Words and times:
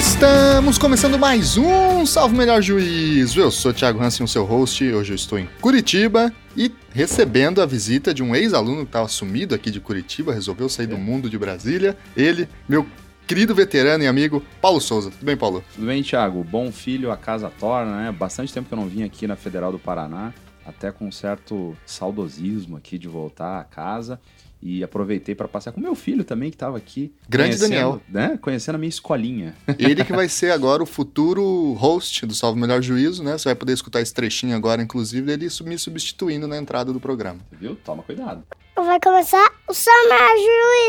Estamos 0.00 0.78
começando 0.78 1.18
mais 1.18 1.58
um 1.58 2.06
Salve 2.06 2.34
Melhor 2.34 2.62
Juízo. 2.62 3.38
Eu 3.38 3.50
sou 3.50 3.70
Thiago 3.70 4.02
Hansen, 4.02 4.24
o 4.24 4.28
seu 4.28 4.46
host. 4.46 4.82
Hoje 4.82 5.12
eu 5.12 5.14
estou 5.14 5.38
em 5.38 5.46
Curitiba 5.60 6.32
e 6.56 6.74
recebendo 6.90 7.60
a 7.60 7.66
visita 7.66 8.14
de 8.14 8.22
um 8.22 8.34
ex-aluno 8.34 8.78
que 8.78 8.88
estava 8.88 9.06
sumido 9.08 9.54
aqui 9.54 9.70
de 9.70 9.78
Curitiba, 9.78 10.32
resolveu 10.32 10.70
sair 10.70 10.86
do 10.86 10.96
mundo 10.96 11.28
de 11.28 11.36
Brasília. 11.36 11.98
Ele, 12.16 12.48
meu 12.66 12.86
querido 13.26 13.54
veterano 13.54 14.02
e 14.02 14.06
amigo 14.06 14.42
Paulo 14.58 14.80
Souza. 14.80 15.10
Tudo 15.10 15.22
bem, 15.22 15.36
Paulo? 15.36 15.62
Tudo 15.74 15.86
bem, 15.86 16.02
Thiago? 16.02 16.42
Bom 16.44 16.72
filho, 16.72 17.12
a 17.12 17.16
casa 17.18 17.52
torna, 17.60 18.04
né? 18.04 18.10
Bastante 18.10 18.54
tempo 18.54 18.68
que 18.68 18.72
eu 18.72 18.78
não 18.78 18.88
vim 18.88 19.02
aqui 19.02 19.26
na 19.26 19.36
Federal 19.36 19.70
do 19.70 19.78
Paraná, 19.78 20.32
até 20.64 20.90
com 20.90 21.08
um 21.08 21.12
certo 21.12 21.76
saudosismo 21.84 22.78
aqui 22.78 22.96
de 22.96 23.06
voltar 23.06 23.60
a 23.60 23.64
casa 23.64 24.18
e 24.62 24.84
aproveitei 24.84 25.34
para 25.34 25.48
passear 25.48 25.72
com 25.72 25.80
meu 25.80 25.94
filho 25.94 26.24
também, 26.24 26.50
que 26.50 26.56
estava 26.56 26.76
aqui. 26.76 27.12
Grande 27.28 27.56
Daniel. 27.56 28.00
Né? 28.08 28.38
Conhecendo 28.40 28.74
a 28.74 28.78
minha 28.78 28.88
escolinha. 28.88 29.54
Ele 29.78 30.04
que 30.04 30.12
vai 30.12 30.28
ser 30.28 30.50
agora 30.50 30.82
o 30.82 30.86
futuro 30.86 31.72
host 31.74 32.26
do 32.26 32.34
Salve 32.34 32.60
Melhor 32.60 32.82
Juízo, 32.82 33.22
né? 33.22 33.38
Você 33.38 33.48
vai 33.48 33.54
poder 33.54 33.72
escutar 33.72 34.00
esse 34.00 34.12
trechinho 34.12 34.54
agora, 34.54 34.82
inclusive, 34.82 35.26
dele 35.26 35.48
me 35.64 35.78
substituindo 35.78 36.46
na 36.46 36.56
entrada 36.56 36.92
do 36.92 37.00
programa. 37.00 37.40
Viu? 37.52 37.76
Toma 37.76 38.02
cuidado. 38.02 38.42
Vai 38.84 38.98
começar 38.98 39.46
o 39.68 39.72
Melhor 40.08 40.30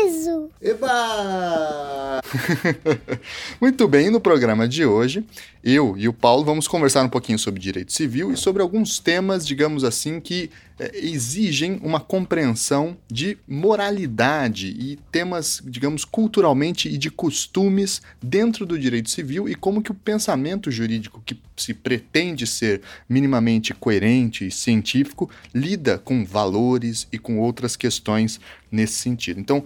Juízo. 0.02 0.50
Eba! 0.62 2.20
Muito 3.60 3.86
bem, 3.86 4.08
no 4.08 4.18
programa 4.18 4.66
de 4.66 4.86
hoje, 4.86 5.22
eu 5.62 5.94
e 5.96 6.08
o 6.08 6.12
Paulo 6.12 6.44
vamos 6.44 6.66
conversar 6.66 7.04
um 7.04 7.08
pouquinho 7.08 7.38
sobre 7.38 7.60
direito 7.60 7.92
civil 7.92 8.32
e 8.32 8.36
sobre 8.36 8.62
alguns 8.62 8.98
temas, 8.98 9.46
digamos 9.46 9.84
assim, 9.84 10.20
que 10.20 10.50
é, 10.78 10.90
exigem 10.98 11.78
uma 11.82 12.00
compreensão 12.00 12.96
de 13.08 13.38
moralidade 13.46 14.68
e 14.68 14.98
temas, 15.12 15.62
digamos, 15.64 16.04
culturalmente 16.04 16.88
e 16.88 16.96
de 16.96 17.10
costumes 17.10 18.02
dentro 18.20 18.66
do 18.66 18.78
direito 18.78 19.10
civil 19.10 19.48
e 19.48 19.54
como 19.54 19.82
que 19.82 19.92
o 19.92 19.94
pensamento 19.94 20.70
jurídico 20.70 21.22
que 21.24 21.38
se 21.56 21.74
pretende 21.74 22.46
ser 22.46 22.80
minimamente 23.08 23.72
coerente 23.74 24.46
e 24.46 24.50
científico 24.50 25.30
lida 25.54 25.98
com 25.98 26.24
valores 26.24 27.06
e 27.12 27.18
com 27.18 27.38
outras 27.38 27.76
questões 27.82 28.40
nesse 28.70 28.94
sentido. 28.94 29.40
Então, 29.40 29.64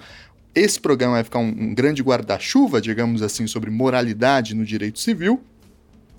esse 0.55 0.81
programa 0.81 1.15
vai 1.15 1.25
ficar 1.25 1.39
um, 1.39 1.49
um 1.49 1.75
grande 1.75 2.03
guarda-chuva, 2.03 2.81
digamos 2.81 3.21
assim, 3.21 3.47
sobre 3.47 3.71
moralidade 3.71 4.55
no 4.55 4.65
direito 4.65 4.99
civil 4.99 5.43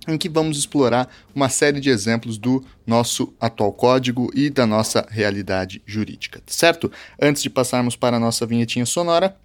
em 0.07 0.17
que 0.17 0.29
vamos 0.29 0.57
explorar 0.57 1.13
uma 1.35 1.49
série 1.49 1.81
de 1.81 1.89
exemplos 1.89 2.37
do 2.37 2.63
nosso 2.85 3.33
atual 3.41 3.73
código 3.73 4.31
e 4.33 4.49
da 4.49 4.65
nossa 4.65 5.05
realidade 5.09 5.81
jurídica, 5.85 6.41
certo? 6.47 6.89
Antes 7.21 7.43
de 7.43 7.49
passarmos 7.49 7.97
para 7.97 8.15
a 8.15 8.19
nossa 8.19 8.45
vinhetinha 8.45 8.85
sonora, 8.85 9.35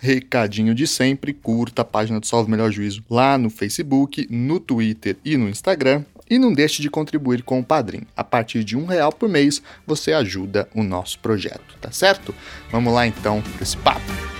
recadinho 0.00 0.76
de 0.76 0.86
sempre, 0.86 1.32
curta 1.32 1.82
a 1.82 1.84
página 1.84 2.20
do 2.20 2.26
Salve 2.26 2.48
Melhor 2.48 2.70
Juízo 2.70 3.02
lá 3.10 3.36
no 3.36 3.50
Facebook, 3.50 4.28
no 4.30 4.60
Twitter 4.60 5.16
e 5.24 5.36
no 5.36 5.48
Instagram. 5.48 6.04
E 6.28 6.38
não 6.38 6.52
deixe 6.52 6.82
de 6.82 6.90
contribuir 6.90 7.42
com 7.42 7.60
o 7.60 7.64
Padrim. 7.64 8.02
A 8.16 8.24
partir 8.24 8.64
de 8.64 8.76
um 8.76 8.84
real 8.84 9.12
por 9.12 9.28
mês, 9.28 9.62
você 9.86 10.12
ajuda 10.12 10.68
o 10.74 10.82
nosso 10.82 11.18
projeto, 11.18 11.76
tá 11.80 11.92
certo? 11.92 12.34
Vamos 12.70 12.92
lá 12.92 13.06
então 13.06 13.40
para 13.42 13.62
esse 13.62 13.76
papo. 13.76 14.35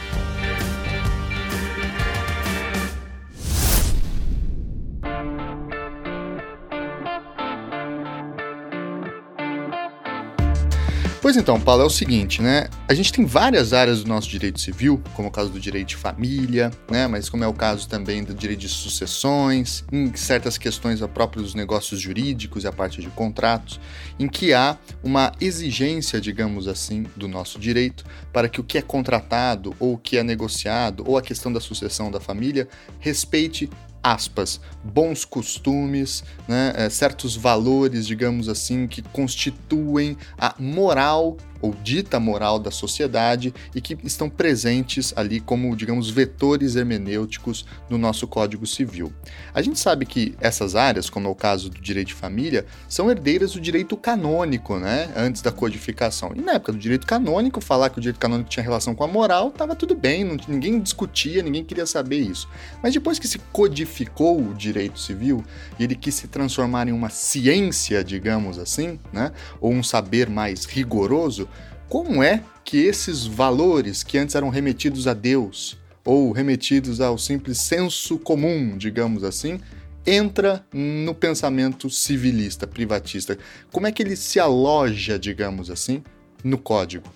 Pois 11.27 11.37
então, 11.37 11.61
Paulo, 11.61 11.83
é 11.83 11.85
o 11.85 11.91
seguinte, 11.91 12.41
né? 12.41 12.69
A 12.87 12.95
gente 12.95 13.13
tem 13.13 13.25
várias 13.25 13.73
áreas 13.73 14.05
do 14.05 14.09
nosso 14.09 14.29
direito 14.29 14.61
civil, 14.61 15.03
como 15.13 15.27
o 15.27 15.31
caso 15.33 15.51
do 15.51 15.59
direito 15.59 15.89
de 15.89 15.97
família, 15.97 16.71
né? 16.89 17.09
Mas 17.09 17.29
como 17.29 17.43
é 17.43 17.49
o 17.49 17.53
caso 17.53 17.89
também 17.89 18.23
do 18.23 18.33
direito 18.33 18.61
de 18.61 18.69
sucessões, 18.69 19.83
em 19.91 20.15
certas 20.15 20.57
questões 20.57 21.03
a 21.03 21.09
própria 21.09 21.43
dos 21.43 21.53
negócios 21.53 22.01
jurídicos 22.01 22.63
e 22.63 22.69
a 22.69 22.73
parte 22.73 23.01
de 23.01 23.09
contratos, 23.09 23.81
em 24.21 24.29
que 24.29 24.55
há 24.55 24.79
uma 25.03 25.33
exigência, 25.41 26.21
digamos 26.21 26.69
assim, 26.69 27.05
do 27.17 27.27
nosso 27.27 27.59
direito 27.59 28.05
para 28.33 28.49
que 28.49 28.61
o 28.61 28.65
que 28.65 28.79
é 28.79 28.83
contratado 28.83 29.75
ou 29.81 29.95
o 29.95 29.99
que 29.99 30.17
é 30.17 30.23
negociado 30.23 31.03
ou 31.05 31.19
a 31.19 31.23
questão 31.23 31.53
da 31.53 31.59
sucessão 31.59 32.09
da 32.09 32.21
família 32.21 32.69
respeite 33.01 33.69
aspas, 34.07 34.61
bons 34.85 35.25
costumes, 35.25 36.23
né, 36.47 36.73
é, 36.77 36.89
certos 36.89 37.35
valores, 37.35 38.07
digamos 38.07 38.49
assim, 38.49 38.87
que 38.87 39.03
constituem 39.03 40.17
a 40.39 40.55
moral 40.61 41.37
ou 41.61 41.75
dita 41.83 42.19
moral 42.21 42.59
da 42.59 42.71
sociedade 42.71 43.53
e 43.75 43.81
que 43.81 43.97
estão 44.05 44.29
presentes 44.29 45.13
ali 45.17 45.41
como, 45.41 45.75
digamos, 45.77 46.11
vetores 46.11 46.77
hermenêuticos 46.77 47.67
no 47.89 47.99
nosso 47.99 48.27
Código 48.27 48.67
Civil. 48.67 49.13
A 49.55 49.63
gente 49.63 49.79
sabe 49.79 50.07
que 50.07 50.35
essas 50.41 50.75
áreas, 50.75 51.09
como 51.09 51.29
é 51.29 51.31
o 51.31 51.35
caso 51.35 51.71
do 51.71 51.81
direito 51.81 52.09
de 52.09 52.15
família, 52.15 52.67
são 52.89 53.11
herdeiras 53.11 53.53
do 53.53 53.61
direito 53.61 53.97
canônico, 53.97 54.79
né, 54.79 55.11
antes 55.17 55.43
da 55.43 55.53
codificação. 55.53 56.33
E 56.35 56.41
na 56.41 56.53
época 56.53 56.73
do 56.73 56.79
direito 56.79 57.07
canônico, 57.07 57.61
falar 57.61 57.91
que 57.91 57.99
o 57.99 58.01
direito 58.01 58.21
canônico 58.21 58.51
tinha 58.51 58.63
relação 58.63 58.95
com 58.95 59.05
a 59.05 59.09
moral, 59.09 59.49
estava 59.49 59.75
tudo 59.75 59.95
bem, 59.95 60.25
não, 60.25 60.37
ninguém 60.49 60.81
discutia, 60.81 61.43
ninguém 61.43 61.65
queria 61.65 61.87
saber 61.87 62.19
isso. 62.19 62.49
Mas 62.83 62.93
depois 62.93 63.19
que 63.19 63.29
se 63.29 63.39
codificou 63.53 64.41
o 64.41 64.55
direito 64.55 64.99
civil 64.99 65.45
e 65.79 65.85
ele 65.85 65.95
quis 65.95 66.15
se 66.15 66.29
transformar 66.29 66.89
em 66.89 66.93
uma 66.93 67.09
ciência, 67.09 68.03
digamos 68.05 68.59
assim, 68.59 68.99
né, 69.13 69.33
ou 69.61 69.73
um 69.73 69.83
saber 69.83 70.29
mais 70.29 70.65
rigoroso, 70.65 71.49
como 71.89 72.23
é 72.23 72.43
que 72.65 72.79
esses 72.79 73.27
valores 73.27 74.03
que 74.03 74.19
antes 74.19 74.35
eram 74.35 74.49
remetidos 74.49 75.07
a 75.07 75.15
Deus 75.15 75.79
ou 76.05 76.33
remetidos 76.33 77.01
ao 77.01 77.19
simples 77.19 77.59
senso 77.59 78.19
comum, 78.19 78.77
digamos 78.77 79.25
assim, 79.25 79.61
entra 80.07 80.65
no 80.73 81.15
pensamento 81.15 81.91
civilista, 81.91 82.67
privatista? 82.67 83.39
Como 83.73 83.87
é 83.87 83.93
que 83.93 84.03
ele 84.03 84.17
se 84.17 84.39
aloja, 84.39 85.19
digamos 85.19 85.71
assim, 85.71 86.03
no 86.43 86.59
código? 86.59 87.09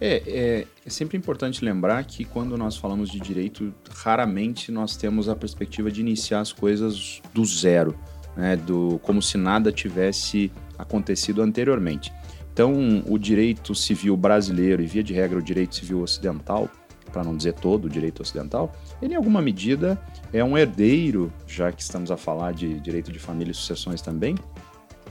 É, 0.00 0.22
é, 0.26 0.66
é, 0.84 0.90
sempre 0.90 1.16
importante 1.16 1.64
lembrar 1.64 2.04
que 2.04 2.24
quando 2.24 2.58
nós 2.58 2.76
falamos 2.76 3.08
de 3.10 3.20
direito, 3.20 3.72
raramente 3.90 4.72
nós 4.72 4.96
temos 4.96 5.28
a 5.28 5.36
perspectiva 5.36 5.90
de 5.90 6.00
iniciar 6.00 6.40
as 6.40 6.52
coisas 6.52 7.22
do 7.32 7.44
zero, 7.44 7.98
né, 8.36 8.56
do, 8.56 8.98
como 9.02 9.22
se 9.22 9.38
nada 9.38 9.70
tivesse 9.70 10.50
acontecido 10.76 11.40
anteriormente. 11.40 12.12
Então, 12.54 13.02
o 13.08 13.18
direito 13.18 13.74
civil 13.74 14.16
brasileiro, 14.16 14.80
e 14.80 14.86
via 14.86 15.02
de 15.02 15.12
regra 15.12 15.40
o 15.40 15.42
direito 15.42 15.74
civil 15.74 16.00
ocidental, 16.00 16.70
para 17.12 17.24
não 17.24 17.36
dizer 17.36 17.54
todo 17.54 17.86
o 17.86 17.90
direito 17.90 18.22
ocidental, 18.22 18.72
ele 19.02 19.14
em 19.14 19.16
alguma 19.16 19.42
medida 19.42 20.00
é 20.32 20.42
um 20.44 20.56
herdeiro, 20.56 21.32
já 21.48 21.72
que 21.72 21.82
estamos 21.82 22.12
a 22.12 22.16
falar 22.16 22.52
de 22.52 22.78
direito 22.78 23.10
de 23.10 23.18
família 23.18 23.50
e 23.50 23.54
sucessões 23.54 24.00
também, 24.00 24.36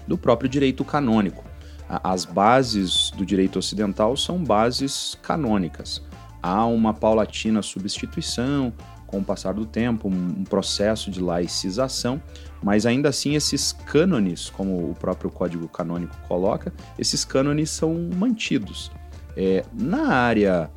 do 0.07 0.17
próprio 0.17 0.49
direito 0.49 0.85
canônico. 0.85 1.43
As 1.89 2.23
bases 2.23 3.11
do 3.11 3.25
direito 3.25 3.59
ocidental 3.59 4.15
são 4.15 4.41
bases 4.41 5.19
canônicas. 5.21 6.01
Há 6.41 6.65
uma 6.65 6.93
paulatina 6.93 7.61
substituição, 7.61 8.71
com 9.13 9.19
o 9.19 9.23
passar 9.23 9.53
do 9.53 9.63
tempo, 9.63 10.07
um 10.07 10.43
processo 10.43 11.11
de 11.11 11.21
laicização, 11.21 12.19
mas 12.63 12.83
ainda 12.83 13.09
assim 13.09 13.35
esses 13.35 13.71
cânones, 13.71 14.49
como 14.49 14.89
o 14.89 14.95
próprio 14.95 15.29
código 15.29 15.67
canônico 15.67 16.17
coloca, 16.27 16.73
esses 16.97 17.23
cânones 17.23 17.69
são 17.69 17.93
mantidos. 18.15 18.91
É, 19.37 19.63
na 19.71 20.07
área, 20.07 20.67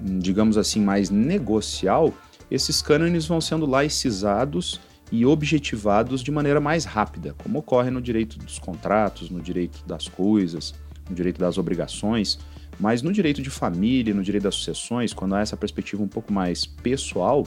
digamos 0.00 0.56
assim, 0.56 0.80
mais 0.80 1.10
negocial, 1.10 2.14
esses 2.48 2.80
cânones 2.80 3.26
vão 3.26 3.40
sendo 3.40 3.66
laicizados 3.66 4.80
e 5.10 5.26
objetivados 5.26 6.22
de 6.22 6.30
maneira 6.30 6.60
mais 6.60 6.84
rápida, 6.84 7.34
como 7.42 7.58
ocorre 7.58 7.90
no 7.90 8.00
direito 8.00 8.38
dos 8.38 8.56
contratos, 8.56 9.30
no 9.30 9.40
direito 9.40 9.84
das 9.84 10.06
coisas, 10.06 10.74
no 11.10 11.16
direito 11.16 11.40
das 11.40 11.58
obrigações, 11.58 12.38
mas 12.78 13.02
no 13.02 13.12
direito 13.12 13.42
de 13.42 13.50
família, 13.50 14.14
no 14.14 14.22
direito 14.22 14.44
das 14.44 14.54
sucessões, 14.54 15.12
quando 15.12 15.34
há 15.34 15.40
essa 15.40 15.56
perspectiva 15.56 16.02
um 16.02 16.08
pouco 16.08 16.32
mais 16.32 16.64
pessoal, 16.64 17.44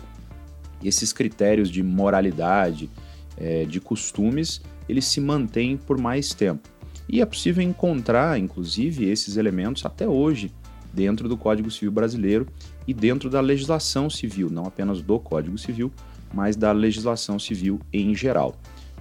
esses 0.83 1.11
critérios 1.13 1.69
de 1.69 1.81
moralidade, 1.83 2.89
é, 3.37 3.65
de 3.65 3.79
costumes, 3.79 4.61
eles 4.87 5.05
se 5.05 5.19
mantêm 5.19 5.77
por 5.77 5.97
mais 5.97 6.33
tempo. 6.33 6.67
E 7.09 7.21
é 7.21 7.25
possível 7.25 7.63
encontrar, 7.63 8.37
inclusive, 8.37 9.05
esses 9.05 9.37
elementos 9.37 9.85
até 9.85 10.07
hoje 10.07 10.51
dentro 10.93 11.29
do 11.29 11.37
Código 11.37 11.69
Civil 11.69 11.91
brasileiro 11.91 12.47
e 12.87 12.93
dentro 12.93 13.29
da 13.29 13.39
legislação 13.39 14.09
civil, 14.09 14.49
não 14.49 14.65
apenas 14.65 15.01
do 15.01 15.19
Código 15.19 15.57
Civil, 15.57 15.91
mas 16.33 16.55
da 16.55 16.71
legislação 16.71 17.39
civil 17.39 17.79
em 17.93 18.13
geral. 18.15 18.55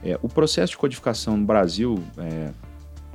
É, 0.05 0.19
o 0.23 0.29
processo 0.29 0.73
de 0.73 0.77
codificação 0.77 1.37
no 1.37 1.45
Brasil, 1.45 1.99
é, 2.19 2.51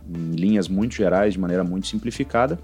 em 0.09 0.31
linhas 0.31 0.67
muito 0.67 0.95
gerais, 0.95 1.33
de 1.33 1.39
maneira 1.39 1.63
muito 1.63 1.87
simplificada, 1.87 2.59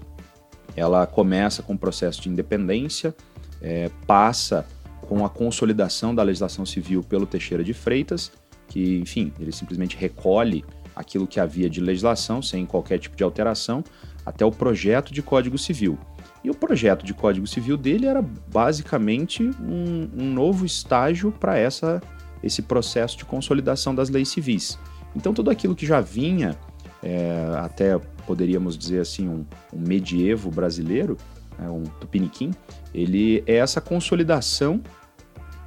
ela 0.76 1.06
começa 1.06 1.62
com 1.62 1.74
o 1.74 1.78
processo 1.78 2.20
de 2.20 2.28
independência, 2.28 3.14
é, 3.62 3.90
passa 4.06 4.66
com 5.08 5.24
a 5.24 5.30
consolidação 5.30 6.14
da 6.14 6.22
legislação 6.22 6.66
civil 6.66 7.02
pelo 7.02 7.26
Teixeira 7.26 7.64
de 7.64 7.72
Freitas, 7.72 8.30
que, 8.68 8.98
enfim, 8.98 9.32
ele 9.40 9.50
simplesmente 9.50 9.96
recolhe 9.96 10.62
aquilo 10.94 11.26
que 11.26 11.40
havia 11.40 11.70
de 11.70 11.80
legislação 11.80 12.42
sem 12.42 12.66
qualquer 12.66 12.98
tipo 12.98 13.16
de 13.16 13.24
alteração, 13.24 13.82
até 14.26 14.44
o 14.44 14.50
projeto 14.50 15.12
de 15.12 15.22
Código 15.22 15.56
Civil. 15.56 15.98
E 16.44 16.50
o 16.50 16.54
projeto 16.54 17.06
de 17.06 17.14
Código 17.14 17.46
Civil 17.46 17.76
dele 17.76 18.06
era 18.06 18.20
basicamente 18.20 19.42
um, 19.42 20.10
um 20.14 20.32
novo 20.32 20.66
estágio 20.66 21.32
para 21.32 21.56
essa 21.56 22.02
esse 22.40 22.62
processo 22.62 23.16
de 23.18 23.24
consolidação 23.24 23.92
das 23.92 24.10
leis 24.10 24.28
civis. 24.28 24.78
Então 25.16 25.34
tudo 25.34 25.50
aquilo 25.50 25.74
que 25.74 25.84
já 25.84 26.00
vinha, 26.00 26.56
é, 27.02 27.52
até 27.56 27.98
poderíamos 28.26 28.78
dizer 28.78 29.00
assim, 29.00 29.28
um, 29.28 29.44
um 29.72 29.80
medievo 29.80 30.48
brasileiro, 30.48 31.16
é, 31.60 31.68
um 31.68 31.82
tupiniquim, 31.82 32.52
ele 32.94 33.42
é 33.44 33.56
essa 33.56 33.80
consolidação 33.80 34.80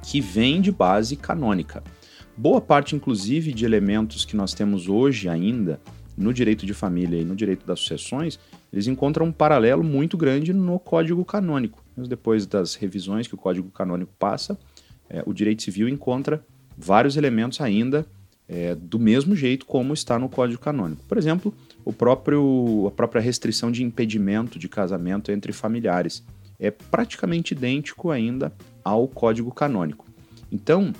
que 0.02 0.20
vem 0.20 0.60
de 0.60 0.72
base 0.72 1.16
canônica. 1.16 1.82
Boa 2.36 2.60
parte, 2.60 2.96
inclusive, 2.96 3.52
de 3.52 3.64
elementos 3.64 4.24
que 4.24 4.36
nós 4.36 4.52
temos 4.54 4.88
hoje 4.88 5.28
ainda 5.28 5.80
no 6.16 6.32
direito 6.32 6.66
de 6.66 6.74
família 6.74 7.20
e 7.20 7.24
no 7.24 7.34
direito 7.34 7.66
das 7.66 7.80
sucessões, 7.80 8.38
eles 8.72 8.86
encontram 8.86 9.26
um 9.26 9.32
paralelo 9.32 9.82
muito 9.82 10.16
grande 10.16 10.52
no 10.52 10.78
Código 10.78 11.24
Canônico. 11.24 11.82
Mas 11.96 12.08
depois 12.08 12.46
das 12.46 12.74
revisões 12.74 13.26
que 13.26 13.34
o 13.34 13.38
Código 13.38 13.70
Canônico 13.70 14.12
passa, 14.18 14.58
é, 15.08 15.22
o 15.26 15.32
direito 15.32 15.62
civil 15.62 15.88
encontra 15.88 16.44
vários 16.76 17.16
elementos 17.16 17.60
ainda 17.60 18.06
é, 18.48 18.74
do 18.74 18.98
mesmo 18.98 19.36
jeito 19.36 19.66
como 19.66 19.94
está 19.94 20.18
no 20.18 20.28
Código 20.28 20.60
Canônico. 20.60 21.02
Por 21.06 21.16
exemplo, 21.16 21.54
o 21.84 21.92
próprio, 21.92 22.86
a 22.86 22.90
própria 22.90 23.20
restrição 23.20 23.70
de 23.70 23.82
impedimento 23.82 24.58
de 24.58 24.68
casamento 24.68 25.30
entre 25.30 25.52
familiares 25.52 26.24
é 26.58 26.70
praticamente 26.70 27.54
idêntico 27.54 28.10
ainda 28.10 28.52
ao 28.84 29.06
Código 29.08 29.52
Canônico. 29.52 30.06
Então, 30.50 30.92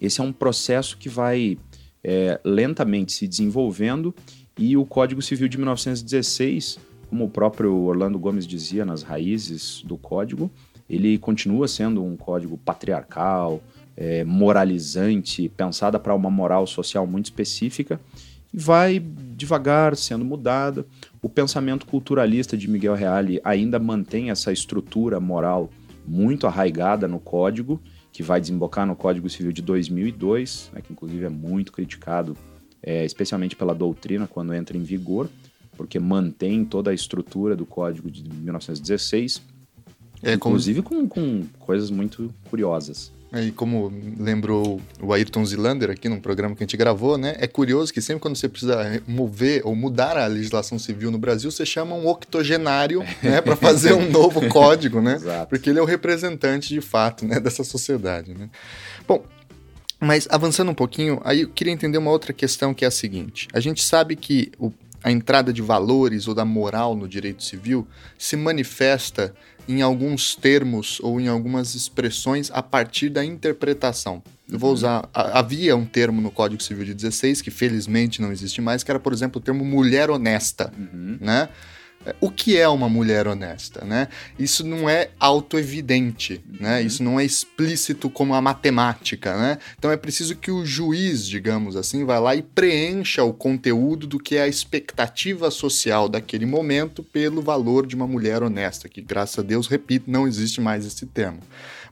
esse 0.00 0.20
é 0.20 0.24
um 0.24 0.32
processo 0.32 0.98
que 0.98 1.08
vai 1.08 1.58
é, 2.02 2.38
lentamente 2.44 3.12
se 3.12 3.26
desenvolvendo 3.26 4.14
e 4.58 4.76
o 4.76 4.84
Código 4.84 5.20
Civil 5.20 5.48
de 5.48 5.56
1916, 5.56 6.78
como 7.08 7.24
o 7.24 7.30
próprio 7.30 7.74
Orlando 7.74 8.18
Gomes 8.18 8.46
dizia 8.46 8.84
nas 8.84 9.02
raízes 9.02 9.82
do 9.84 9.96
código, 9.96 10.50
ele 10.88 11.18
continua 11.18 11.66
sendo 11.66 12.04
um 12.04 12.16
código 12.16 12.58
patriarcal, 12.58 13.60
é, 13.96 14.22
moralizante, 14.24 15.48
pensada 15.48 15.98
para 15.98 16.14
uma 16.14 16.30
moral 16.30 16.66
social 16.66 17.06
muito 17.06 17.26
específica, 17.26 18.00
e 18.52 18.58
vai 18.58 19.00
devagar 19.36 19.96
sendo 19.96 20.24
mudada. 20.24 20.86
O 21.20 21.28
pensamento 21.28 21.86
culturalista 21.86 22.56
de 22.56 22.68
Miguel 22.68 22.94
Reale 22.94 23.40
ainda 23.42 23.78
mantém 23.78 24.30
essa 24.30 24.52
estrutura 24.52 25.18
moral 25.18 25.70
muito 26.06 26.46
arraigada 26.46 27.08
no 27.08 27.18
código, 27.18 27.80
que 28.12 28.22
vai 28.22 28.40
desembocar 28.40 28.86
no 28.86 28.94
Código 28.94 29.28
Civil 29.28 29.52
de 29.52 29.62
2002, 29.62 30.70
né, 30.72 30.80
que 30.80 30.92
inclusive 30.92 31.24
é 31.24 31.28
muito 31.28 31.72
criticado, 31.72 32.36
é, 32.82 33.04
especialmente 33.04 33.56
pela 33.56 33.74
doutrina 33.74 34.26
quando 34.26 34.54
entra 34.54 34.76
em 34.76 34.82
vigor, 34.82 35.28
porque 35.76 35.98
mantém 35.98 36.64
toda 36.64 36.90
a 36.90 36.94
estrutura 36.94 37.56
do 37.56 37.66
Código 37.66 38.10
de 38.10 38.22
1916, 38.22 39.42
é, 40.22 40.34
inclusive 40.34 40.82
como... 40.82 41.08
com, 41.08 41.42
com 41.42 41.46
coisas 41.58 41.90
muito 41.90 42.32
curiosas. 42.48 43.12
E 43.34 43.50
como 43.50 43.92
lembrou 44.18 44.80
o 45.00 45.12
Ayrton 45.12 45.44
Zilander 45.44 45.90
aqui 45.90 46.08
num 46.08 46.20
programa 46.20 46.54
que 46.54 46.62
a 46.62 46.66
gente 46.66 46.76
gravou, 46.76 47.18
né? 47.18 47.34
É 47.38 47.46
curioso 47.46 47.92
que 47.92 48.00
sempre 48.00 48.20
quando 48.20 48.36
você 48.36 48.48
precisa 48.48 49.02
mover 49.06 49.62
ou 49.64 49.74
mudar 49.74 50.16
a 50.16 50.26
legislação 50.26 50.78
civil 50.78 51.10
no 51.10 51.18
Brasil, 51.18 51.50
você 51.50 51.66
chama 51.66 51.94
um 51.96 52.06
octogenário, 52.06 53.02
né, 53.22 53.40
para 53.40 53.56
fazer 53.56 53.92
um 53.92 54.08
novo 54.10 54.46
código, 54.48 55.00
né? 55.00 55.16
Exato. 55.16 55.48
Porque 55.48 55.70
ele 55.70 55.78
é 55.78 55.82
o 55.82 55.86
representante 55.86 56.68
de 56.68 56.80
fato, 56.80 57.26
né, 57.26 57.40
dessa 57.40 57.64
sociedade, 57.64 58.34
né? 58.34 58.48
Bom, 59.06 59.24
mas 59.98 60.28
avançando 60.30 60.70
um 60.70 60.74
pouquinho, 60.74 61.20
aí 61.24 61.42
eu 61.42 61.48
queria 61.48 61.72
entender 61.72 61.98
uma 61.98 62.10
outra 62.10 62.32
questão 62.32 62.74
que 62.74 62.84
é 62.84 62.88
a 62.88 62.90
seguinte: 62.90 63.48
a 63.52 63.60
gente 63.60 63.82
sabe 63.82 64.14
que 64.16 64.52
o, 64.58 64.72
a 65.02 65.10
entrada 65.10 65.52
de 65.52 65.62
valores 65.62 66.28
ou 66.28 66.34
da 66.34 66.44
moral 66.44 66.94
no 66.94 67.08
direito 67.08 67.42
civil 67.42 67.86
se 68.18 68.36
manifesta 68.36 69.34
em 69.68 69.82
alguns 69.82 70.34
termos 70.34 70.98
ou 71.00 71.20
em 71.20 71.28
algumas 71.28 71.74
expressões 71.74 72.50
a 72.52 72.62
partir 72.62 73.08
da 73.08 73.24
interpretação. 73.24 74.22
Eu 74.50 74.58
vou 74.58 74.70
uhum. 74.70 74.74
usar. 74.74 75.08
Havia 75.12 75.74
um 75.74 75.86
termo 75.86 76.20
no 76.20 76.30
Código 76.30 76.62
Civil 76.62 76.84
de 76.84 76.94
16, 76.94 77.40
que 77.40 77.50
felizmente 77.50 78.20
não 78.20 78.30
existe 78.30 78.60
mais, 78.60 78.82
que 78.82 78.90
era, 78.90 79.00
por 79.00 79.12
exemplo, 79.12 79.40
o 79.40 79.42
termo 79.42 79.64
mulher 79.64 80.10
honesta. 80.10 80.72
Uhum. 80.76 81.16
Né? 81.20 81.48
O 82.20 82.30
que 82.30 82.56
é 82.56 82.68
uma 82.68 82.88
mulher 82.88 83.26
honesta, 83.26 83.84
né? 83.84 84.08
Isso 84.38 84.64
não 84.64 84.88
é 84.88 85.10
autoevidente, 85.18 86.40
né? 86.60 86.80
Uhum. 86.80 86.86
Isso 86.86 87.02
não 87.02 87.20
é 87.20 87.24
explícito 87.24 88.10
como 88.10 88.34
a 88.34 88.40
matemática, 88.40 89.36
né? 89.36 89.58
Então 89.78 89.90
é 89.90 89.96
preciso 89.96 90.36
que 90.36 90.50
o 90.50 90.64
juiz, 90.64 91.26
digamos 91.26 91.76
assim, 91.76 92.04
vá 92.04 92.18
lá 92.18 92.34
e 92.34 92.42
preencha 92.42 93.24
o 93.24 93.32
conteúdo 93.32 94.06
do 94.06 94.18
que 94.18 94.36
é 94.36 94.42
a 94.42 94.48
expectativa 94.48 95.50
social 95.50 96.08
daquele 96.08 96.46
momento 96.46 97.02
pelo 97.02 97.40
valor 97.40 97.86
de 97.86 97.94
uma 97.94 98.06
mulher 98.06 98.42
honesta, 98.42 98.88
que 98.88 99.00
graças 99.00 99.38
a 99.38 99.42
Deus, 99.42 99.66
repito, 99.66 100.10
não 100.10 100.26
existe 100.26 100.60
mais 100.60 100.84
esse 100.84 101.06
termo. 101.06 101.40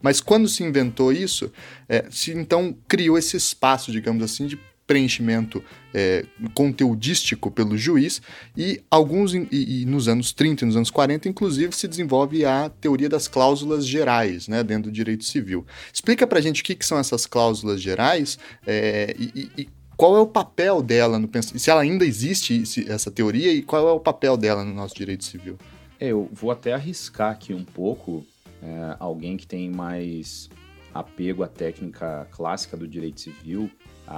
Mas 0.03 0.20
quando 0.20 0.49
se 0.49 0.64
inventou 0.64 1.12
isso, 1.12 1.50
é, 1.88 2.05
se 2.11 2.32
então 2.32 2.76
criou 2.88 3.17
esse 3.17 3.37
espaço, 3.37 3.93
digamos 3.93 4.23
assim, 4.25 4.47
de 4.47 4.59
preenchimento 4.93 5.65
é, 5.94 6.27
conteudístico 6.53 7.50
pelo 7.50 7.79
juiz, 7.79 8.21
e 8.55 8.83
alguns, 8.91 9.33
e, 9.33 9.49
e, 9.50 9.87
nos 9.87 10.06
anos 10.06 10.33
30 10.33 10.65
e 10.65 10.67
nos 10.67 10.77
anos 10.77 10.91
40, 10.91 11.31
inclusive, 11.31 11.75
se 11.75 11.89
desenvolve 11.89 12.44
a 12.44 12.69
teoria 12.69 13.09
das 13.09 13.27
cláusulas 13.27 13.87
gerais, 13.87 14.49
né, 14.49 14.62
dentro 14.62 14.91
do 14.91 14.94
direito 14.94 15.25
civil. 15.25 15.65
Explica 15.91 16.27
pra 16.27 16.43
gente 16.43 16.61
o 16.61 16.65
que, 16.65 16.75
que 16.75 16.85
são 16.85 16.99
essas 16.99 17.25
cláusulas 17.25 17.81
gerais 17.81 18.39
é, 18.67 19.17
e, 19.19 19.50
e 19.56 19.69
qual 19.97 20.15
é 20.15 20.21
o 20.21 20.27
papel 20.27 20.83
dela 20.83 21.19
no 21.19 21.31
se 21.43 21.71
ela 21.71 21.81
ainda 21.81 22.05
existe 22.05 22.62
essa 22.91 23.11
teoria 23.11 23.50
e 23.50 23.62
qual 23.62 23.88
é 23.88 23.93
o 23.93 24.00
papel 24.00 24.37
dela 24.37 24.62
no 24.62 24.75
nosso 24.75 24.95
direito 24.95 25.25
civil? 25.25 25.56
É, 25.99 26.09
eu 26.09 26.29
vou 26.33 26.50
até 26.50 26.75
arriscar 26.75 27.31
aqui 27.31 27.55
um 27.55 27.65
pouco 27.65 28.27
é, 28.62 28.97
alguém 28.99 29.38
que 29.38 29.47
tem 29.47 29.71
mais 29.71 30.50
apego 30.93 31.43
à 31.43 31.49
técnica 31.49 32.29
clássica 32.31 32.77
do 32.77 32.87
direito 32.87 33.21
civil 33.21 33.71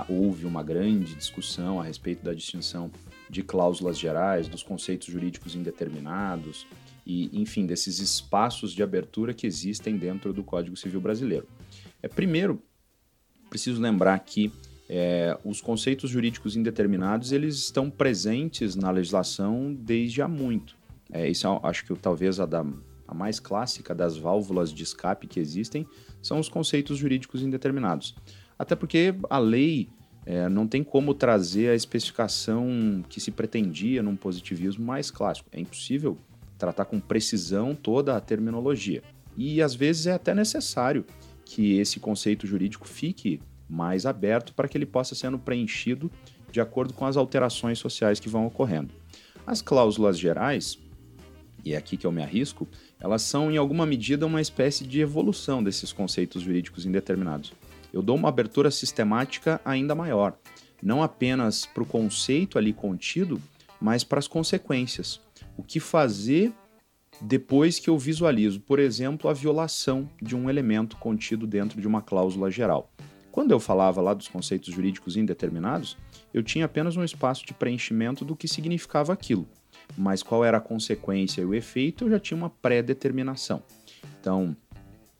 houve 0.08 0.46
uma 0.46 0.62
grande 0.62 1.14
discussão 1.14 1.80
a 1.80 1.84
respeito 1.84 2.24
da 2.24 2.32
distinção 2.32 2.90
de 3.28 3.42
cláusulas 3.42 3.98
gerais, 3.98 4.48
dos 4.48 4.62
conceitos 4.62 5.08
jurídicos 5.08 5.54
indeterminados 5.54 6.66
e, 7.06 7.30
enfim, 7.38 7.66
desses 7.66 7.98
espaços 7.98 8.72
de 8.72 8.82
abertura 8.82 9.34
que 9.34 9.46
existem 9.46 9.96
dentro 9.96 10.32
do 10.32 10.42
Código 10.42 10.76
Civil 10.76 11.00
Brasileiro. 11.00 11.46
É, 12.02 12.08
primeiro, 12.08 12.62
preciso 13.48 13.80
lembrar 13.80 14.18
que 14.20 14.52
é, 14.88 15.38
os 15.44 15.60
conceitos 15.60 16.10
jurídicos 16.10 16.56
indeterminados 16.56 17.32
eles 17.32 17.56
estão 17.56 17.90
presentes 17.90 18.74
na 18.74 18.90
legislação 18.90 19.74
desde 19.74 20.20
há 20.20 20.28
muito. 20.28 20.76
É, 21.10 21.28
isso 21.28 21.46
é, 21.46 21.60
acho 21.62 21.84
que 21.84 21.94
talvez 21.96 22.40
a, 22.40 22.46
da, 22.46 22.64
a 23.06 23.14
mais 23.14 23.40
clássica 23.40 23.94
das 23.94 24.16
válvulas 24.16 24.72
de 24.72 24.82
escape 24.82 25.26
que 25.26 25.40
existem 25.40 25.86
são 26.22 26.38
os 26.38 26.48
conceitos 26.48 26.98
jurídicos 26.98 27.42
indeterminados. 27.42 28.14
Até 28.58 28.74
porque 28.74 29.14
a 29.28 29.38
lei 29.38 29.88
é, 30.26 30.48
não 30.48 30.66
tem 30.66 30.82
como 30.82 31.12
trazer 31.12 31.70
a 31.70 31.74
especificação 31.74 33.04
que 33.08 33.20
se 33.20 33.30
pretendia 33.30 34.02
num 34.02 34.16
positivismo 34.16 34.84
mais 34.84 35.10
clássico. 35.10 35.48
É 35.52 35.60
impossível 35.60 36.16
tratar 36.56 36.86
com 36.86 37.00
precisão 37.00 37.74
toda 37.74 38.16
a 38.16 38.20
terminologia. 38.20 39.02
E 39.36 39.60
às 39.60 39.74
vezes 39.74 40.06
é 40.06 40.12
até 40.12 40.34
necessário 40.34 41.04
que 41.44 41.78
esse 41.78 42.00
conceito 42.00 42.46
jurídico 42.46 42.88
fique 42.88 43.40
mais 43.68 44.06
aberto 44.06 44.54
para 44.54 44.68
que 44.68 44.78
ele 44.78 44.86
possa 44.86 45.14
sendo 45.14 45.38
preenchido 45.38 46.10
de 46.50 46.60
acordo 46.60 46.94
com 46.94 47.04
as 47.04 47.16
alterações 47.16 47.78
sociais 47.78 48.20
que 48.20 48.28
vão 48.28 48.46
ocorrendo. 48.46 48.94
As 49.46 49.60
cláusulas 49.60 50.18
gerais, 50.18 50.78
e 51.64 51.74
é 51.74 51.76
aqui 51.76 51.96
que 51.96 52.06
eu 52.06 52.12
me 52.12 52.22
arrisco, 52.22 52.66
elas 53.00 53.22
são 53.22 53.50
em 53.50 53.56
alguma 53.56 53.84
medida 53.84 54.24
uma 54.24 54.40
espécie 54.40 54.86
de 54.86 55.00
evolução 55.00 55.62
desses 55.62 55.92
conceitos 55.92 56.42
jurídicos 56.42 56.86
indeterminados 56.86 57.52
eu 57.94 58.02
dou 58.02 58.16
uma 58.16 58.28
abertura 58.28 58.72
sistemática 58.72 59.60
ainda 59.64 59.94
maior, 59.94 60.36
não 60.82 61.00
apenas 61.00 61.64
para 61.64 61.84
o 61.84 61.86
conceito 61.86 62.58
ali 62.58 62.72
contido, 62.72 63.40
mas 63.80 64.02
para 64.02 64.18
as 64.18 64.26
consequências. 64.26 65.20
O 65.56 65.62
que 65.62 65.78
fazer 65.78 66.52
depois 67.20 67.78
que 67.78 67.88
eu 67.88 67.96
visualizo, 67.96 68.60
por 68.60 68.80
exemplo, 68.80 69.30
a 69.30 69.32
violação 69.32 70.10
de 70.20 70.34
um 70.34 70.50
elemento 70.50 70.96
contido 70.96 71.46
dentro 71.46 71.80
de 71.80 71.86
uma 71.86 72.02
cláusula 72.02 72.50
geral. 72.50 72.90
Quando 73.30 73.52
eu 73.52 73.60
falava 73.60 74.00
lá 74.00 74.12
dos 74.12 74.26
conceitos 74.26 74.74
jurídicos 74.74 75.16
indeterminados, 75.16 75.96
eu 76.32 76.42
tinha 76.42 76.64
apenas 76.64 76.96
um 76.96 77.04
espaço 77.04 77.46
de 77.46 77.54
preenchimento 77.54 78.24
do 78.24 78.34
que 78.34 78.48
significava 78.48 79.12
aquilo, 79.12 79.48
mas 79.96 80.20
qual 80.20 80.44
era 80.44 80.58
a 80.58 80.60
consequência 80.60 81.42
e 81.42 81.44
o 81.44 81.54
efeito 81.54 82.04
eu 82.04 82.10
já 82.10 82.18
tinha 82.18 82.36
uma 82.36 82.50
pré-determinação. 82.50 83.62
Então, 84.20 84.56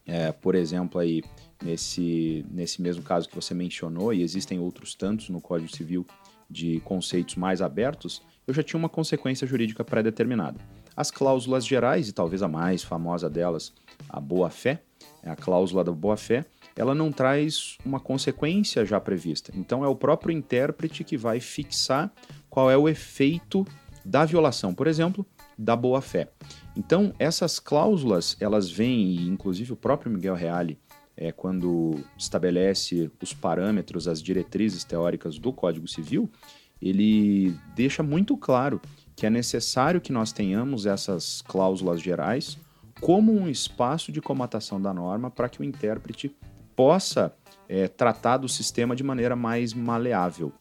é, 0.05 0.33
por 0.33 0.57
exemplo, 0.57 1.01
aí, 1.01 1.23
nesse, 1.65 2.45
nesse 2.51 2.83
mesmo 2.83 3.03
caso 3.03 3.29
que 3.29 3.35
você 3.35 3.55
mencionou, 3.55 4.13
e 4.13 4.23
existem 4.23 4.59
outros 4.59 4.95
tantos 4.95 5.29
no 5.29 5.41
Código 5.41 5.75
Civil 5.75 6.07
de 6.49 6.81
conceitos 6.81 7.37
mais 7.37 7.63
abertos, 7.63 8.23
eu 8.47 8.53
já 8.53 8.63
tinha 8.63 8.79
uma 8.79 8.89
consequência 8.89 9.47
jurídica 9.47 9.83
pré-determinada. 9.83 10.61
As 10.97 11.11
cláusulas 11.11 11.67
gerais, 11.67 12.09
e 12.09 12.13
talvez 12.13 12.43
a 12.43 12.49
mais 12.49 12.83
famosa 12.83 13.29
delas, 13.29 13.73
a 14.09 14.21
boa-fé, 14.21 14.83
é 15.23 15.31
a 15.31 15.37
cláusula 15.37 15.83
da 15.83 15.91
boa-fé, 15.91 16.45
ela 16.77 16.95
não 16.95 17.11
traz 17.11 17.79
uma 17.85 17.99
consequência 17.99 18.85
já 18.85 19.01
prevista. 19.01 19.53
Então 19.55 19.85
é 19.85 19.89
o 19.89 19.97
próprio 19.97 20.37
intérprete 20.37 21.03
que 21.05 21.17
vai 21.17 21.41
fixar 21.41 22.13
qual 22.51 22.71
é 22.71 22.77
o 22.77 22.89
efeito 22.89 23.67
da 24.05 24.25
violação. 24.25 24.75
Por 24.75 24.87
exemplo, 24.87 25.25
da 25.57 25.75
boa-fé. 25.77 26.29
Então, 26.77 27.15
essas 27.19 27.59
cláusulas, 27.59 28.37
elas 28.41 28.71
vêm, 28.71 29.13
e 29.13 29.29
inclusive 29.29 29.73
o 29.73 29.77
próprio 29.77 30.11
Miguel 30.11 30.35
Reale, 30.35 30.79
é, 31.17 31.31
quando 31.33 32.01
estabelece 32.17 33.11
os 33.23 33.33
parâmetros, 33.33 34.09
as 34.09 34.23
diretrizes 34.23 34.85
teóricas 34.85 35.39
do 35.39 35.53
Código 35.53 35.87
Civil, 35.87 36.31
ele 36.81 37.57
deixa 37.75 38.03
muito 38.03 38.37
claro 38.37 38.81
que 39.17 39.27
é 39.27 39.31
necessário 39.31 40.01
que 40.01 40.13
nós 40.13 40.33
tenhamos 40.33 40.87
essas 40.87 41.41
cláusulas 41.43 42.01
gerais 42.01 42.59
como 43.01 43.33
um 43.33 43.49
espaço 43.49 44.11
de 44.11 44.21
comatação 44.21 44.81
da 44.81 44.93
norma 44.93 45.31
para 45.31 45.49
que 45.49 45.61
o 45.61 45.65
intérprete 45.65 46.35
possa 46.75 47.35
é, 47.69 47.89
tratar 47.89 48.39
do 48.39 48.49
sistema 48.49 48.97
de 48.97 49.03
maneira 49.03 49.37
mais 49.37 49.73
maleável. 49.73 50.53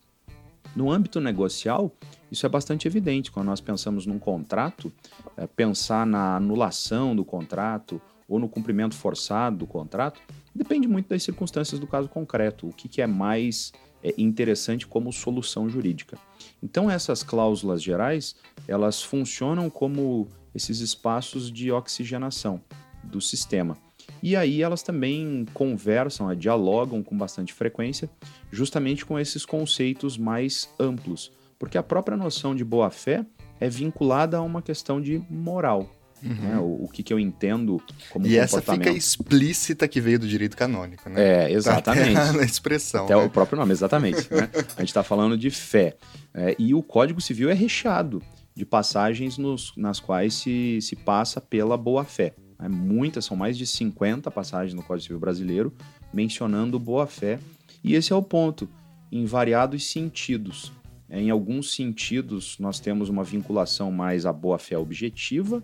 No 0.75 0.91
âmbito 0.91 1.19
negocial, 1.19 1.91
isso 2.31 2.45
é 2.45 2.49
bastante 2.49 2.87
evidente. 2.87 3.31
Quando 3.31 3.47
nós 3.47 3.61
pensamos 3.61 4.05
num 4.05 4.17
contrato, 4.17 4.91
é, 5.37 5.45
pensar 5.45 6.05
na 6.05 6.35
anulação 6.35 7.15
do 7.15 7.23
contrato 7.23 8.01
ou 8.27 8.39
no 8.39 8.49
cumprimento 8.49 8.95
forçado 8.95 9.57
do 9.57 9.67
contrato 9.67 10.21
depende 10.53 10.87
muito 10.87 11.09
das 11.09 11.23
circunstâncias 11.23 11.79
do 11.79 11.87
caso 11.87 12.07
concreto, 12.07 12.67
o 12.67 12.73
que, 12.73 12.87
que 12.87 13.01
é 13.01 13.07
mais 13.07 13.71
é, 14.03 14.13
interessante 14.17 14.85
como 14.85 15.11
solução 15.11 15.69
jurídica. 15.69 16.17
Então, 16.61 16.89
essas 16.89 17.23
cláusulas 17.23 17.81
gerais, 17.81 18.35
elas 18.67 19.01
funcionam 19.01 19.69
como 19.69 20.27
esses 20.53 20.79
espaços 20.79 21.51
de 21.51 21.71
oxigenação 21.71 22.61
do 23.03 23.19
sistema. 23.19 23.77
E 24.21 24.35
aí 24.35 24.61
elas 24.61 24.83
também 24.83 25.45
conversam, 25.53 26.27
né, 26.27 26.35
dialogam 26.35 27.01
com 27.01 27.17
bastante 27.17 27.53
frequência, 27.53 28.09
justamente 28.51 29.05
com 29.05 29.17
esses 29.17 29.45
conceitos 29.45 30.17
mais 30.17 30.69
amplos, 30.79 31.31
porque 31.57 31.77
a 31.77 31.83
própria 31.83 32.17
noção 32.17 32.55
de 32.55 32.63
boa-fé 32.63 33.25
é 33.59 33.69
vinculada 33.69 34.37
a 34.37 34.41
uma 34.41 34.61
questão 34.61 35.01
de 35.01 35.23
moral. 35.29 35.89
Uhum. 36.23 36.35
Né? 36.35 36.57
O, 36.57 36.85
o, 36.85 36.89
que, 36.89 37.03
que 37.03 37.13
eu 37.13 37.19
entendo 37.19 37.81
como 38.09 38.25
e 38.25 38.37
essa 38.37 38.61
fica 38.61 38.89
explícita 38.89 39.87
que 39.87 39.99
veio 39.99 40.19
do 40.19 40.27
direito 40.27 40.55
canônico, 40.55 41.09
né? 41.09 41.45
É, 41.45 41.51
exatamente. 41.51 42.13
Tá 42.13 42.31
na 42.33 42.43
expressão. 42.43 43.05
Até 43.05 43.15
né? 43.15 43.21
o 43.21 43.29
próprio 43.29 43.57
nome, 43.59 43.71
exatamente. 43.71 44.33
né? 44.33 44.49
A 44.77 44.79
gente 44.79 44.89
está 44.89 45.03
falando 45.03 45.37
de 45.37 45.49
fé. 45.49 45.97
É, 46.33 46.55
e 46.57 46.73
o 46.73 46.81
Código 46.81 47.19
Civil 47.19 47.49
é 47.49 47.53
recheado 47.53 48.21
de 48.55 48.65
passagens 48.65 49.37
nos, 49.37 49.73
nas 49.75 49.99
quais 49.99 50.33
se, 50.35 50.79
se 50.81 50.95
passa 50.95 51.41
pela 51.41 51.75
boa-fé. 51.75 52.33
É, 52.59 52.69
muitas, 52.69 53.25
são 53.25 53.35
mais 53.35 53.57
de 53.57 53.67
50 53.67 54.31
passagens 54.31 54.73
no 54.73 54.83
Código 54.83 55.03
Civil 55.03 55.19
Brasileiro 55.19 55.73
mencionando 56.13 56.79
boa-fé. 56.79 57.39
E 57.83 57.95
esse 57.95 58.13
é 58.13 58.15
o 58.15 58.23
ponto, 58.23 58.69
em 59.11 59.25
variados 59.25 59.91
sentidos. 59.91 60.71
É, 61.09 61.21
em 61.21 61.29
alguns 61.29 61.75
sentidos, 61.75 62.57
nós 62.59 62.79
temos 62.79 63.09
uma 63.09 63.23
vinculação 63.23 63.91
mais 63.91 64.25
à 64.25 64.31
boa-fé 64.31 64.77
objetiva, 64.77 65.63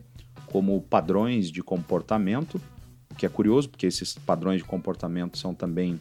como 0.52 0.82
padrões 0.82 1.52
de 1.52 1.62
comportamento, 1.62 2.62
o 3.12 3.16
que 3.16 3.26
é 3.26 3.30
curioso, 3.30 3.70
porque 3.70 3.86
esses 3.86 4.14
padrões 4.14 4.60
de 4.60 4.68
comportamento 4.68 5.38
são 5.38 5.54
também. 5.54 6.00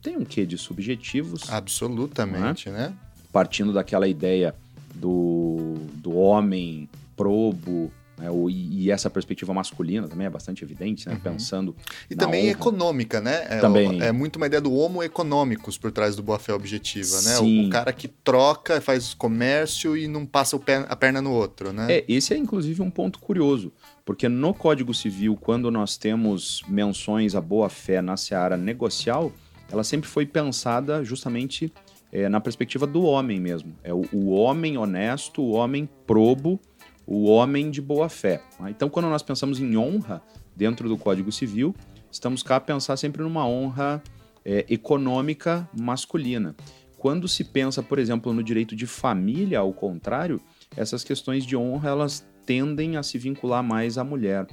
tem 0.00 0.16
um 0.16 0.24
quê 0.24 0.46
de 0.46 0.58
subjetivos. 0.58 1.50
Absolutamente, 1.50 2.70
né? 2.70 2.88
né? 2.88 2.94
Partindo 3.32 3.72
daquela 3.72 4.06
ideia 4.06 4.54
do, 4.94 5.74
do 5.94 6.16
homem 6.16 6.88
probo, 7.16 7.90
né, 8.22 8.28
e, 8.48 8.88
essa 8.90 9.10
perspectiva 9.10 9.52
masculina 9.52 10.06
também 10.06 10.28
é 10.28 10.30
bastante 10.30 10.62
evidente, 10.62 11.08
né? 11.08 11.14
Uhum. 11.14 11.20
Pensando. 11.20 11.76
E 12.08 12.14
também 12.14 12.44
honra. 12.44 12.52
econômica, 12.52 13.20
né? 13.20 13.46
É, 13.48 13.58
também. 13.58 14.00
é 14.00 14.12
muito 14.12 14.36
uma 14.36 14.46
ideia 14.46 14.60
do 14.60 14.72
homo 14.72 15.02
econômicos 15.02 15.76
por 15.76 15.90
trás 15.90 16.14
do 16.14 16.22
boa-fé 16.22 16.54
objetiva, 16.54 17.20
né? 17.22 17.38
O, 17.38 17.66
o, 17.66 17.70
cara 17.70 17.92
que 17.92 18.06
troca, 18.06 18.80
faz 18.80 19.12
comércio 19.12 19.96
e 19.96 20.06
não 20.06 20.24
passa 20.24 20.56
pé, 20.56 20.86
a 20.88 20.94
perna 20.94 21.20
no 21.20 21.32
outro, 21.32 21.72
né? 21.72 21.92
É, 21.92 22.04
esse 22.06 22.32
é 22.32 22.36
inclusive 22.36 22.80
um 22.80 22.90
ponto 22.90 23.18
curioso, 23.18 23.72
porque 24.04 24.28
no 24.28 24.54
Código 24.54 24.94
Civil, 24.94 25.36
quando 25.36 25.68
nós 25.68 25.96
temos 25.96 26.62
menções 26.68 27.34
à 27.34 27.40
boa-fé 27.40 28.00
na 28.00 28.16
seara 28.16 28.56
negocial, 28.56 29.32
ela 29.68 29.82
sempre 29.82 30.08
foi 30.08 30.26
pensada 30.26 31.02
justamente 31.02 31.72
é, 32.12 32.28
na 32.28 32.40
perspectiva 32.40 32.86
do 32.86 33.02
homem 33.02 33.40
mesmo. 33.40 33.74
É 33.82 33.92
o, 33.92 34.04
o, 34.12 34.30
homem 34.30 34.76
honesto, 34.76 35.42
o 35.42 35.52
homem 35.52 35.88
probo, 36.06 36.60
o 37.06 37.24
homem 37.24 37.70
de 37.70 37.80
boa 37.80 38.08
fé. 38.08 38.42
Tá? 38.58 38.70
Então, 38.70 38.88
quando 38.88 39.08
nós 39.08 39.22
pensamos 39.22 39.60
em 39.60 39.76
honra 39.76 40.22
dentro 40.56 40.88
do 40.88 40.96
Código 40.96 41.32
Civil, 41.32 41.74
estamos 42.10 42.42
cá 42.42 42.56
a 42.56 42.60
pensar 42.60 42.96
sempre 42.96 43.22
numa 43.22 43.46
honra 43.46 44.02
é, 44.44 44.64
econômica 44.68 45.68
masculina. 45.78 46.54
Quando 46.98 47.26
se 47.26 47.42
pensa, 47.44 47.82
por 47.82 47.98
exemplo, 47.98 48.32
no 48.32 48.42
direito 48.42 48.76
de 48.76 48.86
família, 48.86 49.58
ao 49.58 49.72
contrário, 49.72 50.40
essas 50.76 51.02
questões 51.02 51.44
de 51.44 51.56
honra 51.56 51.88
elas 51.88 52.24
tendem 52.46 52.96
a 52.96 53.02
se 53.02 53.18
vincular 53.18 53.62
mais 53.62 53.98
à 53.98 54.04
mulher. 54.04 54.46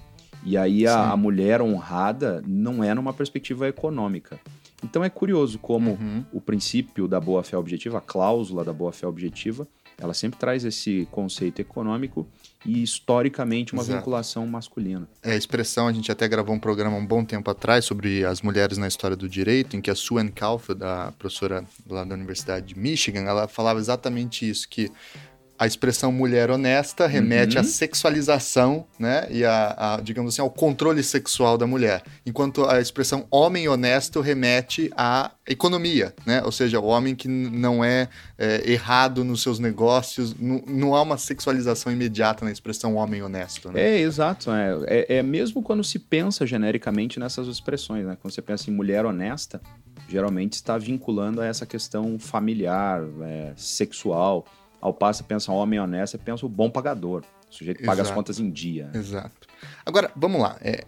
E 0.43 0.57
aí 0.57 0.87
a, 0.87 1.11
a 1.11 1.17
mulher 1.17 1.61
honrada 1.61 2.41
não 2.47 2.83
é 2.83 2.93
numa 2.93 3.13
perspectiva 3.13 3.67
econômica. 3.67 4.39
Então 4.83 5.03
é 5.03 5.09
curioso 5.09 5.59
como 5.59 5.91
uhum. 5.91 6.23
o 6.31 6.39
princípio 6.39 7.07
da 7.07 7.19
boa-fé 7.19 7.57
objetiva, 7.57 7.97
a 7.97 8.01
cláusula 8.01 8.63
da 8.63 8.71
boa-fé 8.71 9.05
objetiva, 9.05 9.67
ela 9.99 10.13
sempre 10.13 10.39
traz 10.39 10.63
esse 10.63 11.07
conceito 11.11 11.59
econômico 11.59 12.27
e 12.65 12.83
historicamente 12.83 13.73
uma 13.73 13.81
Exato. 13.81 13.99
vinculação 13.99 14.45
masculina. 14.47 15.07
É 15.23 15.31
a 15.31 15.35
expressão, 15.35 15.87
a 15.87 15.93
gente 15.93 16.11
até 16.11 16.27
gravou 16.27 16.53
um 16.53 16.59
programa 16.59 16.97
um 16.97 17.05
bom 17.05 17.23
tempo 17.23 17.49
atrás 17.49 17.85
sobre 17.85 18.25
as 18.25 18.41
mulheres 18.41 18.77
na 18.77 18.87
história 18.87 19.15
do 19.15 19.29
direito, 19.29 19.75
em 19.75 19.81
que 19.81 19.89
a 19.89 19.95
Sue 19.95 20.29
Caulfield, 20.31 20.83
a 20.83 21.13
professora 21.17 21.63
lá 21.87 22.03
da 22.03 22.15
Universidade 22.15 22.67
de 22.67 22.77
Michigan, 22.77 23.21
ela 23.21 23.47
falava 23.47 23.79
exatamente 23.79 24.49
isso, 24.49 24.67
que 24.67 24.91
a 25.59 25.67
expressão 25.67 26.09
mulher 26.09 26.49
honesta 26.49 27.05
remete 27.05 27.57
uhum. 27.57 27.61
à 27.61 27.63
sexualização, 27.65 28.87
né? 28.97 29.27
E 29.29 29.43
a, 29.43 29.95
a, 29.95 30.01
digamos 30.01 30.33
assim, 30.33 30.41
ao 30.41 30.49
controle 30.49 31.03
sexual 31.03 31.57
da 31.57 31.67
mulher. 31.67 32.01
Enquanto 32.25 32.65
a 32.65 32.79
expressão 32.79 33.27
homem 33.29 33.67
honesto 33.67 34.21
remete 34.21 34.89
à 34.95 35.31
economia, 35.45 36.15
né? 36.25 36.41
Ou 36.45 36.51
seja, 36.53 36.79
o 36.79 36.85
homem 36.85 37.13
que 37.13 37.27
não 37.27 37.83
é, 37.83 38.07
é 38.37 38.71
errado 38.71 39.25
nos 39.25 39.41
seus 39.41 39.59
negócios, 39.59 40.33
não, 40.39 40.95
há 40.95 41.01
uma 41.01 41.17
sexualização 41.17 41.91
imediata 41.91 42.45
na 42.45 42.51
expressão 42.53 42.95
homem 42.95 43.21
honesto, 43.21 43.69
né? 43.69 43.81
É, 43.81 43.99
exato. 43.99 44.51
É, 44.51 44.77
é, 44.87 45.17
é 45.17 45.23
mesmo 45.23 45.61
quando 45.61 45.83
se 45.83 45.99
pensa 45.99 46.47
genericamente 46.47 47.19
nessas 47.19 47.47
expressões, 47.49 48.05
né? 48.05 48.17
Quando 48.21 48.33
você 48.33 48.41
pensa 48.41 48.69
em 48.69 48.73
mulher 48.73 49.05
honesta, 49.05 49.59
geralmente 50.07 50.53
está 50.53 50.77
vinculando 50.77 51.41
a 51.41 51.45
essa 51.45 51.65
questão 51.65 52.17
familiar, 52.17 53.03
é, 53.23 53.51
sexual. 53.57 54.45
Ao 54.81 54.93
passo, 54.93 55.23
pensa 55.23 55.51
um 55.51 55.55
homem 55.55 55.79
honesto, 55.79 56.17
pensa 56.17 56.45
o 56.45 56.49
bom 56.49 56.69
pagador, 56.69 57.23
o 57.49 57.53
sujeito 57.53 57.79
que 57.79 57.85
paga 57.85 58.01
as 58.01 58.11
contas 58.11 58.39
em 58.39 58.49
dia. 58.49 58.89
Exato. 58.93 59.47
Agora, 59.85 60.11
vamos 60.15 60.41
lá. 60.41 60.57
É, 60.61 60.85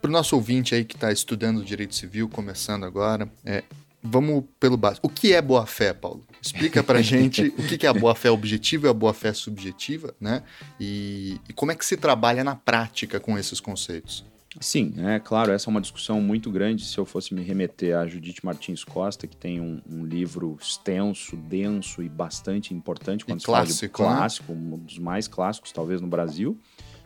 para 0.00 0.08
o 0.08 0.12
nosso 0.12 0.36
ouvinte 0.36 0.74
aí 0.74 0.84
que 0.84 0.94
está 0.94 1.10
estudando 1.10 1.64
direito 1.64 1.94
civil, 1.94 2.28
começando 2.28 2.84
agora, 2.84 3.28
é, 3.44 3.64
vamos 4.02 4.44
pelo 4.60 4.76
básico. 4.76 5.06
O 5.06 5.10
que 5.10 5.32
é 5.32 5.40
boa-fé, 5.40 5.94
Paulo? 5.94 6.22
Explica 6.40 6.82
para 6.82 7.00
gente 7.02 7.46
o 7.58 7.62
que 7.66 7.86
é 7.86 7.88
a 7.88 7.94
boa-fé 7.94 8.30
objetiva 8.30 8.86
e 8.86 8.90
a 8.90 8.92
boa-fé 8.92 9.32
subjetiva, 9.32 10.14
né? 10.20 10.42
E, 10.78 11.40
e 11.48 11.52
como 11.54 11.72
é 11.72 11.74
que 11.74 11.84
se 11.86 11.96
trabalha 11.96 12.44
na 12.44 12.54
prática 12.54 13.18
com 13.18 13.38
esses 13.38 13.60
conceitos? 13.60 14.24
Sim, 14.60 14.94
é 14.98 15.18
claro, 15.18 15.52
essa 15.52 15.68
é 15.68 15.70
uma 15.70 15.80
discussão 15.80 16.20
muito 16.20 16.50
grande. 16.50 16.84
Se 16.84 16.96
eu 16.96 17.04
fosse 17.04 17.34
me 17.34 17.42
remeter 17.42 17.96
a 17.96 18.06
Judite 18.06 18.44
Martins 18.44 18.84
Costa, 18.84 19.26
que 19.26 19.36
tem 19.36 19.60
um, 19.60 19.80
um 19.88 20.04
livro 20.04 20.56
extenso, 20.60 21.36
denso 21.36 22.02
e 22.02 22.08
bastante 22.08 22.72
importante, 22.72 23.24
quando 23.24 23.38
e 23.38 23.40
se 23.40 23.46
clássico, 23.46 23.98
fala 23.98 24.14
de 24.14 24.18
clássico, 24.18 24.52
né? 24.52 24.58
um 24.58 24.78
dos 24.78 24.98
mais 24.98 25.26
clássicos 25.26 25.72
talvez 25.72 26.00
no 26.00 26.06
Brasil, 26.06 26.58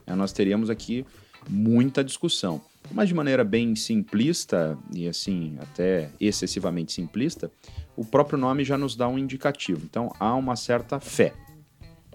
é, 0.06 0.14
nós 0.14 0.32
teríamos 0.32 0.68
aqui 0.68 1.06
muita 1.48 2.04
discussão. 2.04 2.60
Mas 2.90 3.08
de 3.08 3.14
maneira 3.14 3.44
bem 3.44 3.74
simplista 3.76 4.78
e 4.94 5.08
assim 5.08 5.56
até 5.60 6.10
excessivamente 6.20 6.92
simplista, 6.92 7.50
o 7.96 8.04
próprio 8.04 8.38
nome 8.38 8.64
já 8.64 8.78
nos 8.78 8.96
dá 8.96 9.08
um 9.08 9.18
indicativo. 9.18 9.82
Então 9.84 10.12
há 10.18 10.34
uma 10.34 10.56
certa 10.56 11.00
fé 11.00 11.34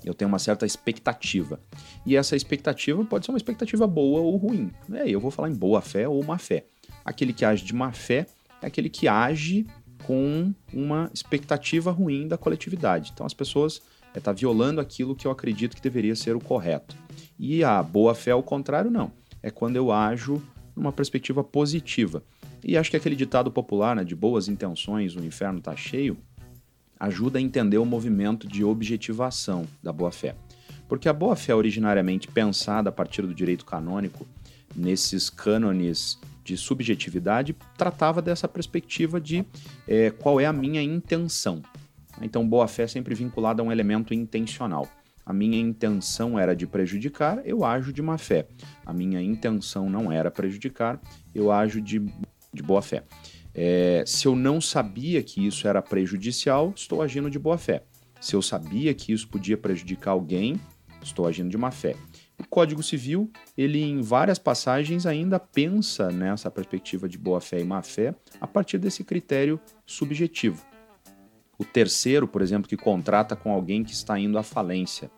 eu 0.05 0.13
tenho 0.13 0.29
uma 0.29 0.39
certa 0.39 0.65
expectativa. 0.65 1.60
E 2.05 2.15
essa 2.15 2.36
expectativa 2.36 3.03
pode 3.05 3.25
ser 3.25 3.31
uma 3.31 3.38
expectativa 3.38 3.88
boa 3.88 4.22
ou 4.22 4.36
ruim. 4.38 4.72
É, 4.91 5.10
eu 5.10 5.19
vou 5.19 5.31
falar 5.31 5.50
em 5.50 5.55
boa 5.55 5.81
fé 5.81 6.07
ou 6.07 6.24
má 6.24 6.38
fé. 6.38 6.65
Aquele 7.03 7.33
que 7.33 7.45
age 7.45 7.63
de 7.63 7.74
má 7.74 7.91
fé 7.91 8.25
é 8.62 8.67
aquele 8.67 8.89
que 8.89 9.07
age 9.07 9.65
com 10.05 10.53
uma 10.74 11.10
expectativa 11.13 11.91
ruim 11.91 12.27
da 12.27 12.38
coletividade. 12.38 13.12
Então 13.13 13.25
as 13.25 13.33
pessoas 13.33 13.75
estão 13.75 13.91
é, 14.15 14.19
tá 14.19 14.31
violando 14.31 14.79
aquilo 14.79 15.15
que 15.15 15.25
eu 15.25 15.31
acredito 15.31 15.75
que 15.75 15.81
deveria 15.81 16.15
ser 16.15 16.36
o 16.36 16.39
correto. 16.39 16.95
E 17.39 17.63
a 17.63 17.81
boa 17.81 18.13
fé, 18.13 18.31
ao 18.31 18.43
contrário, 18.43 18.91
não. 18.91 19.12
É 19.41 19.50
quando 19.50 19.75
eu 19.75 19.91
ajo 19.91 20.41
numa 20.75 20.91
perspectiva 20.91 21.43
positiva. 21.43 22.24
E 22.63 22.77
acho 22.77 22.89
que 22.89 22.98
aquele 22.98 23.15
ditado 23.15 23.51
popular, 23.51 23.95
né, 23.95 24.03
de 24.03 24.15
boas 24.15 24.48
intenções, 24.48 25.15
o 25.15 25.24
inferno 25.24 25.60
está 25.60 25.75
cheio, 25.75 26.17
ajuda 27.03 27.38
a 27.38 27.41
entender 27.41 27.77
o 27.77 27.86
movimento 27.86 28.48
de 28.48 28.63
objetivação 28.63 29.65
da 29.81 29.91
boa-fé. 29.91 30.36
Porque 30.88 31.10
a 31.10 31.13
boa-fé, 31.13 31.53
originariamente 31.53 32.29
pensada 32.29 32.88
a 32.88 32.93
partir 32.93 33.24
do 33.24 33.33
direito 33.33 33.65
canônico, 33.65 34.25
nesses 34.74 35.29
cânones 35.29 36.17
de 36.45 36.55
subjetividade, 36.55 37.55
tratava 37.77 38.22
dessa 38.22 38.48
perspectiva 38.48 39.19
de 39.19 39.45
é, 39.86 40.12
qual 40.12 40.39
é 40.39 40.45
a 40.45 40.53
minha 40.53 40.81
intenção. 40.81 41.62
Então, 42.22 42.48
boa-fé 42.48 42.83
é 42.83 42.88
sempre 42.88 43.13
vinculada 43.13 43.62
a 43.62 43.65
um 43.65 43.72
elemento 43.72 44.13
intencional. 44.13 44.88
a 45.25 45.33
minha 45.33 45.60
intenção 45.60 46.39
era 46.39 46.55
de 46.55 46.65
prejudicar, 46.65 47.41
eu 47.45 47.65
ajo 47.65 47.91
de 47.91 48.01
má 48.01 48.17
fé. 48.17 48.48
A 48.86 48.93
minha 48.93 49.22
intenção 49.22 49.89
não 49.89 50.10
era 50.10 50.31
prejudicar, 50.31 51.01
eu 51.36 51.51
ajo 51.51 51.81
de, 51.81 52.00
de 52.53 52.63
boa 52.63 52.81
fé. 52.81 53.03
É, 53.53 54.03
se 54.05 54.27
eu 54.27 54.36
não 54.36 54.60
sabia 54.60 55.22
que 55.22 55.45
isso 55.45 55.67
era 55.67 55.81
prejudicial, 55.81 56.74
estou 56.75 57.01
agindo 57.01 57.29
de 57.29 57.38
boa 57.38 57.57
fé. 57.57 57.83
Se 58.19 58.36
eu 58.36 58.41
sabia 58.41 58.93
que 58.93 59.12
isso 59.12 59.27
podia 59.27 59.57
prejudicar 59.57 60.12
alguém, 60.12 60.60
estou 61.01 61.27
agindo 61.27 61.50
de 61.50 61.57
má 61.57 61.72
fé. 61.72 61.95
O 62.39 62.48
Código 62.48 62.81
Civil, 62.81 63.31
ele 63.57 63.81
em 63.83 64.01
várias 64.01 64.39
passagens 64.39 65.05
ainda 65.05 65.39
pensa 65.39 66.10
nessa 66.10 66.50
perspectiva 66.50 67.07
de 67.07 67.17
boa 67.17 67.39
fé 67.39 67.60
e 67.60 67.63
má 67.63 67.81
fé 67.83 68.15
a 68.41 68.48
partir 68.48 68.77
desse 68.77 69.03
critério 69.03 69.60
subjetivo. 69.86 70.65
O 71.57 71.63
terceiro, 71.63 72.27
por 72.27 72.41
exemplo, 72.41 72.67
que 72.67 72.75
contrata 72.75 73.36
com 73.36 73.51
alguém 73.51 73.83
que 73.83 73.93
está 73.93 74.19
indo 74.19 74.38
à 74.38 74.43
falência. 74.43 75.12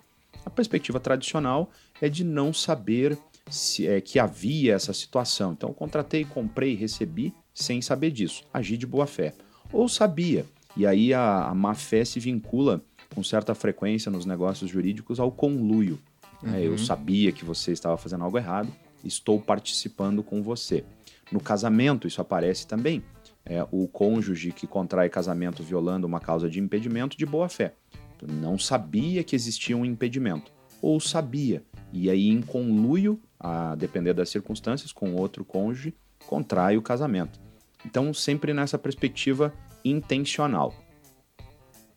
A 0.46 0.50
perspectiva 0.50 1.00
tradicional 1.00 1.72
é 2.02 2.10
de 2.10 2.24
não 2.24 2.54
saber 2.54 3.18
se, 3.50 3.88
é, 3.88 4.02
que 4.02 4.20
havia 4.20 4.74
essa 4.74 4.94
situação. 4.94 5.54
Então, 5.54 5.74
contratei, 5.74 6.26
comprei, 6.26 6.76
recebi 6.76 7.34
sem 7.56 7.82
saber 7.82 8.12
disso. 8.12 8.44
Agi 8.54 8.78
de 8.78 8.86
boa 8.86 9.08
fé. 9.08 9.34
Ou 9.74 9.90
sabia, 9.90 10.46
e 10.78 10.86
aí 10.86 11.14
a, 11.14 11.48
a 11.48 11.56
má 11.56 11.74
fé 11.74 12.04
se 12.06 12.20
vincula 12.20 12.84
com 13.14 13.24
certa 13.24 13.56
frequência 13.56 14.12
nos 14.12 14.26
negócios 14.26 14.70
jurídicos 14.70 15.20
ao 15.20 15.32
conluio. 15.32 15.98
Uhum. 16.44 16.54
É, 16.54 16.68
eu 16.68 16.72
uhum. 16.72 16.78
sabia 16.78 17.32
que 17.32 17.46
você 17.46 17.72
estava 17.72 17.98
fazendo 17.98 18.26
algo 18.26 18.38
errado, 18.38 18.72
estou 19.04 19.40
participando 19.40 20.22
com 20.22 20.44
você. 20.44 20.84
No 21.32 21.40
casamento, 21.40 22.08
isso 22.08 22.22
aparece 22.22 22.68
também. 22.68 23.02
É, 23.46 23.66
o 23.72 23.88
cônjuge 23.88 24.52
que 24.52 24.68
contrai 24.68 25.08
casamento 25.10 25.64
violando 25.64 26.06
uma 26.06 26.20
causa 26.20 26.50
de 26.50 26.60
impedimento 26.60 27.18
de 27.18 27.26
boa 27.26 27.48
fé. 27.48 27.74
Não 28.22 28.58
sabia 28.58 29.24
que 29.24 29.36
existia 29.36 29.78
um 29.78 29.86
impedimento, 29.86 30.52
ou 30.82 31.00
sabia, 31.00 31.64
e 31.94 32.10
aí 32.10 32.30
em 32.30 32.42
conluio, 32.42 33.20
a 33.40 33.76
depender 33.76 34.14
das 34.14 34.30
circunstâncias, 34.30 34.92
com 34.92 35.14
outro 35.14 35.46
cônjuge, 35.46 35.94
contrai 36.26 36.78
o 36.78 36.82
casamento. 36.82 37.40
Então, 37.86 38.14
sempre 38.14 38.54
nessa 38.54 38.78
perspectiva 38.78 39.54
intencional. 39.84 40.74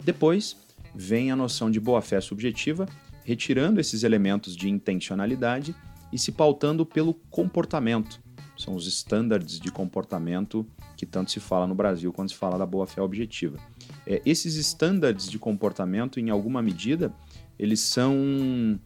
Depois 0.04 0.56
vem 0.94 1.30
a 1.30 1.36
noção 1.36 1.70
de 1.70 1.80
boa-fé 1.80 2.20
subjetiva, 2.20 2.86
retirando 3.24 3.80
esses 3.80 4.02
elementos 4.02 4.56
de 4.56 4.68
intencionalidade 4.68 5.74
e 6.12 6.18
se 6.18 6.32
pautando 6.32 6.84
pelo 6.84 7.14
comportamento. 7.14 8.20
São 8.56 8.74
os 8.74 8.86
estándares 8.86 9.60
de 9.60 9.70
comportamento 9.70 10.66
que 10.96 11.06
tanto 11.06 11.30
se 11.30 11.38
fala 11.38 11.66
no 11.66 11.74
Brasil 11.74 12.12
quando 12.12 12.30
se 12.30 12.34
fala 12.34 12.58
da 12.58 12.66
boa-fé 12.66 13.00
objetiva. 13.00 13.58
É, 14.06 14.20
esses 14.26 14.56
estándares 14.56 15.30
de 15.30 15.38
comportamento, 15.38 16.18
em 16.18 16.30
alguma 16.30 16.60
medida, 16.60 17.14
eles 17.58 17.80
são 17.80 18.80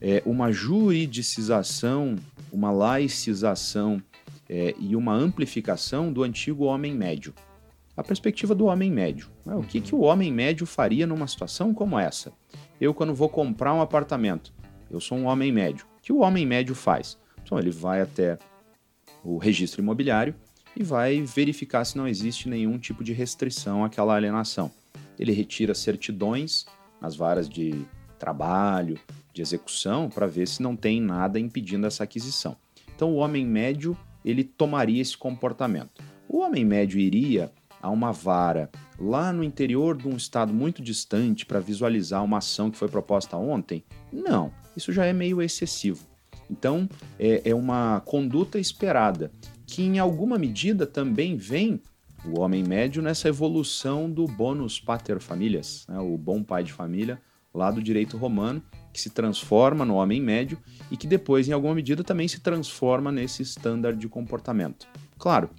é, 0.00 0.22
uma 0.24 0.50
juridicização, 0.50 2.16
uma 2.50 2.70
laicização 2.70 4.02
é, 4.48 4.74
e 4.78 4.96
uma 4.96 5.12
amplificação 5.12 6.12
do 6.12 6.22
antigo 6.22 6.64
homem 6.64 6.94
médio. 6.94 7.34
A 7.96 8.02
perspectiva 8.02 8.54
do 8.54 8.66
homem 8.66 8.90
médio. 8.90 9.28
Né? 9.44 9.54
O 9.54 9.62
que, 9.62 9.80
que 9.80 9.94
o 9.94 10.00
homem 10.00 10.32
médio 10.32 10.64
faria 10.66 11.06
numa 11.06 11.26
situação 11.26 11.74
como 11.74 11.98
essa? 11.98 12.32
Eu, 12.80 12.94
quando 12.94 13.14
vou 13.14 13.28
comprar 13.28 13.74
um 13.74 13.80
apartamento, 13.80 14.54
eu 14.90 15.00
sou 15.00 15.18
um 15.18 15.26
homem 15.26 15.52
médio. 15.52 15.84
O 15.98 16.00
que 16.00 16.12
o 16.12 16.20
homem 16.20 16.46
médio 16.46 16.74
faz? 16.74 17.18
Então, 17.42 17.58
ele 17.58 17.70
vai 17.70 18.00
até 18.00 18.38
o 19.24 19.36
registro 19.36 19.82
imobiliário 19.82 20.34
e 20.76 20.82
vai 20.82 21.20
verificar 21.22 21.84
se 21.84 21.96
não 21.96 22.06
existe 22.06 22.48
nenhum 22.48 22.78
tipo 22.78 23.02
de 23.02 23.12
restrição 23.12 23.84
àquela 23.84 24.14
alienação. 24.14 24.70
Ele 25.18 25.32
retira 25.32 25.74
certidões 25.74 26.66
nas 27.00 27.16
varas 27.16 27.48
de 27.48 27.84
trabalho, 28.18 28.98
de 29.32 29.42
execução, 29.42 30.08
para 30.08 30.26
ver 30.26 30.46
se 30.46 30.62
não 30.62 30.76
tem 30.76 31.00
nada 31.00 31.38
impedindo 31.38 31.86
essa 31.86 32.04
aquisição. 32.04 32.56
Então, 32.94 33.10
o 33.10 33.16
homem 33.16 33.44
médio 33.44 33.96
ele 34.24 34.44
tomaria 34.44 35.00
esse 35.00 35.16
comportamento. 35.16 36.02
O 36.28 36.38
homem 36.38 36.64
médio 36.64 36.98
iria 36.98 37.50
a 37.80 37.90
uma 37.90 38.12
vara 38.12 38.70
lá 38.98 39.32
no 39.32 39.44
interior 39.44 39.96
de 39.96 40.08
um 40.08 40.16
estado 40.16 40.52
muito 40.52 40.82
distante 40.82 41.46
para 41.46 41.60
visualizar 41.60 42.24
uma 42.24 42.38
ação 42.38 42.70
que 42.70 42.76
foi 42.76 42.88
proposta 42.88 43.36
ontem? 43.36 43.84
Não, 44.12 44.52
isso 44.76 44.92
já 44.92 45.04
é 45.04 45.12
meio 45.12 45.40
excessivo. 45.40 46.06
Então, 46.50 46.88
é, 47.18 47.42
é 47.50 47.54
uma 47.54 48.00
conduta 48.04 48.58
esperada, 48.58 49.30
que 49.66 49.82
em 49.82 49.98
alguma 49.98 50.38
medida 50.38 50.86
também 50.86 51.36
vem 51.36 51.80
o 52.24 52.40
homem 52.40 52.64
médio 52.64 53.02
nessa 53.02 53.28
evolução 53.28 54.10
do 54.10 54.26
bonus 54.26 54.80
pater 54.80 55.20
familias, 55.20 55.86
né, 55.88 55.98
o 55.98 56.16
bom 56.16 56.42
pai 56.42 56.64
de 56.64 56.72
família, 56.72 57.20
lá 57.52 57.70
do 57.70 57.82
direito 57.82 58.16
romano, 58.16 58.62
que 58.92 59.00
se 59.00 59.10
transforma 59.10 59.84
no 59.84 59.94
homem 59.94 60.20
médio 60.20 60.58
e 60.90 60.96
que 60.96 61.06
depois, 61.06 61.48
em 61.48 61.52
alguma 61.52 61.74
medida, 61.74 62.02
também 62.02 62.28
se 62.28 62.40
transforma 62.40 63.12
nesse 63.12 63.42
estándar 63.42 63.94
de 63.94 64.08
comportamento. 64.08 64.86
Claro, 65.18 65.50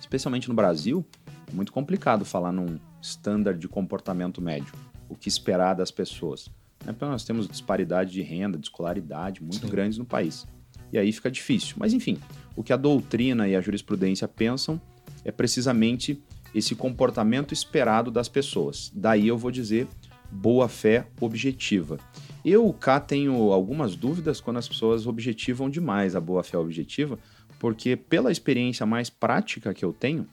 especialmente 0.00 0.48
no 0.48 0.54
Brasil, 0.54 1.04
é 1.50 1.54
muito 1.54 1.72
complicado 1.72 2.24
falar 2.24 2.52
num 2.52 2.78
estándar 3.00 3.54
de 3.54 3.68
comportamento 3.68 4.40
médio, 4.40 4.72
o 5.08 5.14
que 5.14 5.28
esperar 5.28 5.74
das 5.74 5.90
pessoas. 5.90 6.48
Né? 6.84 6.92
Porque 6.92 7.04
nós 7.04 7.24
temos 7.24 7.48
disparidade 7.48 8.12
de 8.12 8.22
renda, 8.22 8.58
de 8.58 8.66
escolaridade 8.66 9.42
muito 9.42 9.66
Sim. 9.66 9.70
grandes 9.70 9.98
no 9.98 10.04
país. 10.04 10.46
E 10.92 10.98
aí 10.98 11.12
fica 11.12 11.30
difícil. 11.30 11.76
Mas 11.78 11.92
enfim, 11.92 12.18
o 12.54 12.62
que 12.62 12.72
a 12.72 12.76
doutrina 12.76 13.48
e 13.48 13.56
a 13.56 13.60
jurisprudência 13.60 14.26
pensam 14.28 14.80
é 15.24 15.32
precisamente 15.32 16.22
esse 16.54 16.74
comportamento 16.74 17.52
esperado 17.52 18.10
das 18.10 18.28
pessoas. 18.28 18.90
Daí 18.94 19.28
eu 19.28 19.36
vou 19.36 19.50
dizer 19.50 19.86
boa 20.30 20.68
fé 20.68 21.06
objetiva. 21.20 21.98
Eu 22.44 22.72
cá 22.72 23.00
tenho 23.00 23.34
algumas 23.52 23.96
dúvidas 23.96 24.40
quando 24.40 24.58
as 24.58 24.68
pessoas 24.68 25.06
objetivam 25.06 25.68
demais 25.68 26.14
a 26.14 26.20
boa 26.20 26.42
fé 26.42 26.56
objetiva, 26.56 27.18
porque 27.58 27.96
pela 27.96 28.30
experiência 28.30 28.86
mais 28.86 29.10
prática 29.10 29.74
que 29.74 29.84
eu 29.84 29.92
tenho, 29.92 30.26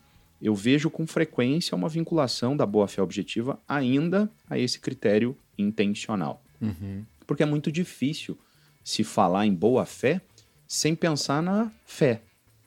eu 0.44 0.54
vejo 0.54 0.90
com 0.90 1.08
frequência 1.08 1.74
uma 1.74 1.88
vinculação 1.88 2.56
da 2.56 2.66
boa-fé 2.66 3.02
objetiva 3.02 3.58
ainda 3.68 4.30
a 4.50 4.60
esse 4.60 4.78
critério 4.78 5.38
intencional. 5.58 6.44
Uhum. 6.62 7.06
Porque 7.26 7.44
é 7.44 7.46
muito 7.46 7.72
difícil 7.72 8.38
se 8.84 9.06
falar 9.06 9.46
em 9.46 9.54
boa-fé 9.54 10.20
sem 10.68 10.96
pensar 10.96 11.42
na 11.42 11.72
fé 11.86 12.22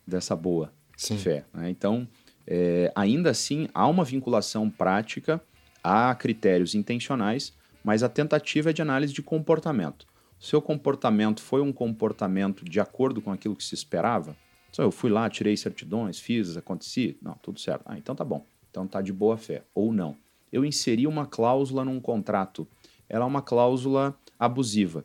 dessa 0.06 0.34
boa 0.34 0.72
Sim. 0.96 1.18
fé. 1.18 1.44
Né? 1.52 1.68
Então, 1.68 2.08
é, 2.46 2.90
ainda 2.94 3.30
assim, 3.30 3.68
há 3.74 3.86
uma 3.86 4.04
vinculação 4.04 4.70
prática 4.70 5.42
a 5.86 6.12
critérios 6.16 6.74
intencionais, 6.74 7.52
mas 7.84 8.02
a 8.02 8.08
tentativa 8.08 8.70
é 8.70 8.72
de 8.72 8.82
análise 8.82 9.12
de 9.12 9.22
comportamento. 9.22 10.04
Seu 10.36 10.60
comportamento 10.60 11.40
foi 11.40 11.60
um 11.60 11.72
comportamento 11.72 12.64
de 12.64 12.80
acordo 12.80 13.22
com 13.22 13.30
aquilo 13.30 13.54
que 13.54 13.62
se 13.62 13.76
esperava? 13.76 14.36
Só 14.72 14.82
eu 14.82 14.90
fui 14.90 15.08
lá, 15.08 15.30
tirei 15.30 15.56
certidões, 15.56 16.18
fiz, 16.18 16.56
aconteci. 16.56 17.16
Não, 17.22 17.34
tudo 17.34 17.60
certo. 17.60 17.82
Ah, 17.86 17.96
então 17.96 18.16
tá 18.16 18.24
bom. 18.24 18.44
Então 18.68 18.84
tá 18.84 19.00
de 19.00 19.12
boa 19.12 19.36
fé. 19.36 19.62
Ou 19.72 19.92
não. 19.92 20.16
Eu 20.52 20.64
inseri 20.64 21.06
uma 21.06 21.24
cláusula 21.24 21.84
num 21.84 22.00
contrato. 22.00 22.66
Ela 23.08 23.24
é 23.24 23.28
uma 23.28 23.40
cláusula 23.40 24.18
abusiva. 24.36 25.04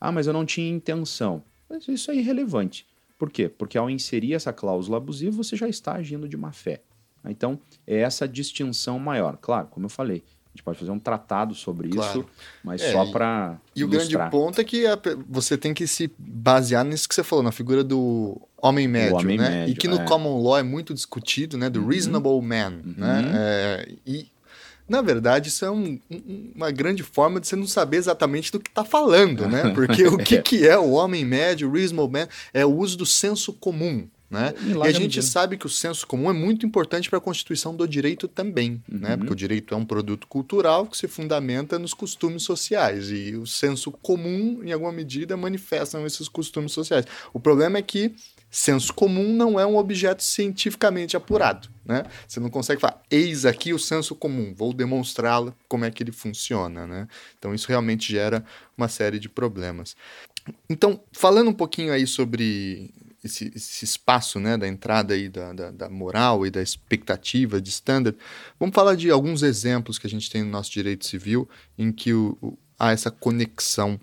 Ah, 0.00 0.10
mas 0.10 0.26
eu 0.26 0.32
não 0.32 0.46
tinha 0.46 0.70
intenção. 0.70 1.44
Mas 1.68 1.86
isso 1.86 2.10
é 2.10 2.16
irrelevante. 2.16 2.86
Por 3.18 3.30
quê? 3.30 3.48
Porque 3.48 3.76
ao 3.76 3.90
inserir 3.90 4.32
essa 4.32 4.54
cláusula 4.54 4.96
abusiva, 4.96 5.36
você 5.36 5.54
já 5.54 5.68
está 5.68 5.92
agindo 5.92 6.26
de 6.26 6.36
má 6.36 6.50
fé. 6.50 6.82
Então, 7.30 7.58
é 7.86 8.00
essa 8.00 8.26
distinção 8.28 8.98
maior. 8.98 9.38
Claro, 9.40 9.68
como 9.70 9.86
eu 9.86 9.90
falei, 9.90 10.22
a 10.26 10.50
gente 10.56 10.62
pode 10.62 10.78
fazer 10.78 10.90
um 10.90 10.98
tratado 10.98 11.54
sobre 11.54 11.88
claro. 11.88 12.20
isso, 12.20 12.28
mas 12.62 12.80
é, 12.80 12.92
só 12.92 13.06
para. 13.06 13.58
E, 13.74 13.80
e 13.80 13.84
o 13.84 13.88
grande 13.88 14.16
ponto 14.30 14.60
é 14.60 14.64
que 14.64 14.86
a, 14.86 14.98
você 15.28 15.58
tem 15.58 15.74
que 15.74 15.86
se 15.86 16.12
basear 16.16 16.84
nisso 16.84 17.08
que 17.08 17.14
você 17.14 17.24
falou, 17.24 17.42
na 17.42 17.50
figura 17.50 17.82
do 17.82 18.40
homem 18.62 18.86
médio, 18.86 19.16
homem 19.16 19.36
né? 19.36 19.48
Médio, 19.48 19.72
e 19.72 19.76
que 19.76 19.88
no 19.88 19.96
é. 19.96 20.04
common 20.04 20.40
law 20.40 20.56
é 20.56 20.62
muito 20.62 20.94
discutido, 20.94 21.58
né? 21.58 21.68
Do 21.68 21.80
uhum. 21.80 21.88
reasonable 21.88 22.40
man, 22.40 22.80
uhum. 22.84 22.94
né? 22.96 23.32
É, 23.34 23.92
e 24.06 24.28
na 24.88 25.00
verdade, 25.00 25.48
isso 25.48 25.64
é 25.64 25.70
um, 25.70 25.98
uma 26.54 26.70
grande 26.70 27.02
forma 27.02 27.40
de 27.40 27.48
você 27.48 27.56
não 27.56 27.66
saber 27.66 27.96
exatamente 27.96 28.52
do 28.52 28.60
que 28.60 28.68
está 28.68 28.84
falando, 28.84 29.48
né? 29.48 29.70
Porque 29.74 30.06
o 30.06 30.18
que, 30.18 30.42
que 30.42 30.68
é 30.68 30.78
o 30.78 30.90
homem 30.92 31.24
médio, 31.24 31.68
o 31.68 31.72
reasonable 31.72 32.12
man, 32.12 32.28
é 32.52 32.64
o 32.66 32.76
uso 32.76 32.96
do 32.96 33.06
senso 33.06 33.52
comum. 33.54 34.06
Né? 34.34 34.52
E 34.84 34.88
a 34.88 34.92
gente 34.92 35.22
sabe 35.22 35.56
que 35.56 35.64
o 35.64 35.68
senso 35.68 36.06
comum 36.06 36.28
é 36.28 36.32
muito 36.32 36.66
importante 36.66 37.08
para 37.08 37.18
a 37.18 37.22
constituição 37.22 37.74
do 37.74 37.86
direito 37.86 38.26
também, 38.26 38.72
né? 38.72 38.80
uhum. 38.88 38.98
né? 38.98 39.16
porque 39.16 39.32
o 39.32 39.36
direito 39.36 39.72
é 39.72 39.76
um 39.76 39.84
produto 39.84 40.26
cultural 40.26 40.86
que 40.86 40.96
se 40.96 41.06
fundamenta 41.06 41.78
nos 41.78 41.94
costumes 41.94 42.42
sociais 42.42 43.10
e 43.10 43.36
o 43.36 43.46
senso 43.46 43.92
comum, 43.92 44.60
em 44.64 44.72
alguma 44.72 44.92
medida, 44.92 45.36
manifestam 45.36 46.04
esses 46.04 46.28
costumes 46.28 46.72
sociais. 46.72 47.06
O 47.32 47.38
problema 47.38 47.78
é 47.78 47.82
que 47.82 48.14
senso 48.50 48.94
comum 48.94 49.34
não 49.34 49.58
é 49.58 49.66
um 49.66 49.76
objeto 49.76 50.22
cientificamente 50.22 51.16
apurado. 51.16 51.68
Né? 51.84 52.04
Você 52.26 52.38
não 52.38 52.48
consegue 52.48 52.80
falar, 52.80 53.02
eis 53.10 53.44
aqui 53.44 53.72
o 53.72 53.78
senso 53.78 54.14
comum, 54.14 54.54
vou 54.56 54.72
demonstrá-lo 54.72 55.54
como 55.68 55.84
é 55.84 55.90
que 55.90 56.02
ele 56.02 56.12
funciona. 56.12 56.86
Né? 56.86 57.08
Então 57.38 57.52
isso 57.52 57.68
realmente 57.68 58.12
gera 58.12 58.44
uma 58.76 58.88
série 58.88 59.18
de 59.18 59.28
problemas. 59.28 59.96
Então, 60.68 61.00
falando 61.12 61.48
um 61.50 61.54
pouquinho 61.54 61.92
aí 61.92 62.06
sobre 62.06 62.92
esse, 63.24 63.50
esse 63.54 63.84
espaço 63.84 64.38
né, 64.38 64.56
da 64.56 64.68
entrada 64.68 65.14
aí 65.14 65.28
da, 65.28 65.52
da, 65.52 65.70
da, 65.70 65.90
moral 65.90 66.46
e 66.46 66.50
da 66.50 66.62
expectativa 66.62 67.60
de 67.60 67.70
standard, 67.70 68.16
vamos 68.60 68.74
falar 68.74 68.94
de 68.94 69.10
alguns 69.10 69.42
exemplos 69.42 69.98
que 69.98 70.06
a 70.06 70.10
gente 70.10 70.30
tem 70.30 70.42
no 70.42 70.50
nosso 70.50 70.70
direito 70.70 71.06
civil 71.06 71.48
em 71.78 71.90
que 71.90 72.12
o, 72.12 72.36
o 72.42 72.58
há 72.78 72.92
essa 72.92 73.10
conexão 73.10 73.98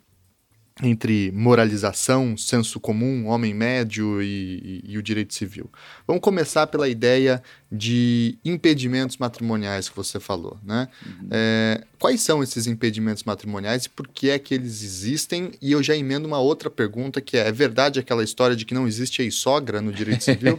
entre 0.82 1.32
moralização, 1.32 2.36
senso 2.36 2.80
comum, 2.80 3.28
homem 3.28 3.54
médio 3.54 4.22
e, 4.22 4.82
e, 4.86 4.94
e, 4.94 4.98
o 4.98 5.04
direito 5.04 5.34
civil. 5.34 5.70
Vamos 6.08 6.22
começar 6.22 6.68
pela 6.68 6.90
ideia 6.90 7.42
de 7.72 8.38
impedimentos 8.44 9.18
matrimoniais 9.18 9.88
que 9.88 9.96
você 9.96 10.20
falou, 10.20 10.58
né? 10.64 10.88
Uhum. 11.06 11.28
É, 11.30 11.84
quais 12.00 12.22
são 12.22 12.42
esses 12.42 12.66
impedimentos 12.66 13.24
matrimoniais 13.24 13.86
e 13.86 13.90
por 13.90 14.08
que 14.08 14.30
é 14.30 14.40
que 14.40 14.56
eles 14.56 14.82
existem? 14.84 15.52
E 15.62 15.72
eu 15.72 15.84
já 15.84 15.96
emendo 15.96 16.28
uma 16.28 16.40
outra 16.40 16.70
pergunta 16.70 17.22
que 17.22 17.38
é, 17.38 17.48
é 17.48 17.52
verdade 17.52 18.00
aquela 18.00 18.24
história 18.24 18.56
de 18.56 18.66
que 18.66 18.74
não 18.74 18.88
existe 18.88 19.22
ex-sogra 19.22 19.82
no 19.82 19.92
direito 19.92 20.24
civil? 20.24 20.58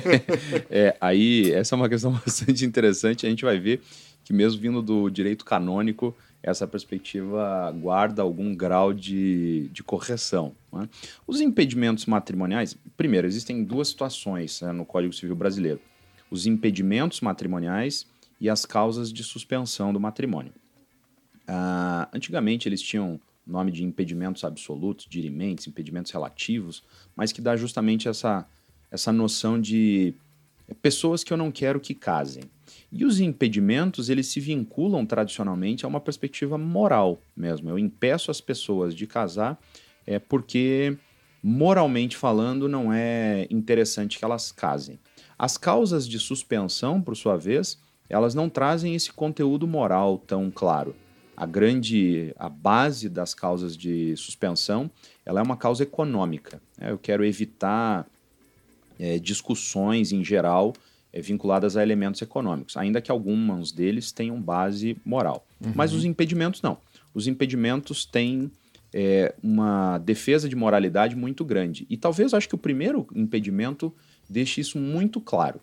é, 0.70 0.96
aí, 1.00 1.52
essa 1.52 1.74
é 1.74 1.76
uma 1.76 1.88
questão 1.88 2.12
bastante 2.24 2.64
interessante, 2.64 3.26
a 3.26 3.28
gente 3.28 3.44
vai 3.44 3.58
ver 3.58 3.82
que 4.30 4.32
mesmo 4.32 4.60
vindo 4.60 4.80
do 4.80 5.10
direito 5.10 5.44
canônico, 5.44 6.16
essa 6.42 6.66
perspectiva 6.66 7.70
guarda 7.72 8.22
algum 8.22 8.54
grau 8.54 8.92
de, 8.92 9.68
de 9.72 9.82
correção. 9.82 10.54
Né? 10.72 10.88
Os 11.26 11.40
impedimentos 11.40 12.06
matrimoniais, 12.06 12.76
primeiro, 12.96 13.26
existem 13.26 13.62
duas 13.62 13.88
situações 13.88 14.60
né, 14.62 14.72
no 14.72 14.84
Código 14.84 15.12
Civil 15.12 15.36
Brasileiro: 15.36 15.80
os 16.30 16.46
impedimentos 16.46 17.20
matrimoniais 17.20 18.06
e 18.40 18.48
as 18.48 18.64
causas 18.64 19.12
de 19.12 19.22
suspensão 19.22 19.92
do 19.92 20.00
matrimônio. 20.00 20.52
Ah, 21.46 22.08
antigamente 22.12 22.68
eles 22.68 22.80
tinham 22.80 23.20
nome 23.46 23.72
de 23.72 23.84
impedimentos 23.84 24.44
absolutos, 24.44 25.06
dirimentes, 25.08 25.66
impedimentos 25.66 26.12
relativos, 26.12 26.82
mas 27.16 27.32
que 27.32 27.40
dá 27.42 27.56
justamente 27.56 28.08
essa, 28.08 28.46
essa 28.90 29.12
noção 29.12 29.60
de 29.60 30.14
pessoas 30.74 31.24
que 31.24 31.32
eu 31.32 31.36
não 31.36 31.50
quero 31.50 31.80
que 31.80 31.94
casem. 31.94 32.44
E 32.92 33.04
os 33.04 33.20
impedimentos, 33.20 34.08
eles 34.08 34.26
se 34.26 34.40
vinculam 34.40 35.06
tradicionalmente 35.06 35.84
a 35.84 35.88
uma 35.88 36.00
perspectiva 36.00 36.58
moral 36.58 37.20
mesmo. 37.36 37.70
Eu 37.70 37.78
impeço 37.78 38.30
as 38.30 38.40
pessoas 38.40 38.94
de 38.94 39.06
casar 39.06 39.58
é 40.06 40.18
porque 40.18 40.96
moralmente 41.42 42.16
falando 42.16 42.68
não 42.68 42.92
é 42.92 43.46
interessante 43.50 44.18
que 44.18 44.24
elas 44.24 44.50
casem. 44.50 44.98
As 45.38 45.56
causas 45.56 46.06
de 46.06 46.18
suspensão, 46.18 47.00
por 47.00 47.16
sua 47.16 47.36
vez, 47.36 47.78
elas 48.08 48.34
não 48.34 48.48
trazem 48.48 48.94
esse 48.94 49.12
conteúdo 49.12 49.66
moral 49.66 50.18
tão 50.18 50.50
claro. 50.50 50.94
A 51.36 51.46
grande, 51.46 52.34
a 52.38 52.48
base 52.48 53.08
das 53.08 53.32
causas 53.32 53.74
de 53.76 54.14
suspensão, 54.16 54.90
ela 55.24 55.40
é 55.40 55.42
uma 55.42 55.56
causa 55.56 55.84
econômica. 55.84 56.60
Né? 56.76 56.90
Eu 56.90 56.98
quero 56.98 57.24
evitar 57.24 58.06
é, 59.00 59.18
discussões 59.18 60.12
em 60.12 60.22
geral 60.22 60.74
é, 61.12 61.20
vinculadas 61.20 61.76
a 61.76 61.82
elementos 61.82 62.20
econômicos, 62.22 62.76
ainda 62.76 63.00
que 63.00 63.10
alguns 63.10 63.72
deles 63.72 64.12
tenham 64.12 64.40
base 64.40 64.96
moral. 65.04 65.46
Uhum. 65.64 65.72
Mas 65.74 65.92
os 65.92 66.04
impedimentos 66.04 66.62
não. 66.62 66.78
Os 67.12 67.26
impedimentos 67.26 68.04
têm 68.04 68.50
é, 68.92 69.34
uma 69.42 69.98
defesa 69.98 70.48
de 70.48 70.54
moralidade 70.54 71.16
muito 71.16 71.44
grande. 71.44 71.86
E 71.88 71.96
talvez 71.96 72.34
acho 72.34 72.48
que 72.48 72.54
o 72.54 72.58
primeiro 72.58 73.06
impedimento 73.14 73.92
deixe 74.28 74.60
isso 74.60 74.78
muito 74.78 75.20
claro 75.20 75.60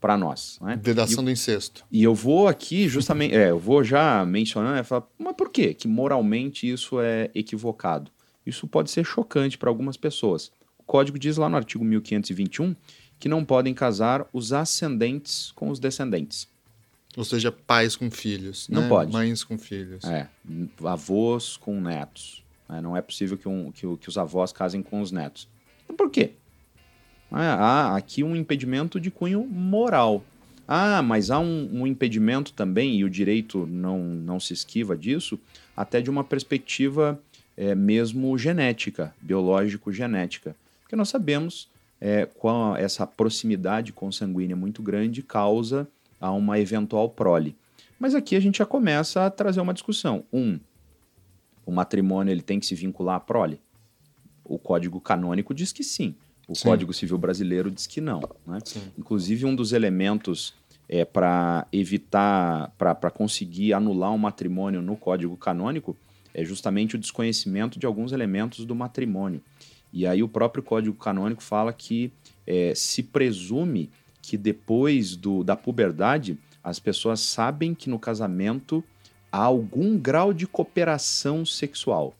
para 0.00 0.16
nós. 0.16 0.58
Né? 0.60 0.78
Vedação 0.82 1.22
do 1.22 1.30
incesto. 1.30 1.84
E 1.90 2.02
eu 2.02 2.14
vou 2.14 2.48
aqui 2.48 2.88
justamente, 2.88 3.34
é, 3.34 3.50
eu 3.50 3.58
vou 3.58 3.82
já 3.82 4.24
mencionando, 4.24 4.78
é, 4.78 4.82
falar, 4.82 5.06
mas 5.18 5.34
por 5.34 5.50
quê? 5.50 5.74
Que 5.74 5.88
moralmente 5.88 6.70
isso 6.70 7.00
é 7.00 7.30
equivocado. 7.34 8.10
Isso 8.46 8.66
pode 8.66 8.90
ser 8.90 9.04
chocante 9.04 9.58
para 9.58 9.68
algumas 9.68 9.96
pessoas. 9.96 10.50
O 10.88 10.90
código 10.90 11.18
diz 11.18 11.36
lá 11.36 11.50
no 11.50 11.56
artigo 11.58 11.84
1521 11.84 12.74
que 13.20 13.28
não 13.28 13.44
podem 13.44 13.74
casar 13.74 14.26
os 14.32 14.54
ascendentes 14.54 15.52
com 15.52 15.68
os 15.68 15.78
descendentes. 15.78 16.48
Ou 17.14 17.24
seja, 17.24 17.52
pais 17.52 17.94
com 17.94 18.10
filhos. 18.10 18.66
Não 18.70 18.80
né? 18.80 18.88
pode. 18.88 19.12
Mães 19.12 19.44
com 19.44 19.58
filhos. 19.58 20.02
É. 20.04 20.26
Avós 20.82 21.58
com 21.58 21.78
netos. 21.78 22.42
É, 22.70 22.80
não 22.80 22.96
é 22.96 23.02
possível 23.02 23.36
que, 23.36 23.46
um, 23.46 23.70
que, 23.70 23.80
que, 23.98 24.08
os 24.08 24.16
avós 24.16 24.50
casem 24.50 24.82
com 24.82 25.02
os 25.02 25.12
netos. 25.12 25.46
Por 25.94 26.08
quê? 26.10 26.30
Ah, 27.30 27.90
há 27.92 27.96
aqui 27.96 28.24
um 28.24 28.34
impedimento 28.34 28.98
de 28.98 29.10
cunho 29.10 29.46
moral. 29.46 30.24
Ah, 30.66 31.02
mas 31.02 31.30
há 31.30 31.38
um, 31.38 31.82
um, 31.82 31.86
impedimento 31.86 32.54
também, 32.54 32.96
e 32.96 33.04
o 33.04 33.10
direito 33.10 33.66
não, 33.66 33.98
não 33.98 34.40
se 34.40 34.54
esquiva 34.54 34.96
disso, 34.96 35.38
até 35.76 36.00
de 36.00 36.08
uma 36.08 36.24
perspectiva 36.24 37.20
é, 37.58 37.74
mesmo 37.74 38.38
genética, 38.38 39.14
biológico-genética. 39.20 40.56
Porque 40.88 40.96
nós 40.96 41.10
sabemos 41.10 41.70
é, 42.00 42.24
com 42.24 42.74
essa 42.74 43.06
proximidade 43.06 43.92
consanguínea 43.92 44.56
muito 44.56 44.82
grande 44.82 45.22
causa 45.22 45.86
a 46.18 46.32
uma 46.32 46.58
eventual 46.58 47.10
prole. 47.10 47.54
Mas 48.00 48.14
aqui 48.14 48.34
a 48.34 48.40
gente 48.40 48.56
já 48.56 48.64
começa 48.64 49.26
a 49.26 49.30
trazer 49.30 49.60
uma 49.60 49.74
discussão. 49.74 50.24
Um, 50.32 50.58
o 51.66 51.70
matrimônio 51.70 52.32
ele 52.32 52.40
tem 52.40 52.58
que 52.58 52.64
se 52.64 52.74
vincular 52.74 53.16
à 53.16 53.20
prole? 53.20 53.60
O 54.42 54.58
Código 54.58 54.98
Canônico 54.98 55.52
diz 55.52 55.72
que 55.72 55.84
sim. 55.84 56.14
O 56.48 56.54
sim. 56.54 56.62
Código 56.62 56.94
Civil 56.94 57.18
Brasileiro 57.18 57.70
diz 57.70 57.86
que 57.86 58.00
não. 58.00 58.22
Né? 58.46 58.58
Inclusive, 58.96 59.44
um 59.44 59.54
dos 59.54 59.74
elementos 59.74 60.54
é, 60.88 61.04
para 61.04 61.66
evitar, 61.70 62.72
para 62.78 63.10
conseguir 63.10 63.74
anular 63.74 64.10
um 64.10 64.18
matrimônio 64.18 64.80
no 64.80 64.96
Código 64.96 65.36
Canônico 65.36 65.94
é 66.32 66.42
justamente 66.44 66.94
o 66.94 66.98
desconhecimento 66.98 67.78
de 67.78 67.84
alguns 67.84 68.12
elementos 68.12 68.64
do 68.64 68.74
matrimônio. 68.74 69.42
E 69.92 70.06
aí 70.06 70.22
o 70.22 70.28
próprio 70.28 70.62
Código 70.62 70.96
Canônico 70.96 71.42
fala 71.42 71.72
que 71.72 72.12
é, 72.46 72.72
se 72.74 73.02
presume 73.02 73.90
que 74.22 74.36
depois 74.36 75.16
do, 75.16 75.42
da 75.42 75.56
puberdade 75.56 76.38
as 76.62 76.78
pessoas 76.78 77.20
sabem 77.20 77.74
que 77.74 77.88
no 77.88 77.98
casamento 77.98 78.84
há 79.32 79.38
algum 79.38 79.96
grau 79.96 80.32
de 80.32 80.46
cooperação 80.46 81.44
sexual. 81.44 82.14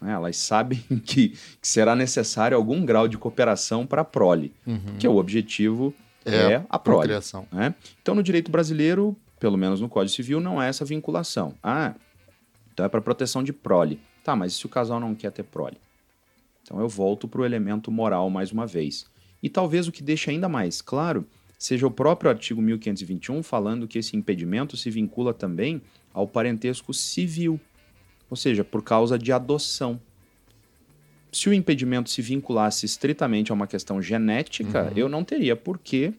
Né? 0.00 0.12
Elas 0.12 0.36
sabem 0.36 0.80
que, 1.04 1.28
que, 1.30 1.68
será 1.68 1.94
necessário 1.94 2.56
algum 2.56 2.84
grau 2.84 3.06
de 3.06 3.16
cooperação 3.16 3.86
para 3.86 4.02
a 4.02 4.04
prole, 4.04 4.52
uhum. 4.66 4.96
que 4.98 5.06
é 5.06 5.10
o 5.10 5.16
objetivo 5.16 5.94
é, 6.24 6.34
é 6.34 6.66
a 6.68 6.78
prole. 6.78 7.12
Né? 7.52 7.74
Então, 8.00 8.14
no 8.14 8.22
direito 8.22 8.50
brasileiro, 8.50 9.16
pelo 9.38 9.56
menos 9.56 9.80
no 9.80 9.88
Código 9.88 10.14
Civil, 10.14 10.40
não 10.40 10.58
há 10.58 10.66
essa 10.66 10.84
vinculação. 10.84 11.54
Ah, 11.62 11.94
então 12.72 12.86
é 12.86 12.88
para 12.88 13.00
proteção 13.00 13.42
de 13.42 13.52
prole. 13.52 14.00
Tá, 14.24 14.36
mas 14.36 14.52
e 14.52 14.56
se 14.56 14.66
o 14.66 14.68
casal 14.68 15.00
não 15.00 15.14
quer 15.14 15.32
ter 15.32 15.42
prole? 15.42 15.76
Então 16.62 16.80
eu 16.80 16.88
volto 16.88 17.26
para 17.26 17.40
o 17.40 17.44
elemento 17.44 17.90
moral 17.90 18.30
mais 18.30 18.52
uma 18.52 18.66
vez. 18.66 19.06
E 19.42 19.48
talvez 19.48 19.88
o 19.88 19.92
que 19.92 20.02
deixe 20.02 20.30
ainda 20.30 20.48
mais 20.48 20.80
claro 20.80 21.26
seja 21.58 21.86
o 21.86 21.90
próprio 21.90 22.30
artigo 22.30 22.60
1521 22.60 23.42
falando 23.42 23.86
que 23.86 23.98
esse 23.98 24.16
impedimento 24.16 24.76
se 24.76 24.90
vincula 24.90 25.32
também 25.32 25.80
ao 26.12 26.26
parentesco 26.26 26.92
civil, 26.92 27.60
ou 28.28 28.36
seja, 28.36 28.64
por 28.64 28.82
causa 28.82 29.18
de 29.18 29.32
adoção. 29.32 30.00
Se 31.30 31.48
o 31.48 31.54
impedimento 31.54 32.10
se 32.10 32.20
vinculasse 32.20 32.84
estritamente 32.84 33.50
a 33.50 33.54
uma 33.54 33.66
questão 33.66 34.02
genética, 34.02 34.90
uhum. 34.90 34.92
eu 34.96 35.08
não 35.08 35.24
teria 35.24 35.56
por 35.56 35.78
que 35.78 36.12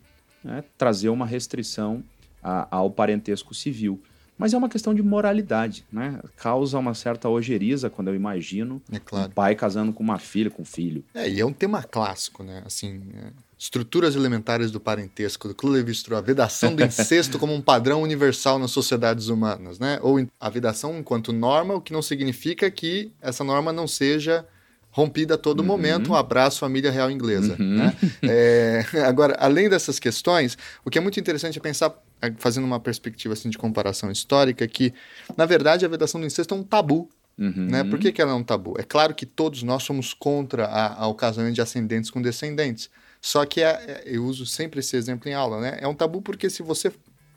né, 0.43 0.63
trazer 0.77 1.09
uma 1.09 1.25
restrição 1.25 2.03
a, 2.41 2.67
ao 2.75 2.89
parentesco 2.89 3.53
civil. 3.53 4.01
Mas 4.37 4.53
é 4.53 4.57
uma 4.57 4.69
questão 4.69 4.93
de 4.93 5.03
moralidade, 5.03 5.85
né? 5.91 6.19
Causa 6.35 6.77
uma 6.77 6.93
certa 6.93 7.29
ojeriza 7.29 7.89
quando 7.89 8.07
eu 8.07 8.15
imagino 8.15 8.81
é 8.91 8.99
claro. 8.99 9.27
um 9.27 9.31
pai 9.31 9.55
casando 9.55 9.93
com 9.93 10.03
uma 10.03 10.19
filha, 10.19 10.49
com 10.49 10.63
um 10.63 10.65
filho. 10.65 11.03
É, 11.13 11.29
e 11.29 11.39
é 11.39 11.45
um 11.45 11.53
tema 11.53 11.83
clássico, 11.83 12.43
né? 12.43 12.63
Assim, 12.65 13.01
é... 13.15 13.27
estruturas 13.57 14.15
elementares 14.15 14.71
do 14.71 14.79
parentesco, 14.79 15.47
do 15.47 15.55
Clube 15.55 15.77
Levi-Strauss, 15.77 16.19
a 16.19 16.25
vedação 16.25 16.75
do 16.75 16.83
incesto 16.83 17.37
como 17.37 17.53
um 17.53 17.61
padrão 17.61 18.01
universal 18.01 18.57
nas 18.57 18.71
sociedades 18.71 19.27
humanas, 19.27 19.79
né? 19.79 19.99
Ou 20.01 20.25
a 20.39 20.49
vedação 20.49 20.97
enquanto 20.97 21.31
norma, 21.31 21.75
o 21.75 21.81
que 21.81 21.93
não 21.93 22.01
significa 22.01 22.69
que 22.71 23.11
essa 23.21 23.43
norma 23.43 23.71
não 23.71 23.87
seja 23.87 24.45
rompida 24.93 25.33
a 25.33 25.37
todo 25.37 25.61
uhum. 25.61 25.65
momento. 25.65 26.11
Um 26.11 26.15
abraço, 26.15 26.59
família 26.59 26.91
real 26.91 27.09
inglesa. 27.09 27.57
Uhum. 27.59 27.77
Né? 27.77 27.95
É, 28.21 28.85
agora, 29.05 29.35
além 29.39 29.67
dessas 29.67 29.97
questões, 29.97 30.55
o 30.85 30.89
que 30.89 30.99
é 30.99 31.01
muito 31.01 31.19
interessante 31.19 31.57
é 31.57 31.61
pensar, 31.61 31.91
é, 32.21 32.31
fazendo 32.37 32.63
uma 32.63 32.79
perspectiva 32.79 33.33
assim, 33.33 33.49
de 33.49 33.57
comparação 33.57 34.11
histórica, 34.11 34.65
que, 34.67 34.93
na 35.35 35.45
verdade, 35.45 35.83
a 35.83 35.89
vedação 35.89 36.21
do 36.21 36.27
incesto 36.27 36.53
é 36.53 36.57
um 36.57 36.63
tabu. 36.63 37.09
Uhum. 37.35 37.67
Né? 37.71 37.83
Por 37.83 37.97
que, 37.97 38.11
que 38.11 38.21
ela 38.21 38.31
é 38.31 38.35
um 38.35 38.43
tabu? 38.43 38.75
É 38.77 38.83
claro 38.83 39.15
que 39.15 39.25
todos 39.25 39.63
nós 39.63 39.81
somos 39.81 40.13
contra 40.13 40.65
a, 40.65 41.09
a 41.09 41.15
casamento 41.15 41.55
de 41.55 41.61
ascendentes 41.61 42.11
com 42.11 42.21
descendentes. 42.21 42.87
Só 43.19 43.43
que 43.45 43.61
é, 43.61 43.69
é, 43.87 44.03
eu 44.05 44.23
uso 44.23 44.45
sempre 44.45 44.79
esse 44.81 44.95
exemplo 44.95 45.27
em 45.27 45.33
aula, 45.33 45.59
né? 45.59 45.79
É 45.81 45.87
um 45.87 45.95
tabu 45.95 46.21
porque 46.21 46.51
se 46.51 46.61
você 46.61 46.91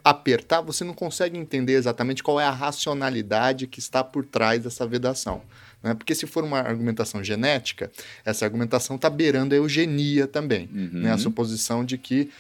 apertar, 0.05 0.61
você 0.61 0.85
não 0.85 0.92
consegue 0.92 1.38
entender 1.38 1.73
exatamente 1.73 2.23
qual 2.23 2.38
é 2.38 2.45
a 2.45 2.51
racionalidade 2.51 3.66
que 3.66 3.79
está 3.79 4.05
por 4.05 4.27
trás 4.27 4.62
dessa 4.62 4.87
vedação. 4.87 5.42
Né? 5.83 5.95
Porque 5.95 6.15
se 6.15 6.27
for 6.27 6.45
uma 6.45 6.59
argumentação 6.59 7.23
genética, 7.23 7.91
essa 8.25 8.45
argumentação 8.45 8.97
está 8.97 9.09
beirando 9.09 9.55
a 9.55 9.59
eugenia 9.59 10.27
também. 10.27 10.69
Uhum. 10.73 11.01
Né? 11.03 11.12
A 11.12 11.19
suposição 11.19 11.85
de 11.85 11.97
que 11.97 12.31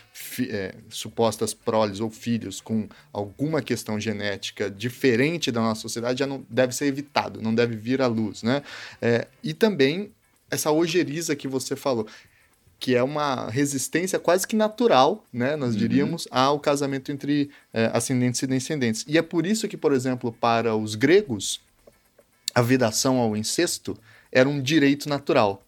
é, 0.48 0.74
supostas 0.88 1.54
proles 1.54 2.00
ou 2.00 2.10
filhos 2.10 2.60
com 2.60 2.88
alguma 3.12 3.62
questão 3.62 4.00
genética 4.00 4.70
diferente 4.70 5.52
da 5.52 5.60
nossa 5.60 5.82
sociedade 5.82 6.20
já 6.20 6.26
não 6.26 6.44
deve 6.48 6.74
ser 6.74 6.86
evitado, 6.86 7.40
não 7.40 7.54
deve 7.54 7.76
vir 7.76 8.02
à 8.02 8.06
luz. 8.06 8.42
Né? 8.42 8.62
É, 9.00 9.26
e 9.42 9.54
também 9.54 10.10
essa 10.50 10.70
ojeriza 10.70 11.34
que 11.36 11.48
você 11.48 11.76
falou 11.76 12.06
que 12.78 12.94
é 12.94 13.02
uma 13.02 13.48
resistência 13.48 14.18
quase 14.18 14.46
que 14.46 14.54
natural, 14.54 15.24
né, 15.32 15.56
nós 15.56 15.72
uhum. 15.72 15.78
diríamos, 15.78 16.28
ao 16.30 16.60
casamento 16.60 17.10
entre 17.10 17.50
é, 17.72 17.90
ascendentes 17.92 18.42
e 18.42 18.46
descendentes. 18.46 19.04
E 19.08 19.16
é 19.16 19.22
por 19.22 19.46
isso 19.46 19.66
que, 19.66 19.76
por 19.76 19.92
exemplo, 19.92 20.30
para 20.30 20.76
os 20.76 20.94
gregos, 20.94 21.60
a 22.56 22.62
vedação 22.62 23.18
ao 23.18 23.36
incesto 23.36 23.94
era 24.32 24.48
um 24.48 24.62
direito 24.62 25.10
natural. 25.10 25.62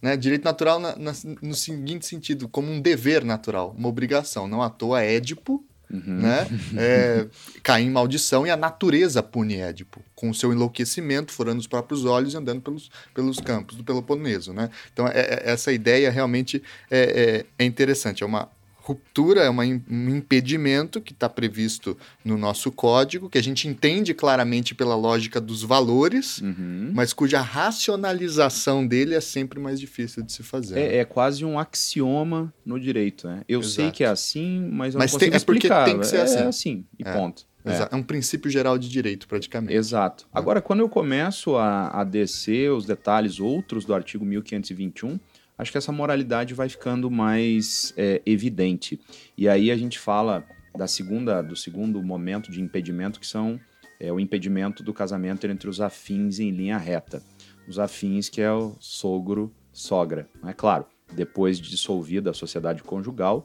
Né? 0.00 0.16
Direito 0.16 0.44
natural 0.44 0.78
na, 0.78 0.94
na, 0.94 1.12
no 1.42 1.52
seguinte 1.52 2.06
sentido, 2.06 2.48
como 2.48 2.70
um 2.70 2.80
dever 2.80 3.24
natural, 3.24 3.74
uma 3.76 3.88
obrigação. 3.88 4.46
Não 4.46 4.62
à 4.62 4.70
toa 4.70 5.02
Édipo, 5.02 5.64
uhum. 5.90 6.20
né? 6.20 6.46
É, 6.78 7.26
cai 7.60 7.82
em 7.82 7.90
maldição 7.90 8.46
e 8.46 8.50
a 8.50 8.56
natureza 8.56 9.20
pune 9.20 9.56
Édipo, 9.56 10.00
com 10.14 10.30
o 10.30 10.34
seu 10.34 10.52
enlouquecimento, 10.52 11.32
furando 11.32 11.58
os 11.58 11.66
próprios 11.66 12.04
olhos 12.04 12.34
e 12.34 12.36
andando 12.36 12.62
pelos, 12.62 12.88
pelos 13.12 13.40
campos 13.40 13.76
do 13.76 13.82
Peloponeso. 13.82 14.52
Né? 14.52 14.70
Então, 14.92 15.08
é, 15.08 15.18
é, 15.18 15.42
essa 15.50 15.72
ideia 15.72 16.08
realmente 16.08 16.62
é, 16.88 17.44
é, 17.58 17.64
é 17.64 17.66
interessante. 17.66 18.22
É 18.22 18.26
uma 18.26 18.48
ruptura 18.88 19.42
é 19.42 19.50
uma, 19.50 19.64
um 19.64 20.16
impedimento 20.16 20.98
que 20.98 21.12
está 21.12 21.28
previsto 21.28 21.94
no 22.24 22.38
nosso 22.38 22.72
código, 22.72 23.28
que 23.28 23.36
a 23.36 23.42
gente 23.42 23.68
entende 23.68 24.14
claramente 24.14 24.74
pela 24.74 24.96
lógica 24.96 25.38
dos 25.38 25.62
valores, 25.62 26.40
uhum. 26.40 26.90
mas 26.94 27.12
cuja 27.12 27.42
racionalização 27.42 28.86
dele 28.86 29.14
é 29.14 29.20
sempre 29.20 29.60
mais 29.60 29.78
difícil 29.78 30.22
de 30.22 30.32
se 30.32 30.42
fazer. 30.42 30.78
É, 30.78 30.96
é 30.98 31.04
quase 31.04 31.44
um 31.44 31.58
axioma 31.58 32.52
no 32.64 32.80
direito. 32.80 33.28
Né? 33.28 33.42
Eu 33.46 33.60
Exato. 33.60 33.74
sei 33.74 33.90
que 33.90 34.04
é 34.04 34.08
assim, 34.08 34.66
mas 34.72 34.94
eu 34.94 34.98
mas 34.98 35.12
não 35.12 35.18
consigo 35.18 35.30
tem, 35.30 35.32
é 35.32 35.36
explicar. 35.36 35.84
Tem 35.84 35.98
que 35.98 36.06
ser 36.06 36.20
assim. 36.20 36.38
É 36.38 36.46
assim, 36.46 36.84
e 36.98 37.06
é. 37.06 37.12
ponto. 37.12 37.46
É. 37.64 37.94
é. 37.94 37.96
um 37.96 38.02
princípio 38.02 38.50
geral 38.50 38.78
de 38.78 38.88
direito, 38.88 39.28
praticamente. 39.28 39.74
Exato. 39.74 40.26
Agora, 40.32 40.60
quando 40.60 40.80
eu 40.80 40.88
começo 40.88 41.56
a, 41.56 41.88
a 42.00 42.04
descer 42.04 42.72
os 42.72 42.86
detalhes 42.86 43.38
outros 43.40 43.84
do 43.84 43.94
artigo 43.94 44.24
1521, 44.24 45.18
acho 45.58 45.72
que 45.72 45.78
essa 45.78 45.92
moralidade 45.92 46.54
vai 46.54 46.68
ficando 46.68 47.10
mais 47.10 47.92
é, 47.96 48.22
evidente. 48.24 49.00
E 49.36 49.48
aí 49.48 49.70
a 49.70 49.76
gente 49.76 49.98
fala 49.98 50.44
da 50.76 50.86
segunda, 50.86 51.42
do 51.42 51.56
segundo 51.56 52.00
momento 52.02 52.50
de 52.50 52.62
impedimento, 52.62 53.18
que 53.18 53.26
são 53.26 53.60
é, 53.98 54.12
o 54.12 54.20
impedimento 54.20 54.82
do 54.82 54.94
casamento 54.94 55.46
entre 55.46 55.68
os 55.68 55.80
afins 55.80 56.38
em 56.38 56.50
linha 56.50 56.78
reta. 56.78 57.22
Os 57.66 57.78
afins, 57.78 58.28
que 58.28 58.40
é 58.40 58.50
o 58.50 58.76
sogro, 58.78 59.52
sogra. 59.72 60.28
É 60.46 60.52
claro, 60.52 60.86
depois 61.12 61.58
de 61.60 61.68
dissolvida 61.68 62.30
a 62.30 62.34
sociedade 62.34 62.82
conjugal, 62.82 63.44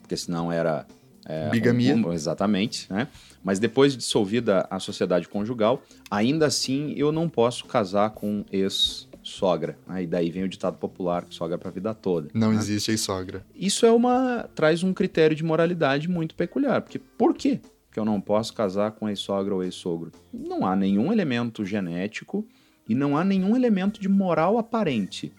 porque 0.00 0.16
senão 0.16 0.50
era. 0.50 0.86
É, 1.24 1.50
Bigamia. 1.50 1.94
Um, 1.94 2.12
exatamente, 2.12 2.90
né? 2.90 3.06
Mas 3.44 3.58
depois 3.58 3.92
de 3.92 3.98
dissolvida 3.98 4.66
a 4.70 4.80
sociedade 4.80 5.28
conjugal, 5.28 5.82
ainda 6.10 6.46
assim 6.46 6.94
eu 6.96 7.12
não 7.12 7.28
posso 7.28 7.66
casar 7.66 8.10
com 8.10 8.44
ex 8.50 9.07
sogra. 9.28 9.78
Né? 9.86 10.02
E 10.02 10.06
daí 10.06 10.30
vem 10.30 10.44
o 10.44 10.48
ditado 10.48 10.76
popular 10.78 11.24
que 11.24 11.34
sogra 11.34 11.58
para 11.58 11.68
a 11.68 11.72
vida 11.72 11.94
toda. 11.94 12.28
Não 12.34 12.52
né? 12.52 12.56
existe 12.56 12.90
aí 12.90 12.98
sogra. 12.98 13.44
Isso 13.54 13.86
é 13.86 13.92
uma 13.92 14.48
traz 14.54 14.82
um 14.82 14.92
critério 14.92 15.36
de 15.36 15.44
moralidade 15.44 16.08
muito 16.08 16.34
peculiar, 16.34 16.82
porque 16.82 16.98
por 16.98 17.34
quê 17.34 17.60
que 17.90 17.98
eu 17.98 18.04
não 18.04 18.20
posso 18.20 18.54
casar 18.54 18.92
com 18.92 19.08
ex-sogra 19.08 19.54
ou 19.54 19.62
ex-sogro? 19.62 20.12
Não 20.32 20.66
há 20.66 20.76
nenhum 20.76 21.12
elemento 21.12 21.64
genético 21.64 22.46
e 22.88 22.94
não 22.94 23.16
há 23.16 23.24
nenhum 23.24 23.56
elemento 23.56 24.00
de 24.00 24.08
moral 24.08 24.58
aparente 24.58 25.32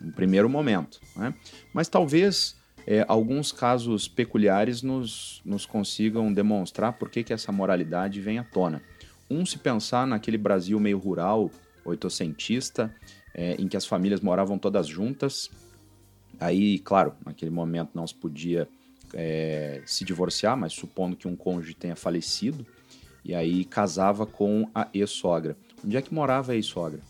no 0.00 0.12
primeiro 0.12 0.48
momento, 0.48 1.00
né? 1.16 1.34
Mas 1.72 1.88
talvez 1.88 2.56
é, 2.86 3.04
alguns 3.08 3.50
casos 3.50 4.06
peculiares 4.06 4.82
nos, 4.82 5.42
nos 5.44 5.66
consigam 5.66 6.32
demonstrar 6.32 6.92
por 6.92 7.10
que, 7.10 7.24
que 7.24 7.32
essa 7.32 7.50
moralidade 7.50 8.20
vem 8.20 8.38
à 8.38 8.44
tona. 8.44 8.80
Um, 9.28 9.44
se 9.44 9.58
pensar 9.58 10.06
naquele 10.06 10.38
Brasil 10.38 10.78
meio 10.78 10.98
rural, 10.98 11.50
oitocentista, 11.86 12.94
é, 13.34 13.54
em 13.54 13.68
que 13.68 13.76
as 13.76 13.86
famílias 13.86 14.20
moravam 14.20 14.58
todas 14.58 14.86
juntas. 14.86 15.50
Aí, 16.38 16.78
claro, 16.80 17.14
naquele 17.24 17.50
momento 17.50 17.90
não 17.94 18.06
se 18.06 18.14
podia 18.14 18.68
é, 19.14 19.82
se 19.86 20.04
divorciar, 20.04 20.56
mas 20.56 20.72
supondo 20.72 21.16
que 21.16 21.28
um 21.28 21.36
cônjuge 21.36 21.74
tenha 21.74 21.96
falecido, 21.96 22.66
e 23.24 23.34
aí 23.34 23.64
casava 23.64 24.26
com 24.26 24.68
a 24.74 24.88
ex-sogra. 24.92 25.56
Onde 25.84 25.96
é 25.96 26.02
que 26.02 26.12
morava 26.12 26.52
a 26.52 26.54
ex-sogra? 26.54 27.00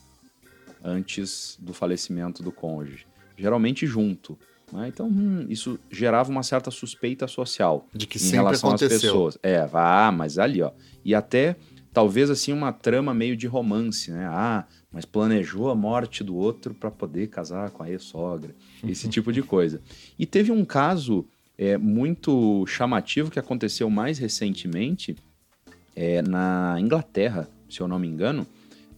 Antes 0.82 1.56
do 1.60 1.72
falecimento 1.72 2.42
do 2.42 2.52
cônjuge. 2.52 3.06
Geralmente 3.36 3.86
junto. 3.86 4.38
Né? 4.72 4.88
Então, 4.88 5.08
hum, 5.08 5.46
isso 5.48 5.78
gerava 5.90 6.30
uma 6.30 6.42
certa 6.42 6.70
suspeita 6.70 7.26
social 7.26 7.86
de 7.92 8.06
que 8.06 8.18
em 8.18 8.20
sempre 8.20 8.38
relação 8.38 8.70
aconteceu. 8.70 8.96
às 8.96 9.02
pessoas. 9.02 9.38
É, 9.42 9.68
ah, 9.72 10.12
mas 10.12 10.38
ali, 10.38 10.62
ó. 10.62 10.72
E 11.04 11.14
até 11.14 11.56
talvez 11.96 12.28
assim 12.28 12.52
uma 12.52 12.74
trama 12.74 13.14
meio 13.14 13.34
de 13.34 13.46
romance, 13.46 14.10
né? 14.10 14.28
Ah, 14.30 14.66
mas 14.92 15.06
planejou 15.06 15.70
a 15.70 15.74
morte 15.74 16.22
do 16.22 16.36
outro 16.36 16.74
para 16.74 16.90
poder 16.90 17.28
casar 17.28 17.70
com 17.70 17.82
a 17.82 17.90
ex-sogra, 17.90 18.54
esse 18.86 19.08
tipo 19.08 19.32
de 19.32 19.42
coisa. 19.42 19.80
E 20.18 20.26
teve 20.26 20.52
um 20.52 20.62
caso 20.62 21.26
é, 21.56 21.78
muito 21.78 22.66
chamativo 22.66 23.30
que 23.30 23.38
aconteceu 23.38 23.88
mais 23.88 24.18
recentemente 24.18 25.16
é, 25.94 26.20
na 26.20 26.76
Inglaterra, 26.78 27.48
se 27.66 27.80
eu 27.80 27.88
não 27.88 27.98
me 27.98 28.06
engano, 28.06 28.46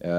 é, 0.01 0.11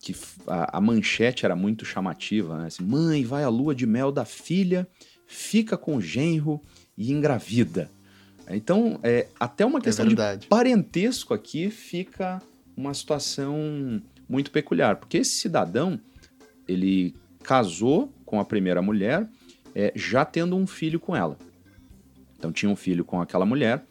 que 0.00 0.16
a, 0.48 0.78
a, 0.78 0.80
manchete 0.80 1.44
era 1.44 1.54
muito 1.54 1.84
chamativa, 1.84 2.58
né? 2.58 2.66
Assim, 2.66 2.82
Mãe, 2.82 3.24
vai 3.24 3.44
à 3.44 3.48
lua 3.48 3.72
de 3.72 3.86
mel 3.86 4.10
da 4.10 4.24
filha, 4.24 4.84
fica 5.28 5.78
com 5.78 5.94
o 5.94 6.00
genro 6.00 6.60
e 6.98 7.12
engravida. 7.12 7.88
Então, 8.48 8.98
é, 9.02 9.26
até 9.38 9.64
uma 9.64 9.78
é 9.78 9.82
questão 9.82 10.06
é 10.06 10.36
de 10.36 10.46
parentesco 10.46 11.32
aqui 11.32 11.70
fica 11.70 12.42
uma 12.76 12.92
situação 12.92 14.02
muito 14.28 14.50
peculiar, 14.50 14.96
porque 14.96 15.18
esse 15.18 15.32
cidadão 15.32 15.98
ele 16.66 17.14
casou 17.42 18.12
com 18.24 18.40
a 18.40 18.44
primeira 18.44 18.80
mulher 18.80 19.28
é, 19.74 19.92
já 19.94 20.24
tendo 20.24 20.56
um 20.56 20.66
filho 20.66 20.98
com 20.98 21.14
ela. 21.14 21.36
Então 22.38 22.52
tinha 22.52 22.70
um 22.70 22.76
filho 22.76 23.04
com 23.04 23.20
aquela 23.20 23.46
mulher, 23.46 23.82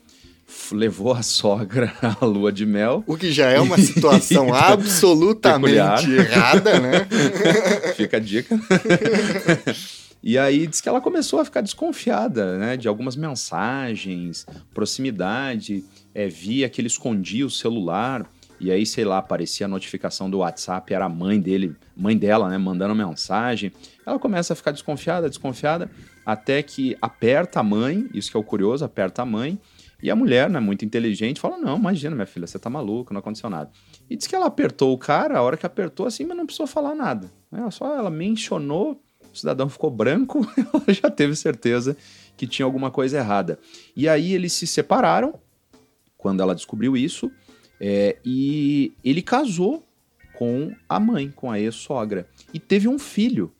levou 0.71 1.13
a 1.13 1.23
sogra 1.23 1.93
à 2.01 2.25
lua 2.25 2.51
de 2.51 2.65
mel. 2.65 3.03
O 3.07 3.17
que 3.17 3.31
já 3.31 3.49
é 3.49 3.59
uma 3.59 3.77
situação 3.77 4.53
absolutamente 4.53 6.11
errada, 6.11 6.79
né? 6.79 7.07
Fica 7.95 8.17
a 8.17 8.19
dica. 8.19 8.59
E 10.23 10.37
aí 10.37 10.65
diz 10.65 10.79
que 10.79 10.87
ela 10.87 11.01
começou 11.01 11.41
a 11.41 11.45
ficar 11.45 11.59
desconfiada, 11.59 12.57
né? 12.57 12.77
De 12.77 12.87
algumas 12.87 13.17
mensagens, 13.17 14.45
proximidade, 14.73 15.83
é, 16.15 16.29
via 16.29 16.69
que 16.69 16.79
ele 16.79 16.87
escondia 16.87 17.45
o 17.45 17.49
celular. 17.49 18.25
E 18.57 18.71
aí, 18.71 18.85
sei 18.85 19.03
lá, 19.03 19.17
aparecia 19.17 19.65
a 19.65 19.69
notificação 19.69 20.29
do 20.29 20.37
WhatsApp, 20.37 20.93
era 20.93 21.05
a 21.05 21.09
mãe 21.09 21.41
dele, 21.41 21.75
mãe 21.97 22.17
dela, 22.17 22.47
né, 22.47 22.57
mandando 22.57 22.95
mensagem. 22.95 23.73
Ela 24.05 24.17
começa 24.17 24.53
a 24.53 24.55
ficar 24.55 24.71
desconfiada, 24.71 25.27
desconfiada, 25.27 25.91
até 26.25 26.63
que 26.63 26.95
aperta 27.01 27.59
a 27.59 27.63
mãe, 27.63 28.07
isso 28.13 28.31
que 28.31 28.37
é 28.37 28.39
o 28.39 28.43
curioso, 28.43 28.85
aperta 28.85 29.23
a 29.23 29.25
mãe, 29.25 29.59
e 30.01 30.09
a 30.09 30.15
mulher, 30.15 30.49
né, 30.49 30.61
muito 30.61 30.85
inteligente, 30.85 31.41
fala: 31.41 31.57
Não, 31.57 31.77
imagina, 31.77 32.15
minha 32.15 32.25
filha, 32.25 32.47
você 32.47 32.57
tá 32.57 32.69
maluca, 32.69 33.13
não 33.13 33.19
aconteceu 33.19 33.49
nada. 33.49 33.69
E 34.09 34.15
diz 34.15 34.27
que 34.27 34.35
ela 34.35 34.45
apertou 34.45 34.93
o 34.93 34.97
cara, 34.97 35.37
a 35.37 35.41
hora 35.41 35.57
que 35.57 35.65
apertou 35.65 36.05
assim, 36.05 36.23
mas 36.23 36.37
não 36.37 36.45
precisou 36.45 36.67
falar 36.67 36.95
nada. 36.95 37.29
Né? 37.51 37.69
Só 37.69 37.97
ela 37.97 38.09
mencionou 38.09 39.02
o 39.33 39.37
cidadão 39.37 39.67
ficou 39.67 39.89
branco, 39.89 40.47
ela 40.55 40.93
já 40.93 41.09
teve 41.09 41.35
certeza 41.35 41.97
que 42.37 42.47
tinha 42.47 42.65
alguma 42.65 42.91
coisa 42.91 43.17
errada. 43.17 43.59
E 43.95 44.07
aí 44.07 44.33
eles 44.33 44.53
se 44.53 44.67
separaram 44.67 45.35
quando 46.17 46.41
ela 46.41 46.55
descobriu 46.55 46.95
isso, 46.95 47.31
é, 47.79 48.17
e 48.23 48.93
ele 49.03 49.21
casou 49.21 49.85
com 50.33 50.71
a 50.87 50.99
mãe, 50.99 51.29
com 51.35 51.51
a 51.51 51.59
ex-sogra, 51.59 52.27
e 52.53 52.59
teve 52.59 52.87
um 52.87 52.97
filho. 52.97 53.51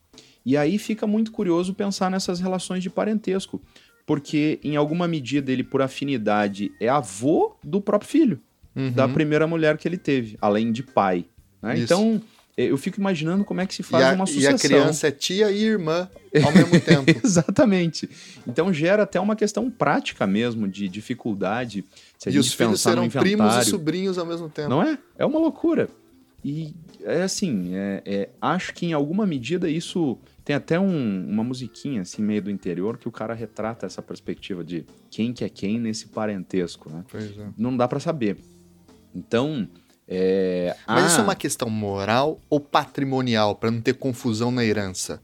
E 0.46 0.56
aí 0.56 0.78
fica 0.78 1.06
muito 1.06 1.32
curioso 1.32 1.74
pensar 1.74 2.10
nessas 2.10 2.40
relações 2.40 2.82
de 2.82 2.90
parentesco, 2.90 3.62
porque 4.06 4.60
em 4.64 4.76
alguma 4.76 5.08
medida 5.08 5.52
ele, 5.52 5.64
por 5.64 5.82
afinidade, 5.82 6.72
é 6.80 6.88
avô 6.88 7.56
do 7.64 7.82
próprio 7.82 8.10
filho, 8.10 8.40
uhum. 8.76 8.92
da 8.92 9.08
primeira 9.08 9.48
mulher 9.48 9.78
que 9.78 9.88
ele 9.88 9.98
teve, 9.98 10.38
além 10.42 10.72
de 10.72 10.84
pai. 10.84 11.26
Né? 11.62 11.80
Então 11.80 12.22
eu 12.56 12.78
fico 12.78 13.00
imaginando 13.00 13.44
como 13.44 13.62
é 13.62 13.66
que 13.66 13.74
se 13.74 13.82
faz 13.82 14.06
a, 14.06 14.14
uma 14.14 14.26
sucessão. 14.26 14.52
E 14.52 14.56
a 14.56 14.60
criança 14.60 15.08
é 15.08 15.12
tia 15.12 15.52
e 15.52 15.64
irmã 15.64 16.08
ao 16.44 16.52
mesmo 16.52 16.80
tempo. 16.82 17.20
Exatamente. 17.24 18.10
Então 18.48 18.72
gera 18.72 19.04
até 19.04 19.20
uma 19.20 19.36
questão 19.36 19.72
prática 19.72 20.28
mesmo 20.28 20.68
de 20.68 20.88
dificuldade. 20.88 21.84
Se 22.18 22.30
a 22.30 22.32
e 22.32 22.36
gente 22.36 22.44
os 22.44 22.54
filhos 22.54 22.82
serão 22.82 23.10
primos 23.10 23.56
e 23.58 23.66
sobrinhos 23.66 24.18
ao 24.18 24.26
mesmo 24.26 24.50
tempo. 24.50 24.70
Não 24.70 24.84
é? 24.84 24.98
É 25.18 25.26
uma 25.26 25.40
loucura. 25.40 25.90
E 26.46 26.76
é 27.04 27.24
assim, 27.24 27.74
é, 27.74 28.02
é, 28.06 28.30
acho 28.42 28.74
que 28.74 28.86
em 28.86 28.94
alguma 28.94 29.26
medida 29.26 29.70
isso 29.70 30.18
tem 30.44 30.56
até 30.56 30.78
um, 30.78 31.26
uma 31.28 31.44
musiquinha 31.44 32.02
assim 32.02 32.22
meio 32.22 32.42
do 32.42 32.52
interior 32.52 32.98
que 32.98 33.08
o 33.08 33.12
cara 33.12 33.34
retrata 33.34 33.86
essa 33.86 34.02
perspectiva 34.02 34.64
de 34.64 34.86
quem 35.10 35.32
que 35.32 35.46
é 35.46 35.50
quem 35.50 35.80
nesse 35.80 36.08
parentesco, 36.08 36.90
né? 36.90 37.04
É. 37.14 37.48
Não 37.58 37.76
dá 37.76 37.88
para 37.88 38.00
saber. 38.00 38.38
Então, 39.16 39.68
é... 40.08 40.76
Mas 40.88 41.04
ah, 41.04 41.08
isso 41.08 41.20
é 41.20 41.24
uma 41.24 41.36
questão 41.36 41.70
moral 41.70 42.40
ou 42.50 42.60
patrimonial, 42.60 43.56
para 43.56 43.72
não 43.72 43.82
ter 43.82 43.94
confusão 43.94 44.52
na 44.52 44.64
herança? 44.64 45.22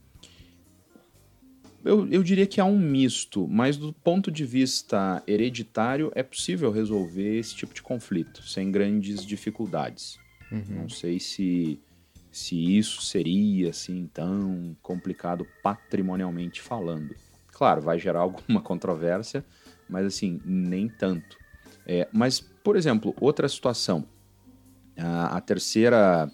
Eu, 1.84 2.06
eu, 2.08 2.22
diria 2.22 2.46
que 2.46 2.60
há 2.60 2.64
um 2.64 2.78
misto, 2.78 3.48
mas 3.48 3.76
do 3.76 3.92
ponto 3.92 4.30
de 4.30 4.44
vista 4.44 5.22
hereditário 5.26 6.12
é 6.14 6.22
possível 6.22 6.70
resolver 6.70 7.38
esse 7.38 7.54
tipo 7.54 7.72
de 7.72 7.80
conflito 7.80 8.42
sem 8.42 8.70
grandes 8.70 9.24
dificuldades. 9.24 10.18
Uhum. 10.52 10.82
Não 10.82 10.88
sei 10.90 11.18
se, 11.18 11.80
se 12.30 12.76
isso 12.76 13.00
seria 13.00 13.70
assim 13.70 14.10
tão 14.12 14.76
complicado 14.82 15.46
patrimonialmente 15.62 16.60
falando. 16.60 17.14
Claro, 17.48 17.80
vai 17.80 17.98
gerar 17.98 18.20
alguma 18.20 18.60
controvérsia, 18.60 19.42
mas 19.88 20.04
assim, 20.04 20.38
nem 20.44 20.86
tanto. 20.86 21.38
É, 21.86 22.06
mas, 22.12 22.40
por 22.40 22.76
exemplo, 22.76 23.14
outra 23.18 23.48
situação 23.48 24.06
a, 24.96 25.40
terceira 25.40 26.30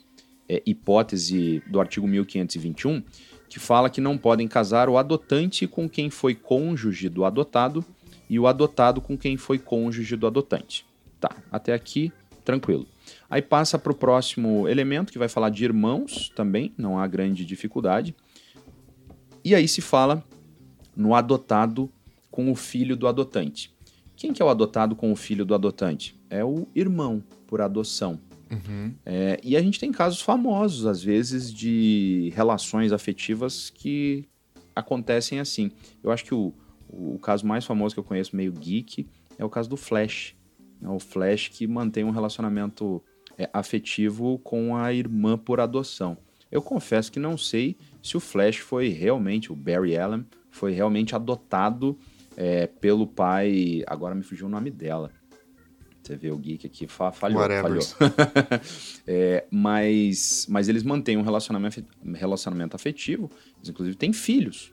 é, 0.48 0.62
hipótese 0.66 1.62
do 1.66 1.80
artigo 1.80 2.06
1521, 2.06 3.02
que 3.48 3.58
fala 3.58 3.90
que 3.90 4.00
não 4.00 4.18
podem 4.18 4.48
casar 4.48 4.88
o 4.88 4.98
adotante 4.98 5.66
com 5.66 5.88
quem 5.88 6.10
foi 6.10 6.34
cônjuge 6.34 7.08
do 7.08 7.24
adotado 7.24 7.84
e 8.28 8.38
o 8.38 8.46
adotado 8.46 9.00
com 9.00 9.16
quem 9.16 9.36
foi 9.36 9.58
cônjuge 9.58 10.16
do 10.16 10.26
adotante. 10.26 10.84
Tá, 11.20 11.34
até 11.50 11.72
aqui, 11.72 12.12
tranquilo. 12.44 12.86
Aí 13.30 13.40
passa 13.40 13.78
para 13.78 13.92
o 13.92 13.94
próximo 13.94 14.68
elemento, 14.68 15.12
que 15.12 15.18
vai 15.18 15.28
falar 15.28 15.50
de 15.50 15.64
irmãos 15.64 16.30
também, 16.34 16.72
não 16.76 16.98
há 16.98 17.06
grande 17.06 17.44
dificuldade. 17.44 18.14
E 19.44 19.54
aí 19.54 19.68
se 19.68 19.80
fala 19.80 20.24
no 20.96 21.14
adotado 21.14 21.90
com 22.30 22.50
o 22.50 22.54
filho 22.54 22.96
do 22.96 23.06
adotante. 23.06 23.74
Quem 24.16 24.32
que 24.32 24.42
é 24.42 24.44
o 24.44 24.48
adotado 24.48 24.96
com 24.96 25.12
o 25.12 25.16
filho 25.16 25.44
do 25.44 25.54
adotante? 25.54 26.18
É 26.28 26.44
o 26.44 26.66
irmão, 26.74 27.22
por 27.46 27.60
adoção. 27.60 28.18
Uhum. 28.50 28.94
É, 29.04 29.40
e 29.42 29.56
a 29.56 29.61
gente 29.61 29.80
tem 29.80 29.90
casos 29.90 30.20
famosos, 30.20 30.87
às 30.87 31.02
vezes, 31.02 31.52
de 31.52 32.32
relações 32.35 32.92
afetivas 32.92 33.70
que 33.70 34.28
acontecem 34.74 35.40
assim. 35.40 35.70
Eu 36.02 36.11
acho 36.11 36.24
que 36.24 36.35
o, 36.35 36.52
o 36.88 37.18
caso 37.18 37.46
mais 37.46 37.64
famoso 37.64 37.94
que 37.94 37.98
eu 37.98 38.04
conheço, 38.04 38.37
meio 38.37 38.52
geek, 38.52 39.09
é 39.38 39.44
o 39.44 39.50
caso 39.50 39.68
do 39.68 39.76
Flash. 39.76 40.35
É 40.82 40.88
o 40.88 40.98
Flash 40.98 41.48
que 41.48 41.66
mantém 41.66 42.04
um 42.04 42.11
relacionamento 42.11 43.02
é, 43.38 43.48
afetivo 43.52 44.38
com 44.38 44.76
a 44.76 44.92
irmã 44.92 45.37
por 45.37 45.61
adoção. 45.61 46.16
Eu 46.50 46.62
confesso 46.62 47.11
que 47.11 47.18
não 47.18 47.37
sei 47.37 47.76
se 48.02 48.16
o 48.16 48.20
Flash 48.20 48.59
foi 48.59 48.88
realmente, 48.88 49.52
o 49.52 49.56
Barry 49.56 49.96
Allen, 49.98 50.24
foi 50.50 50.72
realmente 50.72 51.14
adotado 51.14 51.98
é, 52.37 52.66
pelo 52.66 53.06
pai. 53.06 53.82
Agora 53.87 54.14
me 54.14 54.22
fugiu 54.22 54.46
o 54.46 54.50
nome 54.50 54.70
dela. 54.70 55.11
Você 56.06 56.14
vê 56.14 56.30
o 56.30 56.38
geek 56.38 56.66
aqui, 56.66 56.86
fa 56.86 57.10
falhou. 57.10 57.42
falhou. 57.42 57.82
é, 59.06 59.44
mas, 59.50 60.46
mas 60.48 60.68
eles 60.68 60.84
mantêm 60.84 61.16
um 61.16 61.22
relacionamento, 61.22 61.84
relacionamento 62.14 62.76
afetivo, 62.76 63.28
eles 63.56 63.70
inclusive 63.70 63.96
têm 63.96 64.12
filhos. 64.12 64.72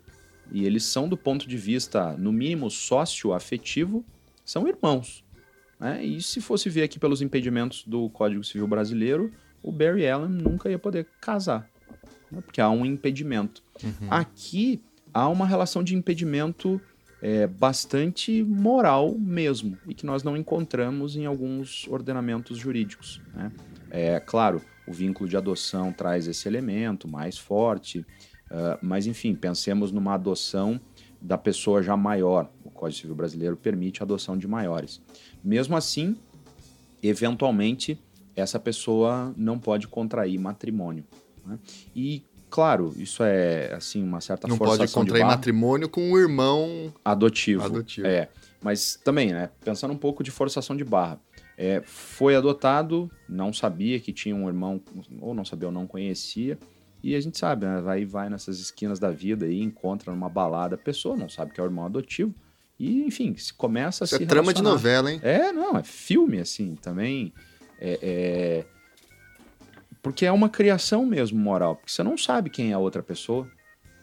E 0.51 0.63
eles 0.63 0.83
são, 0.83 1.09
do 1.09 1.17
ponto 1.17 1.47
de 1.47 1.57
vista, 1.57 2.15
no 2.17 2.31
mínimo, 2.31 2.69
sócio-afetivo, 2.69 4.05
são 4.45 4.67
irmãos. 4.67 5.23
Né? 5.79 6.05
E 6.05 6.21
se 6.21 6.39
fosse 6.39 6.69
ver 6.69 6.83
aqui 6.83 6.99
pelos 6.99 7.19
impedimentos 7.19 7.83
do 7.87 8.09
Código 8.11 8.43
Civil 8.43 8.67
Brasileiro, 8.67 9.31
o 9.63 9.71
Barry 9.71 10.07
Allen 10.07 10.29
nunca 10.29 10.69
ia 10.69 10.77
poder 10.77 11.07
casar. 11.19 11.67
Né? 12.31 12.41
Porque 12.41 12.61
há 12.61 12.69
um 12.69 12.85
impedimento. 12.85 13.63
Uhum. 13.83 14.07
Aqui 14.07 14.83
há 15.11 15.27
uma 15.27 15.47
relação 15.47 15.83
de 15.83 15.95
impedimento 15.95 16.79
é, 17.23 17.47
bastante 17.47 18.43
moral 18.43 19.17
mesmo, 19.17 19.77
e 19.87 19.93
que 19.93 20.05
nós 20.05 20.23
não 20.23 20.35
encontramos 20.35 21.15
em 21.15 21.25
alguns 21.25 21.87
ordenamentos 21.87 22.57
jurídicos. 22.57 23.21
Né? 23.33 23.49
É 23.89 24.19
claro, 24.19 24.61
o 24.85 24.91
vínculo 24.91 25.29
de 25.29 25.37
adoção 25.37 25.93
traz 25.93 26.27
esse 26.27 26.49
elemento 26.49 27.07
mais 27.07 27.37
forte, 27.37 27.99
uh, 27.99 28.77
mas 28.81 29.07
enfim, 29.07 29.33
pensemos 29.33 29.89
numa 29.89 30.15
adoção 30.15 30.77
da 31.21 31.37
pessoa 31.37 31.81
já 31.81 31.95
maior. 31.95 32.51
O 32.61 32.69
Código 32.69 32.99
Civil 32.99 33.15
Brasileiro 33.15 33.55
permite 33.55 34.01
a 34.01 34.03
adoção 34.03 34.37
de 34.37 34.45
maiores. 34.45 35.01
Mesmo 35.41 35.77
assim, 35.77 36.17
eventualmente, 37.01 37.97
essa 38.35 38.59
pessoa 38.59 39.33
não 39.37 39.57
pode 39.57 39.87
contrair 39.87 40.37
matrimônio. 40.37 41.05
Né? 41.45 41.57
E 41.95 42.25
claro, 42.53 42.93
isso 42.97 43.23
é 43.23 43.73
assim 43.73 44.03
uma 44.03 44.21
certa 44.21 44.47
não 44.47 44.57
forçação 44.57 44.85
pode 44.85 44.93
contrair 44.93 45.25
matrimônio 45.25 45.89
com 45.89 46.11
um 46.11 46.15
irmão 46.19 46.93
adotivo. 47.03 47.63
adotivo. 47.63 48.05
É, 48.05 48.29
mas 48.61 48.95
também, 49.03 49.31
né? 49.31 49.49
Pensando 49.65 49.91
um 49.91 49.97
pouco 49.97 50.23
de 50.23 50.29
forçação 50.29 50.77
de 50.77 50.83
barra. 50.83 51.19
É, 51.57 51.81
foi 51.83 52.35
adotado, 52.35 53.09
não 53.27 53.51
sabia 53.51 53.99
que 53.99 54.13
tinha 54.13 54.35
um 54.35 54.47
irmão, 54.47 54.79
ou 55.19 55.33
não 55.33 55.43
sabia 55.43 55.67
ou 55.67 55.73
não 55.73 55.87
conhecia. 55.87 56.59
E 57.01 57.15
a 57.15 57.19
gente 57.19 57.39
sabe, 57.39 57.65
né? 57.65 57.81
Vai, 57.81 58.05
vai 58.05 58.29
nessas 58.29 58.59
esquinas 58.59 58.99
da 58.99 59.09
vida 59.09 59.47
e 59.47 59.59
encontra 59.59 60.11
numa 60.11 60.29
balada 60.29 60.75
a 60.75 60.77
pessoa, 60.77 61.17
não 61.17 61.27
sabe 61.27 61.53
que 61.53 61.59
é 61.59 61.63
o 61.63 61.65
irmão 61.65 61.87
adotivo. 61.87 62.35
E, 62.79 63.03
enfim, 63.03 63.35
se 63.35 63.51
começa 63.51 64.03
a 64.03 64.05
Isso 64.05 64.15
se 64.15 64.23
é 64.23 64.27
trama 64.27 64.53
de 64.53 64.61
novela, 64.61 65.11
hein? 65.11 65.19
É, 65.23 65.51
não, 65.51 65.75
é 65.75 65.83
filme, 65.83 66.39
assim, 66.39 66.75
também. 66.75 67.33
É, 67.79 67.99
é- 67.99 68.65
Porque 70.03 70.25
é 70.25 70.31
uma 70.31 70.49
criação 70.49 71.05
mesmo 71.05 71.39
moral. 71.39 71.77
Porque 71.77 71.91
você 71.91 72.03
não 72.03 72.17
sabe 72.17 72.49
quem 72.49 72.69
é 72.71 72.73
a 72.73 72.79
outra 72.79 73.01
pessoa. 73.01 73.47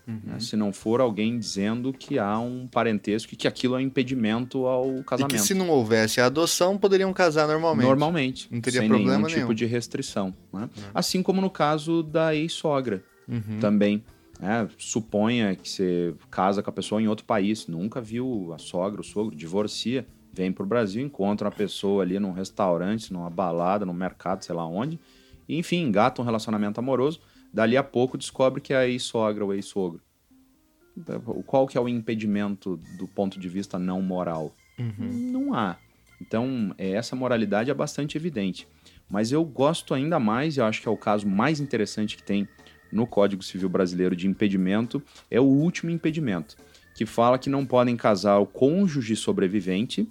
né? 0.06 0.40
Se 0.40 0.56
não 0.56 0.72
for 0.72 1.00
alguém 1.00 1.38
dizendo 1.38 1.92
que 1.92 2.18
há 2.18 2.36
um 2.40 2.66
parentesco 2.66 3.32
e 3.34 3.36
que 3.36 3.46
aquilo 3.46 3.76
é 3.76 3.82
impedimento 3.82 4.66
ao 4.66 4.98
E 4.98 5.04
casamento. 5.04 5.34
que 5.34 5.38
se 5.38 5.54
não 5.54 5.68
houvesse 5.68 6.20
a 6.20 6.26
adoção, 6.26 6.76
poderiam 6.78 7.12
casar 7.12 7.46
normalmente. 7.46 7.86
Normalmente. 7.86 8.48
Não 8.50 8.60
teria 8.60 8.80
sem 8.80 8.88
problema 8.88 9.16
nenhum 9.18 9.26
nenhum. 9.28 9.40
tipo 9.42 9.54
de 9.54 9.66
restrição. 9.66 10.34
né? 10.52 10.68
Assim 10.92 11.22
como 11.22 11.40
no 11.40 11.50
caso 11.50 12.02
da 12.02 12.34
ex-sogra 12.34 13.04
Uhum. 13.28 13.60
também. 13.60 14.02
né? 14.40 14.66
Suponha 14.78 15.54
que 15.54 15.68
você 15.68 16.14
casa 16.30 16.62
com 16.62 16.70
a 16.70 16.72
pessoa 16.72 17.00
em 17.00 17.06
outro 17.06 17.26
país, 17.26 17.66
nunca 17.68 18.00
viu 18.00 18.52
a 18.54 18.58
sogra, 18.58 19.00
o 19.02 19.04
sogro, 19.04 19.36
divorcia, 19.36 20.04
vem 20.32 20.50
pro 20.50 20.64
Brasil, 20.66 21.04
encontra 21.04 21.46
uma 21.46 21.54
pessoa 21.54 22.02
ali 22.02 22.18
num 22.18 22.32
restaurante, 22.32 23.12
numa 23.12 23.28
balada, 23.30 23.84
num 23.84 23.92
mercado, 23.92 24.42
sei 24.44 24.54
lá 24.54 24.66
onde, 24.66 24.98
e, 25.50 25.58
enfim, 25.58 25.82
engata 25.82 26.22
um 26.22 26.24
relacionamento 26.24 26.78
amoroso, 26.78 27.20
dali 27.52 27.76
a 27.76 27.82
pouco 27.82 28.16
descobre 28.16 28.60
que 28.60 28.72
é 28.72 28.76
a 28.76 28.86
ex-sogra 28.86 29.44
ou 29.44 29.52
ex-sogro. 29.52 30.00
Qual 31.44 31.66
que 31.66 31.76
é 31.76 31.80
o 31.80 31.88
impedimento 31.88 32.76
do 32.96 33.08
ponto 33.08 33.38
de 33.38 33.48
vista 33.48 33.76
não 33.76 34.00
moral? 34.00 34.54
Uhum. 34.78 35.08
Não 35.32 35.54
há. 35.54 35.76
Então, 36.20 36.72
é, 36.78 36.90
essa 36.90 37.16
moralidade 37.16 37.68
é 37.68 37.74
bastante 37.74 38.16
evidente. 38.16 38.68
Mas 39.10 39.32
eu 39.32 39.44
gosto 39.44 39.92
ainda 39.92 40.20
mais, 40.20 40.56
e 40.56 40.60
eu 40.60 40.66
acho 40.66 40.80
que 40.80 40.86
é 40.86 40.90
o 40.90 40.96
caso 40.96 41.26
mais 41.26 41.58
interessante 41.58 42.16
que 42.16 42.22
tem 42.22 42.48
no 42.92 43.04
Código 43.04 43.42
Civil 43.42 43.68
Brasileiro 43.68 44.14
de 44.14 44.28
impedimento, 44.28 45.02
é 45.28 45.40
o 45.40 45.44
último 45.44 45.90
impedimento, 45.90 46.56
que 46.94 47.04
fala 47.04 47.38
que 47.38 47.50
não 47.50 47.66
podem 47.66 47.96
casar 47.96 48.38
o 48.38 48.46
cônjuge 48.46 49.16
sobrevivente, 49.16 50.08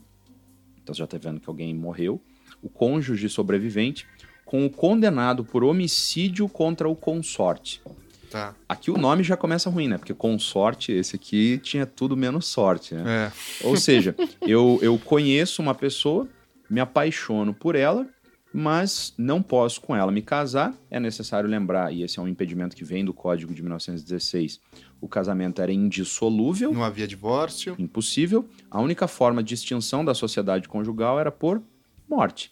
então 0.83 0.93
você 0.93 0.99
já 0.99 1.05
está 1.05 1.17
vendo 1.17 1.39
que 1.39 1.49
alguém 1.49 1.73
morreu, 1.73 2.21
o 2.61 2.69
cônjuge 2.69 3.29
sobrevivente, 3.29 4.05
com 4.49 4.65
o 4.65 4.69
condenado 4.69 5.45
por 5.45 5.63
homicídio 5.63 6.49
contra 6.49 6.89
o 6.89 6.95
consorte. 6.95 7.83
Tá. 8.31 8.55
Aqui 8.67 8.89
o 8.89 8.97
nome 8.97 9.21
já 9.21 9.37
começa 9.37 9.69
ruim, 9.69 9.87
né? 9.87 9.99
Porque 9.99 10.11
consorte, 10.11 10.91
esse 10.91 11.15
aqui 11.15 11.59
tinha 11.59 11.85
tudo 11.85 12.17
menos 12.17 12.47
sorte, 12.47 12.95
né? 12.95 13.31
É. 13.61 13.67
Ou 13.67 13.77
seja, 13.77 14.15
eu, 14.41 14.79
eu 14.81 14.97
conheço 14.97 15.61
uma 15.61 15.75
pessoa, 15.75 16.27
me 16.67 16.79
apaixono 16.79 17.53
por 17.53 17.75
ela, 17.75 18.07
mas 18.51 19.13
não 19.19 19.39
posso 19.39 19.81
com 19.81 19.95
ela 19.95 20.11
me 20.11 20.23
casar. 20.23 20.73
É 20.89 20.99
necessário 20.99 21.47
lembrar, 21.47 21.93
e 21.93 22.01
esse 22.01 22.17
é 22.17 22.21
um 22.23 22.27
impedimento 22.27 22.75
que 22.75 22.83
vem 22.83 23.05
do 23.05 23.13
Código 23.13 23.53
de 23.53 23.61
1916, 23.61 24.59
o 24.99 25.07
casamento 25.07 25.61
era 25.61 25.71
indissolúvel, 25.71 26.73
Não 26.73 26.83
havia 26.83 27.07
divórcio. 27.07 27.75
impossível. 27.77 28.49
A 28.71 28.81
única 28.81 29.07
forma 29.07 29.43
de 29.43 29.53
extinção 29.53 30.03
da 30.03 30.15
sociedade 30.15 30.67
conjugal 30.67 31.19
era 31.19 31.31
por 31.31 31.61
morte. 32.09 32.51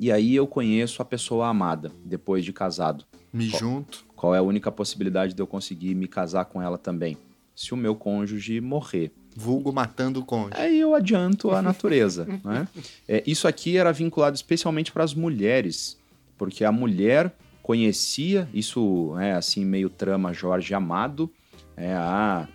E 0.00 0.10
aí 0.10 0.34
eu 0.34 0.46
conheço 0.46 1.02
a 1.02 1.04
pessoa 1.04 1.48
amada, 1.48 1.92
depois 2.02 2.42
de 2.42 2.54
casado. 2.54 3.04
Me 3.30 3.46
junto. 3.46 4.02
Qual 4.16 4.34
é 4.34 4.38
a 4.38 4.42
única 4.42 4.72
possibilidade 4.72 5.34
de 5.34 5.42
eu 5.42 5.46
conseguir 5.46 5.94
me 5.94 6.08
casar 6.08 6.46
com 6.46 6.62
ela 6.62 6.78
também? 6.78 7.18
Se 7.54 7.74
o 7.74 7.76
meu 7.76 7.94
cônjuge 7.94 8.62
morrer. 8.62 9.12
Vulgo 9.36 9.70
matando 9.70 10.20
o 10.20 10.24
cônjuge. 10.24 10.54
Aí 10.54 10.80
eu 10.80 10.94
adianto 10.94 11.50
a 11.50 11.60
natureza. 11.60 12.26
né? 12.42 12.66
É, 13.06 13.22
isso 13.26 13.46
aqui 13.46 13.76
era 13.76 13.92
vinculado 13.92 14.34
especialmente 14.34 14.90
para 14.90 15.04
as 15.04 15.12
mulheres, 15.12 15.98
porque 16.38 16.64
a 16.64 16.72
mulher 16.72 17.30
conhecia, 17.62 18.48
isso 18.54 19.14
é 19.20 19.32
assim, 19.32 19.66
meio 19.66 19.90
trama 19.90 20.32
Jorge 20.32 20.72
Amado, 20.72 21.30
é, 21.76 21.92
a, 21.92 22.48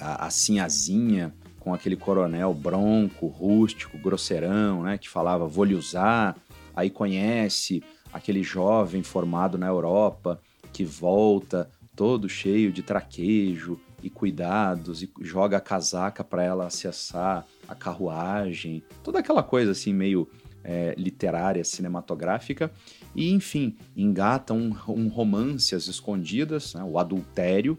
a, 0.00 0.26
a 0.26 0.30
sinhazinha 0.30 1.32
com 1.60 1.72
aquele 1.72 1.96
coronel 1.96 2.52
bronco, 2.52 3.28
rústico, 3.28 3.96
grosseirão, 3.98 4.82
né, 4.82 4.98
que 4.98 5.08
falava 5.08 5.46
vou 5.46 5.64
lhe 5.64 5.74
usar, 5.74 6.36
aí 6.76 6.90
conhece 6.90 7.82
aquele 8.12 8.42
jovem 8.42 9.02
formado 9.02 9.56
na 9.56 9.66
Europa 9.66 10.40
que 10.72 10.84
volta 10.84 11.70
todo 11.96 12.28
cheio 12.28 12.70
de 12.70 12.82
traquejo 12.82 13.80
e 14.02 14.10
cuidados 14.10 15.02
e 15.02 15.10
joga 15.22 15.56
a 15.56 15.60
casaca 15.60 16.22
para 16.22 16.44
ela 16.44 16.66
acessar 16.66 17.46
a 17.66 17.74
carruagem, 17.74 18.82
toda 19.02 19.18
aquela 19.18 19.42
coisa 19.42 19.72
assim 19.72 19.94
meio 19.94 20.28
é, 20.62 20.94
literária, 20.98 21.64
cinematográfica 21.64 22.70
e 23.14 23.32
enfim 23.32 23.76
engata 23.96 24.52
um, 24.52 24.76
um 24.88 25.08
romance 25.08 25.74
às 25.74 25.86
escondidas, 25.88 26.74
né, 26.74 26.84
o 26.84 26.98
adultério 26.98 27.78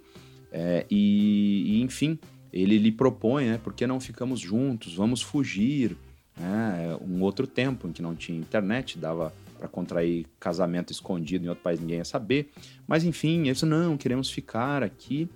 é, 0.51 0.85
e, 0.89 1.77
e, 1.77 1.81
enfim 1.83 2.17
ele 2.51 2.77
lhe 2.77 2.91
propõe, 2.91 3.45
né, 3.45 3.59
por 3.61 3.73
que 3.73 3.85
não 3.85 3.99
ficamos 3.99 4.39
juntos, 4.39 4.95
vamos 4.95 5.21
fugir, 5.21 5.95
né, 6.39 6.97
um 7.01 7.21
outro 7.21 7.47
tempo 7.47 7.87
em 7.87 7.91
que 7.91 8.01
não 8.01 8.15
tinha 8.15 8.37
internet, 8.37 8.97
dava 8.97 9.33
para 9.57 9.67
contrair 9.67 10.25
casamento 10.39 10.91
escondido 10.91 11.45
em 11.45 11.49
outro 11.49 11.63
país, 11.63 11.79
ninguém 11.79 11.97
ia 11.97 12.05
saber. 12.05 12.51
Mas 12.87 13.03
enfim, 13.03 13.47
eles 13.47 13.61
não, 13.63 13.97
queremos 13.97 14.29
ficar 14.29 14.83
aqui. 14.83 15.29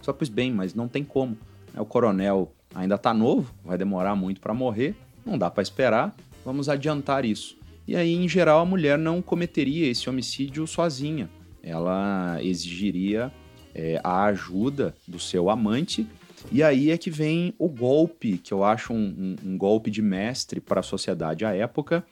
Só 0.00 0.12
pois 0.12 0.28
bem, 0.28 0.52
mas 0.52 0.74
não 0.74 0.88
tem 0.88 1.04
como. 1.04 1.36
né? 1.74 1.80
O 1.80 1.84
coronel 1.84 2.52
ainda 2.74 2.96
tá 2.96 3.12
novo, 3.12 3.52
vai 3.64 3.76
demorar 3.76 4.14
muito 4.14 4.40
para 4.40 4.54
morrer, 4.54 4.94
não 5.26 5.36
dá 5.36 5.50
para 5.50 5.62
esperar, 5.62 6.14
vamos 6.44 6.68
adiantar 6.68 7.24
isso. 7.24 7.58
E 7.86 7.96
aí, 7.96 8.14
em 8.14 8.28
geral, 8.28 8.60
a 8.60 8.64
mulher 8.64 8.96
não 8.96 9.20
cometeria 9.20 9.88
esse 9.88 10.08
homicídio 10.08 10.66
sozinha. 10.66 11.28
Ela 11.62 12.38
exigiria 12.40 13.32
é, 13.74 14.00
a 14.04 14.24
ajuda 14.24 14.94
do 15.06 15.18
seu 15.18 15.50
amante. 15.50 16.06
E 16.50 16.62
aí 16.62 16.90
é 16.90 16.98
que 16.98 17.10
vem 17.10 17.54
o 17.58 17.68
golpe, 17.68 18.38
que 18.38 18.52
eu 18.52 18.64
acho 18.64 18.92
um, 18.92 19.36
um, 19.44 19.50
um 19.50 19.58
golpe 19.58 19.90
de 19.90 20.02
mestre 20.02 20.60
para 20.60 20.80
a 20.80 20.82
sociedade 20.82 21.44
à 21.44 21.54
época. 21.54 22.04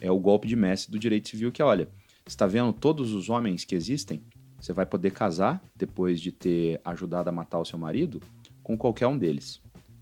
É 0.00 0.10
o 0.10 0.18
golpe 0.18 0.46
de 0.46 0.56
mestre 0.56 0.90
do 0.90 0.98
direito 0.98 1.28
civil, 1.28 1.52
que 1.52 1.62
é, 1.62 1.64
olha, 1.64 1.88
está 2.26 2.46
vendo 2.46 2.72
todos 2.72 3.12
os 3.12 3.28
homens 3.30 3.64
que 3.64 3.74
existem? 3.74 4.22
Você 4.60 4.72
vai 4.72 4.84
poder 4.84 5.12
casar 5.12 5.62
depois 5.74 6.20
de 6.20 6.32
ter 6.32 6.80
ajudado 6.84 7.28
a 7.28 7.32
matar 7.32 7.58
o 7.58 7.64
seu 7.64 7.78
marido 7.78 8.20
com 8.62 8.76
qualquer 8.76 9.06
um 9.06 9.16
deles, 9.16 9.60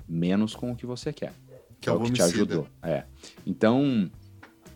menos 0.09 0.55
com 0.55 0.71
o 0.73 0.77
que 0.77 0.87
você 0.87 1.13
quer. 1.13 1.33
Que 1.81 1.89
é 1.89 1.93
o 1.93 2.01
que 2.01 2.13
te 2.13 2.23
ajudou. 2.23 2.67
É. 2.83 3.05
Então, 3.47 4.11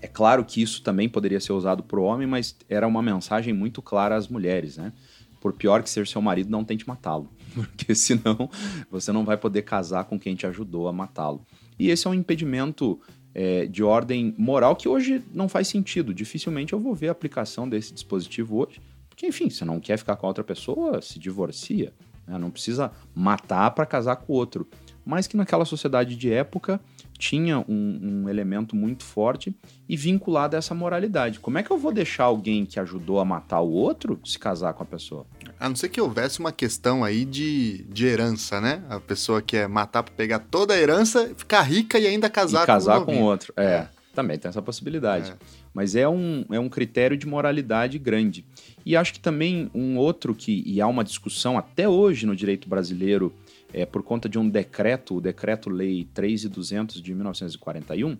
é 0.00 0.06
claro 0.06 0.44
que 0.44 0.60
isso 0.60 0.82
também 0.82 1.08
poderia 1.08 1.40
ser 1.40 1.52
usado 1.52 1.82
para 1.82 1.98
o 1.98 2.02
homem, 2.02 2.26
mas 2.26 2.54
era 2.68 2.86
uma 2.86 3.02
mensagem 3.02 3.54
muito 3.54 3.80
clara 3.80 4.14
às 4.14 4.28
mulheres, 4.28 4.76
né? 4.76 4.92
Por 5.40 5.52
pior 5.54 5.82
que 5.82 5.88
seja 5.88 6.10
seu 6.10 6.20
marido, 6.20 6.50
não 6.50 6.64
tente 6.64 6.86
matá-lo, 6.86 7.30
porque 7.64 7.94
senão 7.96 8.50
você 8.90 9.12
não 9.12 9.24
vai 9.24 9.36
poder 9.36 9.62
casar 9.62 10.04
com 10.04 10.18
quem 10.18 10.34
te 10.34 10.46
ajudou 10.46 10.88
a 10.88 10.92
matá-lo. 10.92 11.44
E 11.78 11.90
esse 11.90 12.06
é 12.06 12.10
um 12.10 12.14
impedimento 12.14 13.00
é, 13.34 13.66
de 13.66 13.82
ordem 13.82 14.34
moral 14.36 14.74
que 14.74 14.88
hoje 14.88 15.22
não 15.32 15.48
faz 15.48 15.68
sentido. 15.68 16.14
Dificilmente 16.14 16.72
eu 16.72 16.80
vou 16.80 16.94
ver 16.94 17.08
a 17.08 17.12
aplicação 17.12 17.68
desse 17.68 17.92
dispositivo 17.92 18.58
hoje, 18.58 18.80
porque 19.08 19.26
enfim, 19.26 19.50
você 19.50 19.64
não 19.64 19.80
quer 19.80 19.96
ficar 19.96 20.16
com 20.16 20.26
a 20.26 20.30
outra 20.30 20.44
pessoa, 20.44 21.00
se 21.02 21.18
divorcia, 21.18 21.92
né? 22.26 22.38
não 22.38 22.50
precisa 22.50 22.92
matar 23.14 23.70
para 23.72 23.86
casar 23.86 24.16
com 24.16 24.32
o 24.32 24.36
outro. 24.36 24.66
Mas 25.04 25.26
que 25.26 25.36
naquela 25.36 25.64
sociedade 25.64 26.16
de 26.16 26.30
época 26.30 26.80
tinha 27.18 27.58
um, 27.60 27.64
um, 27.68 28.28
elemento 28.28 28.76
muito 28.76 29.02
forte 29.02 29.54
e 29.88 29.96
vinculado 29.96 30.54
a 30.54 30.58
essa 30.58 30.74
moralidade. 30.74 31.40
Como 31.40 31.58
é 31.58 31.62
que 31.62 31.70
eu 31.70 31.78
vou 31.78 31.92
deixar 31.92 32.24
alguém 32.24 32.64
que 32.64 32.78
ajudou 32.78 33.18
a 33.18 33.24
matar 33.24 33.60
o 33.60 33.70
outro 33.70 34.20
se 34.24 34.38
casar 34.38 34.72
com 34.74 34.82
a 34.82 34.86
pessoa? 34.86 35.26
A 35.60 35.68
não 35.68 35.74
ser 35.74 35.88
que 35.88 36.00
houvesse 36.00 36.38
uma 36.38 36.52
questão 36.52 37.02
aí 37.02 37.24
de, 37.24 37.84
de 37.88 38.06
herança, 38.06 38.60
né? 38.60 38.82
A 38.88 39.00
pessoa 39.00 39.42
quer 39.42 39.68
matar 39.68 40.02
para 40.02 40.14
pegar 40.14 40.38
toda 40.38 40.74
a 40.74 40.78
herança, 40.78 41.32
ficar 41.36 41.62
rica 41.62 41.98
e 41.98 42.06
ainda 42.06 42.30
casar, 42.30 42.62
e 42.62 42.66
casar 42.66 43.00
com 43.04 43.22
o 43.22 43.24
outro. 43.24 43.52
É, 43.56 43.64
é, 43.64 43.88
também 44.14 44.38
tem 44.38 44.48
essa 44.48 44.62
possibilidade. 44.62 45.30
É. 45.30 45.34
Mas 45.74 45.96
é 45.96 46.08
um, 46.08 46.44
é 46.50 46.60
um 46.60 46.68
critério 46.68 47.16
de 47.16 47.26
moralidade 47.26 47.98
grande. 47.98 48.44
E 48.86 48.96
acho 48.96 49.12
que 49.12 49.20
também 49.20 49.70
um 49.74 49.96
outro 49.96 50.34
que, 50.34 50.62
e 50.64 50.80
há 50.80 50.86
uma 50.86 51.04
discussão 51.04 51.58
até 51.58 51.88
hoje 51.88 52.24
no 52.24 52.36
direito 52.36 52.68
brasileiro 52.68 53.32
é, 53.72 53.84
por 53.84 54.02
conta 54.02 54.28
de 54.28 54.38
um 54.38 54.48
decreto, 54.48 55.16
o 55.16 55.20
Decreto-Lei 55.20 56.08
3.200 56.14 57.02
de 57.02 57.14
1941, 57.14 58.16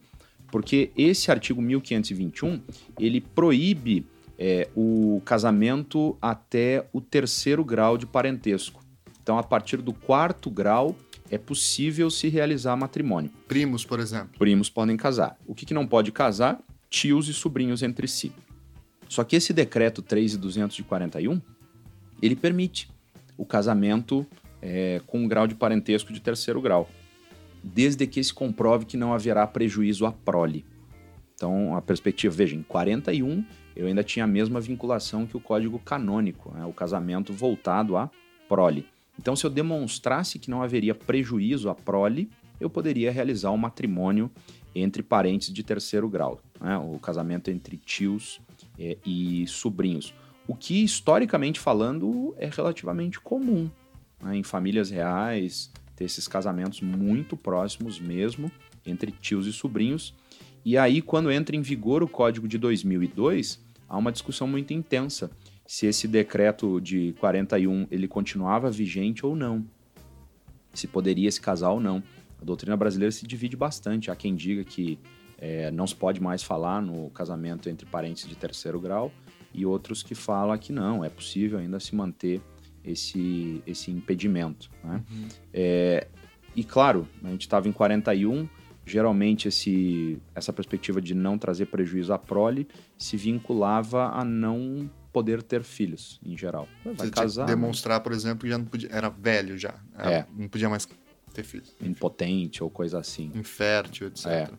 porque 0.50 0.90
esse 0.96 1.30
artigo 1.30 1.60
1521 1.62 2.60
ele 2.98 3.20
proíbe 3.20 4.04
é, 4.38 4.68
o 4.76 5.20
casamento 5.24 6.16
até 6.22 6.86
o 6.92 7.00
terceiro 7.00 7.64
grau 7.64 7.98
de 7.98 8.06
parentesco. 8.06 8.80
Então, 9.20 9.36
a 9.36 9.42
partir 9.42 9.78
do 9.78 9.92
quarto 9.92 10.48
grau 10.48 10.94
é 11.30 11.36
possível 11.36 12.08
se 12.10 12.28
realizar 12.28 12.76
matrimônio. 12.76 13.30
Primos, 13.46 13.84
por 13.84 14.00
exemplo. 14.00 14.30
Primos 14.38 14.70
podem 14.70 14.96
casar. 14.96 15.36
O 15.46 15.54
que, 15.54 15.66
que 15.66 15.74
não 15.74 15.86
pode 15.86 16.12
casar? 16.12 16.60
Tios 16.88 17.28
e 17.28 17.34
sobrinhos 17.34 17.82
entre 17.82 18.06
si. 18.06 18.32
Só 19.08 19.24
que 19.24 19.36
esse 19.36 19.52
decreto 19.52 20.02
3.200 20.02 20.76
de 20.76 20.82
41 20.82 21.40
ele 22.22 22.36
permite 22.36 22.88
o 23.36 23.44
casamento 23.44 24.26
é, 24.60 25.00
com 25.06 25.20
um 25.20 25.28
grau 25.28 25.46
de 25.46 25.54
parentesco 25.54 26.12
de 26.12 26.20
terceiro 26.20 26.60
grau, 26.60 26.88
desde 27.62 28.06
que 28.06 28.22
se 28.22 28.32
comprove 28.32 28.84
que 28.84 28.96
não 28.96 29.12
haverá 29.12 29.46
prejuízo 29.46 30.06
à 30.06 30.12
prole. 30.12 30.64
Então, 31.34 31.76
a 31.76 31.80
perspectiva, 31.80 32.34
veja, 32.34 32.56
em 32.56 32.62
41 32.62 33.44
eu 33.78 33.86
ainda 33.86 34.02
tinha 34.02 34.24
a 34.24 34.28
mesma 34.28 34.60
vinculação 34.60 35.24
que 35.24 35.36
o 35.36 35.40
código 35.40 35.78
canônico, 35.78 36.52
né, 36.52 36.64
o 36.64 36.72
casamento 36.72 37.32
voltado 37.32 37.96
à 37.96 38.10
prole. 38.48 38.84
Então, 39.16 39.36
se 39.36 39.46
eu 39.46 39.50
demonstrasse 39.50 40.38
que 40.40 40.50
não 40.50 40.62
haveria 40.62 40.96
prejuízo 40.96 41.70
à 41.70 41.76
prole, 41.76 42.28
eu 42.60 42.68
poderia 42.68 43.12
realizar 43.12 43.52
um 43.52 43.56
matrimônio 43.56 44.28
entre 44.74 45.00
parentes 45.00 45.52
de 45.52 45.62
terceiro 45.62 46.08
grau, 46.08 46.40
né, 46.60 46.76
o 46.76 46.98
casamento 46.98 47.52
entre 47.52 47.76
tios 47.76 48.40
é, 48.76 48.98
e 49.06 49.46
sobrinhos. 49.46 50.12
O 50.48 50.56
que, 50.56 50.82
historicamente 50.82 51.60
falando, 51.60 52.34
é 52.36 52.50
relativamente 52.52 53.20
comum 53.20 53.70
né, 54.20 54.36
em 54.36 54.42
famílias 54.42 54.90
reais, 54.90 55.70
ter 55.94 56.04
esses 56.04 56.26
casamentos 56.26 56.80
muito 56.80 57.36
próximos 57.36 58.00
mesmo, 58.00 58.50
entre 58.84 59.12
tios 59.12 59.46
e 59.46 59.52
sobrinhos. 59.52 60.14
E 60.64 60.76
aí, 60.76 61.00
quando 61.00 61.30
entra 61.30 61.54
em 61.54 61.62
vigor 61.62 62.02
o 62.02 62.08
Código 62.08 62.48
de 62.48 62.58
2002, 62.58 63.67
há 63.88 63.96
uma 63.96 64.12
discussão 64.12 64.46
muito 64.46 64.72
intensa 64.72 65.30
se 65.66 65.86
esse 65.86 66.08
decreto 66.08 66.80
de 66.80 67.14
41 67.20 67.86
ele 67.90 68.08
continuava 68.08 68.70
vigente 68.70 69.24
ou 69.24 69.36
não, 69.36 69.64
se 70.72 70.86
poderia 70.86 71.30
se 71.30 71.40
casar 71.40 71.70
ou 71.70 71.80
não. 71.80 72.02
A 72.40 72.44
doutrina 72.44 72.76
brasileira 72.76 73.10
se 73.12 73.26
divide 73.26 73.56
bastante. 73.56 74.10
Há 74.10 74.16
quem 74.16 74.34
diga 74.34 74.64
que 74.64 74.98
é, 75.36 75.70
não 75.70 75.86
se 75.86 75.94
pode 75.94 76.22
mais 76.22 76.42
falar 76.42 76.80
no 76.80 77.10
casamento 77.10 77.68
entre 77.68 77.86
parentes 77.86 78.26
de 78.28 78.34
terceiro 78.34 78.80
grau 78.80 79.12
e 79.52 79.66
outros 79.66 80.02
que 80.02 80.14
falam 80.14 80.56
que 80.56 80.72
não, 80.72 81.04
é 81.04 81.08
possível 81.08 81.58
ainda 81.58 81.80
se 81.80 81.94
manter 81.94 82.40
esse, 82.84 83.62
esse 83.66 83.90
impedimento. 83.90 84.70
Né? 84.82 85.02
Uhum. 85.10 85.28
É, 85.52 86.06
e 86.54 86.64
claro, 86.64 87.06
a 87.22 87.28
gente 87.28 87.42
estava 87.42 87.68
em 87.68 87.72
41, 87.72 88.48
geralmente 88.88 89.48
esse, 89.48 90.18
essa 90.34 90.52
perspectiva 90.52 91.00
de 91.00 91.14
não 91.14 91.38
trazer 91.38 91.66
prejuízo 91.66 92.12
à 92.12 92.18
prole 92.18 92.66
se 92.96 93.16
vinculava 93.16 94.08
a 94.08 94.24
não 94.24 94.90
poder 95.12 95.42
ter 95.42 95.62
filhos, 95.62 96.20
em 96.24 96.36
geral. 96.36 96.68
Vai 96.84 97.10
casar. 97.10 97.46
Demonstrar, 97.46 98.00
por 98.00 98.12
exemplo, 98.12 98.40
que 98.40 98.48
já 98.48 98.58
não 98.58 98.64
podia, 98.64 98.88
era 98.90 99.08
velho 99.08 99.58
já. 99.58 99.74
Era, 99.96 100.12
é. 100.12 100.26
Não 100.36 100.48
podia 100.48 100.68
mais 100.68 100.88
ter 101.32 101.44
filhos. 101.44 101.74
Impotente 101.80 102.62
ou 102.62 102.70
coisa 102.70 102.98
assim. 102.98 103.30
Infértil, 103.34 104.08
etc. 104.08 104.26
É. 104.26 104.50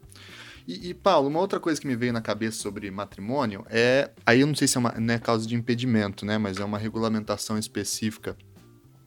E, 0.68 0.90
e, 0.90 0.94
Paulo, 0.94 1.28
uma 1.28 1.40
outra 1.40 1.60
coisa 1.60 1.82
que 1.82 1.88
me 1.88 1.96
veio 1.96 2.14
na 2.14 2.22
cabeça 2.22 2.60
sobre 2.60 2.92
matrimônio 2.92 3.66
é. 3.70 4.12
Aí 4.24 4.42
eu 4.42 4.48
não 4.48 4.54
sei 4.54 4.68
se 4.68 4.78
é 4.78 4.80
uma 4.80 4.92
não 4.92 5.14
é 5.14 5.18
causa 5.18 5.48
de 5.48 5.56
impedimento, 5.56 6.26
né? 6.26 6.38
Mas 6.38 6.58
é 6.58 6.64
uma 6.64 6.78
regulamentação 6.78 7.58
específica 7.58 8.38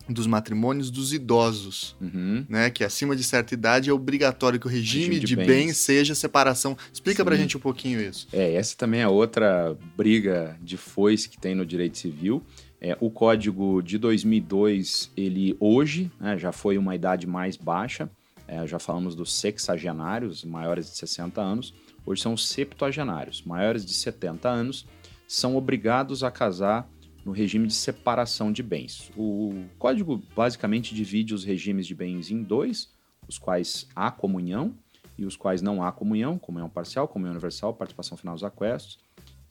dos 0.09 0.27
matrimônios 0.27 0.91
dos 0.91 1.13
idosos, 1.13 1.97
uhum. 2.01 2.45
né? 2.49 2.71
Que 2.71 2.85
acima 2.85 3.15
de 3.15 3.23
certa 3.23 3.55
idade 3.55 3.91
é 3.91 3.93
obrigatório 3.93 4.59
que 4.59 4.67
o 4.67 4.71
regime, 4.71 5.05
regime 5.05 5.21
de, 5.21 5.27
de 5.27 5.37
bens. 5.37 5.47
bens. 5.47 5.77
seja 5.77 6.15
separação. 6.15 6.77
Explica 6.93 7.23
Sim. 7.23 7.25
pra 7.25 7.37
gente 7.37 7.57
um 7.57 7.61
pouquinho 7.61 8.01
isso. 8.01 8.27
É, 8.33 8.55
essa 8.55 8.77
também 8.77 9.01
é 9.01 9.09
outra 9.09 9.77
briga 9.97 10.57
de 10.61 10.77
foice 10.77 11.29
que 11.29 11.39
tem 11.39 11.55
no 11.55 11.65
direito 11.65 11.99
civil. 11.99 12.43
É, 12.81 12.97
o 13.01 13.11
código 13.11 13.81
de 13.81 13.97
2002, 13.97 15.13
ele 15.17 15.57
hoje 15.61 16.11
né, 16.19 16.37
já 16.37 16.51
foi 16.51 16.77
uma 16.77 16.97
idade 16.97 17.29
mais 17.29 17.57
baixa, 17.57 18.11
é, 18.49 18.67
já 18.67 18.81
falamos 18.81 19.15
dos 19.15 19.33
sexagenários, 19.33 20.45
maiores 20.45 20.91
de 20.91 20.97
60 20.97 21.41
anos, 21.41 21.73
hoje 22.05 22.21
são 22.21 22.35
os 22.35 22.49
septuagenários, 22.49 23.41
maiores 23.43 23.87
de 23.87 23.95
70 23.95 24.49
anos, 24.49 24.85
são 25.29 25.55
obrigados 25.55 26.25
a 26.25 26.31
casar 26.31 26.91
no 27.25 27.33
regime 27.33 27.67
de 27.67 27.75
separação 27.75 28.53
de 28.53 28.63
bens. 28.63 29.11
O 29.17 29.65
código 29.79 30.23
basicamente 30.35 30.95
divide 30.95 31.35
os 31.35 31.45
regimes 31.45 31.87
de 31.87 31.95
bens 31.95 32.31
em 32.31 32.43
dois, 32.43 32.91
os 33.29 33.39
quais 33.39 33.89
há 33.95 34.11
comunhão 34.11 34.75
e 35.17 35.25
os 35.25 35.37
quais 35.37 35.63
não 35.63 35.83
há 35.83 35.93
comunhão, 35.93 36.39
comunhão 36.39 36.69
parcial, 36.69 37.07
comunhão 37.07 37.33
universal, 37.33 37.75
participação 37.75 38.17
final 38.17 38.35
dos 38.35 38.43
aquestos, 38.43 38.99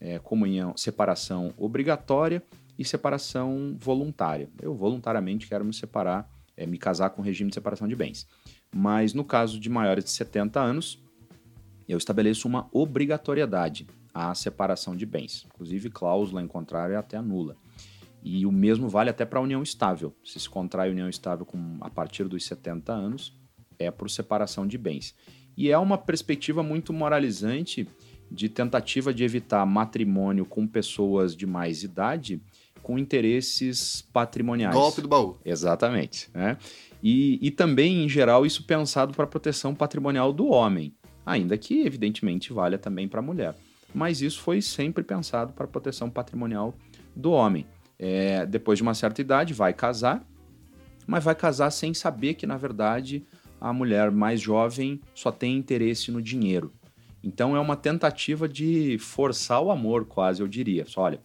é, 0.00 0.18
comunhão, 0.18 0.76
separação 0.76 1.54
obrigatória 1.56 2.42
e 2.78 2.84
separação 2.84 3.76
voluntária. 3.78 4.48
Eu 4.60 4.74
voluntariamente 4.74 5.46
quero 5.46 5.64
me 5.64 5.72
separar, 5.72 6.28
é, 6.56 6.66
me 6.66 6.76
casar 6.76 7.10
com 7.10 7.22
o 7.22 7.24
regime 7.24 7.48
de 7.48 7.54
separação 7.54 7.86
de 7.88 7.94
bens. 7.94 8.26
Mas 8.74 9.14
no 9.14 9.24
caso 9.24 9.60
de 9.60 9.68
maiores 9.68 10.04
de 10.04 10.10
70 10.10 10.60
anos, 10.60 10.98
eu 11.88 11.98
estabeleço 11.98 12.48
uma 12.48 12.68
obrigatoriedade 12.72 13.86
à 14.14 14.34
separação 14.34 14.96
de 14.96 15.06
bens. 15.06 15.46
Inclusive, 15.46 15.90
cláusula 15.90 16.42
em 16.42 16.46
contrário 16.46 16.94
é 16.94 16.98
até 16.98 17.20
nula. 17.20 17.56
E 18.22 18.46
o 18.46 18.52
mesmo 18.52 18.88
vale 18.88 19.10
até 19.10 19.24
para 19.24 19.38
a 19.38 19.42
união 19.42 19.62
estável. 19.62 20.14
Se 20.24 20.38
se 20.38 20.48
contrai 20.48 20.90
união 20.90 21.08
estável 21.08 21.44
com, 21.44 21.78
a 21.80 21.90
partir 21.90 22.28
dos 22.28 22.44
70 22.44 22.92
anos, 22.92 23.36
é 23.78 23.90
por 23.90 24.08
separação 24.08 24.66
de 24.66 24.78
bens. 24.78 25.14
E 25.56 25.70
é 25.70 25.78
uma 25.78 25.98
perspectiva 25.98 26.62
muito 26.62 26.92
moralizante 26.92 27.88
de 28.30 28.48
tentativa 28.48 29.12
de 29.12 29.24
evitar 29.24 29.66
matrimônio 29.66 30.46
com 30.46 30.66
pessoas 30.66 31.36
de 31.36 31.46
mais 31.46 31.82
idade 31.82 32.40
com 32.82 32.98
interesses 32.98 34.02
patrimoniais. 34.12 34.74
Golpe 34.74 35.00
do 35.00 35.08
baú. 35.08 35.36
Exatamente. 35.44 36.28
Né? 36.34 36.56
E, 37.02 37.38
e 37.40 37.50
também, 37.50 38.04
em 38.04 38.08
geral, 38.08 38.44
isso 38.44 38.64
pensado 38.64 39.14
para 39.14 39.24
a 39.24 39.28
proteção 39.28 39.74
patrimonial 39.74 40.32
do 40.32 40.48
homem, 40.48 40.94
ainda 41.24 41.56
que, 41.56 41.82
evidentemente, 41.82 42.52
valha 42.52 42.78
também 42.78 43.06
para 43.06 43.20
a 43.20 43.22
mulher. 43.22 43.54
Mas 43.94 44.22
isso 44.22 44.40
foi 44.40 44.62
sempre 44.62 45.02
pensado 45.02 45.52
para 45.52 45.66
proteção 45.66 46.08
patrimonial 46.08 46.74
do 47.14 47.30
homem. 47.30 47.66
É, 47.98 48.46
depois 48.46 48.78
de 48.78 48.82
uma 48.82 48.94
certa 48.94 49.20
idade, 49.20 49.54
vai 49.54 49.72
casar, 49.72 50.26
mas 51.06 51.22
vai 51.22 51.34
casar 51.34 51.70
sem 51.70 51.94
saber 51.94 52.34
que, 52.34 52.46
na 52.46 52.56
verdade, 52.56 53.24
a 53.60 53.72
mulher 53.72 54.10
mais 54.10 54.40
jovem 54.40 55.00
só 55.14 55.30
tem 55.30 55.56
interesse 55.56 56.10
no 56.10 56.20
dinheiro. 56.20 56.72
Então 57.22 57.54
é 57.54 57.60
uma 57.60 57.76
tentativa 57.76 58.48
de 58.48 58.98
forçar 58.98 59.62
o 59.62 59.70
amor, 59.70 60.04
quase, 60.04 60.42
eu 60.42 60.48
diria. 60.48 60.84
Só, 60.86 61.02
olha, 61.02 61.20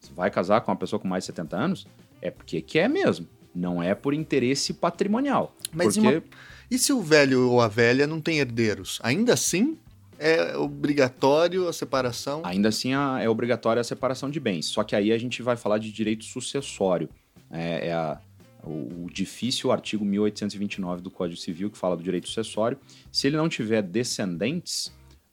você 0.00 0.12
vai 0.14 0.30
casar 0.30 0.62
com 0.62 0.70
uma 0.70 0.76
pessoa 0.76 0.98
com 0.98 1.06
mais 1.06 1.24
de 1.24 1.26
70 1.26 1.56
anos? 1.56 1.86
É 2.20 2.30
porque 2.30 2.62
quer 2.62 2.88
mesmo. 2.88 3.28
Não 3.54 3.82
é 3.82 3.94
por 3.94 4.14
interesse 4.14 4.72
patrimonial. 4.72 5.54
Mas 5.70 5.96
porque... 5.96 6.08
uma... 6.08 6.22
e 6.70 6.78
se 6.78 6.92
o 6.92 7.02
velho 7.02 7.50
ou 7.50 7.60
a 7.60 7.68
velha 7.68 8.06
não 8.06 8.20
tem 8.20 8.38
herdeiros? 8.38 8.98
Ainda 9.02 9.34
assim 9.34 9.76
é 10.22 10.56
obrigatório 10.56 11.66
a 11.66 11.72
separação? 11.72 12.42
Ainda 12.44 12.68
assim 12.68 12.92
é 12.94 13.28
obrigatória 13.28 13.80
a 13.80 13.84
separação 13.84 14.30
de 14.30 14.38
bens. 14.38 14.66
Só 14.66 14.84
que 14.84 14.94
aí 14.94 15.12
a 15.12 15.18
gente 15.18 15.42
vai 15.42 15.56
falar 15.56 15.78
de 15.78 15.90
direito 15.90 16.24
sucessório. 16.24 17.08
É, 17.50 17.88
é 17.88 17.92
a, 17.92 18.20
o, 18.62 19.04
o, 19.04 19.10
difícil 19.12 19.72
artigo 19.72 20.04
1829 20.04 21.02
do 21.02 21.10
Código 21.10 21.38
Civil 21.38 21.70
que 21.70 21.76
fala 21.76 21.96
do 21.96 22.02
direito 22.02 22.28
sucessório. 22.28 22.78
Se 23.10 23.26
ele 23.26 23.36
não 23.36 23.48
tiver 23.48 23.82
descendentes, 23.82 24.92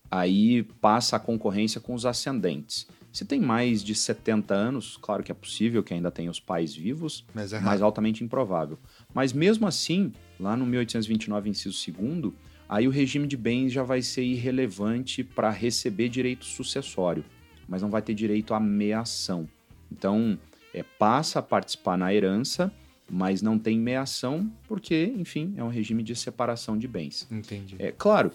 aí 0.09 0.63
passa 0.81 1.15
a 1.17 1.19
concorrência 1.19 1.79
com 1.79 1.93
os 1.93 2.05
ascendentes. 2.05 2.87
Se 3.11 3.25
tem 3.25 3.39
mais 3.39 3.83
de 3.83 3.95
70 3.95 4.53
anos, 4.53 4.97
claro 5.01 5.23
que 5.23 5.31
é 5.31 5.35
possível 5.35 5.83
que 5.83 5.93
ainda 5.93 6.11
tenha 6.11 6.29
os 6.29 6.39
pais 6.39 6.75
vivos, 6.75 7.25
mas, 7.33 7.53
é 7.53 7.59
mas 7.59 7.81
altamente 7.81 8.23
improvável. 8.23 8.77
Mas 9.13 9.33
mesmo 9.33 9.67
assim, 9.67 10.11
lá 10.39 10.55
no 10.55 10.65
1829, 10.65 11.49
inciso 11.49 11.91
2 11.91 12.33
aí 12.69 12.87
o 12.87 12.91
regime 12.91 13.27
de 13.27 13.35
bens 13.35 13.73
já 13.73 13.83
vai 13.83 14.01
ser 14.01 14.23
irrelevante 14.23 15.23
para 15.23 15.49
receber 15.49 16.07
direito 16.07 16.45
sucessório, 16.45 17.25
mas 17.67 17.81
não 17.81 17.89
vai 17.89 18.01
ter 18.01 18.13
direito 18.13 18.53
à 18.53 18.59
meação. 18.59 19.49
Então, 19.91 20.37
é, 20.73 20.83
passa 20.83 21.39
a 21.39 21.41
participar 21.41 21.97
na 21.97 22.13
herança, 22.13 22.71
mas 23.09 23.41
não 23.41 23.57
tem 23.57 23.79
meação, 23.79 24.51
porque, 24.67 25.11
enfim, 25.17 25.53
é 25.57 25.63
um 25.63 25.69
regime 25.69 26.03
de 26.03 26.15
separação 26.15 26.77
de 26.77 26.87
bens. 26.87 27.27
Entendi. 27.31 27.75
É 27.79 27.91
claro, 27.91 28.31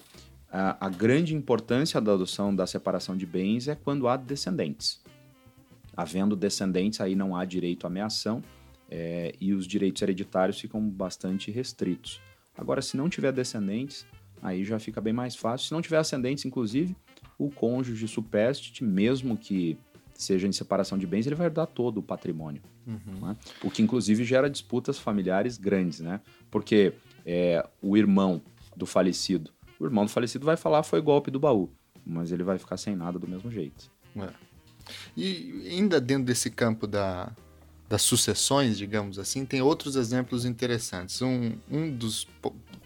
a, 0.50 0.86
a 0.86 0.88
grande 0.88 1.34
importância 1.34 2.00
da 2.00 2.12
adoção 2.12 2.54
da 2.54 2.66
separação 2.66 3.16
de 3.16 3.24
bens 3.24 3.68
é 3.68 3.76
quando 3.76 4.08
há 4.08 4.16
descendentes. 4.16 5.00
Havendo 5.96 6.34
descendentes, 6.34 7.00
aí 7.00 7.14
não 7.14 7.36
há 7.36 7.44
direito 7.44 7.86
à 7.86 7.90
meação 7.90 8.42
é, 8.90 9.32
e 9.40 9.52
os 9.52 9.66
direitos 9.66 10.02
hereditários 10.02 10.60
ficam 10.60 10.80
bastante 10.88 11.50
restritos. 11.50 12.20
Agora, 12.56 12.82
se 12.82 12.96
não 12.96 13.08
tiver 13.08 13.32
descendentes, 13.32 14.06
aí 14.44 14.62
já 14.64 14.78
fica 14.78 15.00
bem 15.00 15.12
mais 15.12 15.34
fácil. 15.34 15.66
Se 15.66 15.72
não 15.72 15.82
tiver 15.82 15.98
ascendentes, 15.98 16.44
inclusive, 16.44 16.94
o 17.36 17.50
cônjuge 17.50 18.06
supérstite, 18.06 18.84
mesmo 18.84 19.36
que 19.36 19.76
seja 20.14 20.46
em 20.46 20.52
separação 20.52 20.96
de 20.96 21.08
bens, 21.08 21.26
ele 21.26 21.34
vai 21.34 21.46
herdar 21.46 21.66
todo 21.66 21.98
o 21.98 22.02
patrimônio. 22.02 22.62
Uhum. 22.86 23.28
Né? 23.28 23.36
O 23.64 23.70
que, 23.70 23.82
inclusive, 23.82 24.22
gera 24.22 24.48
disputas 24.48 24.96
familiares 24.98 25.58
grandes, 25.58 25.98
né? 25.98 26.20
Porque 26.48 26.92
é, 27.26 27.66
o 27.82 27.96
irmão 27.96 28.40
do 28.76 28.86
falecido 28.86 29.50
o 29.78 29.86
irmão 29.86 30.04
do 30.04 30.10
falecido 30.10 30.46
vai 30.46 30.56
falar 30.56 30.82
foi 30.82 31.00
golpe 31.00 31.30
do 31.30 31.40
baú, 31.40 31.70
mas 32.04 32.32
ele 32.32 32.42
vai 32.42 32.58
ficar 32.58 32.76
sem 32.76 32.94
nada 32.94 33.18
do 33.18 33.26
mesmo 33.26 33.50
jeito. 33.50 33.90
É. 34.16 34.28
E 35.16 35.68
ainda 35.70 36.00
dentro 36.00 36.24
desse 36.24 36.50
campo 36.50 36.86
da, 36.86 37.32
das 37.88 38.02
sucessões, 38.02 38.76
digamos 38.78 39.18
assim, 39.18 39.44
tem 39.44 39.62
outros 39.62 39.96
exemplos 39.96 40.44
interessantes. 40.44 41.20
Um, 41.22 41.52
um 41.70 41.90
dos 41.90 42.26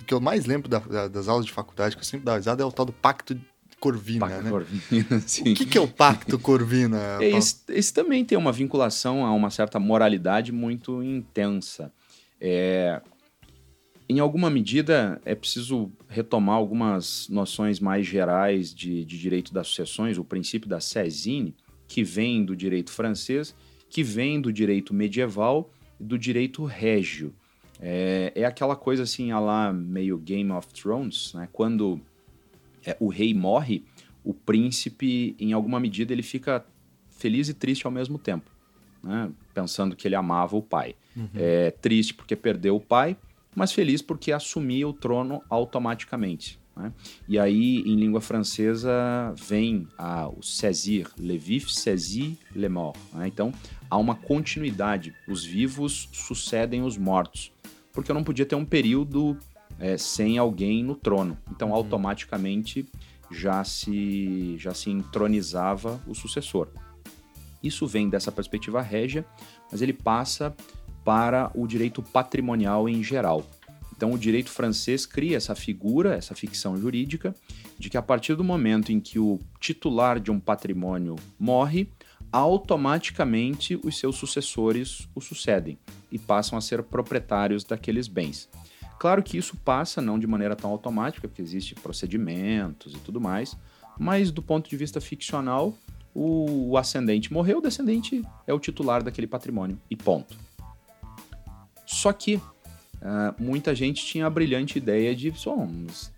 que 0.08 0.14
eu 0.14 0.20
mais 0.20 0.46
lembro 0.46 0.68
da, 0.68 0.78
da, 0.78 1.06
das 1.06 1.28
aulas 1.28 1.44
de 1.44 1.52
faculdade, 1.52 1.94
que 1.94 2.00
eu 2.00 2.06
sempre 2.06 2.24
dava 2.24 2.38
risada, 2.38 2.62
é 2.62 2.66
o 2.66 2.72
tal 2.72 2.86
do 2.86 2.92
Pacto 2.92 3.38
Corvina, 3.78 4.26
Pacto 4.26 4.42
né? 4.42 4.50
Corvina, 4.50 5.20
sim. 5.28 5.52
O 5.52 5.54
que, 5.54 5.66
que 5.66 5.78
é 5.78 5.80
o 5.80 5.86
Pacto 5.86 6.38
Corvina? 6.40 7.18
esse, 7.20 7.56
esse, 7.68 7.92
também 7.92 8.24
tem 8.24 8.36
uma 8.36 8.50
vinculação 8.50 9.24
a 9.24 9.32
uma 9.32 9.50
certa 9.50 9.78
moralidade 9.78 10.50
muito 10.50 11.02
intensa. 11.02 11.92
É, 12.40 13.00
em 14.08 14.18
alguma 14.18 14.48
medida, 14.48 15.20
é 15.24 15.34
preciso 15.34 15.92
retomar 16.08 16.56
algumas 16.56 17.28
noções 17.28 17.78
mais 17.78 18.06
gerais 18.06 18.74
de, 18.74 19.04
de 19.04 19.18
direito 19.18 19.52
das 19.52 19.68
sucessões, 19.68 20.16
o 20.16 20.24
princípio 20.24 20.68
da 20.68 20.80
Césine, 20.80 21.54
que 21.86 22.02
vem 22.02 22.44
do 22.44 22.56
direito 22.56 22.90
francês, 22.90 23.54
que 23.90 24.02
vem 24.02 24.40
do 24.40 24.50
direito 24.50 24.94
medieval 24.94 25.70
e 26.00 26.04
do 26.04 26.18
direito 26.18 26.64
régio. 26.64 27.34
É, 27.80 28.32
é 28.34 28.44
aquela 28.44 28.74
coisa 28.74 29.04
assim, 29.04 29.30
a 29.30 29.38
lá 29.38 29.72
meio 29.72 30.18
Game 30.18 30.50
of 30.50 30.68
Thrones, 30.68 31.32
né? 31.34 31.48
quando 31.52 32.00
é, 32.84 32.96
o 32.98 33.08
rei 33.08 33.32
morre, 33.32 33.84
o 34.24 34.34
príncipe, 34.34 35.36
em 35.38 35.52
alguma 35.52 35.78
medida, 35.78 36.12
ele 36.12 36.22
fica 36.22 36.64
feliz 37.08 37.48
e 37.48 37.54
triste 37.54 37.86
ao 37.86 37.92
mesmo 37.92 38.18
tempo, 38.18 38.50
né? 39.02 39.30
pensando 39.54 39.94
que 39.94 40.08
ele 40.08 40.14
amava 40.14 40.56
o 40.56 40.62
pai. 40.62 40.94
Uhum. 41.16 41.28
É 41.34 41.70
triste 41.70 42.14
porque 42.14 42.34
perdeu 42.34 42.76
o 42.76 42.80
pai, 42.80 43.16
mas 43.54 43.72
feliz 43.72 44.02
porque 44.02 44.32
assumia 44.32 44.86
o 44.88 44.92
trono 44.92 45.42
automaticamente. 45.48 46.58
Né? 46.78 46.92
E 47.28 47.38
aí, 47.38 47.78
em 47.80 47.96
língua 47.96 48.20
francesa, 48.20 49.34
vem 49.36 49.88
a, 49.98 50.28
o 50.28 50.42
saisir, 50.42 51.08
le 51.18 51.36
vif 51.36 51.72
saisir 51.72 52.36
le 52.54 52.68
mort. 52.68 52.98
Né? 53.12 53.26
Então, 53.26 53.52
há 53.90 53.98
uma 53.98 54.14
continuidade. 54.14 55.12
Os 55.26 55.44
vivos 55.44 56.08
sucedem 56.12 56.82
os 56.82 56.96
mortos. 56.96 57.52
Porque 57.98 58.12
eu 58.12 58.14
não 58.14 58.22
podia 58.22 58.46
ter 58.46 58.54
um 58.54 58.64
período 58.64 59.36
é, 59.76 59.98
sem 59.98 60.38
alguém 60.38 60.84
no 60.84 60.94
trono. 60.94 61.36
Então, 61.50 61.70
uhum. 61.70 61.74
automaticamente, 61.74 62.86
já 63.28 63.64
se, 63.64 64.56
já 64.56 64.72
se 64.72 64.88
entronizava 64.88 66.00
o 66.06 66.14
sucessor. 66.14 66.68
Isso 67.60 67.88
vem 67.88 68.08
dessa 68.08 68.30
perspectiva 68.30 68.80
régia, 68.80 69.26
mas 69.68 69.82
ele 69.82 69.92
passa 69.92 70.54
para 71.04 71.50
o 71.56 71.66
direito 71.66 72.00
patrimonial 72.00 72.88
em 72.88 73.02
geral. 73.02 73.44
Então, 73.96 74.12
o 74.12 74.18
direito 74.18 74.48
francês 74.48 75.04
cria 75.04 75.36
essa 75.36 75.56
figura, 75.56 76.14
essa 76.14 76.36
ficção 76.36 76.76
jurídica, 76.76 77.34
de 77.76 77.90
que 77.90 77.96
a 77.96 78.02
partir 78.02 78.36
do 78.36 78.44
momento 78.44 78.92
em 78.92 79.00
que 79.00 79.18
o 79.18 79.40
titular 79.58 80.20
de 80.20 80.30
um 80.30 80.38
patrimônio 80.38 81.16
morre, 81.36 81.90
automaticamente 82.32 83.78
os 83.82 83.98
seus 83.98 84.16
sucessores 84.16 85.08
o 85.14 85.20
sucedem 85.20 85.78
e 86.10 86.18
passam 86.18 86.58
a 86.58 86.60
ser 86.60 86.82
proprietários 86.82 87.64
daqueles 87.64 88.06
bens. 88.08 88.48
Claro 88.98 89.22
que 89.22 89.38
isso 89.38 89.56
passa 89.56 90.02
não 90.02 90.18
de 90.18 90.26
maneira 90.26 90.56
tão 90.56 90.70
automática, 90.70 91.28
porque 91.28 91.40
existem 91.40 91.78
procedimentos 91.80 92.94
e 92.94 92.98
tudo 92.98 93.20
mais, 93.20 93.56
mas 93.98 94.30
do 94.30 94.42
ponto 94.42 94.68
de 94.68 94.76
vista 94.76 95.00
ficcional, 95.00 95.74
o, 96.14 96.76
ascendente 96.76 97.32
morreu, 97.32 97.58
o 97.58 97.62
descendente 97.62 98.24
é 98.46 98.52
o 98.52 98.58
titular 98.58 99.02
daquele 99.02 99.26
patrimônio 99.26 99.80
e 99.88 99.94
ponto. 99.94 100.36
Só 101.86 102.12
que 102.12 102.36
uh, 102.36 102.42
muita 103.38 103.74
gente 103.74 104.04
tinha 104.04 104.26
a 104.26 104.30
brilhante 104.30 104.78
ideia 104.78 105.14
de, 105.14 105.32
somos, 105.38 106.12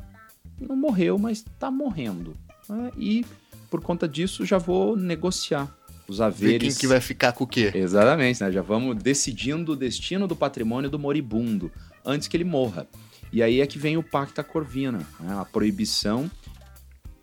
não 0.59 0.75
morreu, 0.75 1.19
mas 1.19 1.39
está 1.39 1.71
morrendo. 1.71 2.31
Uh, 2.69 2.91
e 2.97 3.27
por 3.71 3.83
conta 3.83 4.09
disso 4.09 4.45
já 4.45 4.59
vou 4.59 4.97
negociar 4.97 5.75
os 6.11 6.21
haveres. 6.21 6.53
Ver 6.53 6.59
quem 6.59 6.75
que 6.75 6.87
vai 6.87 7.01
ficar 7.01 7.33
com 7.33 7.45
o 7.45 7.47
quê? 7.47 7.71
Exatamente, 7.75 8.43
né? 8.43 8.51
Já 8.51 8.63
vamos 8.63 8.97
decidindo 8.97 9.73
o 9.73 9.77
destino 9.77 10.27
do 10.27 10.35
patrimônio 10.35 10.91
do 10.91 10.99
moribundo 10.99 11.71
antes 12.05 12.29
que 12.29 12.37
ele 12.37 12.45
morra. 12.45 12.89
E 13.33 13.43
aí 13.43 13.61
é 13.61 13.67
que 13.67 13.79
vem 13.79 13.97
o 13.97 14.03
Pacta 14.03 14.43
Corvina, 14.43 15.07
né? 15.21 15.39
a 15.39 15.45
proibição 15.45 16.29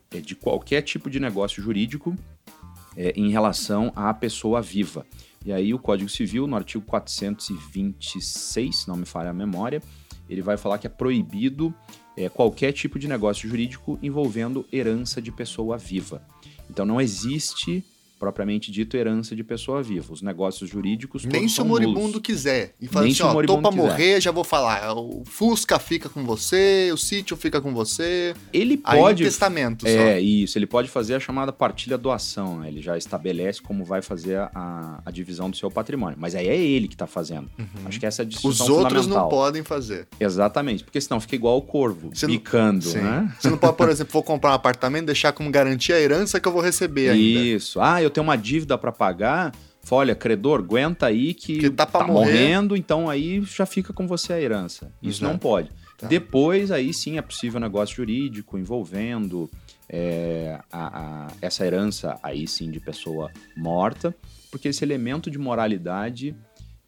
é, 0.10 0.20
de 0.20 0.36
qualquer 0.36 0.82
tipo 0.82 1.10
de 1.10 1.20
negócio 1.20 1.62
jurídico 1.62 2.16
é, 2.96 3.12
em 3.16 3.30
relação 3.30 3.92
à 3.94 4.14
pessoa 4.14 4.62
viva. 4.62 5.06
E 5.46 5.52
aí 5.52 5.74
o 5.74 5.80
Código 5.80 6.10
Civil, 6.10 6.48
no 6.48 6.56
artigo 6.56 6.84
426, 6.86 8.88
não 8.88 8.96
me 8.96 9.06
falha 9.06 9.32
a 9.32 9.34
memória, 9.34 9.82
ele 10.30 10.42
vai 10.42 10.58
falar 10.58 10.78
que 10.78 10.88
é 10.88 10.90
proibido 10.90 11.74
é, 12.16 12.30
qualquer 12.30 12.72
tipo 12.72 12.98
de 12.98 13.08
negócio 13.08 13.50
jurídico 13.50 14.00
envolvendo 14.02 14.66
herança 14.72 15.22
de 15.22 15.32
pessoa 15.32 15.78
viva. 15.78 16.26
Então 16.70 16.86
não 16.86 17.02
existe 17.02 17.84
propriamente 18.20 18.72
dito 18.72 18.96
herança 18.98 19.36
de 19.36 19.44
pessoa 19.44 19.82
viva. 19.82 20.12
Os 20.12 20.22
negócios 20.22 20.70
jurídicos 20.70 21.26
Nem 21.26 21.48
se 21.48 21.62
o 21.62 21.66
moribundo 21.66 22.00
nulos. 22.00 22.22
quiser. 22.22 22.74
E 22.82 22.88
fala 22.88 23.06
Nem 23.06 23.14
assim, 23.14 23.24
ó, 23.24 23.34
tô 23.44 23.58
pra 23.60 23.70
quiser. 23.72 23.82
morrer, 23.84 24.22
já 24.22 24.32
vou 24.32 24.44
falar. 24.44 24.94
O 24.98 25.24
Fusca 25.26 25.80
fica 25.80 26.10
com 26.10 26.24
você, 26.26 26.90
o 26.94 26.98
sítio 26.98 27.36
fica 27.38 27.62
com 27.62 27.74
você. 27.74 28.34
Ele 28.54 28.78
pode... 28.78 29.24
Aí 29.24 29.30
testamento 29.30 29.86
É, 29.88 30.14
só. 30.14 30.20
isso. 30.20 30.58
Ele 30.58 30.66
pode 30.68 30.90
fazer 30.90 31.16
a 31.16 31.20
chamada 31.20 31.52
partilha 31.54 31.98
doação. 31.98 32.60
Né? 32.60 32.70
Ele 32.70 32.82
já 32.82 32.98
estabelece 32.98 33.62
como 33.62 33.84
vai 33.84 34.02
fazer 34.02 34.38
a, 34.38 35.02
a 35.06 35.12
divisão 35.12 35.50
do 35.50 35.58
seu 35.58 35.70
patrimônio. 35.70 36.18
Mas 36.20 36.36
aí 36.36 36.48
é 36.48 36.58
ele 36.58 36.88
que 36.88 36.96
tá 36.98 37.08
fazendo. 37.08 37.50
Uhum. 37.58 37.68
Acho 37.86 38.00
que 38.00 38.06
essa 38.06 38.22
é 38.22 38.26
a 38.26 38.28
discussão 38.28 38.66
Os 38.66 38.70
outros 38.72 39.08
não 39.08 39.30
podem 39.30 39.64
fazer. 39.64 40.08
Exatamente. 40.20 40.84
Porque 40.84 41.00
senão 41.00 41.20
fica 41.20 41.36
igual 41.36 41.58
o 41.58 41.62
corvo, 41.62 42.10
você 42.14 42.26
picando, 42.28 42.86
não... 42.94 43.04
né? 43.04 43.36
Você 43.40 43.50
não 43.50 43.58
pode, 43.58 43.78
por 43.78 43.90
exemplo, 43.90 44.14
vou 44.14 44.24
comprar 44.24 44.52
um 44.52 44.54
apartamento, 44.54 45.06
deixar 45.06 45.32
como 45.32 45.50
garantia 45.52 45.96
a 45.96 46.00
herança 46.00 46.40
que 46.40 46.48
eu 46.48 46.52
vou 46.52 46.62
receber 46.62 47.10
ainda. 47.10 47.40
Isso. 47.40 47.80
Ah, 47.80 48.02
eu 48.02 48.07
tenho 48.10 48.24
uma 48.24 48.36
dívida 48.36 48.78
para 48.78 48.92
pagar, 48.92 49.54
olha, 49.90 50.16
credor, 50.16 50.60
aguenta 50.60 51.08
aí 51.08 51.34
que, 51.34 51.60
que 51.60 51.70
tá, 51.70 51.86
tá 51.86 52.06
morrendo, 52.06 52.76
então 52.76 53.10
aí 53.10 53.42
já 53.42 53.66
fica 53.66 53.94
com 53.94 54.08
você 54.08 54.34
a 54.34 54.42
herança. 54.42 54.92
Isso 55.02 55.20
Exato. 55.22 55.32
não 55.32 55.40
pode. 55.40 55.70
Tá. 55.98 56.08
Depois, 56.08 56.72
aí 56.72 56.94
sim 56.94 57.18
é 57.18 57.22
possível 57.22 57.60
negócio 57.60 57.96
jurídico 57.96 58.58
envolvendo 58.58 59.50
é, 59.90 60.60
a, 60.72 61.00
a, 61.00 61.28
essa 61.42 61.66
herança, 61.66 62.20
aí 62.22 62.48
sim, 62.48 62.70
de 62.70 62.80
pessoa 62.80 63.32
morta, 63.56 64.16
porque 64.52 64.68
esse 64.68 64.84
elemento 64.84 65.32
de 65.32 65.38
moralidade 65.38 66.36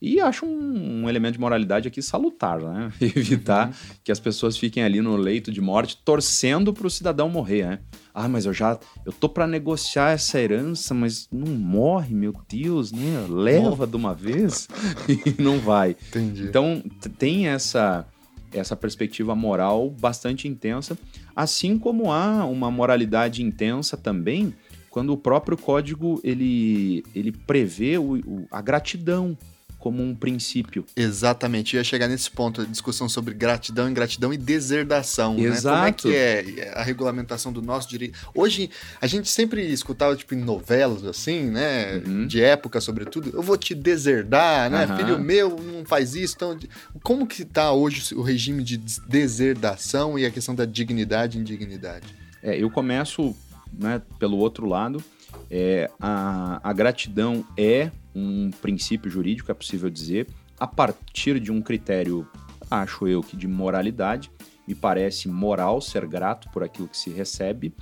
E 0.02 0.22
acho 0.22 0.46
um, 0.46 1.04
um, 1.04 1.10
elemento 1.10 1.34
de 1.34 1.40
moralidade 1.40 1.88
aqui 1.88 2.02
salutar, 2.02 2.62
né? 2.62 2.92
Evitar 3.02 3.68
uhum. 3.68 3.74
que 4.04 4.12
as 4.12 4.20
pessoas 4.20 4.58
fiquem 4.58 4.82
ali 4.82 5.02
no 5.02 5.18
leito 5.18 5.52
de 5.52 5.60
morte 5.60 5.98
torcendo 6.06 6.74
para 6.74 6.88
o 6.88 6.90
cidadão 6.90 7.30
morrer, 7.30 7.66
né? 7.66 7.80
Ah, 8.14 8.28
mas 8.28 8.46
eu 8.46 8.54
já 8.54 8.80
eu 9.06 9.12
tô 9.12 9.28
para 9.28 9.46
negociar 9.46 10.12
essa 10.12 10.40
herança, 10.40 10.94
mas 10.94 11.28
não 11.32 11.54
morre, 11.54 12.16
meu 12.16 12.34
Deus, 12.48 12.94
né? 12.94 13.26
Leva 13.30 13.86
de 13.86 13.96
uma 13.96 14.14
vez 14.14 14.70
e 15.08 15.42
não 15.42 15.60
vai. 15.60 15.98
Entendi. 16.08 16.44
Então 16.44 16.82
tem 17.18 17.48
essa 17.48 18.06
essa 18.52 18.76
perspectiva 18.76 19.36
moral 19.36 19.92
bastante 19.92 20.48
intensa, 20.48 20.98
assim 21.36 21.78
como 21.78 22.12
há 22.12 22.46
uma 22.46 22.72
moralidade 22.72 23.44
intensa 23.44 23.96
também 23.96 24.56
quando 24.90 25.14
o 25.14 25.18
próprio 25.18 25.58
código 25.58 26.20
ele 26.24 27.04
ele 27.14 27.32
prevê 27.32 27.98
o, 27.98 28.16
o, 28.16 28.48
a 28.50 28.62
gratidão 28.62 29.38
como 29.80 30.04
um 30.04 30.14
princípio. 30.14 30.86
Exatamente, 30.96 31.76
eu 31.76 31.80
ia 31.80 31.84
chegar 31.84 32.10
nesse 32.10 32.30
ponto, 32.30 32.62
a 32.62 32.66
discussão 32.66 33.08
sobre 33.08 33.34
gratidão, 33.34 33.90
ingratidão 33.90 34.34
e 34.34 34.38
deserdação. 34.38 35.40
Exato. 35.40 36.10
Né? 36.10 36.14
Como 36.14 36.14
é 36.14 36.44
que 36.44 36.60
é 36.60 36.74
a 36.76 36.84
regulamentação 36.84 37.54
do 37.54 37.62
nosso 37.62 37.90
direito? 37.90 38.20
Hoje, 38.36 38.70
a 39.02 39.08
gente 39.08 39.30
sempre 39.30 39.66
escutava, 39.72 40.16
tipo, 40.18 40.36
em 40.36 40.40
novelas, 40.44 41.06
assim, 41.06 41.50
né? 41.50 42.04
Uhum. 42.06 42.28
De 42.28 42.42
época, 42.44 42.82
sobretudo, 42.82 43.30
eu 43.34 43.42
vou 43.42 43.58
te 43.58 43.74
deserdar, 43.74 44.70
né? 44.70 44.86
Uhum. 44.86 44.98
Filho 44.98 45.20
meu 45.20 45.56
não 45.58 45.86
faz 45.86 46.14
isso. 46.14 46.36
Então, 46.36 46.60
como 47.02 47.26
que 47.26 47.44
está 47.44 47.72
hoje 47.72 48.14
o 48.14 48.22
regime 48.22 48.64
de 48.64 48.78
deserdação 49.08 50.20
e 50.20 50.26
a 50.26 50.32
questão 50.32 50.54
da 50.54 50.66
dignidade 50.66 51.38
e 51.38 51.42
indignidade? 51.42 52.08
É, 52.44 52.62
eu 52.62 52.70
começo 52.70 53.34
né, 53.72 54.02
pelo 54.20 54.38
outro 54.38 54.66
lado. 54.68 55.02
É, 55.50 55.90
a, 56.00 56.60
a 56.64 56.74
gratidão 56.74 57.46
é 57.56 57.92
um 58.14 58.50
princípio 58.52 59.10
jurídico, 59.10 59.52
é 59.52 59.54
possível 59.54 59.90
dizer, 59.90 60.28
a 60.60 60.68
partir 60.68 61.40
de 61.40 61.52
um 61.52 61.62
critério, 61.62 62.28
acho 62.70 63.08
eu 63.08 63.22
que 63.22 63.38
de 63.38 63.48
moralidade. 63.48 64.32
Me 64.68 64.76
parece 64.76 65.28
moral 65.28 65.82
ser 65.82 66.06
grato 66.06 66.50
por 66.52 66.64
aquilo 66.64 66.88
que 66.88 66.98
se 66.98 67.10
recebe 67.10 67.74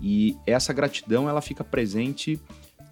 e 0.00 0.36
essa 0.46 0.72
gratidão 0.72 1.28
ela 1.28 1.40
fica 1.40 1.64
presente 1.64 2.40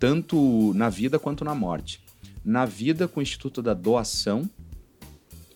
tanto 0.00 0.72
na 0.74 0.88
vida 0.88 1.18
quanto 1.18 1.44
na 1.44 1.54
morte. 1.54 2.02
Na 2.44 2.66
vida, 2.66 3.06
com 3.06 3.20
o 3.20 3.22
Instituto 3.22 3.62
da 3.62 3.72
Doação, 3.72 4.48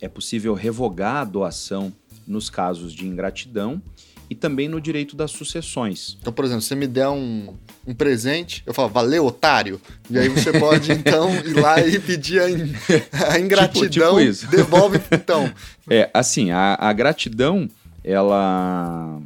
é 0.01 0.09
possível 0.09 0.55
revogar 0.55 1.17
a 1.17 1.25
doação 1.25 1.93
nos 2.27 2.49
casos 2.49 2.93
de 2.93 3.07
ingratidão 3.07 3.83
e 4.31 4.35
também 4.35 4.69
no 4.69 4.81
direito 4.81 5.17
das 5.17 5.31
sucessões. 5.31 6.17
Então, 6.21 6.33
por 6.33 6.45
exemplo, 6.45 6.63
você 6.63 6.75
me 6.75 6.87
der 6.87 7.09
um, 7.09 7.55
um 7.87 7.95
presente, 7.95 8.63
eu 8.67 8.75
falo, 8.75 8.89
valeu, 8.89 9.27
otário. 9.27 9.81
E 10.11 10.19
aí 10.19 10.29
você 10.29 10.53
pode, 10.59 10.93
então, 10.93 11.35
ir 11.37 11.55
lá 11.55 11.81
e 11.81 11.99
pedir 11.99 12.41
a, 12.41 12.51
in, 12.51 12.73
a 13.31 13.39
ingratidão. 13.39 14.19
Tipo, 14.19 14.35
tipo. 14.35 14.51
Devolve, 14.51 15.01
então. 15.11 15.51
É, 15.89 16.11
assim, 16.13 16.51
a, 16.51 16.77
a 16.79 16.93
gratidão, 16.93 17.69
ela, 18.05 19.19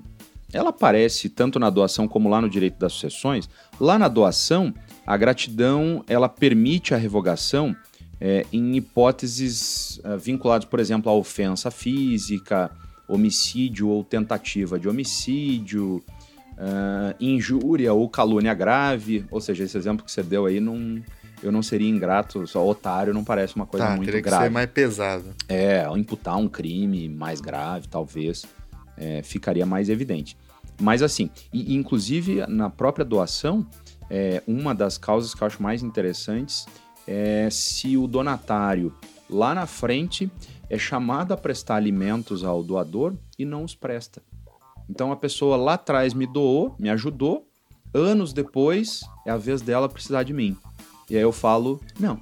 ela 0.53 0.71
aparece 0.71 1.29
tanto 1.29 1.59
na 1.59 1.71
doação 1.71 2.07
como 2.07 2.29
lá 2.29 2.41
no 2.41 2.49
direito 2.49 2.79
das 2.79 2.93
sucessões. 2.93 3.49
Lá 3.81 3.99
na 3.99 4.09
doação, 4.09 4.73
a 5.07 5.17
gratidão, 5.17 6.05
ela 6.07 6.29
permite 6.29 6.95
a 6.95 6.97
revogação 6.97 7.75
é, 8.21 8.47
em 8.53 8.77
hipóteses 8.77 10.01
uh, 10.05 10.17
vinculadas, 10.17 10.65
por 10.65 10.79
exemplo, 10.79 11.11
à 11.11 11.15
ofensa 11.15 11.73
física, 11.73 12.71
homicídio 13.15 13.89
ou 13.89 14.03
tentativa 14.03 14.79
de 14.79 14.89
homicídio, 14.89 16.03
uh, 16.53 17.15
injúria 17.21 17.93
ou 17.93 18.09
calúnia 18.09 18.55
grave. 18.55 19.25
Ou 19.31 19.41
seja, 19.41 19.65
esse 19.65 19.77
exemplo 19.77 20.05
que 20.05 20.11
você 20.11 20.23
deu 20.23 20.47
aí 20.47 20.61
não. 20.61 21.03
Eu 21.43 21.51
não 21.51 21.61
seria 21.61 21.89
ingrato, 21.89 22.47
só 22.47 22.65
otário 22.65 23.13
não 23.13 23.25
parece 23.25 23.57
uma 23.57 23.67
coisa 23.67 23.87
tá, 23.87 23.97
muito 23.97 24.07
teria 24.07 24.21
grave. 24.21 24.45
Que 24.45 24.49
ser 24.49 24.53
mais 24.53 24.71
pesado. 24.71 25.25
É, 25.49 25.85
imputar 25.97 26.37
um 26.37 26.49
crime 26.49 27.09
mais 27.09 27.41
grave, 27.41 27.89
talvez, 27.89 28.45
é, 28.97 29.25
ficaria 29.25 29.67
mais 29.67 29.89
evidente. 29.89 30.37
Mas 30.81 31.03
assim, 31.03 31.31
e, 31.53 31.75
inclusive 31.75 32.47
na 32.47 32.71
própria 32.71 33.05
doação, 33.05 33.67
é, 34.09 34.41
uma 34.47 34.73
das 34.73 34.97
causas 34.97 35.35
que 35.35 35.43
eu 35.43 35.47
acho 35.49 35.61
mais 35.61 35.83
interessantes 35.83 36.65
é 37.09 37.49
se 37.51 37.97
o 37.97 38.07
donatário 38.07 38.95
lá 39.29 39.55
na 39.55 39.67
frente 39.67 40.31
é 40.73 40.79
chamado 40.79 41.35
a 41.35 41.37
prestar 41.37 41.77
alimentos 41.77 42.43
ao 42.43 42.63
doador 42.63 43.13
e 43.39 43.45
não 43.45 43.63
os 43.63 43.75
presta. 43.75 44.23
Então 44.89 45.13
a 45.13 45.17
pessoa 45.17 45.55
lá 45.55 45.75
atrás 45.75 46.15
me 46.15 46.27
doou, 46.27 46.75
me 46.79 46.89
ajudou, 46.89 47.47
anos 47.93 48.33
depois 48.33 49.03
é 49.27 49.31
a 49.31 49.37
vez 49.37 49.61
dela 49.61 49.87
precisar 49.87 50.23
de 50.23 50.33
mim. 50.33 50.57
E 51.11 51.17
aí 51.17 51.23
eu 51.23 51.31
falo: 51.31 51.79
não, 52.01 52.19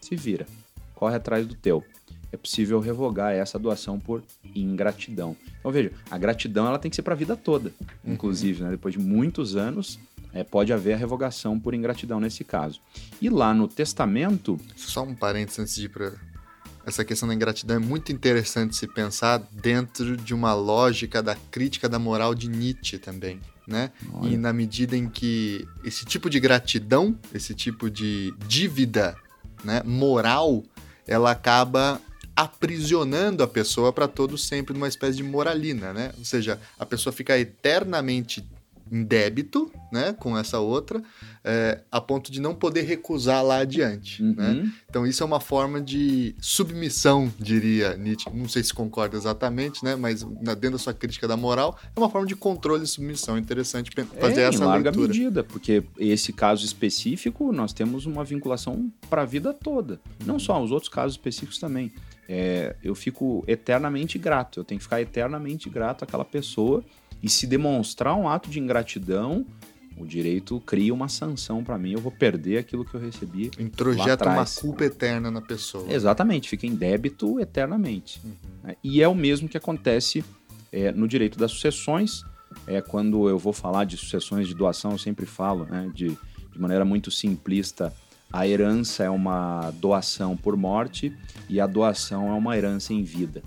se 0.00 0.16
vira, 0.16 0.46
corre 0.94 1.16
atrás 1.16 1.46
do 1.46 1.54
teu. 1.54 1.84
É 2.32 2.36
possível 2.38 2.80
revogar 2.80 3.34
essa 3.34 3.58
doação 3.58 4.00
por 4.00 4.22
ingratidão. 4.54 5.36
Então 5.60 5.70
veja, 5.70 5.92
a 6.10 6.16
gratidão 6.16 6.66
ela 6.66 6.78
tem 6.78 6.88
que 6.88 6.96
ser 6.96 7.02
para 7.02 7.12
a 7.12 7.16
vida 7.16 7.36
toda, 7.36 7.74
uhum. 8.02 8.14
inclusive, 8.14 8.62
né? 8.62 8.70
depois 8.70 8.94
de 8.94 9.00
muitos 9.00 9.54
anos. 9.54 9.98
É, 10.32 10.44
pode 10.44 10.70
haver 10.70 10.92
a 10.92 10.96
revogação 10.98 11.58
por 11.58 11.72
ingratidão 11.72 12.20
nesse 12.20 12.44
caso. 12.44 12.78
E 13.22 13.30
lá 13.30 13.54
no 13.54 13.66
testamento. 13.66 14.60
Só 14.76 15.02
um 15.02 15.14
parênteses 15.14 15.58
antes 15.60 15.76
de 15.76 15.86
ir 15.86 15.88
para 15.88 16.12
essa 16.86 17.04
questão 17.04 17.28
da 17.28 17.34
ingratidão 17.34 17.76
é 17.76 17.80
muito 17.80 18.12
interessante 18.12 18.76
se 18.76 18.86
pensar 18.86 19.38
dentro 19.50 20.16
de 20.16 20.32
uma 20.32 20.54
lógica 20.54 21.20
da 21.20 21.34
crítica 21.34 21.88
da 21.88 21.98
moral 21.98 22.32
de 22.32 22.48
Nietzsche 22.48 22.96
também, 22.96 23.40
né? 23.66 23.90
Olha. 24.12 24.32
E 24.32 24.36
na 24.36 24.52
medida 24.52 24.96
em 24.96 25.08
que 25.08 25.66
esse 25.84 26.04
tipo 26.04 26.30
de 26.30 26.38
gratidão, 26.38 27.18
esse 27.34 27.54
tipo 27.54 27.90
de 27.90 28.32
dívida, 28.46 29.16
né, 29.64 29.82
moral, 29.84 30.62
ela 31.08 31.32
acaba 31.32 32.00
aprisionando 32.36 33.42
a 33.42 33.48
pessoa 33.48 33.92
para 33.92 34.06
todo 34.06 34.38
sempre 34.38 34.72
numa 34.72 34.86
espécie 34.86 35.16
de 35.16 35.24
moralina, 35.24 35.92
né? 35.92 36.12
Ou 36.16 36.24
seja, 36.24 36.60
a 36.78 36.86
pessoa 36.86 37.12
fica 37.12 37.36
eternamente 37.36 38.46
em 38.90 39.02
débito, 39.02 39.70
né, 39.92 40.12
com 40.12 40.38
essa 40.38 40.60
outra, 40.60 41.02
é, 41.44 41.80
a 41.90 42.00
ponto 42.00 42.30
de 42.30 42.40
não 42.40 42.54
poder 42.54 42.82
recusar 42.82 43.44
lá 43.44 43.58
adiante, 43.58 44.22
uhum. 44.22 44.34
né? 44.34 44.72
Então 44.88 45.06
isso 45.06 45.22
é 45.22 45.26
uma 45.26 45.40
forma 45.40 45.80
de 45.80 46.34
submissão, 46.40 47.32
diria 47.38 47.96
Nietzsche. 47.96 48.30
Não 48.32 48.48
sei 48.48 48.62
se 48.62 48.72
concorda 48.72 49.16
exatamente, 49.16 49.84
né, 49.84 49.96
mas 49.96 50.22
dentro 50.22 50.72
da 50.72 50.78
sua 50.78 50.94
crítica 50.94 51.26
da 51.26 51.36
moral, 51.36 51.78
é 51.94 51.98
uma 51.98 52.08
forma 52.08 52.26
de 52.26 52.36
controle 52.36 52.84
e 52.84 52.86
submissão. 52.86 53.36
Interessante 53.36 53.90
fazer 54.20 54.42
é, 54.42 54.44
essa 54.44 54.62
em 54.62 54.66
larga 54.66 54.90
leitura. 54.90 55.08
medida, 55.08 55.44
porque 55.44 55.82
esse 55.98 56.32
caso 56.32 56.64
específico 56.64 57.52
nós 57.52 57.72
temos 57.72 58.06
uma 58.06 58.24
vinculação 58.24 58.90
para 59.10 59.22
a 59.22 59.26
vida 59.26 59.52
toda, 59.52 60.00
não 60.24 60.38
só 60.38 60.62
os 60.62 60.70
outros 60.70 60.88
casos 60.88 61.12
específicos 61.12 61.58
também. 61.58 61.92
É, 62.28 62.74
eu 62.82 62.94
fico 62.94 63.44
eternamente 63.46 64.18
grato, 64.18 64.58
eu 64.58 64.64
tenho 64.64 64.78
que 64.78 64.84
ficar 64.84 65.00
eternamente 65.00 65.70
grato 65.70 66.02
àquela 66.02 66.24
pessoa 66.24 66.84
e 67.22 67.28
se 67.28 67.46
demonstrar 67.46 68.14
um 68.16 68.28
ato 68.28 68.50
de 68.50 68.60
ingratidão, 68.60 69.44
o 69.96 70.04
direito 70.04 70.60
cria 70.60 70.92
uma 70.92 71.08
sanção 71.08 71.64
para 71.64 71.78
mim, 71.78 71.92
eu 71.92 72.00
vou 72.00 72.12
perder 72.12 72.58
aquilo 72.58 72.84
que 72.84 72.94
eu 72.94 73.00
recebi. 73.00 73.50
Introjeta 73.58 74.28
uma 74.28 74.44
culpa 74.44 74.84
eterna 74.84 75.30
na 75.30 75.40
pessoa. 75.40 75.90
Exatamente, 75.90 76.50
fica 76.50 76.66
em 76.66 76.74
débito 76.74 77.40
eternamente. 77.40 78.20
Uhum. 78.22 78.74
E 78.84 79.02
é 79.02 79.08
o 79.08 79.14
mesmo 79.14 79.48
que 79.48 79.56
acontece 79.56 80.22
é, 80.70 80.92
no 80.92 81.08
direito 81.08 81.38
das 81.38 81.50
sucessões. 81.50 82.22
É, 82.66 82.80
quando 82.82 83.28
eu 83.28 83.38
vou 83.38 83.52
falar 83.52 83.84
de 83.84 83.96
sucessões 83.96 84.46
de 84.46 84.54
doação, 84.54 84.92
eu 84.92 84.98
sempre 84.98 85.24
falo 85.24 85.64
né, 85.64 85.90
de, 85.94 86.08
de 86.08 86.60
maneira 86.60 86.84
muito 86.84 87.10
simplista. 87.10 87.92
A 88.30 88.46
herança 88.46 89.04
é 89.04 89.10
uma 89.10 89.70
doação 89.80 90.36
por 90.36 90.56
morte 90.56 91.16
e 91.48 91.58
a 91.58 91.66
doação 91.66 92.28
é 92.28 92.32
uma 92.32 92.56
herança 92.56 92.92
em 92.92 93.02
vida. 93.02 93.42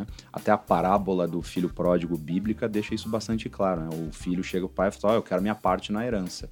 É? 0.00 0.06
Até 0.32 0.50
a 0.50 0.58
parábola 0.58 1.26
do 1.26 1.42
filho 1.42 1.68
pródigo 1.68 2.16
bíblica 2.16 2.68
deixa 2.68 2.94
isso 2.94 3.08
bastante 3.08 3.48
claro. 3.48 3.82
Né? 3.82 3.88
O 4.08 4.12
filho 4.12 4.42
chega 4.42 4.64
ao 4.64 4.68
pai 4.68 4.88
e 4.88 4.92
fala: 4.92 5.14
oh, 5.14 5.16
Eu 5.18 5.22
quero 5.22 5.42
minha 5.42 5.54
parte 5.54 5.92
na 5.92 6.06
herança. 6.06 6.50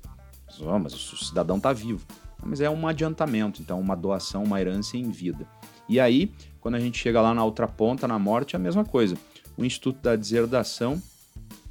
Oh, 0.61 0.79
mas 0.79 0.93
o 0.95 1.17
cidadão 1.17 1.57
está 1.57 1.73
vivo. 1.73 2.05
Mas 2.43 2.61
é 2.61 2.71
um 2.71 2.87
adiantamento, 2.87 3.61
então, 3.61 3.79
uma 3.79 3.95
doação, 3.95 4.45
uma 4.45 4.61
herança 4.61 4.97
em 4.97 5.11
vida. 5.11 5.47
E 5.89 6.01
aí, 6.01 6.33
quando 6.61 6.77
a 6.77 6.81
gente 6.81 6.99
chega 6.99 7.21
lá 7.21 7.35
na 7.35 7.45
outra 7.45 7.69
ponta, 7.69 8.09
na 8.09 8.19
morte, 8.19 8.55
é 8.55 8.59
a 8.59 8.61
mesma 8.61 8.85
coisa. 8.85 9.17
O 9.57 9.65
Instituto 9.65 10.01
da 10.01 10.17
Deserdação, 10.17 11.03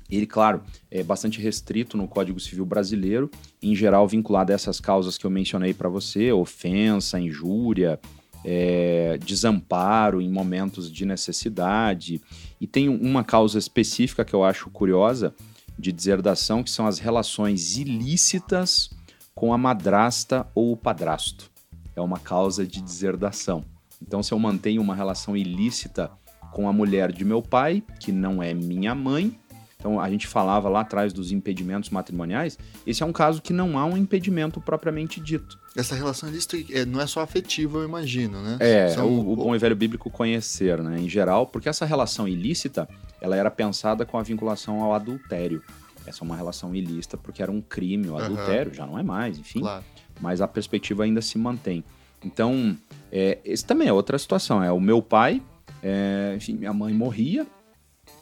ele, 0.09 0.25
claro, 0.25 0.61
é 0.91 1.03
bastante 1.03 1.39
restrito 1.39 1.95
no 1.95 2.07
Código 2.07 2.39
Civil 2.39 2.65
brasileiro, 2.65 3.29
em 3.61 3.75
geral 3.75 4.07
vinculado 4.07 4.51
a 4.51 4.55
essas 4.55 4.79
causas 4.79 5.17
que 5.17 5.25
eu 5.25 5.31
mencionei 5.31 5.73
para 5.73 5.89
você: 5.89 6.31
ofensa, 6.31 7.19
injúria, 7.19 7.99
é, 8.43 9.17
desamparo 9.23 10.21
em 10.21 10.29
momentos 10.29 10.91
de 10.91 11.05
necessidade. 11.05 12.21
E 12.59 12.67
tem 12.67 12.89
uma 12.89 13.23
causa 13.23 13.57
específica 13.57 14.25
que 14.25 14.33
eu 14.33 14.43
acho 14.43 14.69
curiosa 14.69 15.33
de 15.77 15.91
deserdação, 15.91 16.63
que 16.63 16.69
são 16.69 16.85
as 16.87 16.99
relações 16.99 17.77
ilícitas 17.77 18.89
com 19.33 19.53
a 19.53 19.57
madrasta 19.57 20.45
ou 20.53 20.73
o 20.73 20.77
padrasto. 20.77 21.49
É 21.95 22.01
uma 22.01 22.19
causa 22.19 22.65
de 22.65 22.81
deserdação. 22.81 23.63
Então, 24.01 24.21
se 24.23 24.33
eu 24.33 24.39
mantenho 24.39 24.81
uma 24.81 24.95
relação 24.95 25.35
ilícita 25.35 26.11
com 26.51 26.67
a 26.67 26.73
mulher 26.73 27.11
de 27.11 27.23
meu 27.23 27.41
pai, 27.41 27.83
que 27.99 28.11
não 28.11 28.41
é 28.41 28.53
minha 28.53 28.95
mãe, 28.95 29.37
Então, 29.79 29.97
a 29.97 30.09
gente 30.09 30.27
falava 30.27 30.67
lá 30.67 30.81
atrás 30.81 31.13
dos 31.13 31.31
impedimentos 31.31 31.89
matrimoniais. 31.89 32.59
Esse 32.85 33.01
é 33.01 33.05
um 33.05 33.13
caso 33.13 33.41
que 33.41 33.53
não 33.53 33.79
há 33.79 33.85
um 33.85 33.95
impedimento 33.95 34.59
propriamente 34.59 35.21
dito. 35.21 35.57
Essa 35.73 35.95
relação 35.95 36.27
ilícita 36.27 36.57
é, 36.69 36.83
não 36.83 36.99
é 36.99 37.07
só 37.07 37.21
afetiva, 37.21 37.77
eu 37.77 37.85
imagino, 37.85 38.41
né? 38.41 38.57
É, 38.59 38.89
São... 38.89 39.07
o, 39.07 39.31
o 39.31 39.35
bom 39.37 39.55
e 39.55 39.57
velho 39.57 39.77
bíblico 39.77 40.09
conhecer, 40.09 40.83
né? 40.83 40.99
Em 40.99 41.07
geral, 41.07 41.47
porque 41.47 41.69
essa 41.69 41.85
relação 41.85 42.27
ilícita, 42.27 42.89
ela 43.21 43.37
era 43.37 43.49
pensada 43.49 44.05
com 44.05 44.17
a 44.17 44.21
vinculação 44.21 44.83
ao 44.83 44.93
adultério. 44.93 45.63
Essa 46.05 46.25
é 46.25 46.25
uma 46.25 46.35
relação 46.35 46.75
ilícita 46.75 47.15
porque 47.15 47.41
era 47.41 47.51
um 47.51 47.61
crime, 47.61 48.09
o 48.09 48.17
adultério 48.17 48.71
uhum. 48.71 48.77
já 48.77 48.85
não 48.85 48.99
é 48.99 49.03
mais, 49.03 49.39
enfim. 49.39 49.61
Claro. 49.61 49.85
Mas 50.19 50.41
a 50.41 50.47
perspectiva 50.47 51.05
ainda 51.05 51.21
se 51.21 51.37
mantém. 51.37 51.85
Então, 52.21 52.75
é, 53.09 53.37
esse 53.45 53.63
também 53.63 53.87
é 53.87 53.93
outra 53.93 54.19
situação. 54.19 54.61
É 54.61 54.69
o 54.73 54.79
meu 54.81 55.01
pai, 55.01 55.41
é, 55.81 56.33
enfim, 56.35 56.55
minha 56.55 56.73
mãe 56.73 56.93
morria, 56.93 57.47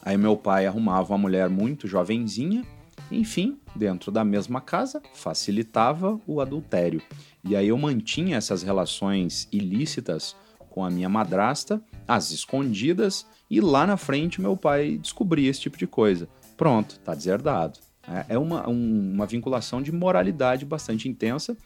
aí 0.02 0.16
meu 0.16 0.36
pai 0.36 0.66
arrumava 0.66 1.12
uma 1.12 1.18
mulher 1.18 1.48
muito 1.48 1.86
jovenzinha, 1.86 2.64
enfim, 3.10 3.58
dentro 3.74 4.10
da 4.10 4.24
mesma 4.24 4.60
casa, 4.60 5.02
facilitava 5.14 6.20
o 6.26 6.40
adultério. 6.40 7.02
E 7.44 7.56
aí 7.56 7.68
eu 7.68 7.78
mantinha 7.78 8.36
essas 8.36 8.62
relações 8.62 9.48
ilícitas 9.52 10.36
com 10.68 10.84
a 10.84 10.90
minha 10.90 11.08
madrasta, 11.08 11.82
às 12.06 12.30
escondidas, 12.30 13.26
e 13.50 13.60
lá 13.60 13.86
na 13.86 13.96
frente 13.96 14.40
meu 14.40 14.56
pai 14.56 14.98
descobria 14.98 15.50
esse 15.50 15.60
tipo 15.60 15.78
de 15.78 15.86
coisa. 15.86 16.28
Pronto, 16.56 16.98
tá 17.00 17.14
deserdado. 17.14 17.78
É, 18.06 18.34
é 18.34 18.38
uma, 18.38 18.68
um, 18.68 19.12
uma 19.14 19.26
vinculação 19.26 19.82
de 19.82 19.92
moralidade 19.92 20.64
bastante 20.64 21.08
intensa 21.08 21.56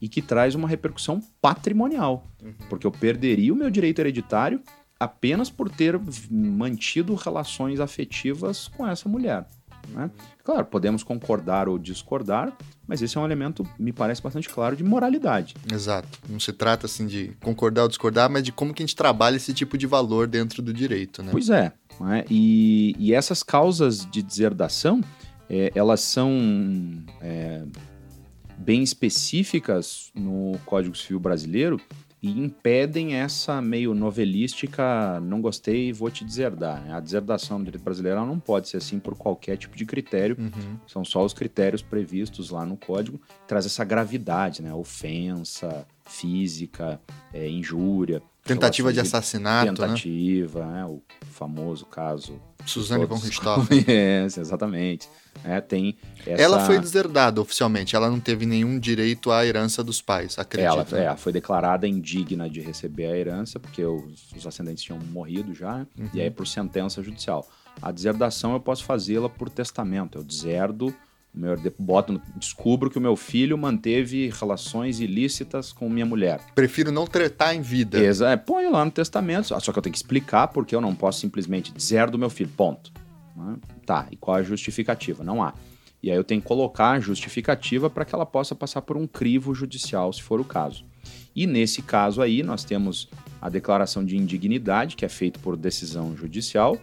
e 0.00 0.08
que 0.08 0.22
traz 0.22 0.54
uma 0.54 0.68
repercussão 0.68 1.20
patrimonial, 1.40 2.26
uhum. 2.42 2.54
porque 2.68 2.86
eu 2.86 2.90
perderia 2.90 3.52
o 3.52 3.56
meu 3.56 3.70
direito 3.70 3.98
hereditário 3.98 4.60
apenas 4.98 5.50
por 5.50 5.70
ter 5.70 5.98
mantido 6.30 7.14
relações 7.14 7.80
afetivas 7.80 8.68
com 8.68 8.86
essa 8.86 9.08
mulher. 9.08 9.46
Né? 9.88 10.10
Claro, 10.44 10.64
podemos 10.66 11.02
concordar 11.02 11.68
ou 11.68 11.78
discordar, 11.78 12.52
mas 12.86 13.00
esse 13.00 13.16
é 13.16 13.20
um 13.20 13.24
elemento, 13.24 13.66
me 13.78 13.92
parece 13.92 14.22
bastante 14.22 14.48
claro, 14.48 14.76
de 14.76 14.84
moralidade. 14.84 15.54
Exato. 15.72 16.18
Não 16.28 16.40
se 16.40 16.52
trata 16.52 16.86
assim 16.86 17.06
de 17.06 17.36
concordar 17.42 17.82
ou 17.82 17.88
discordar, 17.88 18.30
mas 18.30 18.42
de 18.42 18.52
como 18.52 18.74
que 18.74 18.82
a 18.82 18.86
gente 18.86 18.96
trabalha 18.96 19.36
esse 19.36 19.52
tipo 19.52 19.78
de 19.78 19.86
valor 19.86 20.26
dentro 20.26 20.62
do 20.62 20.72
direito. 20.72 21.22
Né? 21.22 21.30
Pois 21.30 21.48
é. 21.48 21.72
Né? 22.00 22.24
E, 22.30 22.94
e, 22.98 23.14
essas 23.14 23.42
causas 23.42 24.06
de 24.10 24.22
deserdação, 24.22 25.00
é, 25.48 25.72
elas 25.74 26.00
são 26.00 27.02
é, 27.20 27.64
bem 28.58 28.82
específicas 28.82 30.10
no 30.14 30.58
Código 30.64 30.94
Civil 30.94 31.20
Brasileiro 31.20 31.80
e 32.22 32.30
impedem 32.30 33.14
essa 33.14 33.62
meio 33.62 33.94
novelística, 33.94 35.20
não 35.20 35.40
gostei, 35.40 35.92
vou 35.92 36.10
te 36.10 36.24
deserdar. 36.24 36.90
A 36.90 37.00
deserdação 37.00 37.58
no 37.58 37.64
direito 37.64 37.84
brasileiro 37.84 38.26
não 38.26 38.40
pode 38.40 38.68
ser 38.68 38.78
assim 38.78 38.98
por 38.98 39.14
qualquer 39.14 39.56
tipo 39.56 39.76
de 39.76 39.86
critério, 39.86 40.36
uhum. 40.38 40.78
são 40.86 41.04
só 41.04 41.24
os 41.24 41.32
critérios 41.32 41.80
previstos 41.80 42.50
lá 42.50 42.66
no 42.66 42.76
código, 42.76 43.20
traz 43.46 43.66
essa 43.66 43.84
gravidade, 43.84 44.62
né? 44.62 44.74
Ofensa 44.74 45.86
física, 46.04 47.00
é, 47.32 47.48
injúria. 47.48 48.22
Tentativa 48.48 48.92
de 48.92 49.00
assassinato, 49.00 49.66
né? 49.66 49.88
Tentativa, 49.88 50.66
né? 50.66 50.72
né? 50.72 50.84
o 50.84 51.02
famoso 51.30 51.86
caso... 51.86 52.40
Suzane 52.66 53.06
von 53.06 53.16
Richthofen. 53.20 53.84
exatamente. 54.26 55.08
É, 55.44 55.60
tem 55.60 55.96
essa... 56.26 56.42
Ela 56.42 56.66
foi 56.66 56.78
deserdada 56.78 57.40
oficialmente, 57.40 57.94
ela 57.94 58.10
não 58.10 58.20
teve 58.20 58.44
nenhum 58.44 58.78
direito 58.78 59.30
à 59.30 59.46
herança 59.46 59.82
dos 59.82 60.02
pais, 60.02 60.38
acredito. 60.38 60.94
Ela 60.94 61.12
é, 61.12 61.16
foi 61.16 61.32
declarada 61.32 61.86
indigna 61.86 62.50
de 62.50 62.60
receber 62.60 63.06
a 63.06 63.16
herança, 63.16 63.58
porque 63.58 63.84
os, 63.84 64.32
os 64.36 64.46
ascendentes 64.46 64.82
tinham 64.82 64.98
morrido 64.98 65.54
já, 65.54 65.86
uhum. 65.96 66.10
e 66.12 66.20
aí 66.20 66.30
por 66.30 66.46
sentença 66.46 67.02
judicial. 67.02 67.48
A 67.80 67.92
deserdação 67.92 68.52
eu 68.52 68.60
posso 68.60 68.84
fazê-la 68.84 69.28
por 69.28 69.48
testamento, 69.48 70.18
eu 70.18 70.24
deserdo, 70.24 70.94
meu, 71.32 71.56
boto, 71.78 72.20
descubro 72.36 72.90
que 72.90 72.98
o 72.98 73.00
meu 73.00 73.14
filho 73.14 73.56
manteve 73.56 74.30
relações 74.30 74.98
ilícitas 74.98 75.72
com 75.72 75.88
minha 75.88 76.06
mulher. 76.06 76.40
Prefiro 76.54 76.90
não 76.90 77.06
tretar 77.06 77.54
em 77.54 77.60
vida. 77.60 77.98
Exato, 77.98 78.32
é, 78.32 78.36
ponho 78.36 78.72
lá 78.72 78.84
no 78.84 78.90
testamento, 78.90 79.48
só 79.48 79.72
que 79.72 79.78
eu 79.78 79.82
tenho 79.82 79.92
que 79.92 79.98
explicar 79.98 80.48
porque 80.48 80.74
eu 80.74 80.80
não 80.80 80.94
posso 80.94 81.20
simplesmente 81.20 81.72
do 82.10 82.18
meu 82.18 82.30
filho, 82.30 82.50
ponto. 82.56 82.92
Né? 83.36 83.56
Tá, 83.86 84.08
e 84.10 84.16
qual 84.16 84.38
é 84.38 84.40
a 84.40 84.42
justificativa? 84.42 85.22
Não 85.22 85.42
há. 85.42 85.54
E 86.02 86.10
aí 86.10 86.16
eu 86.16 86.24
tenho 86.24 86.40
que 86.40 86.46
colocar 86.46 86.92
a 86.92 87.00
justificativa 87.00 87.90
para 87.90 88.04
que 88.04 88.14
ela 88.14 88.26
possa 88.26 88.54
passar 88.54 88.82
por 88.82 88.96
um 88.96 89.06
crivo 89.06 89.54
judicial, 89.54 90.12
se 90.12 90.22
for 90.22 90.40
o 90.40 90.44
caso. 90.44 90.84
E 91.34 91.46
nesse 91.46 91.82
caso 91.82 92.20
aí, 92.20 92.42
nós 92.42 92.64
temos 92.64 93.08
a 93.40 93.48
declaração 93.48 94.04
de 94.04 94.16
indignidade, 94.16 94.96
que 94.96 95.04
é 95.04 95.08
feita 95.08 95.38
por 95.40 95.56
decisão 95.56 96.16
judicial. 96.16 96.78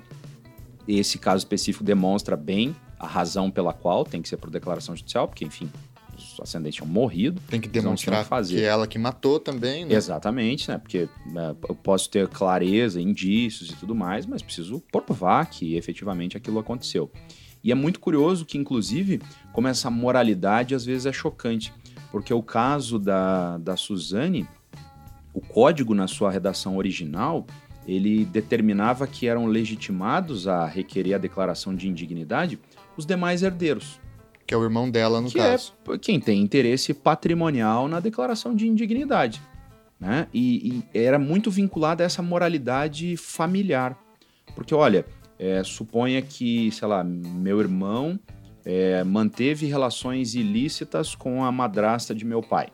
Esse 0.88 1.18
caso 1.18 1.40
específico 1.40 1.84
demonstra 1.84 2.38
bem 2.38 2.76
a 3.06 3.08
razão 3.08 3.52
pela 3.52 3.72
qual 3.72 4.04
tem 4.04 4.22
que 4.22 4.28
ser 4.28 4.38
por 4.38 4.50
declaração 4.50 4.96
judicial, 4.96 5.28
porque, 5.28 5.46
enfim, 5.46 5.70
os 6.18 6.40
ascendentes 6.42 6.78
tinham 6.78 6.88
morrido. 6.88 7.42
Tem 7.48 7.62
que 7.62 7.68
demonstrar 7.68 8.26
fazer. 8.26 8.56
que 8.56 8.64
é 8.64 8.68
ela 8.68 8.88
que 8.88 8.98
matou 8.98 9.40
também, 9.40 9.86
né? 9.86 9.94
Exatamente, 9.94 10.70
né? 10.70 10.78
Porque 10.78 11.08
né, 11.28 11.56
eu 11.68 11.76
posso 11.76 12.10
ter 12.10 12.28
clareza, 12.28 13.02
indícios 13.02 13.70
e 13.70 13.76
tudo 13.76 13.94
mais, 13.94 14.26
mas 14.26 14.42
preciso 14.42 14.82
provar 14.92 15.46
que 15.46 15.76
efetivamente 15.76 16.36
aquilo 16.36 16.60
aconteceu. 16.60 17.12
E 17.64 17.72
é 17.72 17.76
muito 17.76 18.00
curioso 18.00 18.46
que, 18.46 18.58
inclusive, 18.58 19.22
como 19.52 19.68
essa 19.68 19.90
moralidade 19.90 20.76
às 20.76 20.86
vezes 20.86 21.06
é 21.06 21.14
chocante, 21.14 21.74
porque 22.12 22.34
o 22.34 22.44
caso 22.44 23.00
da, 23.00 23.58
da 23.58 23.76
Suzane, 23.76 24.48
o 25.34 25.42
código 25.42 25.94
na 25.94 26.08
sua 26.08 26.32
redação 26.32 26.78
original, 26.78 27.46
ele 27.88 28.26
determinava 28.26 29.06
que 29.08 29.28
eram 29.28 29.46
legitimados 29.46 30.48
a 30.48 30.66
requerer 30.66 31.16
a 31.16 31.18
declaração 31.18 31.76
de 31.76 31.88
indignidade 31.88 32.60
os 32.98 33.06
demais 33.06 33.44
herdeiros. 33.44 34.00
Que 34.46 34.54
é 34.54 34.58
o 34.58 34.64
irmão 34.64 34.90
dela, 34.90 35.20
no 35.20 35.30
que 35.30 35.38
caso. 35.38 35.74
É 35.90 35.98
quem 35.98 36.20
tem 36.20 36.42
interesse 36.42 36.94
patrimonial 36.94 37.88
na 37.88 38.00
declaração 38.00 38.56
de 38.56 38.68
indignidade. 38.68 39.42
Né? 40.00 40.28
E, 40.34 40.84
e 40.94 40.98
era 40.98 41.18
muito 41.18 41.50
vinculado 41.50 42.04
a 42.04 42.06
essa 42.06 42.22
moralidade 42.22 43.18
familiar. 43.18 43.98
Porque, 44.54 44.76
olha, 44.76 45.06
é, 45.40 45.64
suponha 45.64 46.22
que, 46.22 46.72
sei 46.72 46.88
lá, 46.88 47.04
meu 47.04 47.60
irmão 47.60 48.20
é, 48.64 49.04
manteve 49.04 49.66
relações 49.66 50.36
ilícitas 50.36 51.16
com 51.16 51.44
a 51.44 51.52
madrasta 51.52 52.14
de 52.14 52.26
meu 52.26 52.42
pai. 52.42 52.70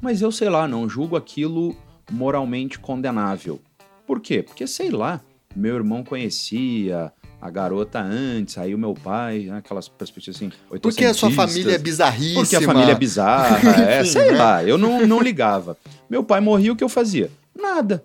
Mas 0.00 0.22
eu, 0.22 0.32
sei 0.32 0.48
lá, 0.48 0.68
não 0.68 0.88
julgo 0.88 1.16
aquilo 1.16 1.76
moralmente 2.10 2.78
condenável. 2.78 3.60
Por 4.06 4.20
quê? 4.20 4.42
Porque, 4.42 4.66
sei 4.66 4.90
lá, 4.90 5.20
meu 5.54 5.76
irmão 5.76 6.04
conhecia 6.04 7.12
a 7.44 7.50
garota 7.50 8.00
antes, 8.00 8.56
aí 8.56 8.74
o 8.74 8.78
meu 8.78 8.94
pai, 8.94 9.40
né, 9.40 9.58
aquelas 9.58 9.86
perspectivas 9.86 10.36
assim. 10.36 10.50
Porque 10.80 11.04
a 11.04 11.12
sua 11.12 11.30
família 11.30 11.74
é 11.74 11.78
bizarríssima. 11.78 12.40
Porque 12.40 12.56
a 12.56 12.62
família 12.62 12.92
é 12.92 12.94
bizarra, 12.94 13.58
é, 13.84 14.02
sei 14.02 14.32
né? 14.32 14.38
lá, 14.38 14.64
eu 14.64 14.78
não, 14.78 15.06
não 15.06 15.20
ligava. 15.20 15.76
Meu 16.08 16.24
pai 16.24 16.40
morria, 16.40 16.72
o 16.72 16.76
que 16.76 16.82
eu 16.82 16.88
fazia? 16.88 17.30
Nada. 17.54 18.02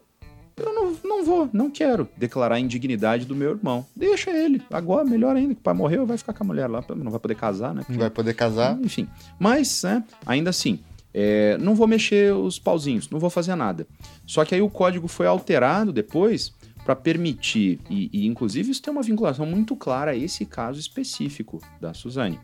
Eu 0.58 0.74
não, 0.74 0.94
não 1.06 1.24
vou, 1.24 1.50
não 1.54 1.72
quero 1.72 2.06
declarar 2.18 2.56
a 2.56 2.60
indignidade 2.60 3.24
do 3.24 3.34
meu 3.34 3.52
irmão. 3.52 3.86
Deixa 3.96 4.30
ele. 4.30 4.62
Agora, 4.70 5.06
melhor 5.06 5.34
ainda, 5.38 5.54
que 5.54 5.62
o 5.62 5.64
pai 5.64 5.74
morreu, 5.74 6.06
vai 6.06 6.18
ficar 6.18 6.34
com 6.34 6.44
a 6.44 6.48
mulher 6.48 6.68
lá, 6.68 6.84
não 6.94 7.10
vai 7.10 7.20
poder 7.22 7.36
casar, 7.36 7.74
né? 7.74 7.80
Porque, 7.80 7.94
não 7.94 8.00
vai 8.00 8.10
poder 8.10 8.34
casar. 8.34 8.78
Enfim. 8.84 9.08
Mas, 9.40 9.84
né, 9.84 10.04
ainda 10.26 10.50
assim, 10.50 10.82
é, 11.14 11.58
não 11.60 11.76
vou 11.76 11.88
mexer 11.88 12.34
os 12.34 12.60
pauzinhos, 12.60 13.10
não 13.10 13.20
vou 13.20 13.30
fazer 13.30 13.56
nada. 13.56 13.88
Só 14.26 14.44
que 14.44 14.54
aí 14.54 14.62
o 14.62 14.70
código 14.70 15.08
foi 15.08 15.28
alterado 15.28 15.94
depois 15.94 16.54
para 16.84 16.96
permitir, 16.96 17.80
e, 17.90 18.10
e, 18.12 18.26
inclusive 18.26 18.72
isso 18.72 18.82
tem 18.82 18.92
uma 18.92 19.04
vinculação 19.04 19.46
muito 19.46 19.76
clara 19.76 20.12
a 20.12 20.16
esse 20.16 20.46
caso 20.46 20.80
específico 20.80 21.62
da 21.80 21.94
Suzane. 21.94 22.40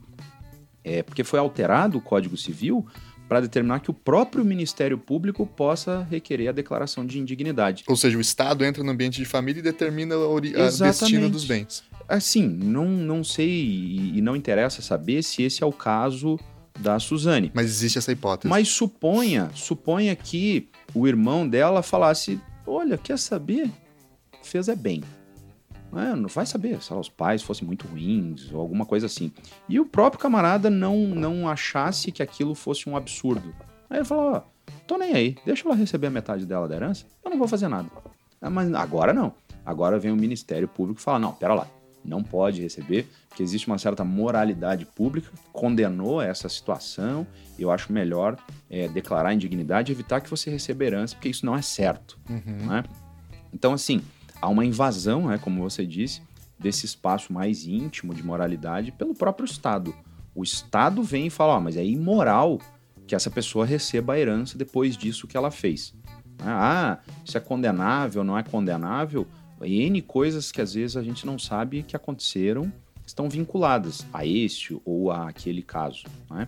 É 0.84 1.02
porque 1.02 1.24
foi 1.24 1.40
alterado 1.40 1.98
o 1.98 2.02
Código 2.02 2.38
Civil 2.38 2.86
para 3.28 3.42
determinar 3.42 3.80
que 3.80 3.90
o 3.90 3.94
próprio 3.94 4.46
Ministério 4.46 4.98
Público 4.98 5.46
possa 5.46 6.06
requerer 6.10 6.50
a 6.50 6.52
declaração 6.52 7.06
de 7.06 7.20
indignidade. 7.20 7.84
Ou 7.88 7.96
seja, 7.96 8.18
o 8.18 8.22
Estado 8.22 8.64
entra 8.64 8.84
no 8.84 8.92
ambiente 8.92 9.18
de 9.18 9.26
família 9.26 9.60
e 9.60 9.64
determina 9.64 10.16
o 10.16 10.40
destino 10.40 11.30
dos 11.30 11.44
bens. 11.44 11.84
Assim, 12.08 12.48
não, 12.48 12.86
não 12.86 13.24
sei 13.24 14.12
e 14.14 14.22
não 14.22 14.36
interessa 14.36 14.82
saber 14.82 15.24
se 15.24 15.42
esse 15.42 15.64
é 15.64 15.66
o 15.66 15.72
caso 15.72 16.40
da 16.80 17.00
Suzane. 17.00 17.52
Mas 17.54 17.66
existe 17.66 17.98
essa 17.98 18.12
hipótese. 18.12 18.48
Mas 18.48 18.68
suponha, 18.68 19.50
suponha 19.56 20.16
que 20.16 20.70
o 20.94 21.08
irmão 21.08 21.48
dela 21.48 21.82
falasse: 21.82 22.40
"Olha, 22.68 22.98
quer 22.98 23.18
saber? 23.18 23.72
Fez 24.56 24.70
é 24.70 24.76
bem. 24.76 25.04
É, 25.94 26.16
não 26.16 26.28
vai 26.28 26.46
saber 26.46 26.82
se 26.82 26.94
os 26.94 27.10
pais 27.10 27.42
fossem 27.42 27.66
muito 27.66 27.88
ruins 27.88 28.52
ou 28.52 28.60
alguma 28.60 28.86
coisa 28.86 29.06
assim. 29.06 29.32
E 29.68 29.80
o 29.80 29.86
próprio 29.86 30.20
camarada 30.20 30.70
não, 30.70 30.98
não 31.08 31.48
achasse 31.48 32.12
que 32.12 32.24
aquilo 32.24 32.56
fosse 32.56 32.90
um 32.90 32.98
absurdo. 32.98 33.54
Aí 33.90 33.98
ele 33.98 34.06
falou: 34.06 34.34
Ó, 34.34 34.42
tô 34.88 34.98
nem 34.98 35.14
aí, 35.14 35.36
deixa 35.46 35.68
ela 35.68 35.76
receber 35.76 36.08
a 36.08 36.12
metade 36.12 36.46
dela 36.46 36.68
da 36.68 36.76
herança, 36.76 37.06
eu 37.24 37.30
não 37.30 37.38
vou 37.38 37.48
fazer 37.48 37.68
nada. 37.68 37.90
Ah, 38.42 38.50
mas 38.50 38.74
agora 38.74 39.14
não. 39.14 39.34
Agora 39.66 40.00
vem 40.00 40.12
o 40.12 40.16
Ministério 40.16 40.68
Público 40.68 41.00
e 41.00 41.04
fala: 41.04 41.20
não, 41.20 41.34
pera 41.34 41.54
lá, 41.54 41.68
não 42.04 42.22
pode 42.22 42.62
receber, 42.62 43.08
porque 43.30 43.44
existe 43.44 43.68
uma 43.68 43.78
certa 43.78 44.04
moralidade 44.04 44.86
pública 44.86 45.30
que 45.32 45.50
condenou 45.52 46.22
essa 46.22 46.50
situação. 46.50 47.26
Eu 47.58 47.72
acho 47.72 47.94
melhor 47.94 48.38
é, 48.70 48.88
declarar 48.88 49.34
indignidade 49.34 49.92
e 49.92 49.96
evitar 49.96 50.20
que 50.20 50.30
você 50.30 50.50
receba 50.50 50.84
herança, 50.84 51.16
porque 51.16 51.30
isso 51.30 51.46
não 51.46 51.56
é 51.56 51.62
certo. 51.62 52.20
Uhum. 52.30 52.68
Né? 52.68 52.84
Então, 53.54 53.72
assim, 53.72 54.02
há 54.42 54.50
uma 54.50 54.66
invasão, 54.66 55.28
né, 55.28 55.38
como 55.38 55.62
você 55.62 55.86
disse, 55.86 56.22
desse 56.60 56.86
espaço 56.86 57.34
mais 57.34 57.66
íntimo 57.66 58.14
de 58.14 58.24
moralidade 58.24 58.92
pelo 58.92 59.14
próprio 59.14 59.46
Estado. 59.46 59.94
O 60.34 60.44
Estado 60.44 61.04
vem 61.04 61.28
e 61.28 61.30
fala: 61.30 61.58
oh, 61.58 61.62
mas 61.62 61.78
é 61.78 61.86
imoral 61.86 62.60
que 63.08 63.16
essa 63.16 63.30
pessoa 63.30 63.66
receba 63.66 64.14
a 64.14 64.20
herança 64.20 64.58
depois 64.58 64.98
disso 64.98 65.28
que 65.28 65.38
ela 65.38 65.52
fez. 65.52 65.94
Ah, 66.40 67.00
isso 67.24 67.38
é 67.38 67.42
condenável, 67.42 68.24
não 68.24 68.38
é 68.38 68.44
condenável? 68.44 69.28
N 69.62 70.02
coisas 70.02 70.52
que 70.52 70.62
às 70.62 70.74
vezes 70.74 70.98
a 70.98 71.04
gente 71.04 71.26
não 71.26 71.40
sabe 71.40 71.84
que 71.84 71.96
aconteceram 71.96 72.72
estão 73.06 73.30
vinculadas 73.30 74.06
a 74.12 74.26
este 74.26 74.80
ou 74.84 75.12
a 75.12 75.30
aquele 75.30 75.62
caso. 75.62 76.04
Né? 76.30 76.48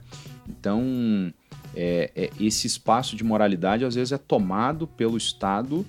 Então, 0.49 1.31
é, 1.75 2.11
é, 2.15 2.29
esse 2.39 2.67
espaço 2.67 3.15
de 3.15 3.23
moralidade 3.23 3.85
às 3.85 3.95
vezes 3.95 4.11
é 4.11 4.17
tomado 4.17 4.87
pelo 4.87 5.15
Estado 5.15 5.85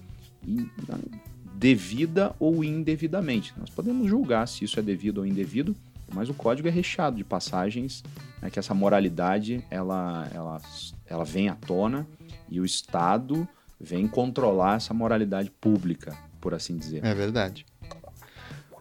devida 1.58 2.34
ou 2.38 2.62
indevidamente. 2.62 3.52
Nós 3.58 3.68
podemos 3.68 4.08
julgar 4.08 4.46
se 4.46 4.64
isso 4.64 4.78
é 4.78 4.82
devido 4.82 5.18
ou 5.18 5.26
indevido, 5.26 5.74
mas 6.14 6.28
o 6.28 6.34
código 6.34 6.68
é 6.68 6.70
recheado 6.70 7.16
de 7.16 7.24
passagens 7.24 8.04
né, 8.40 8.48
que 8.48 8.60
essa 8.60 8.72
moralidade 8.72 9.64
ela, 9.68 10.28
ela, 10.32 10.60
ela 11.04 11.24
vem 11.24 11.48
à 11.48 11.56
tona 11.56 12.06
e 12.48 12.60
o 12.60 12.64
Estado 12.64 13.46
vem 13.80 14.06
controlar 14.06 14.76
essa 14.76 14.94
moralidade 14.94 15.50
pública, 15.50 16.16
por 16.40 16.54
assim 16.54 16.76
dizer. 16.76 17.04
É 17.04 17.12
verdade. 17.12 17.66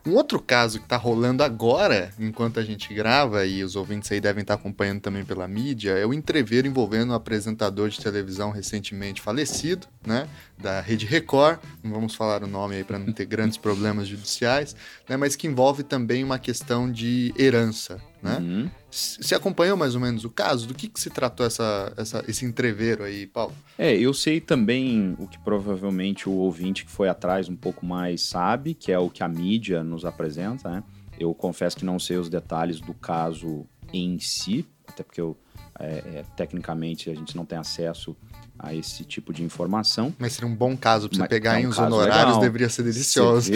Um 0.07 0.15
outro 0.15 0.39
caso 0.39 0.79
que 0.79 0.85
está 0.85 0.95
rolando 0.95 1.43
agora, 1.43 2.13
enquanto 2.17 2.61
a 2.61 2.63
gente 2.63 2.93
grava, 2.93 3.45
e 3.45 3.61
os 3.61 3.75
ouvintes 3.75 4.09
aí 4.09 4.21
devem 4.21 4.41
estar 4.41 4.55
tá 4.55 4.59
acompanhando 4.61 5.01
também 5.01 5.25
pela 5.25 5.45
mídia, 5.49 5.91
é 5.91 6.05
o 6.05 6.13
entreveiro 6.13 6.65
envolvendo 6.65 7.11
um 7.11 7.13
apresentador 7.13 7.89
de 7.89 7.99
televisão 7.99 8.49
recentemente 8.49 9.21
falecido, 9.21 9.85
né? 10.05 10.25
Da 10.57 10.79
Rede 10.79 11.05
Record, 11.05 11.59
não 11.83 11.91
vamos 11.91 12.15
falar 12.15 12.41
o 12.41 12.47
nome 12.47 12.75
aí 12.75 12.83
para 12.85 12.97
não 12.97 13.11
ter 13.11 13.25
grandes 13.25 13.57
problemas 13.57 14.07
judiciais, 14.07 14.77
né? 15.09 15.17
Mas 15.17 15.35
que 15.35 15.45
envolve 15.45 15.83
também 15.83 16.23
uma 16.23 16.39
questão 16.39 16.89
de 16.89 17.33
herança, 17.37 18.01
né? 18.21 18.37
Uhum. 18.37 18.69
Você 18.89 19.35
acompanhou 19.35 19.77
mais 19.77 19.95
ou 19.95 20.01
menos 20.01 20.23
o 20.23 20.29
caso? 20.29 20.67
Do 20.67 20.73
que, 20.73 20.87
que 20.87 20.99
se 20.99 21.09
tratou 21.09 21.45
essa, 21.45 21.93
essa, 21.97 22.23
esse 22.27 22.45
entreveiro 22.45 23.03
aí, 23.03 23.27
Paulo? 23.27 23.53
É, 23.77 23.95
eu 23.95 24.13
sei 24.13 24.41
também 24.41 25.15
o 25.19 25.27
que 25.27 25.37
provavelmente 25.39 26.27
o 26.27 26.33
ouvinte 26.33 26.85
que 26.85 26.91
foi 26.91 27.09
atrás 27.09 27.47
um 27.49 27.55
pouco 27.55 27.85
mais 27.85 28.21
sabe, 28.21 28.73
que 28.73 28.91
é 28.91 28.97
o 28.97 29.09
que 29.09 29.23
a 29.23 29.27
mídia 29.27 29.83
nos 29.83 30.05
apresenta, 30.05 30.69
né? 30.69 30.83
Eu 31.19 31.33
confesso 31.33 31.75
que 31.75 31.85
não 31.85 31.97
sei 31.97 32.17
os 32.17 32.29
detalhes 32.29 32.79
do 32.79 32.93
caso 32.93 33.65
em 33.91 34.19
si, 34.19 34.67
até 34.87 35.03
porque 35.03 35.19
eu, 35.19 35.35
é, 35.79 35.85
é, 36.19 36.23
tecnicamente 36.35 37.09
a 37.09 37.15
gente 37.15 37.35
não 37.35 37.45
tem 37.45 37.57
acesso 37.57 38.15
a 38.59 38.73
esse 38.73 39.03
tipo 39.03 39.33
de 39.33 39.43
informação. 39.43 40.13
Mas 40.17 40.33
seria 40.33 40.49
um 40.49 40.55
bom 40.55 40.75
caso 40.75 41.07
para 41.07 41.15
você 41.15 41.21
Mas, 41.21 41.29
pegar 41.29 41.55
é 41.55 41.57
um 41.57 41.61
em 41.61 41.67
os 41.67 41.77
honorários, 41.77 42.25
legal. 42.25 42.39
deveria 42.41 42.69
ser 42.69 42.83
delicioso. 42.83 43.51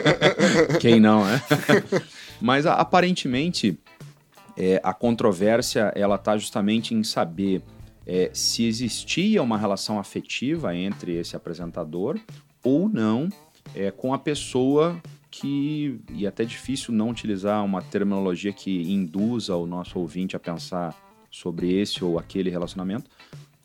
Quem 0.80 1.00
não, 1.00 1.24
né? 1.24 1.42
Mas 2.40 2.66
aparentemente 2.66 3.78
é, 4.56 4.80
a 4.82 4.92
controvérsia 4.92 5.92
ela 5.94 6.16
está 6.16 6.36
justamente 6.36 6.94
em 6.94 7.02
saber 7.04 7.62
é, 8.06 8.30
se 8.32 8.64
existia 8.64 9.42
uma 9.42 9.58
relação 9.58 9.98
afetiva 9.98 10.74
entre 10.76 11.14
esse 11.14 11.34
apresentador 11.34 12.18
ou 12.62 12.88
não 12.88 13.28
é, 13.74 13.90
com 13.90 14.14
a 14.14 14.18
pessoa 14.18 15.00
que, 15.30 16.00
e 16.12 16.26
até 16.26 16.44
difícil 16.44 16.94
não 16.94 17.10
utilizar 17.10 17.64
uma 17.64 17.82
terminologia 17.82 18.52
que 18.52 18.90
induza 18.90 19.54
o 19.56 19.66
nosso 19.66 19.98
ouvinte 19.98 20.36
a 20.36 20.38
pensar 20.38 20.94
sobre 21.30 21.78
esse 21.78 22.02
ou 22.02 22.18
aquele 22.18 22.48
relacionamento, 22.48 23.10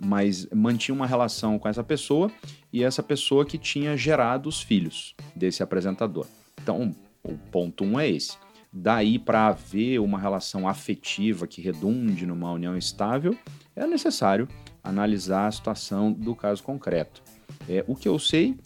mas 0.04 0.48
mantinha 0.54 0.96
uma 0.96 1.06
relação 1.06 1.60
com 1.60 1.68
essa 1.68 1.84
pessoa 1.84 2.32
e 2.74 2.84
essa 2.84 3.04
pessoa 3.04 3.46
que 3.46 3.58
tinha 3.58 3.96
gerado 3.96 4.50
os 4.50 4.62
filhos 4.62 5.16
desse 5.36 5.62
apresentador. 5.62 6.26
Então, 6.62 6.96
o 7.24 7.38
ponto 7.38 7.84
um 7.84 8.00
é 8.00 8.10
esse. 8.10 8.38
Daí 8.74 9.20
para 9.20 9.48
haver 9.48 10.00
uma 10.00 10.18
relação 10.18 10.68
afetiva 10.68 11.46
que 11.46 11.62
redunde 11.62 12.26
numa 12.26 12.52
união 12.52 12.78
estável, 12.78 13.38
é 13.76 13.86
necessário 13.86 14.48
analisar 14.84 15.48
a 15.48 15.52
situação 15.52 16.12
do 16.12 16.36
caso 16.36 16.64
concreto. 16.64 17.22
É, 17.70 17.84
o 17.88 17.96
que 17.96 18.08
eu 18.08 18.18
sei, 18.18 18.58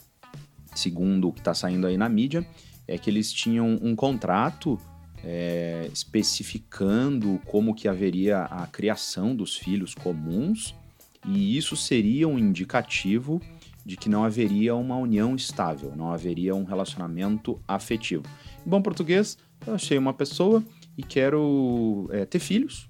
segundo 0.74 1.28
o 1.28 1.34
que 1.34 1.40
está 1.40 1.54
saindo 1.54 1.88
aí 1.88 1.98
na 1.98 2.08
mídia, 2.08 2.48
é 2.88 2.98
que 2.98 3.10
eles 3.10 3.34
tinham 3.34 3.78
um 3.82 3.96
contrato 3.96 4.80
é, 5.24 5.90
especificando 5.92 7.42
como 7.46 7.74
que 7.74 7.88
haveria 7.88 8.44
a 8.44 8.68
criação 8.68 9.36
dos 9.36 9.58
filhos 9.58 9.96
comuns 9.96 10.76
e 11.28 11.58
isso 11.58 11.76
seria 11.76 12.28
um 12.28 12.38
indicativo 12.38 13.42
de 13.86 13.96
que 13.96 14.10
não 14.10 14.24
haveria 14.24 14.76
uma 14.76 14.98
união 14.98 15.36
estável, 15.36 15.94
não 15.96 16.12
haveria 16.12 16.56
um 16.56 16.64
relacionamento 16.64 17.60
afetivo. 17.68 18.24
Em 18.66 18.70
bom 18.70 18.82
português, 18.82 19.38
eu 19.66 19.76
achei 19.76 19.98
uma 19.98 20.14
pessoa 20.14 20.64
e 20.98 21.04
quero 21.04 22.10
é, 22.12 22.26
ter 22.26 22.40
filhos. 22.40 22.90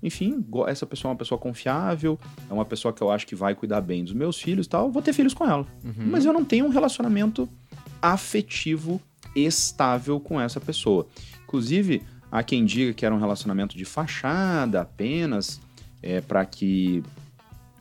Enfim, 0.00 0.46
essa 0.68 0.86
pessoa 0.86 1.10
é 1.10 1.12
uma 1.12 1.18
pessoa 1.18 1.38
confiável, 1.38 2.16
é 2.48 2.52
uma 2.52 2.64
pessoa 2.64 2.94
que 2.94 3.02
eu 3.02 3.10
acho 3.10 3.26
que 3.26 3.34
vai 3.34 3.54
cuidar 3.54 3.80
bem 3.80 4.04
dos 4.04 4.12
meus 4.12 4.40
filhos 4.40 4.66
e 4.66 4.68
tal, 4.68 4.92
vou 4.92 5.02
ter 5.02 5.12
filhos 5.12 5.34
com 5.34 5.44
ela. 5.44 5.66
Uhum. 5.84 6.06
Mas 6.06 6.24
eu 6.24 6.32
não 6.32 6.44
tenho 6.44 6.66
um 6.66 6.68
relacionamento 6.68 7.48
afetivo 8.00 9.00
estável 9.34 10.20
com 10.20 10.40
essa 10.40 10.60
pessoa. 10.60 11.08
Inclusive, 11.42 12.02
há 12.30 12.44
quem 12.44 12.64
diga 12.64 12.92
que 12.92 13.04
era 13.04 13.12
um 13.12 13.18
relacionamento 13.18 13.76
de 13.76 13.84
fachada 13.84 14.82
apenas, 14.82 15.60
é, 16.00 16.20
para 16.20 16.44
que 16.46 17.02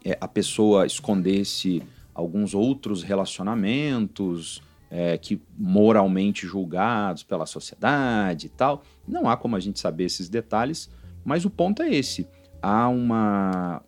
é, 0.08 0.18
a 0.22 0.28
pessoa 0.28 0.86
escondesse 0.86 1.84
alguns 2.14 2.54
outros 2.54 3.04
relacionamentos, 3.04 4.62
é, 4.90 5.18
que 5.18 5.42
moralmente 5.58 6.48
julgados 6.48 7.24
pela 7.24 7.46
sociedade 7.46 8.46
e 8.46 8.50
tal. 8.50 8.84
Não 9.06 9.30
há 9.30 9.36
como 9.36 9.58
a 9.58 9.60
gente 9.60 9.82
saber 9.82 10.06
esses 10.06 10.30
detalhes, 10.30 10.90
mas 11.26 11.44
o 11.44 11.50
ponto 11.50 11.84
é 11.84 11.94
esse. 11.94 12.26
Há 12.62 12.88
uma, 12.88 13.84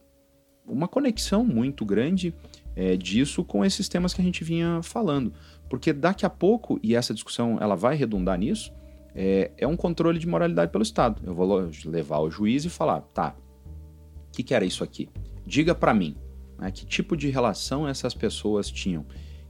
uma 0.67 0.89
conexão 0.89 1.45
muito 1.45 1.85
grande 1.85 2.33
é, 2.75 2.97
disso 2.97 3.41
com 3.45 3.63
esses 3.63 3.87
temas 3.87 4.13
que 4.13 4.19
a 4.19 4.23
gente 4.23 4.43
vinha 4.43 4.81
falando. 4.83 5.31
Porque 5.69 5.93
daqui 5.93 6.25
a 6.25 6.29
pouco, 6.29 6.77
e 6.83 6.95
essa 6.95 7.13
discussão 7.13 7.57
ela 7.61 7.75
vai 7.75 7.95
redundar 7.95 8.37
nisso, 8.37 8.73
é, 9.15 9.51
é 9.57 9.65
um 9.65 9.77
controle 9.77 10.19
de 10.19 10.27
moralidade 10.27 10.69
pelo 10.69 10.83
Estado. 10.83 11.21
Eu 11.25 11.33
vou 11.33 11.69
levar 11.85 12.19
o 12.19 12.29
juiz 12.29 12.65
e 12.65 12.69
falar, 12.69 13.01
tá, 13.13 13.37
o 14.27 14.31
que, 14.33 14.43
que 14.43 14.53
era 14.53 14.65
isso 14.65 14.83
aqui? 14.83 15.07
Diga 15.49 15.73
para 15.73 15.95
mim, 15.95 16.15
né, 16.59 16.69
que 16.69 16.85
tipo 16.85 17.17
de 17.17 17.27
relação 17.27 17.87
essas 17.87 18.13
pessoas 18.13 18.69
tinham. 18.69 19.03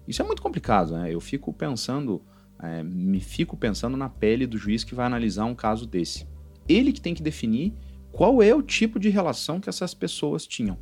Isso 0.07 0.21
é 0.21 0.25
muito 0.25 0.41
complicado, 0.41 0.93
né? 0.93 1.13
Eu 1.13 1.19
fico 1.19 1.51
pensando, 1.51 2.21
é, 2.57 2.81
me 2.81 3.19
fico 3.19 3.57
pensando 3.57 3.97
na 3.97 4.07
pele 4.07 4.47
do 4.47 4.57
juiz 4.57 4.85
que 4.85 4.95
vai 4.95 5.05
analisar 5.05 5.43
um 5.43 5.53
caso 5.53 5.85
desse. 5.85 6.25
Ele 6.69 6.93
que 6.93 7.01
tem 7.01 7.13
que 7.13 7.21
definir 7.21 7.73
qual 8.13 8.41
é 8.41 8.55
o 8.55 8.61
tipo 8.61 8.97
de 8.97 9.09
relação 9.09 9.59
que 9.59 9.67
essas 9.67 9.93
pessoas 9.93 10.47
tinham. 10.47 10.77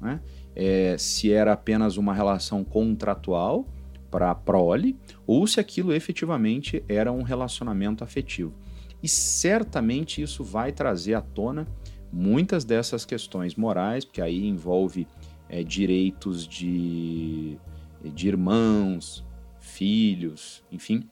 Né? 0.00 0.20
É, 0.56 0.96
se 0.98 1.30
era 1.30 1.52
apenas 1.52 1.96
uma 1.96 2.12
relação 2.12 2.64
contratual 2.64 3.68
para 4.10 4.32
a 4.32 4.34
prole 4.34 4.98
ou 5.28 5.46
se 5.46 5.60
aquilo 5.60 5.92
efetivamente 5.92 6.82
era 6.88 7.12
um 7.12 7.22
relacionamento 7.22 8.02
afetivo. 8.02 8.52
E 9.00 9.06
certamente 9.06 10.20
isso 10.20 10.42
vai 10.42 10.72
trazer 10.72 11.14
à 11.14 11.20
tona 11.20 11.68
muitas 12.12 12.64
dessas 12.64 13.04
questões 13.04 13.54
morais, 13.54 14.04
porque 14.04 14.20
aí 14.20 14.46
envolve 14.46 15.06
é, 15.48 15.62
direitos 15.62 16.46
de 16.46 17.58
de 18.02 18.28
irmãos, 18.28 19.24
filhos, 19.60 20.64
enfim, 20.72 21.08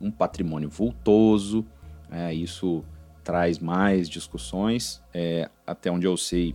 um 0.00 0.10
patrimônio 0.10 0.68
vultoso. 0.68 1.64
É, 2.10 2.32
isso 2.32 2.84
traz 3.22 3.58
mais 3.58 4.08
discussões. 4.08 5.02
É, 5.12 5.50
até 5.66 5.90
onde 5.90 6.06
eu 6.06 6.16
sei, 6.16 6.54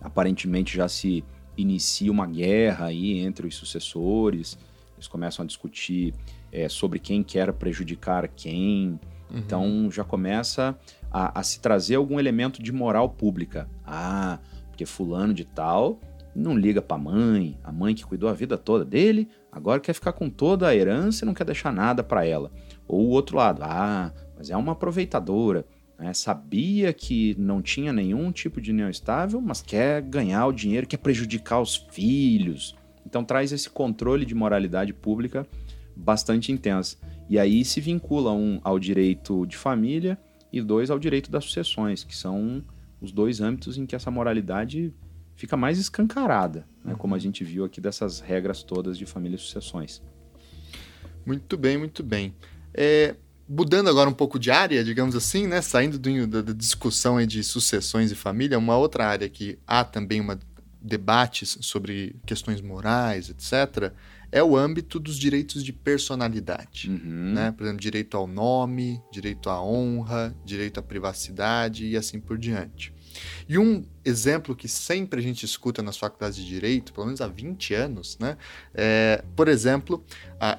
aparentemente 0.00 0.76
já 0.76 0.88
se 0.88 1.24
inicia 1.56 2.12
uma 2.12 2.26
guerra 2.26 2.86
aí 2.86 3.18
entre 3.18 3.46
os 3.46 3.56
sucessores. 3.56 4.58
Eles 4.94 5.08
começam 5.08 5.42
a 5.42 5.46
discutir 5.46 6.14
é, 6.52 6.68
sobre 6.68 6.98
quem 6.98 7.22
quer 7.22 7.52
prejudicar 7.52 8.28
quem. 8.28 9.00
Uhum. 9.30 9.38
Então 9.38 9.90
já 9.90 10.04
começa 10.04 10.78
a, 11.16 11.40
a 11.40 11.42
se 11.42 11.60
trazer 11.60 11.94
algum 11.94 12.20
elemento 12.20 12.62
de 12.62 12.70
moral 12.70 13.08
pública. 13.08 13.66
Ah, 13.86 14.38
porque 14.68 14.84
fulano 14.84 15.32
de 15.32 15.46
tal 15.46 15.98
não 16.34 16.54
liga 16.54 16.82
para 16.82 16.96
a 16.98 17.00
mãe, 17.00 17.58
a 17.64 17.72
mãe 17.72 17.94
que 17.94 18.04
cuidou 18.04 18.28
a 18.28 18.34
vida 18.34 18.58
toda 18.58 18.84
dele, 18.84 19.26
agora 19.50 19.80
quer 19.80 19.94
ficar 19.94 20.12
com 20.12 20.28
toda 20.28 20.68
a 20.68 20.76
herança 20.76 21.24
e 21.24 21.26
não 21.26 21.32
quer 21.32 21.44
deixar 21.44 21.72
nada 21.72 22.04
para 22.04 22.26
ela. 22.26 22.52
Ou 22.86 23.06
o 23.06 23.08
outro 23.08 23.38
lado, 23.38 23.62
ah, 23.64 24.12
mas 24.36 24.50
é 24.50 24.56
uma 24.58 24.72
aproveitadora, 24.72 25.64
né? 25.98 26.12
sabia 26.12 26.92
que 26.92 27.34
não 27.38 27.62
tinha 27.62 27.94
nenhum 27.94 28.30
tipo 28.30 28.60
de 28.60 28.70
união 28.70 28.90
estável, 28.90 29.40
mas 29.40 29.62
quer 29.62 30.02
ganhar 30.02 30.46
o 30.46 30.52
dinheiro, 30.52 30.86
quer 30.86 30.98
prejudicar 30.98 31.62
os 31.62 31.76
filhos. 31.90 32.76
Então 33.06 33.24
traz 33.24 33.52
esse 33.52 33.70
controle 33.70 34.26
de 34.26 34.34
moralidade 34.34 34.92
pública 34.92 35.46
bastante 35.96 36.52
intenso. 36.52 36.98
E 37.26 37.38
aí 37.38 37.64
se 37.64 37.80
vincula 37.80 38.32
um 38.32 38.60
ao 38.62 38.78
direito 38.78 39.46
de 39.46 39.56
família 39.56 40.18
e 40.58 40.62
dois 40.62 40.90
ao 40.90 40.98
direito 40.98 41.30
das 41.30 41.44
sucessões, 41.44 42.04
que 42.04 42.16
são 42.16 42.64
os 43.00 43.12
dois 43.12 43.40
âmbitos 43.40 43.76
em 43.76 43.86
que 43.86 43.94
essa 43.94 44.10
moralidade 44.10 44.92
fica 45.34 45.56
mais 45.56 45.78
escancarada, 45.78 46.66
né, 46.84 46.94
como 46.96 47.14
a 47.14 47.18
gente 47.18 47.44
viu 47.44 47.64
aqui 47.64 47.80
dessas 47.80 48.20
regras 48.20 48.62
todas 48.62 48.96
de 48.96 49.04
família 49.04 49.36
e 49.36 49.38
sucessões. 49.38 50.02
Muito 51.24 51.56
bem, 51.56 51.76
muito 51.76 52.02
bem. 52.02 52.34
É, 52.72 53.16
mudando 53.48 53.88
agora 53.88 54.08
um 54.08 54.14
pouco 54.14 54.38
de 54.38 54.50
área, 54.50 54.84
digamos 54.84 55.14
assim, 55.14 55.46
né? 55.46 55.60
Saindo 55.60 55.98
do, 55.98 56.26
da, 56.26 56.40
da, 56.40 56.52
discussão 56.52 57.24
de 57.26 57.42
sucessões 57.42 58.10
e 58.10 58.14
família, 58.14 58.58
uma 58.58 58.76
outra 58.76 59.06
área 59.06 59.28
que 59.28 59.58
há 59.66 59.84
também 59.84 60.20
uma 60.20 60.38
debates 60.80 61.58
sobre 61.62 62.14
questões 62.24 62.60
morais, 62.60 63.28
etc., 63.28 63.92
é 64.30 64.42
o 64.42 64.56
âmbito 64.56 64.98
dos 64.98 65.18
direitos 65.18 65.64
de 65.64 65.72
personalidade. 65.72 66.90
Uhum. 66.90 67.32
Né? 67.34 67.52
Por 67.52 67.64
exemplo, 67.64 67.80
direito 67.80 68.16
ao 68.16 68.26
nome, 68.26 69.00
direito 69.12 69.48
à 69.48 69.62
honra, 69.62 70.34
direito 70.44 70.78
à 70.78 70.82
privacidade 70.82 71.86
e 71.86 71.96
assim 71.96 72.20
por 72.20 72.38
diante. 72.38 72.92
E 73.48 73.58
um 73.58 73.84
exemplo 74.04 74.54
que 74.54 74.68
sempre 74.68 75.20
a 75.20 75.22
gente 75.22 75.44
escuta 75.44 75.82
nas 75.82 75.96
faculdades 75.96 76.36
de 76.36 76.44
Direito, 76.44 76.92
pelo 76.92 77.06
menos 77.06 77.20
há 77.20 77.26
20 77.26 77.74
anos, 77.74 78.18
né? 78.18 78.36
É, 78.74 79.24
por 79.34 79.48
exemplo, 79.48 80.04
a, 80.38 80.58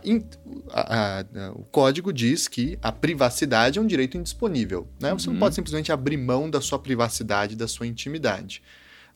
a, 0.70 1.20
a, 1.20 1.52
o 1.54 1.64
código 1.66 2.12
diz 2.12 2.48
que 2.48 2.78
a 2.82 2.92
privacidade 2.92 3.80
é 3.80 3.82
um 3.82 3.88
direito 3.88 4.18
indisponível. 4.18 4.88
Né? 5.00 5.14
Você 5.14 5.28
uhum. 5.28 5.34
não 5.34 5.40
pode 5.40 5.56
simplesmente 5.56 5.92
abrir 5.92 6.18
mão 6.18 6.50
da 6.50 6.62
sua 6.62 6.80
privacidade, 6.80 7.56
da 7.56 7.68
sua 7.68 7.88
intimidade 7.88 8.62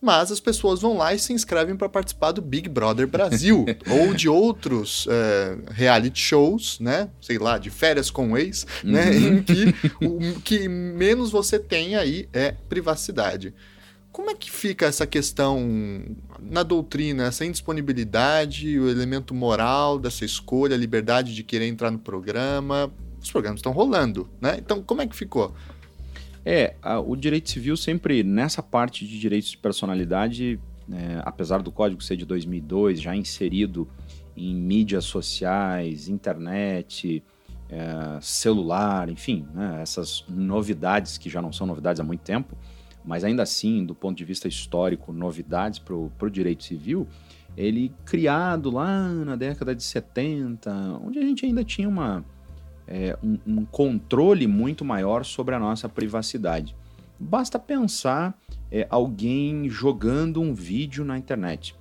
mas 0.01 0.31
as 0.31 0.39
pessoas 0.39 0.81
vão 0.81 0.97
lá 0.97 1.13
e 1.13 1.19
se 1.19 1.31
inscrevem 1.31 1.75
para 1.75 1.87
participar 1.87 2.31
do 2.31 2.41
Big 2.41 2.67
Brother 2.67 3.07
Brasil 3.07 3.65
ou 3.87 4.13
de 4.13 4.27
outros 4.27 5.07
é, 5.07 5.57
reality 5.69 6.19
shows, 6.19 6.79
né? 6.79 7.09
Sei 7.21 7.37
lá, 7.37 7.59
de 7.59 7.69
férias 7.69 8.09
com 8.09 8.31
o 8.31 8.37
ex, 8.37 8.65
né? 8.83 9.11
uhum. 9.11 9.19
né? 9.19 9.27
Em 9.27 9.43
que 9.43 9.75
o 10.03 10.41
que 10.41 10.67
menos 10.67 11.29
você 11.29 11.59
tem 11.59 11.95
aí 11.95 12.27
é 12.33 12.55
privacidade. 12.67 13.53
Como 14.11 14.29
é 14.29 14.35
que 14.35 14.51
fica 14.51 14.87
essa 14.87 15.07
questão 15.07 16.03
na 16.41 16.63
doutrina, 16.63 17.27
essa 17.27 17.45
indisponibilidade, 17.45 18.77
o 18.77 18.89
elemento 18.89 19.33
moral 19.33 19.97
dessa 19.97 20.25
escolha, 20.25 20.75
a 20.75 20.77
liberdade 20.77 21.33
de 21.33 21.43
querer 21.43 21.67
entrar 21.67 21.91
no 21.91 21.99
programa? 21.99 22.91
Os 23.21 23.31
programas 23.31 23.59
estão 23.59 23.71
rolando, 23.71 24.27
né? 24.41 24.57
Então, 24.57 24.81
como 24.81 25.01
é 25.01 25.07
que 25.07 25.15
ficou? 25.15 25.53
É, 26.45 26.75
a, 26.81 26.99
o 26.99 27.15
direito 27.15 27.49
civil 27.49 27.77
sempre, 27.77 28.23
nessa 28.23 28.63
parte 28.63 29.05
de 29.05 29.19
direitos 29.19 29.51
de 29.51 29.57
personalidade, 29.57 30.59
é, 30.91 31.21
apesar 31.23 31.61
do 31.61 31.71
código 31.71 32.01
ser 32.01 32.17
de 32.17 32.25
2002, 32.25 32.99
já 32.99 33.15
inserido 33.15 33.87
em 34.35 34.55
mídias 34.55 35.05
sociais, 35.05 36.07
internet, 36.07 37.23
é, 37.69 38.19
celular, 38.21 39.09
enfim, 39.09 39.45
né, 39.53 39.79
essas 39.81 40.25
novidades 40.27 41.17
que 41.17 41.29
já 41.29 41.41
não 41.41 41.53
são 41.53 41.67
novidades 41.67 41.99
há 41.99 42.03
muito 42.03 42.21
tempo, 42.21 42.57
mas 43.03 43.23
ainda 43.23 43.43
assim, 43.43 43.85
do 43.85 43.95
ponto 43.95 44.17
de 44.17 44.25
vista 44.25 44.47
histórico, 44.47 45.13
novidades 45.13 45.79
para 45.79 45.95
o 45.95 46.29
direito 46.29 46.63
civil, 46.63 47.07
ele 47.55 47.93
criado 48.05 48.69
lá 48.71 49.07
na 49.09 49.35
década 49.35 49.75
de 49.75 49.83
70, 49.83 50.71
onde 51.03 51.19
a 51.19 51.21
gente 51.21 51.45
ainda 51.45 51.63
tinha 51.63 51.87
uma 51.87 52.23
é, 52.91 53.17
um, 53.23 53.39
um 53.47 53.65
controle 53.65 54.45
muito 54.47 54.83
maior 54.83 55.23
sobre 55.23 55.55
a 55.55 55.59
nossa 55.59 55.87
privacidade. 55.87 56.75
Basta 57.17 57.57
pensar 57.57 58.37
é, 58.69 58.85
alguém 58.89 59.69
jogando 59.69 60.41
um 60.41 60.53
vídeo 60.53 61.05
na 61.05 61.17
internet. 61.17 61.73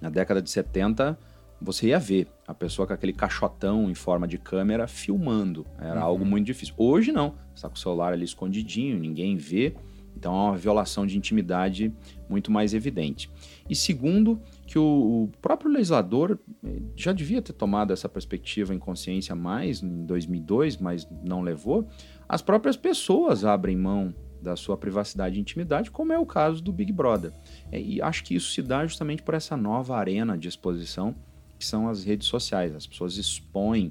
Na 0.00 0.08
década 0.08 0.40
de 0.40 0.48
70, 0.48 1.18
você 1.60 1.88
ia 1.88 1.98
ver 1.98 2.26
a 2.46 2.54
pessoa 2.54 2.86
com 2.86 2.94
aquele 2.94 3.12
caixotão 3.12 3.90
em 3.90 3.94
forma 3.94 4.26
de 4.26 4.38
câmera 4.38 4.86
filmando. 4.86 5.66
Era 5.78 6.00
uhum. 6.00 6.06
algo 6.06 6.24
muito 6.24 6.46
difícil. 6.46 6.74
Hoje 6.78 7.12
não. 7.12 7.30
Você 7.30 7.56
está 7.56 7.68
com 7.68 7.74
o 7.74 7.78
celular 7.78 8.14
ali 8.14 8.24
escondidinho, 8.24 8.98
ninguém 8.98 9.36
vê. 9.36 9.74
Então 10.16 10.32
é 10.32 10.50
uma 10.50 10.56
violação 10.56 11.06
de 11.06 11.18
intimidade 11.18 11.92
muito 12.28 12.50
mais 12.50 12.72
evidente. 12.72 13.30
E 13.68 13.76
segundo, 13.76 14.40
que 14.68 14.78
o, 14.78 14.84
o, 15.24 15.32
próprio 15.40 15.70
legislador 15.70 16.38
eh, 16.62 16.82
já 16.94 17.10
devia 17.10 17.40
ter 17.40 17.54
tomado 17.54 17.90
essa 17.90 18.06
perspectiva 18.06 18.74
em 18.74 18.78
consciência 18.78 19.34
mais 19.34 19.82
em 19.82 20.04
2002, 20.04 20.76
mas 20.76 21.08
não 21.24 21.40
levou. 21.40 21.88
As 22.28 22.42
próprias 22.42 22.76
pessoas 22.76 23.46
abrem 23.46 23.74
mão 23.74 24.14
da 24.42 24.56
sua 24.56 24.76
privacidade 24.76 25.38
e 25.38 25.40
intimidade, 25.40 25.90
como 25.90 26.12
é 26.12 26.18
o 26.18 26.26
caso 26.26 26.62
do 26.62 26.70
Big 26.70 26.92
Brother. 26.92 27.32
É, 27.72 27.80
e 27.80 28.02
acho 28.02 28.22
que 28.22 28.34
isso 28.34 28.52
se 28.52 28.60
dá 28.60 28.86
justamente 28.86 29.22
por 29.22 29.32
essa 29.32 29.56
nova 29.56 29.96
arena 29.96 30.36
de 30.36 30.48
exposição 30.48 31.16
que 31.58 31.64
são 31.64 31.88
as 31.88 32.04
redes 32.04 32.28
sociais. 32.28 32.74
As 32.74 32.86
pessoas 32.86 33.16
expõem 33.16 33.90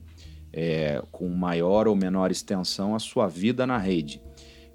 é, 0.53 1.03
com 1.11 1.27
maior 1.29 1.87
ou 1.87 1.95
menor 1.95 2.29
extensão 2.29 2.93
a 2.93 2.99
sua 2.99 3.27
vida 3.27 3.65
na 3.65 3.79
rede. 3.79 4.21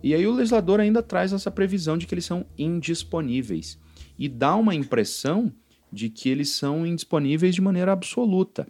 E 0.02 0.16
aí 0.16 0.26
o 0.26 0.34
legislador 0.34 0.80
ainda 0.80 1.00
traz 1.00 1.32
essa 1.32 1.50
previsão 1.50 1.96
de 1.96 2.08
que 2.08 2.14
eles 2.14 2.24
são 2.24 2.44
indisponíveis 2.58 3.78
e 4.18 4.28
dá 4.28 4.56
uma 4.56 4.74
impressão 4.74 5.52
de 5.92 6.08
que 6.08 6.28
eles 6.28 6.48
são 6.48 6.86
indisponíveis 6.86 7.54
de 7.54 7.60
maneira 7.60 7.92
absoluta. 7.92 8.66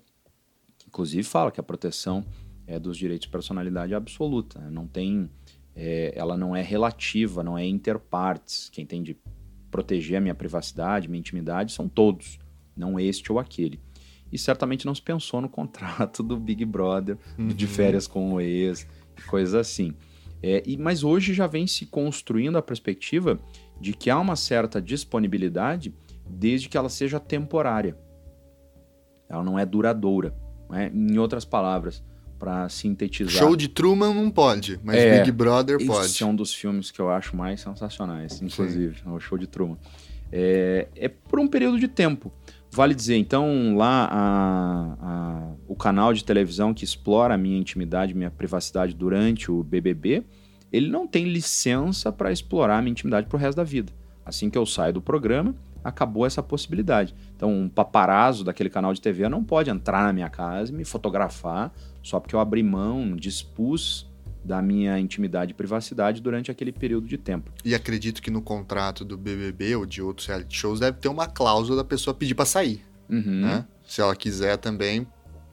Inclusive 0.86 1.22
fala 1.22 1.50
que 1.52 1.60
a 1.60 1.62
proteção 1.62 2.24
é, 2.66 2.78
dos 2.78 2.98
direitos 2.98 3.26
de 3.26 3.32
personalidade 3.32 3.94
absoluta, 3.94 4.58
né? 4.58 4.68
não 4.70 4.86
tem, 4.86 5.30
é, 5.74 6.12
ela 6.16 6.36
não 6.36 6.54
é 6.54 6.62
relativa, 6.62 7.42
não 7.42 7.56
é 7.56 7.64
interpartes. 7.64 8.68
Quem 8.70 8.84
tem 8.84 9.02
de 9.02 9.16
proteger 9.70 10.18
a 10.18 10.20
minha 10.20 10.34
privacidade, 10.34 11.08
minha 11.08 11.20
intimidade 11.20 11.72
são 11.72 11.88
todos, 11.88 12.38
não 12.76 12.98
este 12.98 13.30
ou 13.30 13.38
aquele. 13.38 13.80
E 14.30 14.38
certamente 14.38 14.84
não 14.84 14.94
se 14.94 15.02
pensou 15.02 15.40
no 15.40 15.48
contrato 15.50 16.22
do 16.22 16.36
Big 16.36 16.64
Brother, 16.64 17.16
uhum. 17.38 17.48
de 17.48 17.66
férias 17.66 18.06
com 18.06 18.34
o 18.34 18.40
ex, 18.40 18.86
coisas 19.28 19.54
assim. 19.54 19.94
É, 20.42 20.62
e, 20.66 20.76
mas 20.76 21.04
hoje 21.04 21.32
já 21.32 21.46
vem 21.46 21.66
se 21.66 21.86
construindo 21.86 22.58
a 22.58 22.62
perspectiva 22.62 23.38
de 23.80 23.92
que 23.92 24.10
há 24.10 24.18
uma 24.18 24.34
certa 24.34 24.82
disponibilidade 24.82 25.94
desde 26.32 26.68
que 26.68 26.76
ela 26.76 26.88
seja 26.88 27.20
temporária. 27.20 27.96
Ela 29.28 29.44
não 29.44 29.58
é 29.58 29.64
duradoura. 29.64 30.34
Né? 30.68 30.90
Em 30.92 31.18
outras 31.18 31.44
palavras, 31.44 32.02
para 32.38 32.68
sintetizar. 32.68 33.34
Show 33.34 33.54
de 33.54 33.68
Truman 33.68 34.14
não 34.14 34.30
pode, 34.30 34.80
mas 34.82 34.96
é, 34.96 35.18
Big 35.20 35.30
Brother 35.30 35.78
pode. 35.86 36.06
Esse 36.06 36.22
é 36.22 36.26
um 36.26 36.34
dos 36.34 36.52
filmes 36.52 36.90
que 36.90 37.00
eu 37.00 37.10
acho 37.10 37.36
mais 37.36 37.60
sensacionais, 37.60 38.42
inclusive, 38.42 38.96
Sim. 38.96 39.02
É 39.06 39.10
o 39.10 39.20
Show 39.20 39.38
de 39.38 39.46
Truman. 39.46 39.78
É, 40.32 40.88
é, 40.96 41.08
por 41.08 41.38
um 41.38 41.46
período 41.46 41.78
de 41.78 41.86
tempo. 41.86 42.32
Vale 42.74 42.94
dizer, 42.94 43.16
então, 43.16 43.76
lá 43.76 44.08
a, 44.10 44.96
a, 45.00 45.54
o 45.68 45.76
canal 45.76 46.14
de 46.14 46.24
televisão 46.24 46.72
que 46.72 46.84
explora 46.84 47.34
a 47.34 47.38
minha 47.38 47.58
intimidade, 47.58 48.14
minha 48.14 48.30
privacidade 48.30 48.94
durante 48.94 49.50
o 49.50 49.62
BBB, 49.62 50.24
ele 50.72 50.88
não 50.88 51.06
tem 51.06 51.26
licença 51.26 52.10
para 52.10 52.32
explorar 52.32 52.78
a 52.78 52.82
minha 52.82 52.92
intimidade 52.92 53.26
para 53.26 53.36
o 53.36 53.38
resto 53.38 53.58
da 53.58 53.64
vida. 53.64 53.92
Assim 54.24 54.48
que 54.48 54.56
eu 54.56 54.64
saio 54.64 54.94
do 54.94 55.02
programa, 55.02 55.54
acabou 55.84 56.26
essa 56.26 56.42
possibilidade. 56.42 57.14
Então, 57.36 57.52
um 57.52 57.68
paparazzo 57.68 58.44
daquele 58.44 58.70
canal 58.70 58.92
de 58.92 59.00
TV 59.00 59.28
não 59.28 59.42
pode 59.42 59.70
entrar 59.70 60.02
na 60.02 60.12
minha 60.12 60.28
casa 60.28 60.72
e 60.72 60.74
me 60.74 60.84
fotografar 60.84 61.72
só 62.02 62.18
porque 62.18 62.34
eu 62.34 62.40
abri 62.40 62.62
mão, 62.62 63.14
dispus 63.16 64.10
da 64.44 64.60
minha 64.60 64.98
intimidade 64.98 65.52
e 65.52 65.54
privacidade 65.54 66.20
durante 66.20 66.50
aquele 66.50 66.72
período 66.72 67.06
de 67.06 67.16
tempo. 67.16 67.52
E 67.64 67.74
acredito 67.74 68.20
que 68.20 68.30
no 68.30 68.42
contrato 68.42 69.04
do 69.04 69.16
BBB 69.16 69.76
ou 69.76 69.86
de 69.86 70.02
outros 70.02 70.26
reality 70.26 70.56
shows 70.56 70.80
deve 70.80 70.98
ter 70.98 71.08
uma 71.08 71.26
cláusula 71.26 71.76
da 71.76 71.84
pessoa 71.84 72.12
pedir 72.12 72.34
para 72.34 72.44
sair, 72.44 72.84
uhum. 73.08 73.42
né? 73.42 73.64
Se 73.86 74.00
ela 74.00 74.16
quiser 74.16 74.56
também, 74.56 75.06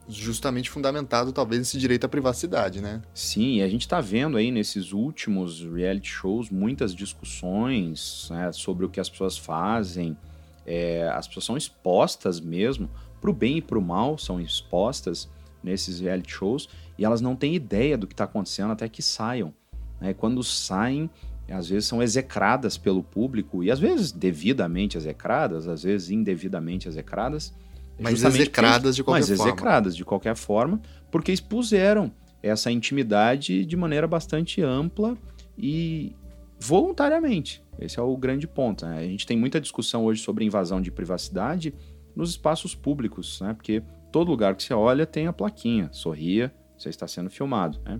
justamente 0.10 0.70
fundamentado 0.70 1.32
talvez 1.32 1.62
esse 1.62 1.78
direito 1.78 2.05
à 2.05 2.10
privacidade, 2.10 2.82
né? 2.82 3.01
Sim, 3.14 3.62
a 3.62 3.68
gente 3.68 3.82
está 3.82 4.01
vendo 4.01 4.38
aí 4.38 4.51
nesses 4.51 4.91
últimos 4.91 5.62
reality 5.64 6.10
shows 6.10 6.49
muitas 6.49 6.95
discussões 6.95 8.28
né, 8.32 8.51
sobre 8.51 8.86
o 8.86 8.89
que 8.89 8.99
as 8.99 9.07
pessoas 9.07 9.38
fazem. 9.38 10.18
É, 10.66 11.07
as 11.10 11.28
pessoas 11.28 11.45
são 11.45 11.57
expostas 11.57 12.39
mesmo, 12.39 12.89
para 13.22 13.30
o 13.30 13.34
bem 13.34 13.57
e 13.57 13.62
para 13.62 13.78
o 13.78 13.82
mal, 13.82 14.18
são 14.18 14.39
expostas 14.41 15.30
nesses 15.64 15.99
reality 15.99 16.32
shows 16.32 16.70
e 16.97 17.05
elas 17.05 17.22
não 17.22 17.36
têm 17.36 17.55
ideia 17.55 17.97
do 17.97 18.07
que 18.07 18.14
está 18.14 18.24
acontecendo 18.24 18.72
até 18.72 18.89
que 18.89 19.01
saiam. 19.01 19.53
Né? 20.01 20.14
Quando 20.14 20.43
saem, 20.43 21.10
às 21.49 21.70
vezes 21.70 21.88
são 21.88 22.01
execradas 22.01 22.78
pelo 22.78 23.03
público 23.03 23.64
e 23.64 23.70
às 23.70 23.80
vezes 23.80 24.12
devidamente 24.12 24.97
execradas, 24.97 25.68
às 25.68 25.84
vezes 25.84 26.10
indevidamente 26.10 26.88
execradas 26.88 27.53
mas 28.00 28.24
execradas 28.24 28.95
de 28.95 29.04
qualquer 29.04 29.20
mas 29.20 29.28
forma. 29.28 29.43
Mas 29.43 29.47
execradas 29.47 29.95
de 29.95 30.06
qualquer 30.06 30.36
forma, 30.36 30.82
porque 31.12 31.32
expuseram 31.32 32.12
essa 32.41 32.72
intimidade 32.72 33.66
de 33.66 33.76
maneira 33.76 34.08
bastante 34.08 34.62
ampla 34.62 35.18
e 35.58 36.16
voluntariamente. 36.60 37.62
Esse 37.80 38.00
é 38.00 38.02
o 38.02 38.16
grande 38.18 38.47
ponto. 38.47 38.86
Né? 38.86 39.00
A 39.00 39.04
gente 39.04 39.26
tem 39.26 39.38
muita 39.38 39.60
discussão 39.60 40.06
hoje 40.06 40.22
sobre 40.22 40.45
invasão 40.45 40.82
de 40.82 40.91
privacidade 40.91 41.74
nos 42.16 42.32
espaços 42.32 42.76
públicos, 42.76 43.39
né? 43.41 43.54
porque 43.54 43.82
todo 44.12 44.30
lugar 44.30 44.56
que 44.56 44.64
você 44.64 44.74
olha 44.74 45.06
tem 45.06 45.28
a 45.28 45.34
plaquinha, 45.34 45.89
sorria, 45.91 46.54
você 46.78 46.89
está 46.89 47.08
sendo 47.08 47.30
filmado. 47.30 47.80
Né? 47.86 48.00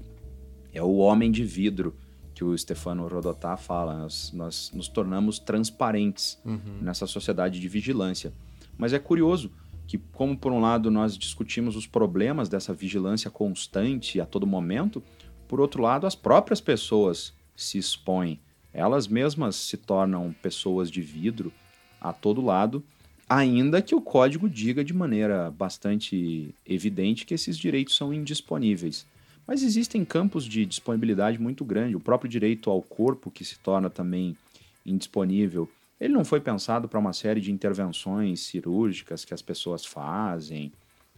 É 0.74 0.82
o 0.82 0.98
homem 0.98 1.32
de 1.32 1.44
vidro 1.44 1.96
que 2.34 2.44
o 2.44 2.58
Stefano 2.58 3.08
Rodotà 3.08 3.58
fala. 3.58 3.96
Nós, 3.98 4.32
nós 4.34 4.72
nos 4.74 4.88
tornamos 4.88 5.40
transparentes 5.40 6.40
uhum. 6.46 6.80
nessa 6.82 7.06
sociedade 7.06 7.60
de 7.60 7.68
vigilância. 7.68 8.34
Mas 8.78 8.94
é 8.94 9.00
curioso, 9.00 9.52
que, 9.90 9.98
como 9.98 10.38
por 10.38 10.52
um 10.52 10.60
lado 10.60 10.92
nós 10.92 11.18
discutimos 11.18 11.76
os 11.76 11.88
problemas 11.88 12.48
dessa 12.48 12.72
vigilância 12.72 13.32
constante 13.32 14.22
a 14.22 14.26
todo 14.26 14.46
momento, 14.46 15.02
por 15.48 15.60
outro 15.60 15.82
lado, 15.82 16.06
as 16.06 16.14
próprias 16.14 16.62
pessoas 16.62 17.34
se 17.56 17.80
expõem. 17.80 18.40
Elas 18.72 19.08
mesmas 19.08 19.56
se 19.56 19.78
tornam 19.78 20.32
pessoas 20.44 20.92
de 20.92 21.02
vidro 21.02 21.52
a 22.00 22.14
todo 22.14 22.40
lado, 22.40 22.84
ainda 23.28 23.82
que 23.82 23.96
o 23.96 24.02
código 24.02 24.48
diga 24.48 24.84
de 24.84 24.94
maneira 24.94 25.50
bastante 25.50 26.54
evidente 26.68 27.26
que 27.26 27.34
esses 27.34 27.58
direitos 27.58 27.96
são 27.96 28.14
indisponíveis. 28.14 29.08
Mas 29.48 29.64
existem 29.64 30.06
campos 30.06 30.46
de 30.46 30.68
disponibilidade 30.68 31.42
muito 31.42 31.66
grande. 31.66 31.96
O 31.96 32.00
próprio 32.00 32.30
direito 32.30 32.70
ao 32.70 32.84
corpo, 32.84 33.32
que 33.32 33.44
se 33.44 33.58
torna 33.58 33.90
também 33.90 34.38
indisponível, 34.86 35.68
ele 36.00 36.14
não 36.14 36.24
foi 36.26 36.40
pensado 36.40 36.88
para 36.88 37.00
uma 37.00 37.14
série 37.14 37.42
de 37.42 37.52
intervenções 37.52 38.42
cirúrgicas 38.42 39.26
que 39.26 39.34
as 39.34 39.42
pessoas 39.42 39.86
fazem. 39.86 40.72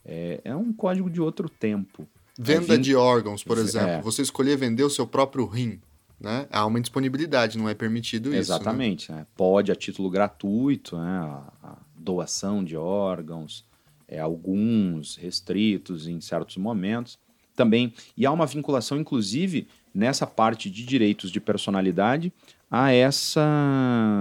É, 0.03 0.41
é 0.43 0.55
um 0.55 0.73
código 0.73 1.09
de 1.09 1.21
outro 1.21 1.47
tempo. 1.49 2.07
Venda 2.37 2.73
É, 2.73 2.77
vin- 2.77 2.81
de 2.81 2.95
órgãos, 2.95 3.43
por 3.43 3.57
É. 3.57 3.61
exemplo. 3.61 4.01
Você 4.03 4.21
escolher 4.21 4.57
vender 4.57 4.83
o 4.83 4.89
seu 4.89 5.05
próprio 5.05 5.45
rim, 5.45 5.79
né? 6.19 6.47
Há 6.51 6.65
uma 6.65 6.79
indisponibilidade, 6.79 7.57
não 7.57 7.69
é 7.69 7.73
permitido 7.75 8.27
isso. 8.29 8.33
né? 8.33 8.39
Exatamente. 8.39 9.11
né? 9.11 9.27
Pode 9.35 9.71
a 9.71 9.75
título 9.75 10.09
gratuito, 10.09 10.97
né? 10.97 11.03
a, 11.03 11.53
a 11.63 11.77
doação 11.95 12.63
de 12.63 12.75
órgãos, 12.75 13.63
é, 14.07 14.19
alguns 14.19 15.15
restritos 15.17 16.07
em 16.07 16.19
certos 16.19 16.57
momentos 16.57 17.19
também. 17.55 17.93
E 18.17 18.25
há 18.25 18.31
uma 18.31 18.47
vinculação, 18.47 18.97
inclusive, 18.99 19.67
nessa 19.93 20.25
parte 20.25 20.69
de 20.69 20.83
direitos 20.85 21.29
de 21.31 21.39
personalidade, 21.39 22.33
a 22.71 22.93
essa, 22.93 23.41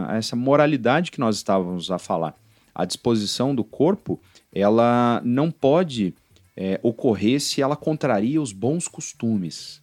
a 0.08 0.16
essa 0.16 0.34
moralidade 0.34 1.12
que 1.12 1.20
nós 1.20 1.36
estávamos 1.36 1.88
a 1.90 1.98
falar. 1.98 2.34
A 2.74 2.84
disposição 2.84 3.54
do 3.54 3.62
corpo, 3.62 4.20
ela 4.52 5.22
não 5.24 5.50
pode 5.50 6.12
é, 6.56 6.80
ocorrer 6.82 7.40
se 7.40 7.62
ela 7.62 7.76
contraria 7.76 8.42
os 8.42 8.52
bons 8.52 8.88
costumes. 8.88 9.80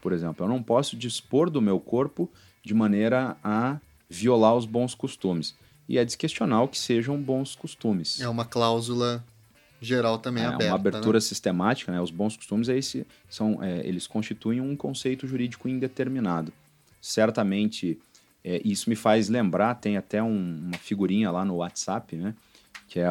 Por 0.00 0.12
exemplo, 0.12 0.44
eu 0.44 0.48
não 0.48 0.62
posso 0.62 0.96
dispor 0.96 1.50
do 1.50 1.60
meu 1.60 1.80
corpo 1.80 2.30
de 2.62 2.72
maneira 2.72 3.36
a 3.42 3.78
violar 4.08 4.54
os 4.54 4.64
bons 4.64 4.94
costumes. 4.94 5.56
E 5.88 5.98
é 5.98 6.04
desquestionar 6.04 6.66
que 6.68 6.78
sejam 6.78 7.20
bons 7.20 7.56
costumes. 7.56 8.20
É 8.20 8.28
uma 8.28 8.44
cláusula 8.44 9.24
geral 9.80 10.18
também 10.18 10.44
É 10.44 10.46
aberta. 10.46 10.66
uma 10.66 10.74
abertura 10.74 11.16
né? 11.16 11.20
sistemática, 11.20 11.90
né? 11.90 12.00
Os 12.00 12.10
bons 12.10 12.36
costumes 12.36 12.68
é 12.68 12.76
esse, 12.76 13.06
são, 13.28 13.62
é, 13.62 13.86
eles 13.86 14.06
constituem 14.06 14.60
um 14.60 14.76
conceito 14.76 15.26
jurídico 15.26 15.68
indeterminado. 15.68 16.52
Certamente, 17.00 17.98
é, 18.44 18.60
isso 18.64 18.88
me 18.90 18.96
faz 18.96 19.28
lembrar, 19.28 19.74
tem 19.76 19.96
até 19.96 20.22
um- 20.22 20.60
uma 20.66 20.78
figurinha 20.78 21.30
lá 21.30 21.44
no 21.44 21.56
WhatsApp, 21.56 22.16
né? 22.16 22.34
Que 22.88 23.00
é, 23.00 23.06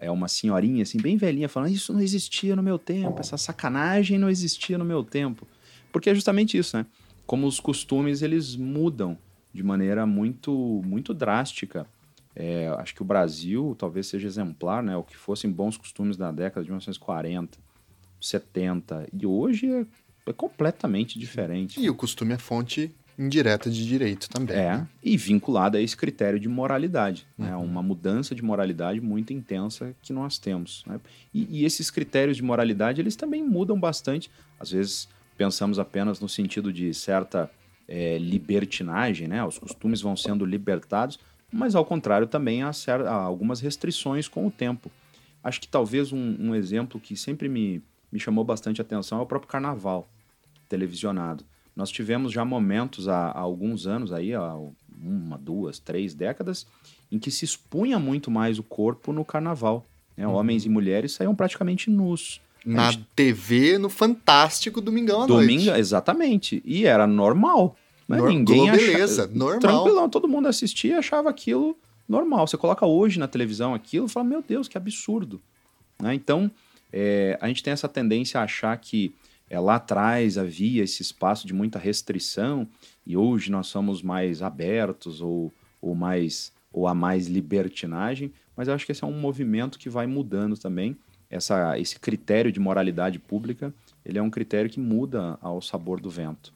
é 0.00 0.10
uma 0.10 0.28
senhorinha, 0.28 0.82
assim, 0.82 0.98
bem 0.98 1.16
velhinha, 1.16 1.48
falando: 1.48 1.72
Isso 1.72 1.92
não 1.92 2.00
existia 2.00 2.54
no 2.54 2.62
meu 2.62 2.78
tempo, 2.78 3.18
essa 3.20 3.36
sacanagem 3.36 4.18
não 4.18 4.30
existia 4.30 4.78
no 4.78 4.84
meu 4.84 5.02
tempo. 5.02 5.46
Porque 5.92 6.10
é 6.10 6.14
justamente 6.14 6.56
isso, 6.56 6.76
né? 6.76 6.86
Como 7.26 7.46
os 7.46 7.58
costumes 7.60 8.22
eles 8.22 8.54
mudam 8.56 9.18
de 9.52 9.62
maneira 9.62 10.06
muito, 10.06 10.82
muito 10.86 11.12
drástica. 11.12 11.86
É, 12.36 12.68
acho 12.78 12.94
que 12.94 13.02
o 13.02 13.04
Brasil 13.04 13.74
talvez 13.76 14.06
seja 14.06 14.26
exemplar, 14.28 14.82
né? 14.82 14.96
O 14.96 15.02
que 15.02 15.16
fossem 15.16 15.50
bons 15.50 15.76
costumes 15.76 16.16
da 16.16 16.30
década 16.30 16.62
de 16.62 16.70
1940, 16.70 17.58
70. 18.20 19.08
E 19.12 19.26
hoje 19.26 19.66
é, 19.70 19.84
é 20.26 20.32
completamente 20.32 21.18
diferente. 21.18 21.80
E 21.80 21.90
o 21.90 21.94
costume 21.94 22.34
é 22.34 22.38
fonte 22.38 22.90
indireta 23.18 23.68
de 23.68 23.84
direito 23.84 24.28
também. 24.28 24.56
É, 24.56 24.76
né? 24.76 24.88
e 25.02 25.16
vinculada 25.16 25.78
a 25.78 25.80
esse 25.80 25.96
critério 25.96 26.38
de 26.38 26.48
moralidade, 26.48 27.26
né? 27.36 27.56
uma 27.56 27.82
mudança 27.82 28.34
de 28.34 28.42
moralidade 28.42 29.00
muito 29.00 29.32
intensa 29.32 29.94
que 30.00 30.12
nós 30.12 30.38
temos. 30.38 30.84
né? 30.86 31.00
E, 31.34 31.60
e 31.60 31.64
esses 31.64 31.90
critérios 31.90 32.36
de 32.36 32.42
moralidade, 32.42 33.00
eles 33.00 33.16
também 33.16 33.42
mudam 33.42 33.78
bastante. 33.78 34.30
Às 34.60 34.70
vezes 34.70 35.08
pensamos 35.36 35.78
apenas 35.78 36.20
no 36.20 36.28
sentido 36.28 36.72
de 36.72 36.94
certa 36.94 37.50
eh, 37.88 38.18
libertinagem, 38.18 39.26
né? 39.26 39.44
os 39.44 39.58
costumes 39.58 40.00
vão 40.00 40.16
sendo 40.16 40.44
libertados, 40.44 41.18
mas 41.50 41.74
ao 41.74 41.84
contrário 41.84 42.26
também 42.26 42.62
há, 42.62 42.70
há 43.06 43.12
algumas 43.12 43.60
restrições 43.60 44.28
com 44.28 44.46
o 44.46 44.50
tempo. 44.50 44.90
Acho 45.42 45.60
que 45.60 45.68
talvez 45.68 46.12
um, 46.12 46.36
um 46.38 46.54
exemplo 46.54 47.00
que 47.00 47.16
sempre 47.16 47.48
me, 47.48 47.82
me 48.12 48.20
chamou 48.20 48.44
bastante 48.44 48.80
atenção 48.80 49.18
é 49.18 49.22
o 49.22 49.26
próprio 49.26 49.50
carnaval 49.50 50.08
televisionado. 50.68 51.44
Nós 51.78 51.90
tivemos 51.90 52.32
já 52.32 52.44
momentos 52.44 53.06
há, 53.06 53.28
há 53.28 53.38
alguns 53.38 53.86
anos 53.86 54.12
aí, 54.12 54.34
há 54.34 54.52
uma, 55.00 55.38
duas, 55.38 55.78
três 55.78 56.12
décadas, 56.12 56.66
em 57.10 57.20
que 57.20 57.30
se 57.30 57.44
expunha 57.44 58.00
muito 58.00 58.32
mais 58.32 58.58
o 58.58 58.64
corpo 58.64 59.12
no 59.12 59.24
carnaval. 59.24 59.86
né? 60.16 60.26
Homens 60.26 60.66
e 60.66 60.68
mulheres 60.68 61.12
saíam 61.12 61.36
praticamente 61.36 61.88
nus. 61.88 62.40
Na 62.66 62.90
gente- 62.90 63.06
TV, 63.14 63.78
no 63.78 63.88
Fantástico 63.88 64.80
Domingão 64.80 65.22
à 65.22 65.26
Domingo, 65.26 65.66
noite. 65.66 65.78
exatamente. 65.80 66.60
E 66.64 66.84
era 66.84 67.06
normal. 67.06 67.76
Né? 68.08 68.16
Nor- 68.16 68.28
Ninguém 68.28 68.68
acha- 68.70 68.78
Globeleza, 68.84 69.30
normal. 69.32 69.60
Tranquilão, 69.60 70.10
todo 70.10 70.26
mundo 70.26 70.48
assistia 70.48 70.94
e 70.96 70.98
achava 70.98 71.30
aquilo 71.30 71.78
normal. 72.08 72.48
Você 72.48 72.56
coloca 72.56 72.84
hoje 72.84 73.20
na 73.20 73.28
televisão 73.28 73.72
aquilo 73.72 74.06
e 74.06 74.08
fala, 74.08 74.26
meu 74.26 74.42
Deus, 74.42 74.66
que 74.66 74.76
absurdo. 74.76 75.40
Né? 76.02 76.12
Então, 76.14 76.50
é, 76.92 77.38
a 77.40 77.46
gente 77.46 77.62
tem 77.62 77.72
essa 77.72 77.88
tendência 77.88 78.40
a 78.40 78.42
achar 78.42 78.76
que 78.78 79.14
é, 79.50 79.58
lá 79.58 79.76
atrás 79.76 80.36
havia 80.36 80.82
esse 80.82 81.02
espaço 81.02 81.46
de 81.46 81.54
muita 81.54 81.78
restrição 81.78 82.68
e 83.06 83.16
hoje 83.16 83.50
nós 83.50 83.66
somos 83.66 84.02
mais 84.02 84.42
abertos 84.42 85.20
ou, 85.20 85.52
ou 85.80 85.94
mais 85.94 86.52
ou 86.72 86.86
há 86.86 86.94
mais 86.94 87.26
libertinagem, 87.26 88.32
mas 88.54 88.68
eu 88.68 88.74
acho 88.74 88.84
que 88.84 88.92
esse 88.92 89.02
é 89.02 89.06
um 89.06 89.18
movimento 89.18 89.78
que 89.78 89.88
vai 89.88 90.06
mudando 90.06 90.56
também. 90.56 90.96
Essa, 91.30 91.78
esse 91.78 91.98
critério 91.98 92.52
de 92.52 92.60
moralidade 92.60 93.18
pública, 93.18 93.72
ele 94.04 94.18
é 94.18 94.22
um 94.22 94.30
critério 94.30 94.70
que 94.70 94.78
muda 94.78 95.38
ao 95.40 95.60
sabor 95.60 96.00
do 96.00 96.10
vento. 96.10 96.52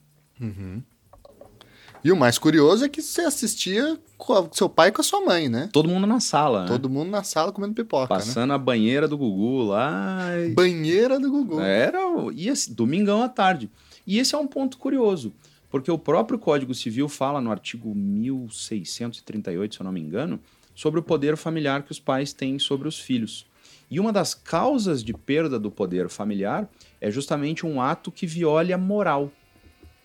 E 2.04 2.10
o 2.10 2.16
mais 2.16 2.36
curioso 2.38 2.84
é 2.84 2.88
que 2.88 3.00
você 3.00 3.20
assistia 3.22 3.98
com 4.18 4.48
seu 4.52 4.68
pai 4.68 4.88
e 4.88 4.92
com 4.92 5.00
a 5.00 5.04
sua 5.04 5.20
mãe, 5.20 5.48
né? 5.48 5.68
Todo 5.72 5.88
mundo 5.88 6.06
na 6.06 6.18
sala, 6.20 6.62
né? 6.62 6.68
Todo 6.68 6.90
mundo 6.90 7.10
na 7.10 7.22
sala 7.22 7.52
comendo 7.52 7.74
pipoca, 7.74 8.12
né? 8.14 8.20
Passando 8.20 8.52
a 8.52 8.58
banheira 8.58 9.06
do 9.06 9.16
Gugu 9.16 9.62
lá. 9.64 10.20
e- 10.38 10.50
Banheira 10.52 11.18
do 11.20 11.30
Gugu. 11.30 11.60
Era 11.60 11.98
ia 12.34 12.52
assim, 12.52 12.72
domingão 12.74 13.22
à 13.22 13.28
tarde. 13.28 13.70
E 14.06 14.18
esse 14.18 14.34
é 14.34 14.38
um 14.38 14.46
ponto 14.48 14.78
curioso, 14.78 15.32
porque 15.70 15.90
o 15.90 15.98
próprio 15.98 16.38
Código 16.38 16.74
Civil 16.74 17.08
fala 17.08 17.40
no 17.40 17.50
artigo 17.52 17.94
1638, 17.94 19.74
se 19.76 19.80
eu 19.80 19.84
não 19.84 19.92
me 19.92 20.00
engano, 20.00 20.40
sobre 20.74 20.98
o 20.98 21.02
poder 21.02 21.36
familiar 21.36 21.82
que 21.82 21.92
os 21.92 22.00
pais 22.00 22.32
têm 22.32 22.58
sobre 22.58 22.88
os 22.88 22.98
filhos. 22.98 23.46
E 23.90 24.00
uma 24.00 24.12
das 24.12 24.34
causas 24.34 25.04
de 25.04 25.12
perda 25.12 25.58
do 25.58 25.70
poder 25.70 26.08
familiar 26.08 26.68
é 27.00 27.10
justamente 27.10 27.66
um 27.66 27.80
ato 27.80 28.10
que 28.10 28.26
viole 28.26 28.72
a 28.72 28.78
moral. 28.78 29.30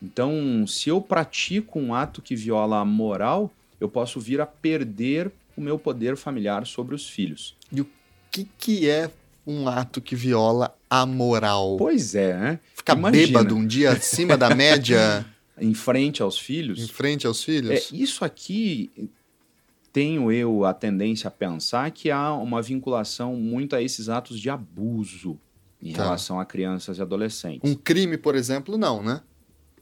Então, 0.01 0.65
se 0.67 0.89
eu 0.89 1.01
pratico 1.01 1.79
um 1.79 1.93
ato 1.93 2.21
que 2.21 2.35
viola 2.35 2.79
a 2.79 2.85
moral, 2.85 3.51
eu 3.79 3.89
posso 3.89 4.19
vir 4.19 4.39
a 4.39 4.45
perder 4.45 5.31
o 5.55 5.61
meu 5.61 5.79
poder 5.79 6.15
familiar 6.15 6.65
sobre 6.67 6.93
os 6.93 7.09
filhos. 7.09 7.55
O 7.71 7.85
que, 8.31 8.47
que 8.57 8.89
é 8.89 9.09
um 9.45 9.67
ato 9.67 9.99
que 10.01 10.15
viola 10.15 10.75
a 10.89 11.05
moral? 11.05 11.77
Pois 11.77 12.13
é, 12.13 12.37
né? 12.37 12.59
Ficar 12.75 12.95
imagina. 12.97 13.25
bêbado 13.27 13.55
um 13.55 13.65
dia 13.65 13.91
acima 13.91 14.37
da 14.37 14.53
média 14.55 15.25
Em 15.59 15.73
frente 15.73 16.21
aos 16.21 16.37
em 16.37 16.41
filhos. 16.43 16.89
frente 16.91 17.25
aos 17.25 17.43
filhos? 17.43 17.71
É, 17.91 17.95
isso 17.95 18.24
aqui 18.24 18.91
tenho 19.91 20.32
eu 20.32 20.63
a 20.63 20.74
tendência 20.75 21.28
a 21.28 21.32
pensar 21.32 21.89
que 21.89 22.11
há 22.11 22.32
uma 22.33 22.61
vinculação 22.61 23.36
muito 23.36 23.75
a 23.75 23.82
esses 23.82 24.09
atos 24.09 24.39
de 24.39 24.49
abuso 24.49 25.39
em 25.82 25.91
Tá. 25.93 26.03
relação 26.03 26.39
a 26.39 26.45
crianças 26.45 26.97
e 26.99 27.01
adolescentes. 27.01 27.67
Um 27.69 27.74
crime, 27.74 28.17
por 28.17 28.36
exemplo, 28.36 28.78
não, 28.78 29.01
né? 29.01 29.21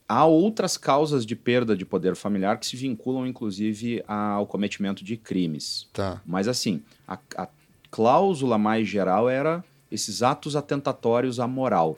Há 0.07 0.25
outras 0.25 0.77
causas 0.77 1.25
de 1.25 1.35
perda 1.35 1.75
de 1.75 1.85
poder 1.85 2.15
familiar 2.15 2.59
que 2.59 2.65
se 2.65 2.75
vinculam, 2.75 3.25
inclusive, 3.25 4.03
ao 4.07 4.45
cometimento 4.45 5.03
de 5.03 5.17
crimes. 5.17 5.87
Tá. 5.91 6.21
Mas 6.25 6.47
assim, 6.47 6.81
a, 7.07 7.17
a 7.35 7.47
cláusula 7.89 8.57
mais 8.57 8.87
geral 8.87 9.27
era 9.27 9.63
esses 9.91 10.21
atos 10.21 10.55
atentatórios 10.55 11.39
à 11.39 11.47
moral. 11.47 11.97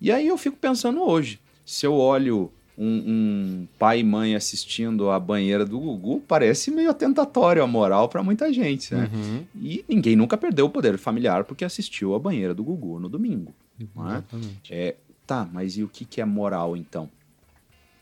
E 0.00 0.10
aí 0.10 0.26
eu 0.28 0.38
fico 0.38 0.56
pensando 0.56 1.02
hoje, 1.02 1.38
se 1.64 1.86
eu 1.86 1.94
olho 1.94 2.50
um, 2.76 2.86
um 2.86 3.68
pai 3.78 4.00
e 4.00 4.04
mãe 4.04 4.34
assistindo 4.34 5.10
a 5.10 5.20
banheira 5.20 5.64
do 5.64 5.78
Gugu, 5.78 6.20
parece 6.26 6.70
meio 6.70 6.90
atentatório 6.90 7.62
à 7.62 7.66
moral 7.66 8.08
para 8.08 8.22
muita 8.22 8.52
gente, 8.52 8.94
né? 8.94 9.10
Uhum. 9.12 9.44
E 9.60 9.84
ninguém 9.88 10.16
nunca 10.16 10.36
perdeu 10.36 10.66
o 10.66 10.70
poder 10.70 10.98
familiar 10.98 11.44
porque 11.44 11.64
assistiu 11.64 12.14
a 12.14 12.18
banheira 12.18 12.54
do 12.54 12.64
Gugu 12.64 12.98
no 12.98 13.08
domingo. 13.08 13.54
não 13.94 14.06
é? 14.06 14.12
Exatamente. 14.12 14.74
É, 14.74 14.96
tá, 15.26 15.48
mas 15.52 15.76
e 15.76 15.82
o 15.82 15.88
que, 15.88 16.04
que 16.04 16.20
é 16.20 16.24
moral 16.24 16.76
então? 16.76 17.08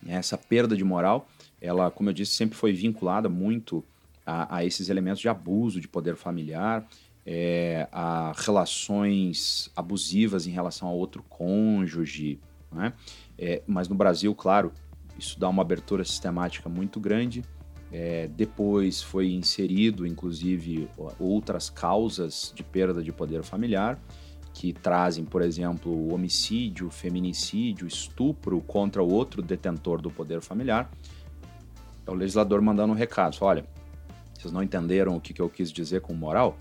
Essa 0.06 0.38
perda 0.38 0.76
de 0.76 0.84
moral, 0.84 1.28
ela, 1.60 1.90
como 1.90 2.08
eu 2.08 2.14
disse, 2.14 2.32
sempre 2.32 2.56
foi 2.56 2.72
vinculada 2.72 3.28
muito 3.28 3.84
a, 4.24 4.56
a 4.56 4.64
esses 4.64 4.88
elementos 4.88 5.20
de 5.20 5.28
abuso 5.28 5.80
de 5.80 5.88
poder 5.88 6.16
familiar, 6.16 6.86
é, 7.26 7.86
a 7.92 8.32
relações 8.36 9.70
abusivas 9.76 10.46
em 10.46 10.50
relação 10.50 10.88
a 10.88 10.92
outro 10.92 11.22
cônjuge, 11.28 12.38
né? 12.72 12.92
É, 13.38 13.62
mas 13.66 13.88
no 13.88 13.94
Brasil, 13.94 14.34
claro, 14.34 14.72
isso 15.18 15.38
dá 15.38 15.48
uma 15.48 15.62
abertura 15.62 16.04
sistemática 16.04 16.68
muito 16.68 16.98
grande. 16.98 17.44
É, 17.92 18.28
depois 18.28 19.02
foi 19.02 19.32
inserido, 19.32 20.06
inclusive, 20.06 20.88
outras 21.18 21.68
causas 21.68 22.52
de 22.54 22.62
perda 22.62 23.02
de 23.02 23.12
poder 23.12 23.42
familiar 23.42 23.98
que 24.52 24.72
trazem, 24.72 25.24
por 25.24 25.42
exemplo, 25.42 26.12
homicídio, 26.12 26.90
feminicídio, 26.90 27.86
estupro 27.86 28.60
contra 28.60 29.02
o 29.02 29.12
outro 29.12 29.42
detentor 29.42 30.00
do 30.00 30.10
poder 30.10 30.40
familiar. 30.40 30.90
É 32.06 32.10
o 32.10 32.14
legislador 32.14 32.60
mandando 32.60 32.92
um 32.92 32.96
recado: 32.96 33.36
olha, 33.40 33.64
vocês 34.38 34.52
não 34.52 34.62
entenderam 34.62 35.16
o 35.16 35.20
que, 35.20 35.32
que 35.32 35.40
eu 35.40 35.48
quis 35.48 35.72
dizer 35.72 36.00
com 36.00 36.14
moral? 36.14 36.56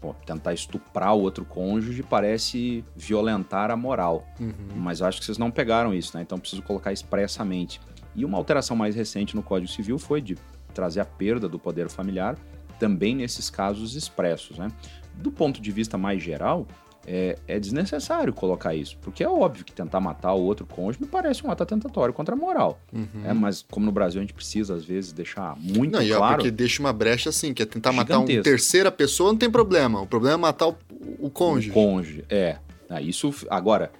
pô, 0.00 0.14
tentar 0.24 0.54
estuprar 0.54 1.14
o 1.14 1.20
outro 1.20 1.44
cônjuge 1.44 2.02
parece 2.02 2.82
violentar 2.96 3.70
a 3.70 3.76
moral. 3.76 4.26
Uhum. 4.40 4.54
Mas 4.76 5.02
acho 5.02 5.20
que 5.20 5.26
vocês 5.26 5.38
não 5.38 5.50
pegaram 5.50 5.92
isso, 5.92 6.16
né? 6.16 6.22
Então 6.22 6.38
preciso 6.38 6.62
colocar 6.62 6.92
expressamente. 6.92 7.80
E 8.16 8.24
uma 8.24 8.38
alteração 8.38 8.76
mais 8.76 8.96
recente 8.96 9.36
no 9.36 9.42
Código 9.42 9.70
Civil 9.70 9.98
foi 9.98 10.20
de 10.20 10.38
trazer 10.72 11.00
a 11.00 11.04
perda 11.04 11.48
do 11.48 11.58
poder 11.58 11.88
familiar 11.88 12.36
também 12.78 13.14
nesses 13.14 13.50
casos 13.50 13.94
expressos, 13.94 14.56
né? 14.56 14.68
Do 15.14 15.30
ponto 15.30 15.60
de 15.60 15.70
vista 15.70 15.98
mais 15.98 16.22
geral, 16.22 16.66
é, 17.06 17.36
é, 17.48 17.58
desnecessário 17.58 18.32
colocar 18.32 18.74
isso, 18.74 18.96
porque 19.00 19.24
é 19.24 19.28
óbvio 19.28 19.64
que 19.64 19.72
tentar 19.72 20.00
matar 20.00 20.32
o 20.34 20.42
outro 20.42 20.66
cônjuge 20.66 21.00
me 21.00 21.06
parece 21.06 21.46
um 21.46 21.50
ato 21.50 21.62
atentatório 21.62 22.12
contra 22.12 22.34
a 22.34 22.38
moral. 22.38 22.78
Uhum. 22.92 23.22
É, 23.24 23.32
mas 23.32 23.64
como 23.70 23.86
no 23.86 23.92
Brasil 23.92 24.20
a 24.20 24.22
gente 24.22 24.34
precisa, 24.34 24.74
às 24.74 24.84
vezes, 24.84 25.12
deixar 25.12 25.56
muito 25.58 25.92
Não, 25.92 26.00
é 26.00 26.08
claro. 26.08 26.36
porque 26.36 26.50
deixa 26.50 26.80
uma 26.80 26.92
brecha 26.92 27.30
assim, 27.30 27.54
que 27.54 27.62
é 27.62 27.66
tentar 27.66 27.92
matar 27.92 28.18
uma 28.18 28.42
terceira 28.42 28.92
pessoa, 28.92 29.32
não 29.32 29.38
tem 29.38 29.50
problema. 29.50 30.00
O 30.00 30.06
problema 30.06 30.34
é 30.34 30.38
matar 30.38 30.68
o, 30.68 30.76
o 31.18 31.30
cônjuge. 31.30 31.70
O 31.70 31.74
cônjuge, 31.74 32.24
é. 32.28 32.58
Ah, 32.88 33.00
Isso, 33.00 33.32
agora, 33.48 33.92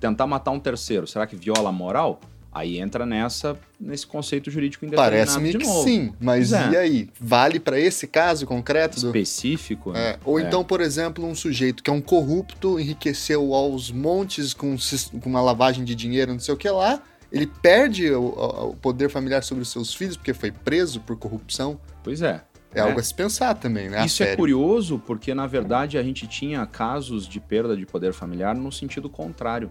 tentar 0.00 0.26
matar 0.26 0.50
um 0.50 0.58
terceiro, 0.58 1.06
será 1.06 1.26
que 1.26 1.36
viola 1.36 1.68
a 1.68 1.72
moral? 1.72 2.20
Aí 2.54 2.78
entra 2.78 3.06
nessa, 3.06 3.58
nesse 3.80 4.06
conceito 4.06 4.50
jurídico 4.50 4.84
indeterminado 4.84 5.16
Parece-me 5.16 5.52
de 5.52 5.58
que 5.58 5.64
novo. 5.66 5.84
sim, 5.84 6.12
mas 6.20 6.52
é. 6.52 6.70
e 6.70 6.76
aí? 6.76 7.08
Vale 7.18 7.58
pra 7.58 7.80
esse 7.80 8.06
caso 8.06 8.46
concreto? 8.46 9.00
Do... 9.00 9.06
Específico. 9.06 9.92
né? 9.92 10.10
É, 10.10 10.18
ou 10.22 10.38
então, 10.38 10.62
por 10.62 10.82
exemplo, 10.82 11.24
um 11.26 11.34
sujeito 11.34 11.82
que 11.82 11.88
é 11.88 11.92
um 11.92 12.00
corrupto, 12.02 12.78
enriqueceu 12.78 13.54
aos 13.54 13.90
montes 13.90 14.52
com, 14.52 14.76
com 15.22 15.30
uma 15.30 15.40
lavagem 15.40 15.82
de 15.82 15.94
dinheiro, 15.94 16.32
não 16.32 16.40
sei 16.40 16.52
o 16.52 16.56
que 16.56 16.68
lá, 16.68 17.02
ele 17.32 17.46
perde 17.46 18.10
o, 18.12 18.22
o- 18.26 18.76
poder 18.76 19.08
familiar 19.08 19.42
sobre 19.42 19.62
os 19.62 19.70
seus 19.70 19.94
filhos 19.94 20.18
porque 20.18 20.34
foi 20.34 20.52
preso 20.52 21.00
por 21.00 21.16
corrupção. 21.16 21.80
Pois 22.04 22.20
é. 22.20 22.42
É, 22.74 22.80
algo 22.80 22.98
a 22.98 23.02
se 23.02 23.14
pensar 23.14 23.54
também, 23.54 23.88
né? 23.90 24.04
Isso 24.06 24.22
é 24.22 24.34
curioso 24.34 24.98
porque, 25.06 25.34
na 25.34 25.46
verdade, 25.46 25.98
a 25.98 26.02
gente 26.02 26.26
tinha 26.26 26.64
casos 26.64 27.26
de 27.28 27.38
perda 27.38 27.76
de 27.76 27.84
poder 27.84 28.14
familiar 28.14 28.54
no 28.54 28.72
sentido 28.72 29.10
contrário. 29.10 29.70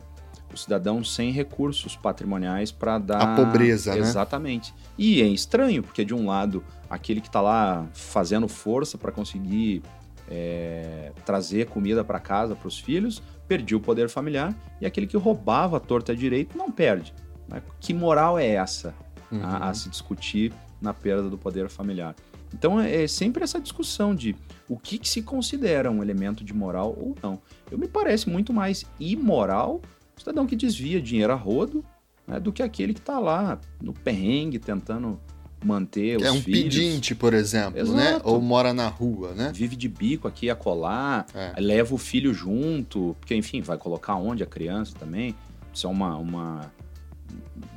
O 0.54 0.58
cidadão 0.58 1.04
sem 1.04 1.32
recursos 1.32 1.96
patrimoniais 1.96 2.72
para 2.72 2.98
dar. 2.98 3.22
A 3.22 3.36
pobreza, 3.36 3.94
né? 3.94 4.00
Exatamente. 4.00 4.74
E 4.98 5.22
é 5.22 5.28
estranho, 5.28 5.82
porque, 5.82 6.04
de 6.04 6.14
um 6.14 6.28
lado, 6.28 6.64
aquele 6.90 7.22
que 7.22 7.28
está 7.28 7.42
lá 7.42 7.88
fazendo 7.94 8.48
força 8.48 8.98
para 8.98 9.12
conseguir 9.12 9.82
é, 10.30 11.12
trazer 11.26 11.68
comida 11.68 12.04
para 12.04 12.20
casa 12.20 12.56
para 12.56 12.68
os 12.68 12.80
filhos, 12.80 13.22
perdia 13.48 13.78
o 13.78 13.82
poder 13.82 14.10
familiar, 14.10 14.56
e 14.80 14.86
aquele 14.86 15.08
que 15.08 15.18
roubava 15.18 15.78
a 15.78 15.80
torta 15.80 16.16
direito 16.16 16.58
não 16.58 16.72
perde. 16.72 17.14
né? 17.48 17.62
Que 17.80 17.94
moral 17.94 18.38
é 18.40 18.48
essa? 18.48 18.94
Uhum. 19.32 19.40
a, 19.46 19.70
a 19.70 19.74
se 19.74 19.88
discutir 19.90 20.52
na 20.82 20.94
perda 20.94 21.30
do 21.30 21.38
poder 21.38 21.70
familiar. 21.70 22.14
Então 22.54 22.78
é 22.78 23.08
sempre 23.08 23.44
essa 23.46 23.62
discussão 23.62 24.14
de 24.14 24.36
o 24.68 24.78
que, 24.78 24.98
que 24.98 25.08
se 25.08 25.22
considera 25.22 25.90
um 25.90 26.04
elemento 26.04 26.44
de 26.44 26.54
moral 26.54 26.94
ou 27.00 27.16
não. 27.24 27.40
Eu 27.72 27.78
me 27.78 27.88
parece 27.88 28.30
muito 28.30 28.52
mais 28.52 28.86
imoral 29.00 29.82
cidadão 30.22 30.46
que 30.48 30.56
desvia 30.56 31.02
dinheiro 31.02 31.34
a 31.34 31.36
rodo 31.36 31.84
né, 32.28 32.40
do 32.40 32.52
que 32.52 32.62
aquele 32.64 32.94
que 32.94 33.00
está 33.00 33.20
lá 33.20 33.60
no 33.82 33.94
perrengue 33.94 34.60
tentando 34.60 35.20
manter 35.64 36.18
os 36.18 36.24
É 36.24 36.32
um 36.32 36.42
filhos. 36.42 36.76
pedinte, 36.76 37.14
por 37.14 37.34
exemplo, 37.34 37.74
né? 37.94 38.12
Exato. 38.14 38.28
Ou 38.30 38.42
mora 38.42 38.74
na 38.74 38.88
rua, 38.88 39.34
né? 39.34 39.52
Vive 39.54 39.76
de 39.76 39.88
bico 39.88 40.28
aqui 40.28 40.50
a 40.50 40.56
colar, 40.56 41.26
É. 41.36 41.54
leva 41.60 41.94
o 41.94 41.98
filho 42.00 42.34
junto, 42.34 43.16
porque 43.20 43.36
enfim, 43.36 43.62
vai 43.62 43.78
colocar 43.78 44.16
onde 44.16 44.42
a 44.42 44.48
criança 44.48 44.96
também. 45.00 45.36
Isso 45.74 45.86
é 45.86 45.90
uma, 45.90 46.18
uma- 46.18 46.72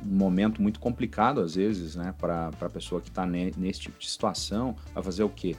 um 0.05 0.15
momento 0.17 0.61
muito 0.61 0.79
complicado 0.79 1.39
às 1.41 1.55
vezes, 1.55 1.95
né, 1.95 2.13
para 2.19 2.49
a 2.59 2.69
pessoa 2.69 2.99
que 2.99 3.09
está 3.09 3.25
nesse 3.25 3.81
tipo 3.81 3.99
de 3.99 4.09
situação. 4.09 4.75
Vai 4.93 5.03
fazer 5.03 5.23
o 5.23 5.29
quê? 5.29 5.55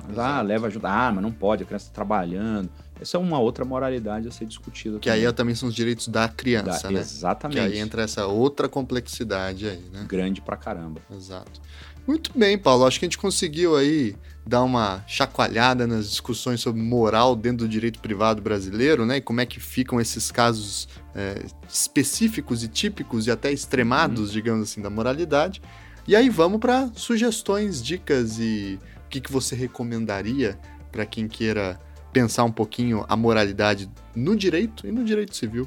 Ah, 0.00 0.10
Exato. 0.10 0.46
leva 0.46 0.66
ajuda. 0.66 0.88
Ah, 0.90 1.12
mas 1.12 1.22
não 1.22 1.30
pode, 1.30 1.62
a 1.62 1.66
criança 1.66 1.84
está 1.86 1.94
trabalhando. 1.94 2.68
Essa 3.02 3.16
é 3.16 3.20
uma 3.20 3.38
outra 3.38 3.64
moralidade 3.64 4.26
a 4.26 4.30
ser 4.30 4.46
discutida. 4.46 4.98
Que 4.98 5.10
aí 5.10 5.20
também. 5.20 5.34
também 5.34 5.54
são 5.54 5.68
os 5.68 5.74
direitos 5.74 6.08
da 6.08 6.28
criança, 6.28 6.84
Da- 6.88 6.90
né? 6.90 7.00
Exatamente. 7.00 7.58
Que 7.58 7.60
aí 7.60 7.78
entra 7.78 8.02
essa 8.02 8.26
outra 8.26 8.68
complexidade 8.68 9.68
aí, 9.68 9.84
né? 9.92 10.06
Grande 10.08 10.40
pra 10.40 10.56
caramba. 10.56 11.00
Exato. 11.14 11.60
Muito 12.06 12.36
bem, 12.36 12.58
Paulo. 12.58 12.84
Acho 12.84 12.98
que 12.98 13.04
a 13.04 13.08
gente 13.08 13.18
conseguiu 13.18 13.76
aí 13.76 14.16
dar 14.44 14.62
uma 14.64 15.04
chacoalhada 15.06 15.86
nas 15.86 16.10
discussões 16.10 16.60
sobre 16.60 16.82
moral 16.82 17.36
dentro 17.36 17.58
do 17.58 17.68
direito 17.68 18.00
privado 18.00 18.42
brasileiro, 18.42 19.06
né? 19.06 19.18
E 19.18 19.20
como 19.20 19.40
é 19.40 19.46
que 19.46 19.60
ficam 19.60 20.00
esses 20.00 20.32
casos 20.32 20.88
é, 21.14 21.44
específicos 21.68 22.64
e 22.64 22.68
típicos 22.68 23.26
e 23.26 23.30
até 23.30 23.52
extremados, 23.52 24.32
digamos 24.32 24.70
assim, 24.70 24.80
da 24.82 24.90
moralidade. 24.90 25.62
E 26.08 26.16
aí 26.16 26.28
vamos 26.28 26.58
para 26.58 26.90
sugestões, 26.96 27.80
dicas 27.80 28.38
e 28.40 28.80
o 29.06 29.08
que, 29.08 29.20
que 29.20 29.30
você 29.30 29.54
recomendaria 29.54 30.58
para 30.90 31.06
quem 31.06 31.28
queira 31.28 31.78
pensar 32.12 32.44
um 32.44 32.52
pouquinho 32.52 33.04
a 33.08 33.16
moralidade 33.16 33.90
no 34.14 34.36
direito 34.36 34.86
e 34.86 34.92
no 34.92 35.04
direito 35.04 35.34
civil. 35.34 35.66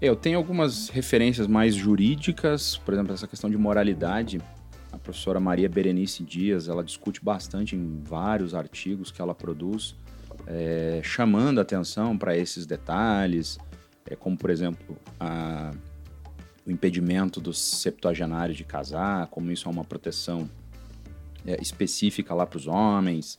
Eu 0.00 0.14
tenho 0.14 0.38
algumas 0.38 0.88
referências 0.88 1.46
mais 1.46 1.74
jurídicas, 1.74 2.76
por 2.76 2.94
exemplo, 2.94 3.12
essa 3.12 3.26
questão 3.26 3.50
de 3.50 3.56
moralidade. 3.56 4.40
A 4.92 4.98
professora 4.98 5.40
Maria 5.40 5.68
Berenice 5.68 6.22
Dias, 6.22 6.68
ela 6.68 6.82
discute 6.84 7.22
bastante 7.22 7.74
em 7.76 8.00
vários 8.04 8.54
artigos 8.54 9.10
que 9.10 9.20
ela 9.20 9.34
produz, 9.34 9.96
é, 10.46 11.00
chamando 11.02 11.60
atenção 11.60 12.16
para 12.16 12.36
esses 12.36 12.64
detalhes, 12.64 13.58
é, 14.06 14.14
como, 14.16 14.36
por 14.38 14.50
exemplo, 14.50 14.96
a- 15.20 15.72
o 16.64 16.70
impedimento 16.70 17.40
dos 17.40 17.58
septuagenários 17.58 18.56
de 18.56 18.64
casar, 18.64 19.26
como 19.28 19.50
isso 19.50 19.68
é 19.68 19.70
uma 19.70 19.84
proteção 19.84 20.48
é, 21.46 21.60
específica 21.62 22.34
lá 22.34 22.46
para 22.46 22.58
os 22.58 22.66
homens, 22.66 23.38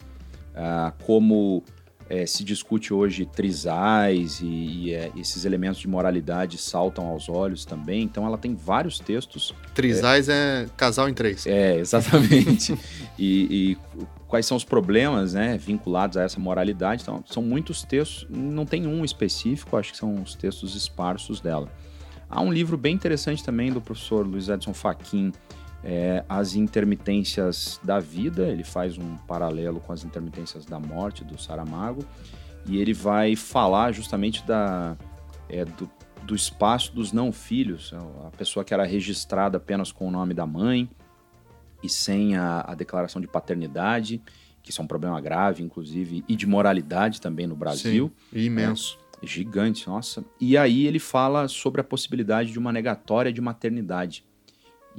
ah, 0.55 0.93
como 1.05 1.63
é, 2.09 2.25
se 2.25 2.43
discute 2.43 2.91
hoje 2.91 3.25
trisais 3.25 4.39
e, 4.41 4.45
e, 4.45 4.93
é, 4.93 5.11
esses 5.15 5.45
elementos 5.45 5.79
de 5.79 5.87
moralidade 5.87 6.57
saltam 6.57 7.05
aos 7.05 7.29
olhos 7.29 7.63
também. 7.65 8.01
Então 8.01 8.25
ela 8.25 8.37
tem 8.37 8.55
vários 8.55 8.99
textos. 8.99 9.53
Trisais 9.75 10.27
é, 10.27 10.67
casal 10.75 11.07
em 11.07 11.13
três. 11.13 11.45
É, 11.45 11.77
exatamente. 11.79 12.75
e, 13.17 13.77
e 13.97 14.07
quais 14.27 14.45
são 14.45 14.57
os 14.57 14.63
problemas 14.63 15.33
né, 15.33 15.57
vinculados 15.57 16.17
a 16.17 16.23
essa 16.23 16.39
moralidade. 16.39 17.03
Então, 17.03 17.23
são 17.27 17.43
muitos 17.43 17.83
textos, 17.83 18.27
não 18.29 18.65
tem 18.65 18.87
um 18.87 19.05
específico, 19.05 19.77
acho 19.77 19.91
que 19.91 19.97
são 19.97 20.21
os 20.21 20.33
textos 20.33 20.75
esparsos 20.75 21.39
dela. 21.39 21.69
Há 22.29 22.41
um 22.41 22.53
livro 22.53 22.77
bem 22.77 22.93
interessante 22.93 23.43
também 23.43 23.71
do 23.71 23.81
professor 23.81 24.25
Luiz 24.25 24.49
Edson 24.49 24.73
Fachin, 24.73 25.31
é, 25.83 26.23
As 26.27 26.55
Intermitências 26.55 27.79
da 27.83 27.99
Vida. 27.99 28.47
Ele 28.47 28.63
faz 28.63 28.97
um 28.97 29.15
paralelo 29.17 29.79
com 29.79 29.93
as 29.93 30.03
intermitências 30.03 30.65
da 30.65 30.79
morte 30.79 31.23
do 31.23 31.39
Saramago. 31.39 32.03
E 32.65 32.77
ele 32.77 32.93
vai 32.93 33.35
falar 33.35 33.91
justamente 33.91 34.45
da, 34.45 34.97
é, 35.47 35.65
do, 35.65 35.89
do 36.23 36.35
espaço 36.35 36.93
dos 36.93 37.11
não 37.11 37.31
filhos, 37.31 37.93
a 38.25 38.31
pessoa 38.31 38.63
que 38.63 38.73
era 38.73 38.85
registrada 38.85 39.57
apenas 39.57 39.91
com 39.91 40.07
o 40.07 40.11
nome 40.11 40.33
da 40.33 40.45
mãe 40.45 40.89
e 41.81 41.89
sem 41.89 42.35
a, 42.35 42.61
a 42.67 42.75
declaração 42.75 43.21
de 43.21 43.27
paternidade, 43.27 44.21
que 44.61 44.71
isso 44.71 44.81
é 44.81 44.83
um 44.83 44.87
problema 44.87 45.19
grave, 45.19 45.63
inclusive, 45.63 46.23
e 46.27 46.35
de 46.35 46.45
moralidade 46.45 47.21
também 47.21 47.47
no 47.47 47.55
Brasil 47.55 48.11
Sim, 48.31 48.39
imenso. 48.39 48.99
gigante, 49.23 49.87
nossa. 49.87 50.23
E 50.39 50.57
aí 50.57 50.85
ele 50.85 50.99
fala 50.99 51.47
sobre 51.47 51.81
a 51.81 51.83
possibilidade 51.83 52.51
de 52.51 52.59
uma 52.59 52.71
negatória 52.71 53.31
de 53.31 53.41
maternidade. 53.41 54.23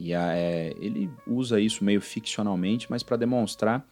E 0.01 0.15
a- 0.15 0.35
é, 0.35 0.75
ele 0.81 1.11
usa 1.27 1.61
isso 1.61 1.85
meio 1.85 2.01
ficcionalmente, 2.01 2.87
mas 2.91 3.03
para 3.03 3.19
demonstrar 3.19 3.87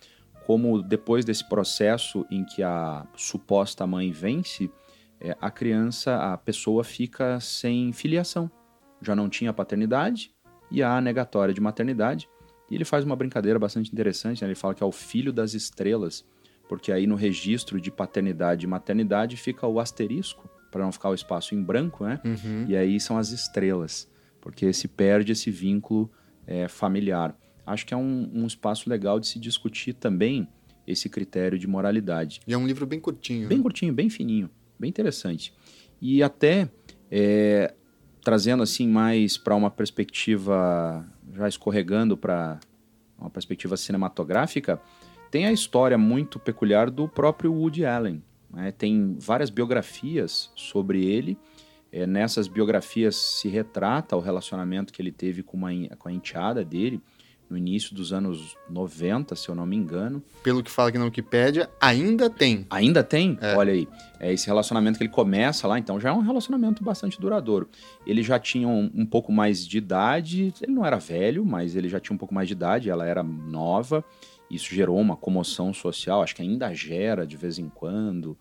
como 0.47 0.83
depois 0.83 1.27
desse 1.27 1.47
processo 1.47 2.25
em 2.31 2.43
que 2.43 2.63
a 2.63 3.07
suposta 3.15 3.87
mãe 3.87 4.11
vence, 4.11 4.71
é, 5.21 5.37
a 5.39 5.51
criança, 5.51 6.17
a 6.33 6.39
pessoa 6.39 6.83
fica 6.83 7.39
sem 7.39 7.93
filiação. 7.93 8.51
Já 9.03 9.15
não 9.15 9.29
tinha 9.29 9.53
paternidade 9.53 10.31
e 10.71 10.83
há 10.83 10.97
a 10.97 11.01
negatória 11.03 11.53
de 11.53 11.61
maternidade. 11.61 12.27
E 12.71 12.75
ele 12.75 12.85
faz 12.87 13.05
uma 13.05 13.15
brincadeira 13.15 13.59
bastante 13.59 13.93
interessante, 13.93 14.41
né? 14.43 14.49
ele 14.49 14.55
fala 14.55 14.75
que 14.75 14.83
é 14.83 14.87
o 14.87 14.93
filho 14.93 15.33
das 15.35 15.53
estrelas, 15.53 16.25
porque 16.67 16.93
aí 16.93 17.07
no 17.07 17.15
registro 17.15 17.79
de 17.81 17.91
paternidade 17.91 18.65
e 18.65 18.69
maternidade 18.69 19.37
fica 19.37 19.67
o 19.67 19.79
asterisco, 19.79 20.49
para 20.71 20.83
não 20.83 20.93
ficar 20.93 21.11
o 21.11 21.15
espaço 21.15 21.55
em 21.55 21.63
branco, 21.63 22.05
né? 22.05 22.21
Uhum. 22.25 22.67
E 22.69 22.77
aí 22.77 22.99
são 23.01 23.17
as 23.17 23.31
estrelas, 23.31 24.07
porque 24.41 24.73
se 24.73 24.89
perde 24.89 25.33
esse 25.33 25.51
vínculo 25.51 26.11
é, 26.47 26.69
familiar. 26.69 27.37
Acho 27.67 27.85
que 27.87 27.93
é 27.93 27.97
um, 27.97 28.31
um 28.33 28.47
espaço 28.47 28.89
legal 28.89 29.21
de 29.21 29.27
se 29.27 29.39
discutir 29.39 29.93
também 29.93 30.49
esse 30.87 31.09
critério 31.09 31.59
de 31.59 31.67
moralidade. 31.67 32.41
E 32.47 32.55
é 32.55 32.59
um 32.59 32.67
livro 32.67 32.87
bem 32.87 32.99
curtinho. 32.99 33.47
Bem 33.47 33.59
né? 33.59 33.63
curtinho, 33.63 33.93
bem 33.93 34.09
fininho, 34.09 34.49
bem 34.79 34.89
interessante. 34.89 35.53
E 36.01 36.23
até 36.23 36.71
é, 37.11 37.75
trazendo 38.23 38.63
assim 38.63 38.89
mais 38.89 39.37
para 39.37 39.55
uma 39.55 39.71
perspectiva, 39.71 41.07
já 41.35 41.49
escorregando 41.49 42.17
para 42.17 42.59
uma 43.19 43.31
perspectiva 43.31 43.77
cinematográfica, 43.77 44.81
tem 45.31 45.47
a 45.47 45.53
história 45.53 45.99
muito 45.99 46.39
peculiar 46.39 46.91
do 46.91 47.09
próprio 47.09 47.53
Woody 47.53 47.85
Allen. 47.85 48.23
né? 48.51 48.73
Tem 48.73 49.17
várias 49.19 49.51
biografias 49.51 50.51
sobre 50.55 51.05
ele. 51.05 51.39
É, 51.91 52.07
nessas 52.07 52.49
biografias 52.49 53.17
se 53.17 53.49
retrata 53.49 54.17
o 54.17 54.21
relacionamento 54.21 54.93
que 54.93 55.01
ele 55.01 55.13
teve 55.13 55.43
com, 55.43 55.57
uma, 55.57 55.71
com 55.99 56.09
a 56.09 56.13
enteada 56.13 56.65
dele, 56.65 57.01
no 57.49 57.57
início 57.57 57.95
dos 57.95 58.13
anos 58.13 58.57
90, 58.69 59.35
se 59.35 59.49
eu 59.49 59.55
não 59.55 59.65
me 59.65 59.75
engano. 59.75 60.23
Pelo 60.43 60.63
que 60.63 60.71
fala 60.71 60.91
aqui 60.91 60.99
na 60.99 61.05
Wikipédia, 61.07 61.71
ainda 61.81 62.29
tem. 62.29 62.67
Ainda 62.69 63.03
tem? 63.03 63.39
É. 63.41 63.57
Olha 63.57 63.73
aí. 63.73 63.89
É 64.21 64.33
esse 64.33 64.47
relacionamento 64.47 64.99
que 64.99 65.05
ele 65.05 65.13
começa 65.13 65.67
lá, 65.67 65.79
então 65.79 65.99
já 65.99 66.11
é 66.11 66.13
um 66.13 66.21
relacionamento 66.21 66.85
bastante 66.85 67.19
duradouro. 67.19 67.69
Ele 68.07 68.23
já 68.23 68.39
tinha 68.39 68.69
um, 68.69 68.91
um 68.95 69.07
pouco 69.07 69.33
mais 69.33 69.67
de 69.67 69.79
idade, 69.79 70.53
ele 70.61 70.73
não 70.73 70.85
era 70.85 70.99
velho, 70.99 71.45
mas 71.45 71.75
ele 71.75 71.89
já 71.89 71.99
tinha 71.99 72.15
um 72.15 72.19
pouco 72.19 72.35
mais 72.35 72.49
de 72.49 72.53
idade, 72.53 72.91
ela 72.91 73.07
era 73.07 73.23
nova. 73.23 74.05
Isso 74.51 74.75
gerou 74.75 74.99
uma 74.99 75.17
comoção 75.17 75.73
social, 75.73 76.23
acho 76.23 76.35
que 76.35 76.43
ainda 76.43 76.73
gera 76.75 77.27
de 77.27 77.37
vez 77.37 77.59
em 77.59 77.69
quando. 77.69 78.37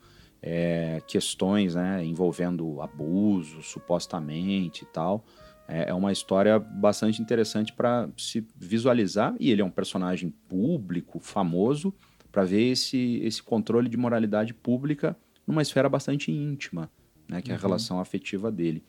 É, 0.49 1.01
questões 1.05 1.75
né, 1.75 2.05
envolvendo 2.05 2.81
abuso, 2.81 3.61
supostamente 3.61 4.83
e 4.83 4.87
tal. 4.87 5.25
É, 5.67 5.89
é 5.89 5.93
uma 5.93 6.11
história 6.11 6.57
bastante 6.57 7.21
interessante 7.21 7.73
para 7.73 8.09
se 8.15 8.47
visualizar, 8.55 9.35
e 9.39 9.51
ele 9.51 9.61
é 9.61 9.65
um 9.65 9.69
personagem 9.69 10.33
público, 10.47 11.19
famoso, 11.19 11.93
para 12.31 12.45
ver 12.45 12.71
esse, 12.71 13.19
esse 13.23 13.43
controle 13.43 13.89
de 13.89 13.97
moralidade 13.97 14.53
pública 14.53 15.17
numa 15.45 15.61
esfera 15.61 15.89
bastante 15.89 16.31
íntima, 16.31 16.89
né, 17.27 17.41
que 17.41 17.51
é 17.51 17.53
a 17.53 17.57
uhum. 17.57 17.61
relação 17.61 17.99
afetiva 17.99 18.51
dele. 18.51 18.81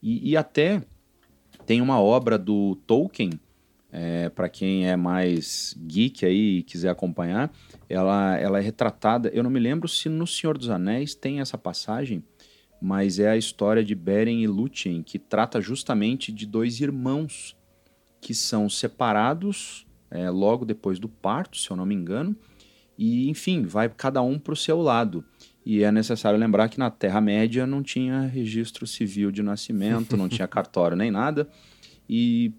E, 0.00 0.30
e, 0.30 0.36
até 0.36 0.82
tem 1.66 1.80
uma 1.80 2.00
obra 2.00 2.38
do 2.38 2.76
Tolkien, 2.86 3.30
é, 3.92 4.30
para 4.30 4.48
quem 4.48 4.88
é 4.88 4.96
mais 4.96 5.76
geek 5.86 6.24
aí 6.24 6.58
e 6.58 6.62
quiser 6.62 6.88
acompanhar, 6.88 7.52
ela, 7.88 8.38
ela 8.38 8.58
é 8.58 8.62
retratada. 8.62 9.30
Eu 9.34 9.42
não 9.42 9.50
me 9.50 9.60
lembro 9.60 9.86
se 9.86 10.08
no 10.08 10.26
Senhor 10.26 10.56
dos 10.56 10.70
Anéis 10.70 11.14
tem 11.14 11.40
essa 11.40 11.58
passagem, 11.58 12.24
mas 12.80 13.18
é 13.18 13.28
a 13.28 13.36
história 13.36 13.84
de 13.84 13.94
Beren 13.94 14.40
e 14.40 14.46
Lúthien, 14.46 15.02
que 15.02 15.18
trata 15.18 15.60
justamente 15.60 16.32
de 16.32 16.46
dois 16.46 16.80
irmãos 16.80 17.54
que 18.18 18.34
são 18.34 18.68
separados 18.68 19.86
é, 20.10 20.30
logo 20.30 20.64
depois 20.64 20.98
do 20.98 21.08
parto, 21.08 21.58
se 21.58 21.70
eu 21.70 21.76
não 21.76 21.84
me 21.84 21.94
engano, 21.94 22.34
e 22.96 23.28
enfim, 23.28 23.62
vai 23.62 23.88
cada 23.88 24.22
um 24.22 24.38
para 24.38 24.52
o 24.52 24.56
seu 24.56 24.80
lado. 24.80 25.24
E 25.64 25.84
é 25.84 25.92
necessário 25.92 26.38
lembrar 26.38 26.68
que 26.68 26.78
na 26.78 26.90
Terra-média 26.90 27.66
não 27.66 27.82
tinha 27.82 28.22
registro 28.22 28.86
civil 28.86 29.30
de 29.30 29.42
nascimento, 29.42 30.16
não 30.16 30.28
tinha 30.28 30.46
cartório 30.48 30.96
nem 30.96 31.10
nada, 31.10 31.48
e 32.08 32.52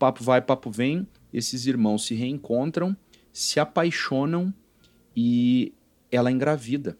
papo 0.00 0.24
vai, 0.24 0.40
papo 0.40 0.70
vem, 0.70 1.06
esses 1.30 1.66
irmãos 1.66 2.06
se 2.06 2.14
reencontram, 2.14 2.96
se 3.30 3.60
apaixonam 3.60 4.52
e 5.14 5.74
ela 6.10 6.32
engravida. 6.32 6.98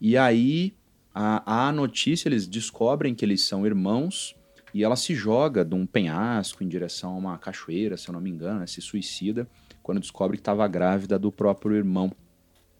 E 0.00 0.16
aí 0.16 0.74
a, 1.14 1.68
a 1.68 1.72
notícia, 1.72 2.30
eles 2.30 2.48
descobrem 2.48 3.14
que 3.14 3.24
eles 3.24 3.42
são 3.46 3.66
irmãos 3.66 4.34
e 4.72 4.82
ela 4.82 4.96
se 4.96 5.14
joga 5.14 5.62
de 5.64 5.74
um 5.74 5.84
penhasco 5.84 6.64
em 6.64 6.68
direção 6.68 7.12
a 7.12 7.18
uma 7.18 7.38
cachoeira, 7.38 7.98
se 7.98 8.08
eu 8.08 8.14
não 8.14 8.22
me 8.22 8.30
engano, 8.30 8.66
se 8.66 8.80
suicida, 8.80 9.46
quando 9.82 10.00
descobre 10.00 10.38
que 10.38 10.40
estava 10.40 10.66
grávida 10.66 11.18
do 11.18 11.30
próprio 11.30 11.76
irmão. 11.76 12.10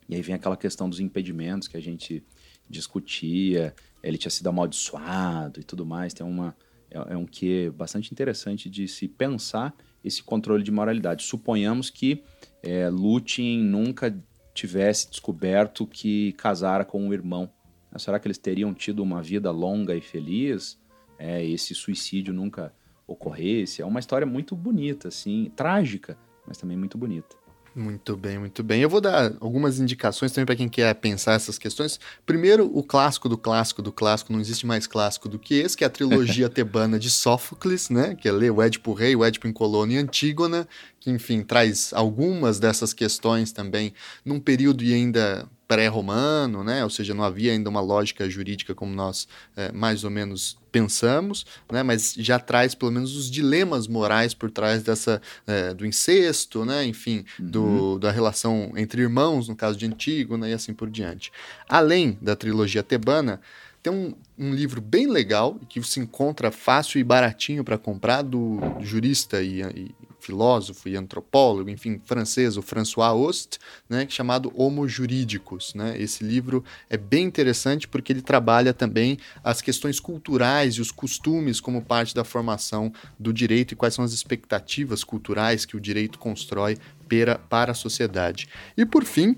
E 0.09 0.15
aí 0.15 0.23
vem 0.23 0.35
aquela 0.35 0.57
questão 0.57 0.89
dos 0.89 1.01
impedimentos 1.01 1.69
que 1.69 1.77
a 1.77 1.82
gente 1.82 2.24
discutia, 2.69 3.74
ele 4.03 4.16
tinha 4.16 4.31
sido 4.31 4.49
amaldiçoado 4.49 5.61
e 5.61 5.65
tudo 5.65 5.85
mais. 5.85 6.15
Tem 6.15 6.27
uma, 6.27 6.57
é, 6.90 7.14
é 7.14 7.16
um 7.16 7.26
que 7.26 7.70
bastante 7.70 8.12
interessante 8.12 8.68
de 8.68 8.86
se 8.88 9.08
pensar 9.08 9.74
esse 10.02 10.22
controle 10.22 10.62
de 10.62 10.70
moralidade. 10.70 11.24
Suponhamos 11.24 11.90
que 11.90 12.22
é, 12.62 12.88
Lúthien 12.88 13.62
nunca 13.62 14.16
tivesse 14.54 15.10
descoberto 15.10 15.86
que 15.86 16.32
casara 16.32 16.84
com 16.84 17.02
um 17.02 17.12
irmão 17.12 17.50
Será 17.98 18.20
que 18.20 18.28
eles 18.28 18.38
teriam 18.38 18.72
tido 18.72 19.02
uma 19.02 19.22
vida 19.22 19.50
longa 19.50 19.94
e 19.96 20.00
feliz? 20.00 20.78
É, 21.18 21.44
esse 21.44 21.74
suicídio 21.74 22.32
nunca 22.32 22.72
ocorresse? 23.06 23.82
É 23.82 23.86
uma 23.86 24.00
história 24.00 24.26
muito 24.26 24.54
bonita, 24.54 25.08
assim, 25.08 25.50
trágica, 25.56 26.16
mas 26.46 26.56
também 26.56 26.76
muito 26.76 26.96
bonita. 26.96 27.36
Muito 27.74 28.16
bem, 28.16 28.36
muito 28.36 28.64
bem. 28.64 28.82
Eu 28.82 28.88
vou 28.88 29.01
dar 29.01 29.32
algumas 29.38 29.78
indicações 29.78 30.32
também 30.32 30.47
para 30.47 30.56
quem 30.56 30.68
quer 30.68 30.92
pensar 30.94 31.34
essas 31.34 31.56
questões. 31.56 32.01
Primeiro, 32.26 32.66
o 32.76 32.82
clássico 32.82 33.28
do 33.28 33.38
clássico 33.38 33.80
do 33.80 33.92
clássico, 33.92 34.32
não 34.32 34.40
existe 34.40 34.66
mais 34.66 34.88
clássico 34.88 35.28
do 35.28 35.38
que 35.38 35.55
esse, 35.55 35.76
que 35.76 35.84
é 35.84 35.86
a 35.86 35.90
trilogia 35.90 36.48
tebana 36.51 36.98
de 36.98 37.09
Sófocles, 37.10 37.88
né? 37.88 38.16
Que 38.16 38.28
é 38.28 38.32
ler 38.32 38.51
o 38.51 38.60
Édipo 38.60 38.92
Rei, 38.92 39.14
o 39.14 39.24
Édipo 39.24 39.47
em 39.47 39.52
Colônia 39.52 39.97
e 39.97 40.02
Antígona, 40.02 40.66
que, 40.98 41.10
enfim, 41.10 41.42
traz 41.42 41.92
algumas 41.94 42.59
dessas 42.59 42.92
questões 42.92 43.52
também 43.52 43.94
num 44.24 44.40
período 44.40 44.82
e 44.82 44.92
ainda 44.92 45.48
pré-romano, 45.70 46.64
né? 46.64 46.82
ou 46.82 46.90
seja, 46.90 47.14
não 47.14 47.22
havia 47.22 47.52
ainda 47.52 47.70
uma 47.70 47.80
lógica 47.80 48.28
jurídica 48.28 48.74
como 48.74 48.92
nós 48.92 49.28
é, 49.56 49.70
mais 49.70 50.02
ou 50.02 50.10
menos 50.10 50.59
pensamos, 50.72 51.47
né? 51.70 51.84
mas 51.84 52.12
já 52.18 52.40
traz 52.40 52.74
pelo 52.74 52.90
menos 52.90 53.16
os 53.16 53.30
dilemas 53.30 53.86
morais 53.86 54.34
por 54.34 54.51
trás 54.51 54.82
dessa 54.82 55.22
é, 55.47 55.72
do 55.72 55.86
incesto, 55.86 56.64
né? 56.64 56.84
enfim, 56.84 57.24
uhum. 57.38 57.47
do, 57.47 57.98
da 58.01 58.10
relação 58.10 58.72
entre 58.74 59.01
irmãos, 59.01 59.47
no 59.47 59.55
caso 59.55 59.78
de 59.78 59.86
Antígona 59.86 60.48
e 60.48 60.52
assim 60.52 60.74
por 60.74 60.90
diante. 60.90 61.30
Além 61.68 62.18
da 62.20 62.34
trilogia 62.34 62.82
tebana, 62.82 63.40
tem 63.80 63.92
um, 63.92 64.12
um 64.36 64.52
livro 64.52 64.80
bem 64.80 65.06
legal 65.06 65.56
que 65.68 65.80
se 65.84 66.01
encontra 66.01 66.51
fácil 66.51 66.98
e 66.98 67.05
baratinho 67.05 67.62
para 67.62 67.78
comprar 67.78 68.22
do 68.22 68.59
jurista 68.80 69.40
e, 69.40 69.62
e, 69.62 69.94
filósofo 70.20 70.88
e 70.88 70.97
antropólogo, 70.97 71.70
enfim, 71.70 72.01
francês, 72.05 72.56
o 72.56 72.62
François 72.62 73.14
Ost, 73.14 73.59
né, 73.88 74.06
chamado 74.09 74.52
Homo 74.55 74.86
Jurídicos. 74.86 75.74
Né? 75.74 76.01
Esse 76.01 76.22
livro 76.22 76.64
é 76.88 76.97
bem 76.97 77.24
interessante 77.24 77.88
porque 77.88 78.12
ele 78.12 78.22
trabalha 78.22 78.72
também 78.72 79.18
as 79.42 79.60
questões 79.60 79.98
culturais 79.98 80.74
e 80.74 80.80
os 80.80 80.90
costumes 80.90 81.60
como 81.60 81.82
parte 81.82 82.14
da 82.14 82.24
formação 82.24 82.92
do 83.18 83.32
direito 83.32 83.72
e 83.72 83.76
quais 83.76 83.94
são 83.94 84.05
as 84.05 84.12
expectativas 84.12 85.02
culturais 85.02 85.64
que 85.64 85.76
o 85.76 85.80
direito 85.80 86.18
constrói 86.18 86.78
para, 87.09 87.38
para 87.38 87.72
a 87.72 87.74
sociedade. 87.74 88.48
E 88.76 88.86
por 88.86 89.05
fim, 89.05 89.36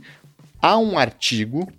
há 0.60 0.78
um 0.78 0.98
artigo 0.98 1.72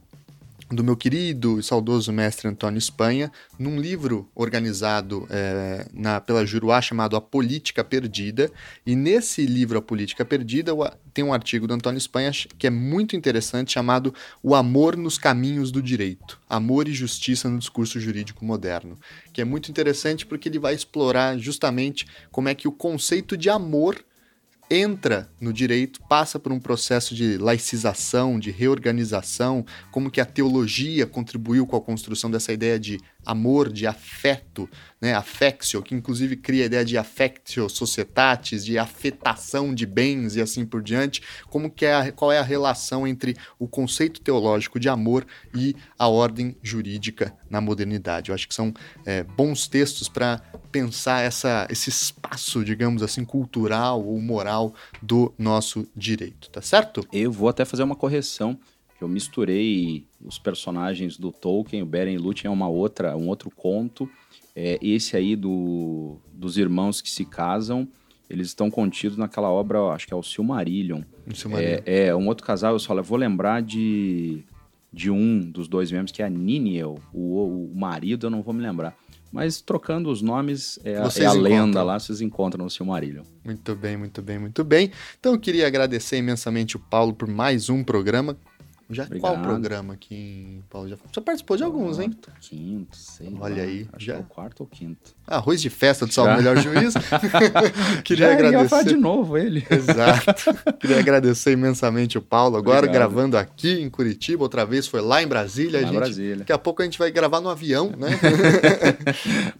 do 0.75 0.83
meu 0.83 0.97
querido 0.97 1.59
e 1.59 1.63
saudoso 1.63 2.11
mestre 2.11 2.47
Antônio 2.47 2.77
Espanha, 2.77 3.31
num 3.57 3.79
livro 3.79 4.29
organizado 4.35 5.27
é, 5.29 5.85
na, 5.93 6.19
pela 6.19 6.45
Juruá 6.45 6.81
chamado 6.81 7.15
A 7.15 7.21
Política 7.21 7.83
Perdida. 7.83 8.51
E 8.85 8.95
nesse 8.95 9.45
livro, 9.45 9.77
A 9.77 9.81
Política 9.81 10.25
Perdida, 10.25 10.73
tem 11.13 11.23
um 11.23 11.33
artigo 11.33 11.67
do 11.67 11.73
Antônio 11.73 11.97
Espanha 11.97 12.31
que 12.57 12.67
é 12.67 12.69
muito 12.69 13.15
interessante, 13.15 13.73
chamado 13.73 14.13
O 14.41 14.55
Amor 14.55 14.97
nos 14.97 15.17
Caminhos 15.17 15.71
do 15.71 15.81
Direito. 15.81 16.39
Amor 16.49 16.87
e 16.87 16.93
Justiça 16.93 17.49
no 17.49 17.59
Discurso 17.59 17.99
Jurídico 17.99 18.43
Moderno. 18.43 18.97
Que 19.31 19.41
é 19.41 19.45
muito 19.45 19.69
interessante 19.69 20.25
porque 20.25 20.49
ele 20.49 20.59
vai 20.59 20.73
explorar 20.73 21.37
justamente 21.37 22.05
como 22.31 22.49
é 22.49 22.55
que 22.55 22.67
o 22.67 22.71
conceito 22.71 23.37
de 23.37 23.49
amor 23.49 24.03
entra 24.69 25.29
no 25.39 25.53
direito, 25.53 26.01
passa 26.07 26.39
por 26.39 26.51
um 26.51 26.59
processo 26.59 27.13
de 27.13 27.37
laicização, 27.37 28.39
de 28.39 28.51
reorganização, 28.51 29.65
como 29.91 30.09
que 30.09 30.21
a 30.21 30.25
teologia 30.25 31.05
contribuiu 31.05 31.65
com 31.65 31.75
a 31.75 31.81
construção 31.81 32.29
dessa 32.29 32.53
ideia 32.53 32.79
de 32.79 32.99
amor, 33.25 33.71
de 33.71 33.87
afeto, 33.87 34.69
né, 35.01 35.13
affectio, 35.13 35.81
que 35.81 35.93
inclusive 35.93 36.37
cria 36.37 36.63
a 36.63 36.65
ideia 36.65 36.85
de 36.85 36.97
affectio 36.97 37.67
societatis, 37.69 38.63
de 38.63 38.77
afetação 38.77 39.73
de 39.73 39.85
bens 39.85 40.35
e 40.35 40.41
assim 40.41 40.65
por 40.65 40.81
diante, 40.81 41.21
como 41.49 41.69
que 41.69 41.85
é 41.85 41.93
a, 41.93 42.11
qual 42.11 42.31
é 42.31 42.39
a 42.39 42.43
relação 42.43 43.07
entre 43.07 43.35
o 43.59 43.67
conceito 43.67 44.21
teológico 44.21 44.79
de 44.79 44.87
amor 44.87 45.25
e 45.53 45.75
a 45.97 46.07
ordem 46.07 46.55
jurídica 46.61 47.33
na 47.49 47.59
modernidade. 47.59 48.29
Eu 48.29 48.35
acho 48.35 48.47
que 48.47 48.55
são 48.55 48.73
é, 49.05 49.23
bons 49.23 49.67
textos 49.67 50.07
para 50.07 50.41
pensar 50.71 51.21
essa, 51.21 51.67
esse 51.69 51.89
espaço, 51.89 52.63
digamos 52.63 53.03
assim, 53.03 53.23
cultural 53.23 54.03
ou 54.03 54.19
moral 54.19 54.73
do 55.01 55.33
nosso 55.37 55.87
direito, 55.95 56.49
tá 56.49 56.61
certo? 56.61 57.05
Eu 57.11 57.31
vou 57.31 57.49
até 57.49 57.65
fazer 57.65 57.83
uma 57.83 57.95
correção 57.95 58.57
eu 59.03 59.09
misturei 59.09 60.05
os 60.23 60.37
personagens 60.39 61.17
do 61.17 61.31
Tolkien, 61.31 61.83
o 61.83 61.85
Beren 61.85 62.13
e 62.13 62.17
Lúthien 62.17 62.49
é 62.49 62.53
uma 62.53 62.67
outra, 62.67 63.15
um 63.17 63.27
outro 63.27 63.51
conto. 63.51 64.09
É, 64.55 64.77
esse 64.81 65.17
aí 65.17 65.35
do, 65.35 66.17
dos 66.31 66.57
irmãos 66.57 67.01
que 67.01 67.09
se 67.09 67.25
casam, 67.25 67.87
eles 68.29 68.47
estão 68.47 68.69
contidos 68.69 69.17
naquela 69.17 69.49
obra, 69.49 69.79
acho 69.89 70.07
que 70.07 70.13
é 70.13 70.17
o 70.17 70.23
Silmarillion. 70.23 71.01
O 71.27 71.35
Silmarillion. 71.35 71.81
É, 71.85 72.07
é, 72.07 72.15
um 72.15 72.27
outro 72.27 72.45
casal, 72.45 72.73
eu 72.73 72.79
só 72.79 72.99
vou 73.01 73.17
lembrar 73.17 73.61
de, 73.61 74.43
de 74.91 75.11
um 75.11 75.39
dos 75.39 75.67
dois 75.67 75.91
membros, 75.91 76.11
que 76.11 76.21
é 76.21 76.25
a 76.25 76.29
Niniel. 76.29 76.97
O, 77.11 77.71
o 77.71 77.75
marido 77.75 78.27
eu 78.27 78.31
não 78.31 78.41
vou 78.41 78.53
me 78.53 78.61
lembrar. 78.61 78.95
Mas 79.33 79.59
trocando 79.59 80.11
os 80.11 80.21
nomes, 80.21 80.79
é, 80.83 80.95
a, 80.95 81.09
é 81.17 81.25
a 81.25 81.33
lenda 81.33 81.81
lá, 81.81 81.99
vocês 81.99 82.21
encontram 82.21 82.63
no 82.63 82.69
Silmarillion. 82.69 83.23
Muito 83.43 83.75
bem, 83.75 83.97
muito 83.97 84.21
bem, 84.21 84.37
muito 84.37 84.63
bem. 84.63 84.91
Então 85.19 85.33
eu 85.33 85.39
queria 85.39 85.65
agradecer 85.65 86.17
imensamente 86.17 86.75
o 86.77 86.79
Paulo 86.79 87.13
por 87.13 87.27
mais 87.27 87.67
um 87.67 87.83
programa 87.83 88.37
Já 88.93 89.03
Obrigado. 89.03 89.31
qual 89.31 89.41
programa 89.41 89.93
aqui, 89.93 90.61
Paulo? 90.69 90.87
Já, 90.89 90.95
já 91.13 91.21
participou 91.21 91.57
de 91.57 91.63
alguns, 91.63 91.99
hein? 91.99 92.11
Quarto, 92.11 92.31
quinto, 92.41 92.95
sei 92.97 93.35
Olha 93.39 93.55
lá. 93.55 93.61
aí, 93.63 93.87
já. 93.97 94.15
é 94.15 94.19
o 94.19 94.23
quarto 94.23 94.61
ou 94.61 94.67
quinto. 94.67 95.11
Arroz 95.27 95.61
de 95.61 95.69
festa 95.69 96.05
do 96.05 96.13
Salve. 96.13 96.35
Melhor 96.37 96.57
Juízo. 96.57 96.97
Queria 98.03 98.27
Já 98.27 98.31
ia 98.33 98.37
falar 98.37 98.47
agradecer. 98.81 98.83
de 98.85 98.95
novo 98.95 99.37
ele. 99.37 99.65
Exato. 99.69 100.73
Queria 100.79 100.99
agradecer 100.99 101.51
imensamente 101.53 102.17
o 102.17 102.21
Paulo. 102.21 102.57
Agora 102.57 102.79
Obrigado. 102.79 102.93
gravando 102.95 103.37
aqui 103.37 103.81
em 103.81 103.89
Curitiba, 103.89 104.43
outra 104.43 104.65
vez 104.65 104.85
foi 104.87 105.01
lá 105.01 105.21
em 105.23 105.27
Brasília. 105.27 105.79
Lá 105.79 105.83
em 105.83 105.87
gente, 105.87 105.95
Brasília. 105.95 106.35
Daqui 106.37 106.51
a 106.53 106.57
pouco 106.57 106.81
a 106.81 106.85
gente 106.85 106.99
vai 106.99 107.09
gravar 107.11 107.39
no 107.41 107.49
avião, 107.49 107.91
né? 107.97 108.19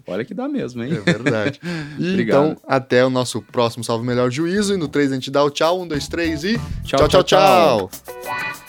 Olha 0.08 0.26
que 0.26 0.34
dá 0.34 0.48
mesmo, 0.48 0.84
hein? 0.84 0.94
É 1.06 1.12
verdade. 1.14 1.60
E 1.98 2.10
Obrigado. 2.12 2.46
então, 2.52 2.58
até 2.68 3.06
o 3.06 3.10
nosso 3.10 3.42
próximo 3.42 3.84
Salve 3.84 4.06
Melhor 4.06 4.30
Juízo. 4.32 4.74
E 4.74 4.78
no 4.78 4.88
3 4.88 5.12
a 5.12 5.16
gente 5.16 5.32
dá 5.32 5.44
o 5.44 5.50
tchau. 5.50 5.82
Um, 5.82 5.88
dois, 5.88 6.08
três 6.08 6.44
e. 6.44 6.58
Tchau, 6.84 7.08
tchau, 7.08 7.08
tchau, 7.08 7.24
tchau. 7.24 7.90
Tchau. 7.90 8.62